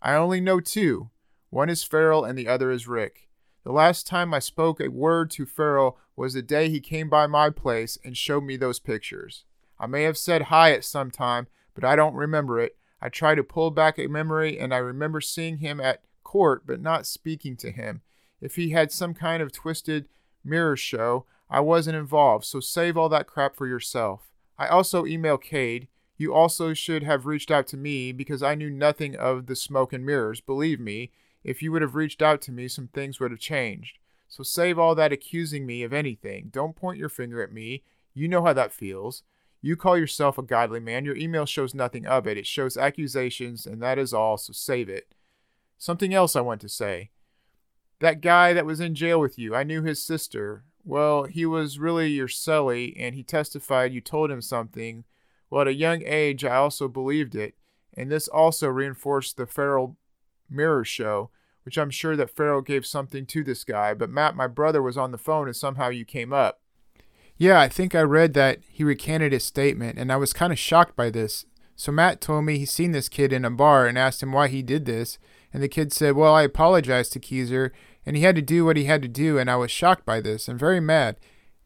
I 0.00 0.14
only 0.14 0.40
know 0.40 0.60
two. 0.60 1.10
One 1.50 1.68
is 1.68 1.84
Farrell 1.84 2.24
and 2.24 2.38
the 2.38 2.48
other 2.48 2.70
is 2.70 2.88
Rick. 2.88 3.28
The 3.64 3.72
last 3.72 4.06
time 4.06 4.32
I 4.32 4.38
spoke 4.38 4.80
a 4.80 4.88
word 4.88 5.30
to 5.32 5.44
Farrell 5.44 5.98
was 6.16 6.34
the 6.34 6.42
day 6.42 6.70
he 6.70 6.80
came 6.80 7.10
by 7.10 7.26
my 7.26 7.50
place 7.50 7.98
and 8.04 8.16
showed 8.16 8.44
me 8.44 8.56
those 8.56 8.78
pictures. 8.78 9.44
I 9.78 9.86
may 9.86 10.04
have 10.04 10.16
said 10.16 10.42
hi 10.42 10.72
at 10.72 10.84
some 10.84 11.10
time, 11.10 11.48
but 11.74 11.84
I 11.84 11.96
don't 11.96 12.14
remember 12.14 12.60
it. 12.60 12.76
I 13.02 13.08
try 13.08 13.34
to 13.34 13.42
pull 13.42 13.70
back 13.70 13.98
a 13.98 14.06
memory 14.06 14.58
and 14.58 14.72
I 14.72 14.78
remember 14.78 15.20
seeing 15.20 15.58
him 15.58 15.80
at 15.80 16.02
court 16.22 16.62
but 16.66 16.80
not 16.80 17.06
speaking 17.06 17.56
to 17.56 17.70
him. 17.70 18.02
If 18.40 18.56
he 18.56 18.70
had 18.70 18.92
some 18.92 19.14
kind 19.14 19.42
of 19.42 19.52
twisted 19.52 20.08
mirror 20.44 20.76
show, 20.76 21.26
I 21.50 21.60
wasn't 21.60 21.96
involved, 21.96 22.44
so 22.44 22.60
save 22.60 22.96
all 22.96 23.08
that 23.08 23.26
crap 23.26 23.56
for 23.56 23.66
yourself. 23.66 24.30
I 24.56 24.68
also 24.68 25.04
emailed 25.04 25.42
Cade. 25.42 25.88
You 26.16 26.32
also 26.32 26.74
should 26.74 27.02
have 27.02 27.26
reached 27.26 27.50
out 27.50 27.66
to 27.68 27.76
me 27.76 28.12
because 28.12 28.42
I 28.42 28.54
knew 28.54 28.70
nothing 28.70 29.16
of 29.16 29.46
the 29.46 29.56
smoke 29.56 29.92
and 29.92 30.06
mirrors. 30.06 30.40
Believe 30.40 30.78
me, 30.78 31.10
if 31.42 31.62
you 31.62 31.72
would 31.72 31.82
have 31.82 31.94
reached 31.94 32.22
out 32.22 32.40
to 32.42 32.52
me, 32.52 32.68
some 32.68 32.88
things 32.88 33.18
would 33.18 33.30
have 33.30 33.40
changed. 33.40 33.98
So 34.28 34.44
save 34.44 34.78
all 34.78 34.94
that 34.94 35.12
accusing 35.12 35.66
me 35.66 35.82
of 35.82 35.92
anything. 35.92 36.50
Don't 36.52 36.76
point 36.76 36.98
your 36.98 37.08
finger 37.08 37.42
at 37.42 37.52
me. 37.52 37.82
You 38.14 38.28
know 38.28 38.44
how 38.44 38.52
that 38.52 38.72
feels. 38.72 39.24
You 39.60 39.76
call 39.76 39.98
yourself 39.98 40.38
a 40.38 40.42
godly 40.42 40.78
man. 40.78 41.04
Your 41.04 41.16
email 41.16 41.46
shows 41.46 41.74
nothing 41.74 42.06
of 42.06 42.26
it. 42.26 42.38
It 42.38 42.46
shows 42.46 42.76
accusations, 42.76 43.66
and 43.66 43.82
that 43.82 43.98
is 43.98 44.14
all, 44.14 44.36
so 44.36 44.52
save 44.52 44.88
it. 44.88 45.14
Something 45.78 46.14
else 46.14 46.36
I 46.36 46.42
want 46.42 46.60
to 46.60 46.68
say. 46.68 47.10
That 47.98 48.20
guy 48.20 48.52
that 48.52 48.66
was 48.66 48.80
in 48.80 48.94
jail 48.94 49.20
with 49.20 49.38
you, 49.38 49.54
I 49.54 49.64
knew 49.64 49.82
his 49.82 50.02
sister. 50.02 50.64
Well, 50.84 51.24
he 51.24 51.46
was 51.46 51.78
really 51.78 52.08
your 52.10 52.28
cellie, 52.28 52.94
and 52.98 53.14
he 53.14 53.22
testified 53.22 53.92
you 53.92 54.00
told 54.00 54.30
him 54.30 54.40
something 54.40 55.04
Well, 55.50 55.62
at 55.62 55.68
a 55.68 55.74
young 55.74 56.02
age, 56.04 56.44
I 56.44 56.56
also 56.56 56.88
believed 56.88 57.34
it, 57.34 57.54
and 57.94 58.10
this 58.10 58.28
also 58.28 58.68
reinforced 58.68 59.36
the 59.36 59.46
Farrell 59.46 59.96
mirror 60.48 60.84
show, 60.84 61.30
which 61.64 61.76
I'm 61.78 61.90
sure 61.90 62.16
that 62.16 62.30
Farrell 62.30 62.62
gave 62.62 62.86
something 62.86 63.26
to 63.26 63.44
this 63.44 63.64
guy. 63.64 63.94
But 63.94 64.10
Matt, 64.10 64.36
my 64.36 64.46
brother, 64.46 64.82
was 64.82 64.96
on 64.96 65.12
the 65.12 65.18
phone, 65.18 65.46
and 65.46 65.56
somehow 65.56 65.88
you 65.88 66.04
came 66.04 66.32
up. 66.32 66.60
Yeah, 67.36 67.58
I 67.58 67.68
think 67.68 67.94
I 67.94 68.02
read 68.02 68.34
that 68.34 68.60
he 68.68 68.84
recanted 68.84 69.32
his 69.32 69.44
statement, 69.44 69.98
and 69.98 70.12
I 70.12 70.16
was 70.16 70.32
kind 70.32 70.52
of 70.52 70.58
shocked 70.58 70.94
by 70.96 71.10
this. 71.10 71.46
So 71.74 71.90
Matt 71.90 72.20
told 72.20 72.44
me 72.44 72.58
he's 72.58 72.70
seen 72.70 72.92
this 72.92 73.08
kid 73.08 73.32
in 73.32 73.46
a 73.46 73.50
bar 73.50 73.86
and 73.86 73.96
asked 73.96 74.22
him 74.22 74.32
why 74.32 74.48
he 74.48 74.62
did 74.62 74.84
this, 74.84 75.18
and 75.52 75.62
the 75.62 75.68
kid 75.68 75.92
said, 75.92 76.14
Well, 76.14 76.34
I 76.34 76.42
apologized 76.42 77.14
to 77.14 77.20
Kezer, 77.20 77.70
and 78.10 78.16
he 78.16 78.24
had 78.24 78.34
to 78.34 78.42
do 78.42 78.64
what 78.64 78.76
he 78.76 78.86
had 78.86 79.02
to 79.02 79.08
do, 79.08 79.38
and 79.38 79.48
I 79.48 79.54
was 79.54 79.70
shocked 79.70 80.04
by 80.04 80.20
this 80.20 80.48
and 80.48 80.58
very 80.58 80.80
mad. 80.80 81.14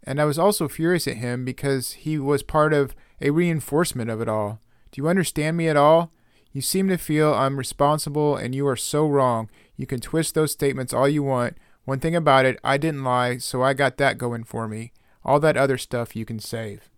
And 0.02 0.20
I 0.20 0.26
was 0.26 0.38
also 0.38 0.68
furious 0.68 1.08
at 1.08 1.16
him 1.16 1.42
because 1.42 1.92
he 1.92 2.18
was 2.18 2.42
part 2.42 2.74
of 2.74 2.94
a 3.18 3.30
reinforcement 3.30 4.10
of 4.10 4.20
it 4.20 4.28
all. 4.28 4.60
Do 4.92 5.00
you 5.00 5.08
understand 5.08 5.56
me 5.56 5.68
at 5.68 5.78
all? 5.78 6.12
You 6.52 6.60
seem 6.60 6.86
to 6.88 6.98
feel 6.98 7.32
I'm 7.32 7.56
responsible, 7.56 8.36
and 8.36 8.54
you 8.54 8.66
are 8.66 8.76
so 8.76 9.06
wrong. 9.06 9.48
You 9.78 9.86
can 9.86 10.00
twist 10.00 10.34
those 10.34 10.52
statements 10.52 10.92
all 10.92 11.08
you 11.08 11.22
want. 11.22 11.56
One 11.86 11.98
thing 11.98 12.14
about 12.14 12.44
it, 12.44 12.60
I 12.62 12.76
didn't 12.76 13.04
lie, 13.04 13.38
so 13.38 13.62
I 13.62 13.72
got 13.72 13.96
that 13.96 14.18
going 14.18 14.44
for 14.44 14.68
me. 14.68 14.92
All 15.24 15.40
that 15.40 15.56
other 15.56 15.78
stuff 15.78 16.14
you 16.14 16.26
can 16.26 16.40
save. 16.40 16.90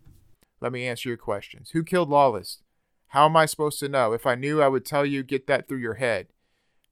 Let 0.60 0.72
me 0.72 0.88
answer 0.88 1.08
your 1.08 1.18
questions. 1.18 1.70
Who 1.70 1.84
killed 1.84 2.08
Lawless? 2.08 2.62
How 3.10 3.26
am 3.26 3.36
I 3.36 3.46
supposed 3.46 3.78
to 3.78 3.88
know? 3.88 4.12
If 4.12 4.26
I 4.26 4.34
knew, 4.34 4.60
I 4.60 4.66
would 4.66 4.84
tell 4.84 5.06
you, 5.06 5.22
get 5.22 5.46
that 5.46 5.68
through 5.68 5.78
your 5.78 5.94
head. 5.94 6.26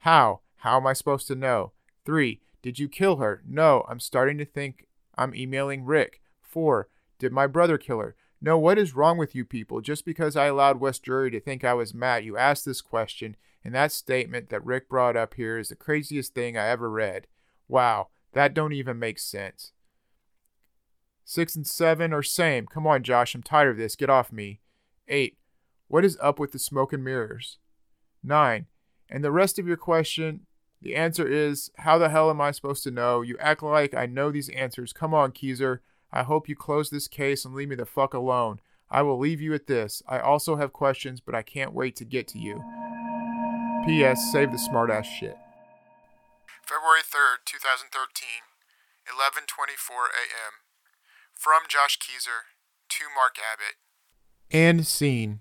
How? 0.02 0.42
How 0.58 0.76
am 0.76 0.86
I 0.86 0.92
supposed 0.92 1.26
to 1.26 1.34
know? 1.34 1.72
Three, 2.06 2.42
did 2.64 2.78
you 2.78 2.88
kill 2.88 3.16
her? 3.16 3.42
No, 3.46 3.84
I'm 3.90 4.00
starting 4.00 4.38
to 4.38 4.46
think 4.46 4.86
I'm 5.18 5.34
emailing 5.34 5.84
Rick. 5.84 6.22
Four, 6.40 6.88
did 7.18 7.30
my 7.30 7.46
brother 7.46 7.76
kill 7.76 7.98
her? 7.98 8.16
No, 8.40 8.56
what 8.56 8.78
is 8.78 8.94
wrong 8.94 9.18
with 9.18 9.34
you 9.34 9.44
people? 9.44 9.82
Just 9.82 10.06
because 10.06 10.34
I 10.34 10.46
allowed 10.46 10.80
West 10.80 11.02
Drury 11.02 11.30
to 11.32 11.40
think 11.40 11.62
I 11.62 11.74
was 11.74 11.92
Matt, 11.92 12.24
you 12.24 12.38
asked 12.38 12.64
this 12.64 12.80
question, 12.80 13.36
and 13.62 13.74
that 13.74 13.92
statement 13.92 14.48
that 14.48 14.64
Rick 14.64 14.88
brought 14.88 15.14
up 15.14 15.34
here 15.34 15.58
is 15.58 15.68
the 15.68 15.76
craziest 15.76 16.32
thing 16.32 16.56
I 16.56 16.68
ever 16.68 16.88
read. 16.88 17.26
Wow, 17.68 18.08
that 18.32 18.54
don't 18.54 18.72
even 18.72 18.98
make 18.98 19.18
sense. 19.18 19.72
Six 21.22 21.54
and 21.54 21.66
seven 21.66 22.14
are 22.14 22.22
same. 22.22 22.66
Come 22.66 22.86
on, 22.86 23.02
Josh, 23.02 23.34
I'm 23.34 23.42
tired 23.42 23.72
of 23.72 23.76
this. 23.76 23.94
Get 23.94 24.08
off 24.08 24.32
me. 24.32 24.60
Eight, 25.06 25.36
what 25.88 26.02
is 26.02 26.16
up 26.22 26.38
with 26.38 26.52
the 26.52 26.58
smoke 26.58 26.94
and 26.94 27.04
mirrors? 27.04 27.58
Nine, 28.22 28.68
and 29.10 29.22
the 29.22 29.30
rest 29.30 29.58
of 29.58 29.66
your 29.66 29.76
question, 29.76 30.46
the 30.84 30.94
answer 30.94 31.26
is, 31.26 31.70
how 31.78 31.96
the 31.96 32.10
hell 32.10 32.28
am 32.28 32.42
I 32.42 32.50
supposed 32.50 32.84
to 32.84 32.90
know? 32.90 33.22
You 33.22 33.38
act 33.40 33.62
like 33.62 33.94
I 33.94 34.04
know 34.04 34.30
these 34.30 34.50
answers. 34.50 34.92
Come 34.92 35.14
on, 35.14 35.32
Kezer. 35.32 35.78
I 36.12 36.22
hope 36.22 36.46
you 36.46 36.54
close 36.54 36.90
this 36.90 37.08
case 37.08 37.44
and 37.44 37.54
leave 37.54 37.70
me 37.70 37.74
the 37.74 37.86
fuck 37.86 38.12
alone. 38.12 38.60
I 38.90 39.00
will 39.00 39.18
leave 39.18 39.40
you 39.40 39.54
at 39.54 39.66
this. 39.66 40.02
I 40.06 40.20
also 40.20 40.56
have 40.56 40.74
questions, 40.74 41.20
but 41.20 41.34
I 41.34 41.42
can't 41.42 41.72
wait 41.72 41.96
to 41.96 42.04
get 42.04 42.28
to 42.28 42.38
you. 42.38 42.62
P.S. 43.86 44.30
Save 44.30 44.52
the 44.52 44.58
smartass 44.58 45.04
shit. 45.04 45.36
February 46.62 47.00
3rd, 47.02 47.44
2013, 47.46 48.28
11:24 49.08 49.90
a.m. 50.12 50.60
From 51.32 51.62
Josh 51.68 51.98
Kezer 51.98 52.52
to 52.90 53.04
Mark 53.14 53.36
Abbott. 53.38 53.76
And 54.50 54.86
scene. 54.86 55.40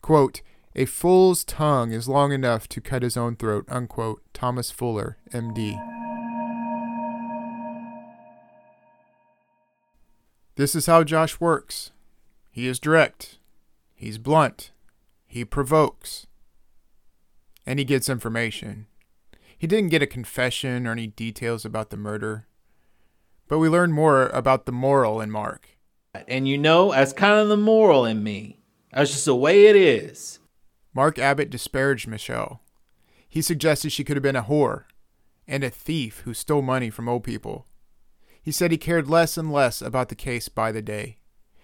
Quote, 0.00 0.42
a 0.76 0.86
fool's 0.86 1.44
tongue 1.44 1.92
is 1.92 2.08
long 2.08 2.32
enough 2.32 2.68
to 2.68 2.80
cut 2.80 3.02
his 3.02 3.16
own 3.16 3.36
throat, 3.36 3.64
unquote. 3.68 4.22
Thomas 4.32 4.72
Fuller, 4.72 5.18
MD. 5.32 5.78
This 10.56 10.74
is 10.74 10.86
how 10.86 11.04
Josh 11.04 11.38
works. 11.38 11.92
He 12.50 12.66
is 12.66 12.80
direct. 12.80 13.38
He's 13.94 14.18
blunt. 14.18 14.72
He 15.26 15.44
provokes. 15.44 16.26
And 17.64 17.78
he 17.78 17.84
gets 17.84 18.08
information. 18.08 18.86
He 19.56 19.66
didn't 19.66 19.90
get 19.90 20.02
a 20.02 20.06
confession 20.06 20.86
or 20.86 20.92
any 20.92 21.06
details 21.06 21.64
about 21.64 21.90
the 21.90 21.96
murder. 21.96 22.46
But 23.48 23.58
we 23.58 23.68
learn 23.68 23.92
more 23.92 24.26
about 24.28 24.66
the 24.66 24.72
moral 24.72 25.20
in 25.20 25.30
Mark. 25.30 25.68
And 26.28 26.48
you 26.48 26.58
know, 26.58 26.92
that's 26.92 27.12
kind 27.12 27.40
of 27.40 27.48
the 27.48 27.56
moral 27.56 28.04
in 28.04 28.22
me. 28.22 28.58
That's 28.92 29.10
just 29.10 29.24
the 29.24 29.34
way 29.34 29.66
it 29.66 29.76
is. 29.76 30.38
Mark 30.94 31.18
Abbott 31.18 31.50
disparaged 31.50 32.06
Michelle. 32.06 32.62
He 33.28 33.42
suggested 33.42 33.90
she 33.90 34.04
could 34.04 34.16
have 34.16 34.22
been 34.22 34.36
a 34.36 34.44
whore 34.44 34.84
and 35.46 35.64
a 35.64 35.70
thief 35.70 36.20
who 36.20 36.32
stole 36.32 36.62
money 36.62 36.88
from 36.88 37.08
old 37.08 37.24
people. 37.24 37.66
He 38.40 38.52
said 38.52 38.70
he 38.70 38.78
cared 38.78 39.08
less 39.08 39.36
and 39.36 39.52
less 39.52 39.82
about 39.82 40.08
the 40.08 40.14
case 40.14 40.48
by 40.48 40.70
the 40.70 40.82
day. 40.82 41.18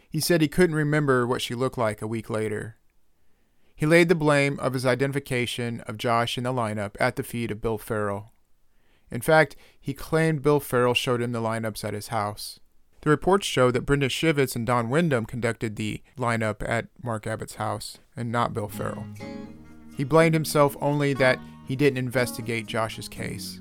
He 0.09 0.19
said 0.19 0.41
he 0.41 0.49
couldn't 0.49 0.75
remember 0.75 1.27
what 1.27 1.43
she 1.43 1.55
looked 1.55 1.79
like 1.79 2.03
a 2.03 2.07
week 2.07 2.29
later. 2.29 2.77
He 3.77 3.87
laid 3.87 4.09
the 4.09 4.15
blame 4.15 4.59
of 4.59 4.75
his 4.75 4.85
identification 4.85 5.81
of 5.83 5.97
Josh 5.97 6.37
in 6.37 6.45
the 6.45 6.53
lineup 6.53 6.97
at 6.99 7.17
the 7.17 7.23
feet 7.23 7.51
of 7.51 7.63
Bill 7.63 7.79
Farrell. 7.79 8.33
In 9.11 9.21
fact, 9.21 9.57
he 9.81 9.95
claimed 9.95 10.43
Bill 10.43 10.61
Farrell 10.61 10.95
showed 10.95 11.23
him 11.23 11.33
the 11.33 11.41
lineups 11.41 11.85
at 11.85 11.95
his 11.95 12.09
house. 12.09 12.61
The 13.03 13.11
reports 13.11 13.47
show 13.47 13.71
that 13.71 13.87
Brenda 13.87 14.09
Shivitz 14.09 14.55
and 14.55 14.67
Don 14.67 14.91
Wyndham 14.91 15.25
conducted 15.25 15.77
the 15.77 16.03
lineup 16.19 16.57
at 16.69 16.89
Mark 17.03 17.27
Abbott's 17.27 17.55
house, 17.55 17.99
and 18.15 18.31
not 18.31 18.53
Bill 18.53 18.69
Farrell. 18.69 19.07
He 19.97 20.05
blamed 20.05 20.35
himself 20.35 20.77
only 20.81 21.15
that 21.15 21.39
he 21.67 21.77
didn't 21.77 21.99
investigate 21.99 22.67
Josh's 22.67 23.09
case. 23.09 23.61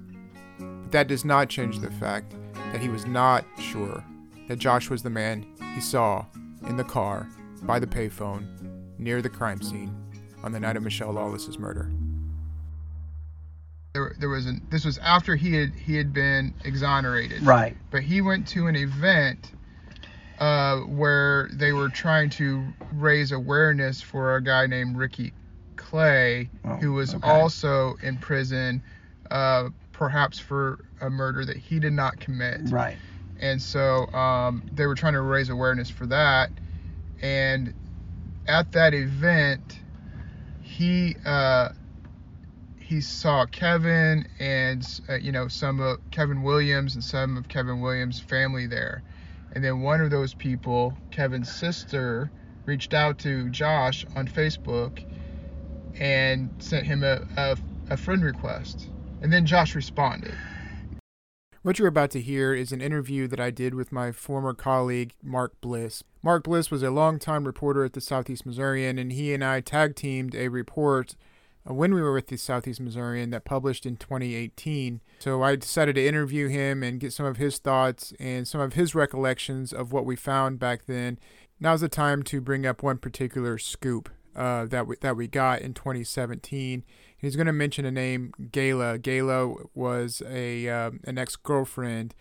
But 0.57 0.91
that 0.91 1.07
does 1.07 1.23
not 1.23 1.47
change 1.47 1.79
the 1.79 1.91
fact 1.91 2.33
that 2.71 2.81
he 2.81 2.89
was 2.89 3.05
not 3.05 3.45
sure 3.59 4.03
that 4.47 4.59
Josh 4.59 4.89
was 4.89 5.03
the 5.03 5.09
man 5.09 5.45
he 5.73 5.81
saw 5.81 6.25
in 6.67 6.75
the 6.75 6.83
car 6.83 7.29
by 7.63 7.79
the 7.79 7.87
payphone 7.87 8.45
near 8.97 9.21
the 9.21 9.29
crime 9.29 9.61
scene 9.61 9.95
on 10.43 10.51
the 10.51 10.59
night 10.59 10.75
of 10.75 10.83
Michelle 10.83 11.13
Lawless's 11.13 11.57
murder. 11.59 11.91
There, 13.93 14.15
there 14.19 14.29
was 14.29 14.45
an, 14.45 14.61
this 14.69 14.85
was 14.85 14.99
after 14.99 15.35
he 15.35 15.55
had 15.55 15.73
he 15.73 15.95
had 15.95 16.13
been 16.13 16.53
exonerated. 16.63 17.41
Right. 17.41 17.75
But 17.89 18.03
he 18.03 18.21
went 18.21 18.47
to 18.49 18.67
an 18.67 18.75
event 18.75 19.51
uh, 20.37 20.81
where 20.81 21.49
they 21.51 21.73
were 21.73 21.89
trying 21.89 22.29
to 22.31 22.63
raise 22.93 23.31
awareness 23.31 23.99
for 23.99 24.35
a 24.35 24.43
guy 24.43 24.67
named 24.67 24.95
Ricky 24.95 25.33
Clay, 25.75 26.49
Oh, 26.63 26.75
who 26.75 26.93
was 26.93 27.15
okay. 27.15 27.27
also 27.27 27.95
in 28.03 28.17
prison, 28.17 28.83
uh, 29.31 29.69
perhaps 29.91 30.37
for 30.37 30.85
a 31.01 31.09
murder 31.09 31.43
that 31.45 31.57
he 31.57 31.79
did 31.79 31.93
not 31.93 32.19
commit. 32.19 32.61
Right. 32.69 32.97
And 33.39 33.59
so 33.59 34.05
um, 34.13 34.69
they 34.71 34.85
were 34.85 34.95
trying 34.95 35.13
to 35.13 35.21
raise 35.21 35.49
awareness 35.49 35.89
for 35.89 36.05
that. 36.07 36.51
And 37.23 37.73
at 38.47 38.71
that 38.73 38.93
event, 38.93 39.79
he 40.61 41.15
uh, 41.25 41.69
he 42.89 43.01
saw 43.01 43.45
Kevin 43.45 44.27
and 44.39 45.01
uh, 45.07 45.13
you 45.13 45.31
know 45.31 45.47
some 45.47 45.79
of 45.79 45.99
Kevin 46.09 46.41
Williams 46.41 46.95
and 46.95 47.03
some 47.03 47.37
of 47.37 47.47
Kevin 47.47 47.81
Williams' 47.81 48.19
family 48.19 48.65
there. 48.65 49.03
And 49.53 49.63
then 49.63 49.81
one 49.81 50.01
of 50.01 50.09
those 50.09 50.33
people, 50.33 50.97
Kevin's 51.11 51.51
sister, 51.51 52.31
reached 52.65 52.95
out 52.95 53.19
to 53.19 53.47
Josh 53.49 54.07
on 54.15 54.27
Facebook 54.27 55.05
and 55.99 56.49
sent 56.57 56.87
him 56.87 57.03
a, 57.03 57.27
a, 57.37 57.57
a 57.91 57.97
friend 57.97 58.23
request. 58.23 58.89
And 59.21 59.31
then 59.31 59.45
Josh 59.45 59.75
responded. 59.75 60.33
What 61.61 61.77
you're 61.77 61.87
about 61.87 62.09
to 62.11 62.21
hear 62.21 62.55
is 62.55 62.71
an 62.71 62.81
interview 62.81 63.27
that 63.27 63.39
I 63.39 63.51
did 63.51 63.75
with 63.75 63.91
my 63.91 64.11
former 64.11 64.55
colleague, 64.55 65.13
Mark 65.21 65.61
Bliss. 65.61 66.03
Mark 66.23 66.45
Bliss 66.45 66.71
was 66.71 66.81
a 66.81 66.89
longtime 66.89 67.45
reporter 67.45 67.83
at 67.83 67.93
the 67.93 68.01
Southeast 68.01 68.47
Missourian, 68.47 68.97
and 68.97 69.11
he 69.11 69.31
and 69.31 69.43
I 69.43 69.61
tag 69.61 69.95
teamed 69.95 70.33
a 70.33 70.47
report 70.47 71.15
when 71.63 71.93
we 71.93 72.01
were 72.01 72.13
with 72.13 72.27
the 72.27 72.37
Southeast 72.37 72.79
Missourian 72.79 73.29
that 73.31 73.45
published 73.45 73.85
in 73.85 73.97
2018. 73.97 75.01
So 75.19 75.43
I 75.43 75.55
decided 75.55 75.95
to 75.95 76.05
interview 76.05 76.47
him 76.47 76.83
and 76.83 76.99
get 76.99 77.13
some 77.13 77.25
of 77.25 77.37
his 77.37 77.57
thoughts 77.57 78.13
and 78.19 78.47
some 78.47 78.61
of 78.61 78.73
his 78.73 78.95
recollections 78.95 79.73
of 79.73 79.91
what 79.91 80.05
we 80.05 80.15
found 80.15 80.59
back 80.59 80.85
then. 80.85 81.19
Now's 81.59 81.81
the 81.81 81.89
time 81.89 82.23
to 82.23 82.39
bring 82.39 82.65
up 82.65 82.81
one 82.81 82.97
particular 82.97 83.57
scoop 83.57 84.09
uh, 84.35 84.65
that 84.65 84.87
we, 84.87 84.95
that 85.01 85.17
we 85.17 85.27
got 85.27 85.61
in 85.61 85.73
2017. 85.73 86.83
He's 87.17 87.35
going 87.35 87.47
to 87.47 87.53
mention 87.53 87.85
a 87.85 87.91
name, 87.91 88.33
Gayla. 88.41 88.99
Gayla 88.99 89.67
was 89.73 90.21
a 90.25 90.69
um, 90.69 91.01
an 91.03 91.17
ex 91.17 91.35
girlfriend. 91.35 92.15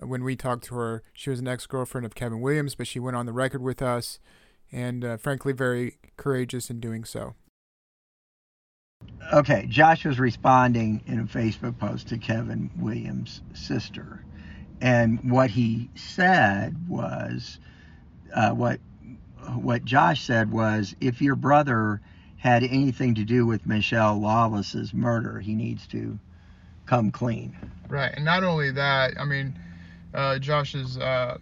When 0.00 0.22
we 0.24 0.36
talked 0.36 0.64
to 0.66 0.76
her, 0.76 1.02
she 1.12 1.28
was 1.28 1.40
an 1.40 1.48
ex 1.48 1.66
girlfriend 1.66 2.06
of 2.06 2.14
Kevin 2.14 2.40
Williams, 2.40 2.74
but 2.74 2.86
she 2.86 3.00
went 3.00 3.16
on 3.16 3.26
the 3.26 3.32
record 3.32 3.60
with 3.60 3.82
us, 3.82 4.18
and 4.72 5.04
uh, 5.04 5.16
frankly, 5.18 5.52
very 5.52 5.98
courageous 6.16 6.70
in 6.70 6.80
doing 6.80 7.04
so. 7.04 7.34
Okay, 9.32 9.66
Josh 9.66 10.06
was 10.06 10.18
responding 10.18 11.02
in 11.06 11.20
a 11.20 11.24
Facebook 11.24 11.78
post 11.78 12.08
to 12.08 12.18
Kevin 12.18 12.70
Williams' 12.78 13.42
sister, 13.52 14.24
and 14.80 15.30
what 15.30 15.50
he 15.50 15.90
said 15.94 16.88
was, 16.88 17.58
uh, 18.34 18.50
what 18.52 18.80
what 19.54 19.84
Josh 19.84 20.24
said 20.24 20.50
was, 20.50 20.96
if 21.00 21.20
your 21.20 21.36
brother 21.36 22.00
had 22.38 22.62
anything 22.62 23.16
to 23.16 23.24
do 23.24 23.44
with 23.44 23.66
Michelle 23.66 24.18
Lawless's 24.18 24.94
murder, 24.94 25.40
he 25.40 25.54
needs 25.54 25.86
to 25.88 26.18
come 26.86 27.10
clean. 27.10 27.54
Right, 27.88 28.12
and 28.14 28.24
not 28.24 28.44
only 28.44 28.70
that, 28.70 29.12
I 29.20 29.26
mean, 29.26 29.58
uh, 30.14 30.38
Josh's 30.38 30.96
uh, 30.96 31.36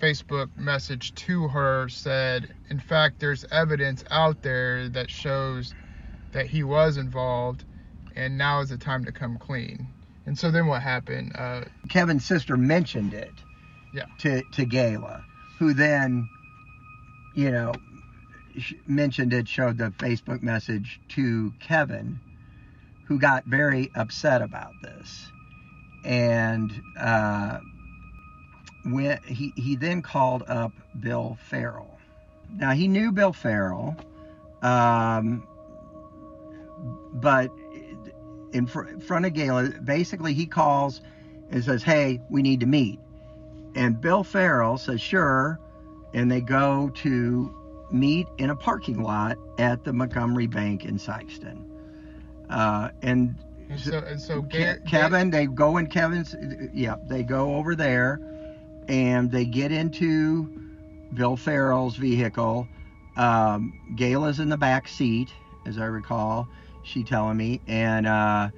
Facebook 0.00 0.48
message 0.56 1.14
to 1.16 1.48
her 1.48 1.88
said, 1.90 2.54
in 2.70 2.80
fact, 2.80 3.20
there's 3.20 3.44
evidence 3.50 4.04
out 4.10 4.42
there 4.42 4.88
that 4.88 5.10
shows 5.10 5.74
that 6.32 6.46
he 6.46 6.62
was 6.62 6.96
involved, 6.96 7.64
and 8.14 8.36
now 8.36 8.60
is 8.60 8.70
the 8.70 8.78
time 8.78 9.04
to 9.04 9.12
come 9.12 9.38
clean. 9.38 9.88
And 10.26 10.38
so 10.38 10.50
then 10.50 10.66
what 10.66 10.82
happened? 10.82 11.32
Uh, 11.34 11.64
Kevin's 11.88 12.24
sister 12.24 12.56
mentioned 12.56 13.14
it 13.14 13.32
yeah. 13.94 14.06
to, 14.18 14.42
to 14.52 14.66
Gayla, 14.66 15.22
who 15.58 15.72
then, 15.72 16.28
you 17.34 17.50
know, 17.50 17.72
mentioned 18.86 19.32
it, 19.32 19.46
showed 19.46 19.78
the 19.78 19.90
Facebook 19.98 20.42
message 20.42 21.00
to 21.10 21.52
Kevin, 21.60 22.18
who 23.04 23.18
got 23.18 23.44
very 23.44 23.90
upset 23.94 24.42
about 24.42 24.72
this. 24.82 25.30
And 26.04 26.72
uh, 26.98 27.60
when 28.84 29.20
he, 29.26 29.52
he 29.56 29.76
then 29.76 30.02
called 30.02 30.42
up 30.48 30.72
Bill 30.98 31.38
Farrell. 31.48 31.98
Now 32.52 32.72
he 32.72 32.88
knew 32.88 33.12
Bill 33.12 33.32
Farrell, 33.32 33.96
um, 34.62 35.46
but 37.14 37.50
in 38.52 38.66
fr- 38.66 38.98
front 39.00 39.26
of 39.26 39.32
Gayla, 39.32 39.84
basically 39.84 40.34
he 40.34 40.46
calls 40.46 41.00
and 41.50 41.62
says, 41.62 41.82
"Hey, 41.82 42.20
we 42.30 42.42
need 42.42 42.60
to 42.60 42.66
meet." 42.66 42.98
And 43.74 44.00
Bill 44.00 44.24
Farrell 44.24 44.78
says, 44.78 45.00
"Sure," 45.00 45.60
and 46.14 46.30
they 46.30 46.40
go 46.40 46.90
to 46.96 47.54
meet 47.90 48.26
in 48.38 48.50
a 48.50 48.56
parking 48.56 49.02
lot 49.02 49.38
at 49.58 49.84
the 49.84 49.92
Montgomery 49.92 50.46
Bank 50.46 50.84
in 50.84 50.98
Sikeston. 50.98 51.62
Uh, 52.48 52.90
and, 53.02 53.34
and 53.68 53.80
so, 53.80 53.98
and 53.98 54.20
so 54.20 54.42
Ke- 54.42 54.84
Kevin, 54.86 55.30
they 55.30 55.46
go 55.46 55.76
in 55.76 55.86
Kevin's, 55.86 56.34
yeah, 56.72 56.96
they 57.08 57.22
go 57.22 57.56
over 57.56 57.74
there 57.74 58.20
and 58.88 59.30
they 59.30 59.44
get 59.44 59.72
into 59.72 60.48
Bill 61.14 61.36
Farrell's 61.36 61.96
vehicle. 61.96 62.68
Um, 63.16 63.72
Gayla's 63.96 64.40
in 64.40 64.48
the 64.48 64.56
back 64.56 64.88
seat, 64.88 65.28
as 65.66 65.78
I 65.78 65.86
recall, 65.86 66.48
she 66.86 67.02
telling 67.02 67.36
me, 67.36 67.60
and 67.66 68.06
uh, 68.06 68.48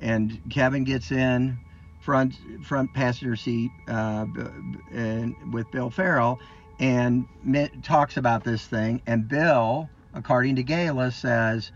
and 0.00 0.40
Kevin 0.50 0.84
gets 0.84 1.12
in 1.12 1.58
front 2.00 2.34
front 2.64 2.92
passenger 2.94 3.36
seat 3.36 3.70
uh, 3.88 4.26
and 4.92 5.34
with 5.52 5.70
Bill 5.70 5.90
Farrell 5.90 6.38
and 6.78 7.26
talks 7.82 8.16
about 8.16 8.44
this 8.44 8.66
thing. 8.66 9.00
And 9.06 9.26
Bill, 9.28 9.88
according 10.14 10.56
to 10.56 10.64
Gayla, 10.64 11.12
says, 11.12 11.72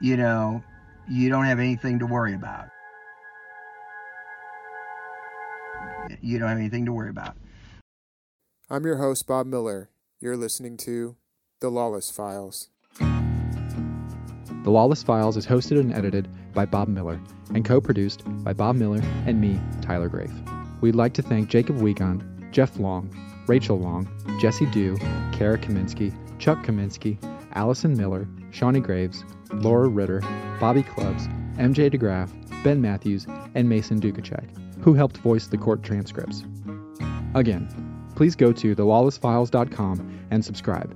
you 0.00 0.16
know, 0.16 0.62
you 1.08 1.28
don't 1.28 1.44
have 1.44 1.60
anything 1.60 1.98
to 2.00 2.06
worry 2.06 2.34
about. 2.34 2.68
You 6.20 6.38
don't 6.38 6.48
have 6.48 6.58
anything 6.58 6.86
to 6.86 6.92
worry 6.92 7.10
about. 7.10 7.36
I'm 8.70 8.84
your 8.84 8.96
host, 8.96 9.26
Bob 9.26 9.46
Miller. 9.46 9.90
You're 10.20 10.36
listening 10.36 10.76
to 10.78 11.16
The 11.60 11.70
Lawless 11.70 12.10
Files. 12.10 12.70
The 14.68 14.72
Lawless 14.72 15.02
Files 15.02 15.38
is 15.38 15.46
hosted 15.46 15.80
and 15.80 15.94
edited 15.94 16.28
by 16.52 16.66
Bob 16.66 16.88
Miller 16.88 17.18
and 17.54 17.64
co 17.64 17.80
produced 17.80 18.22
by 18.44 18.52
Bob 18.52 18.76
Miller 18.76 19.00
and 19.24 19.40
me, 19.40 19.58
Tyler 19.80 20.10
Grafe. 20.10 20.42
We'd 20.82 20.94
like 20.94 21.14
to 21.14 21.22
thank 21.22 21.48
Jacob 21.48 21.80
Wiegand, 21.80 22.22
Jeff 22.52 22.78
Long, 22.78 23.08
Rachel 23.46 23.78
Long, 23.78 24.06
Jesse 24.42 24.66
Dew, 24.66 24.98
Kara 25.32 25.56
Kaminsky, 25.56 26.14
Chuck 26.38 26.62
Kaminsky, 26.66 27.16
Allison 27.54 27.96
Miller, 27.96 28.28
Shawnee 28.50 28.80
Graves, 28.80 29.24
Laura 29.54 29.88
Ritter, 29.88 30.20
Bobby 30.60 30.82
Clubs, 30.82 31.28
MJ 31.56 31.90
DeGraff, 31.90 32.30
Ben 32.62 32.82
Matthews, 32.82 33.26
and 33.54 33.70
Mason 33.70 33.98
Dukacek, 33.98 34.50
who 34.82 34.92
helped 34.92 35.16
voice 35.16 35.46
the 35.46 35.56
court 35.56 35.82
transcripts. 35.82 36.44
Again, 37.34 37.70
please 38.16 38.36
go 38.36 38.52
to 38.52 38.76
thelawlessfiles.com 38.76 40.26
and 40.30 40.44
subscribe. 40.44 40.94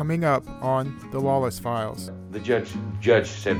Coming 0.00 0.24
up 0.24 0.48
on 0.62 0.96
The 1.12 1.20
Lawless 1.20 1.58
Files. 1.58 2.10
The 2.30 2.40
judge 2.40 2.70
judge 3.02 3.26
said, 3.26 3.58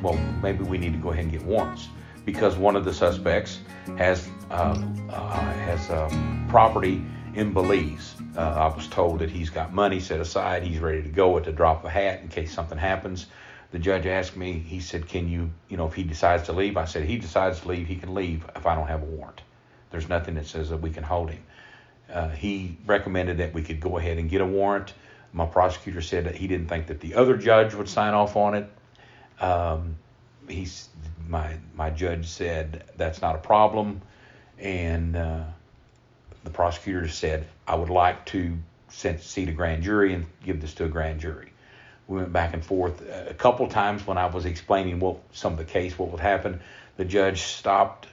well, 0.00 0.16
maybe 0.40 0.62
we 0.62 0.78
need 0.78 0.92
to 0.92 1.00
go 1.00 1.10
ahead 1.10 1.24
and 1.24 1.32
get 1.32 1.42
warrants 1.42 1.88
because 2.24 2.56
one 2.56 2.76
of 2.76 2.84
the 2.84 2.94
suspects 2.94 3.58
has 3.98 4.28
uh, 4.52 4.80
uh, 5.08 5.40
has 5.40 5.90
um, 5.90 6.46
property 6.48 7.04
in 7.34 7.52
Belize. 7.52 8.14
Uh, 8.36 8.40
I 8.40 8.72
was 8.72 8.86
told 8.86 9.18
that 9.18 9.30
he's 9.30 9.50
got 9.50 9.74
money 9.74 9.98
set 9.98 10.20
aside. 10.20 10.62
He's 10.62 10.78
ready 10.78 11.02
to 11.02 11.08
go 11.08 11.36
at 11.36 11.42
the 11.42 11.50
drop 11.50 11.80
of 11.80 11.86
a 11.86 11.90
hat 11.90 12.20
in 12.20 12.28
case 12.28 12.54
something 12.54 12.78
happens. 12.78 13.26
The 13.72 13.80
judge 13.80 14.06
asked 14.06 14.36
me. 14.36 14.60
He 14.60 14.78
said, 14.78 15.08
"Can 15.08 15.28
you, 15.28 15.50
you 15.68 15.76
know, 15.76 15.88
if 15.88 15.94
he 15.94 16.04
decides 16.04 16.44
to 16.44 16.52
leave?" 16.52 16.76
I 16.76 16.84
said, 16.84 17.02
"He 17.02 17.18
decides 17.18 17.62
to 17.62 17.68
leave. 17.68 17.88
He 17.88 17.96
can 17.96 18.14
leave 18.14 18.48
if 18.54 18.64
I 18.64 18.76
don't 18.76 18.86
have 18.86 19.02
a 19.02 19.06
warrant. 19.06 19.40
There's 19.90 20.08
nothing 20.08 20.36
that 20.36 20.46
says 20.46 20.70
that 20.70 20.80
we 20.80 20.90
can 20.90 21.02
hold 21.02 21.30
him." 21.30 21.42
Uh, 22.08 22.28
he 22.28 22.78
recommended 22.86 23.38
that 23.38 23.52
we 23.52 23.62
could 23.64 23.80
go 23.80 23.98
ahead 23.98 24.18
and 24.18 24.30
get 24.30 24.40
a 24.40 24.46
warrant. 24.46 24.94
My 25.32 25.46
prosecutor 25.46 26.00
said 26.00 26.24
that 26.24 26.34
he 26.34 26.48
didn't 26.48 26.68
think 26.68 26.88
that 26.88 27.00
the 27.00 27.14
other 27.14 27.36
judge 27.36 27.74
would 27.74 27.88
sign 27.88 28.14
off 28.14 28.36
on 28.36 28.54
it. 28.54 28.70
Um, 29.40 29.96
he's 30.48 30.88
my 31.28 31.56
my 31.74 31.90
judge 31.90 32.26
said 32.26 32.84
that's 32.96 33.22
not 33.22 33.36
a 33.36 33.38
problem, 33.38 34.02
and 34.58 35.16
uh, 35.16 35.44
the 36.44 36.50
prosecutor 36.50 37.08
said 37.08 37.46
I 37.66 37.76
would 37.76 37.90
like 37.90 38.26
to 38.26 38.58
see 38.88 39.44
the 39.44 39.52
grand 39.52 39.84
jury 39.84 40.14
and 40.14 40.26
give 40.44 40.60
this 40.60 40.74
to 40.74 40.84
a 40.84 40.88
grand 40.88 41.20
jury. 41.20 41.52
We 42.08 42.16
went 42.16 42.32
back 42.32 42.54
and 42.54 42.64
forth 42.64 43.02
a 43.28 43.34
couple 43.34 43.68
times 43.68 44.04
when 44.04 44.18
I 44.18 44.26
was 44.26 44.44
explaining 44.44 44.98
what 44.98 45.18
some 45.32 45.52
of 45.52 45.58
the 45.58 45.64
case, 45.64 45.96
what 45.96 46.10
would 46.10 46.20
happen. 46.20 46.60
The 46.96 47.04
judge 47.04 47.42
stopped 47.42 48.08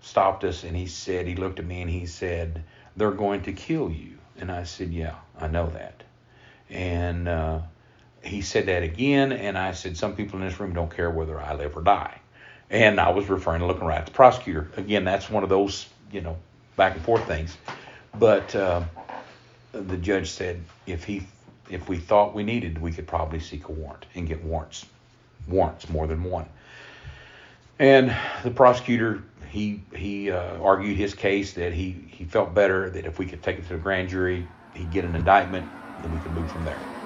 stopped 0.00 0.44
us 0.44 0.64
and 0.64 0.76
he 0.76 0.86
said 0.86 1.26
he 1.26 1.34
looked 1.34 1.58
at 1.58 1.66
me 1.66 1.82
and 1.82 1.90
he 1.90 2.06
said 2.06 2.62
they're 2.96 3.10
going 3.10 3.42
to 3.42 3.52
kill 3.52 3.90
you 3.90 4.16
and 4.38 4.50
i 4.50 4.64
said 4.64 4.92
yeah 4.92 5.14
i 5.38 5.46
know 5.48 5.66
that 5.66 6.02
and 6.70 7.28
uh, 7.28 7.60
he 8.22 8.42
said 8.42 8.66
that 8.66 8.82
again, 8.82 9.32
and 9.32 9.56
I 9.56 9.72
said, 9.72 9.96
Some 9.96 10.14
people 10.14 10.38
in 10.40 10.46
this 10.46 10.58
room 10.60 10.72
don't 10.72 10.94
care 10.94 11.10
whether 11.10 11.40
I 11.40 11.54
live 11.54 11.76
or 11.76 11.82
die. 11.82 12.20
And 12.70 13.00
I 13.00 13.10
was 13.10 13.28
referring 13.28 13.60
to 13.60 13.66
looking 13.66 13.84
right 13.84 13.98
at 13.98 14.06
the 14.06 14.12
prosecutor. 14.12 14.70
Again, 14.76 15.04
that's 15.04 15.30
one 15.30 15.42
of 15.42 15.48
those, 15.48 15.86
you 16.12 16.20
know, 16.20 16.36
back 16.76 16.94
and 16.94 17.04
forth 17.04 17.26
things. 17.26 17.56
But 18.18 18.54
uh, 18.54 18.82
the 19.72 19.96
judge 19.96 20.30
said 20.30 20.62
if 20.86 21.04
he 21.04 21.26
if 21.70 21.88
we 21.88 21.98
thought 21.98 22.34
we 22.34 22.42
needed, 22.42 22.80
we 22.80 22.92
could 22.92 23.06
probably 23.06 23.40
seek 23.40 23.68
a 23.68 23.72
warrant 23.72 24.06
and 24.14 24.26
get 24.26 24.42
warrants, 24.42 24.86
warrants 25.46 25.88
more 25.88 26.06
than 26.06 26.24
one. 26.24 26.46
And 27.78 28.14
the 28.42 28.50
prosecutor 28.50 29.22
he 29.48 29.82
he 29.94 30.30
uh, 30.30 30.58
argued 30.60 30.96
his 30.96 31.14
case 31.14 31.54
that 31.54 31.72
he 31.72 31.92
he 32.08 32.24
felt 32.24 32.54
better 32.54 32.90
that 32.90 33.06
if 33.06 33.18
we 33.18 33.26
could 33.26 33.42
take 33.42 33.58
it 33.58 33.66
to 33.68 33.74
the 33.74 33.78
grand 33.78 34.08
jury, 34.08 34.48
he'd 34.74 34.90
get 34.90 35.04
an 35.04 35.14
indictment, 35.14 35.68
then 36.02 36.12
we 36.12 36.20
can 36.20 36.34
move 36.34 36.50
from 36.50 36.64
there. 36.64 36.97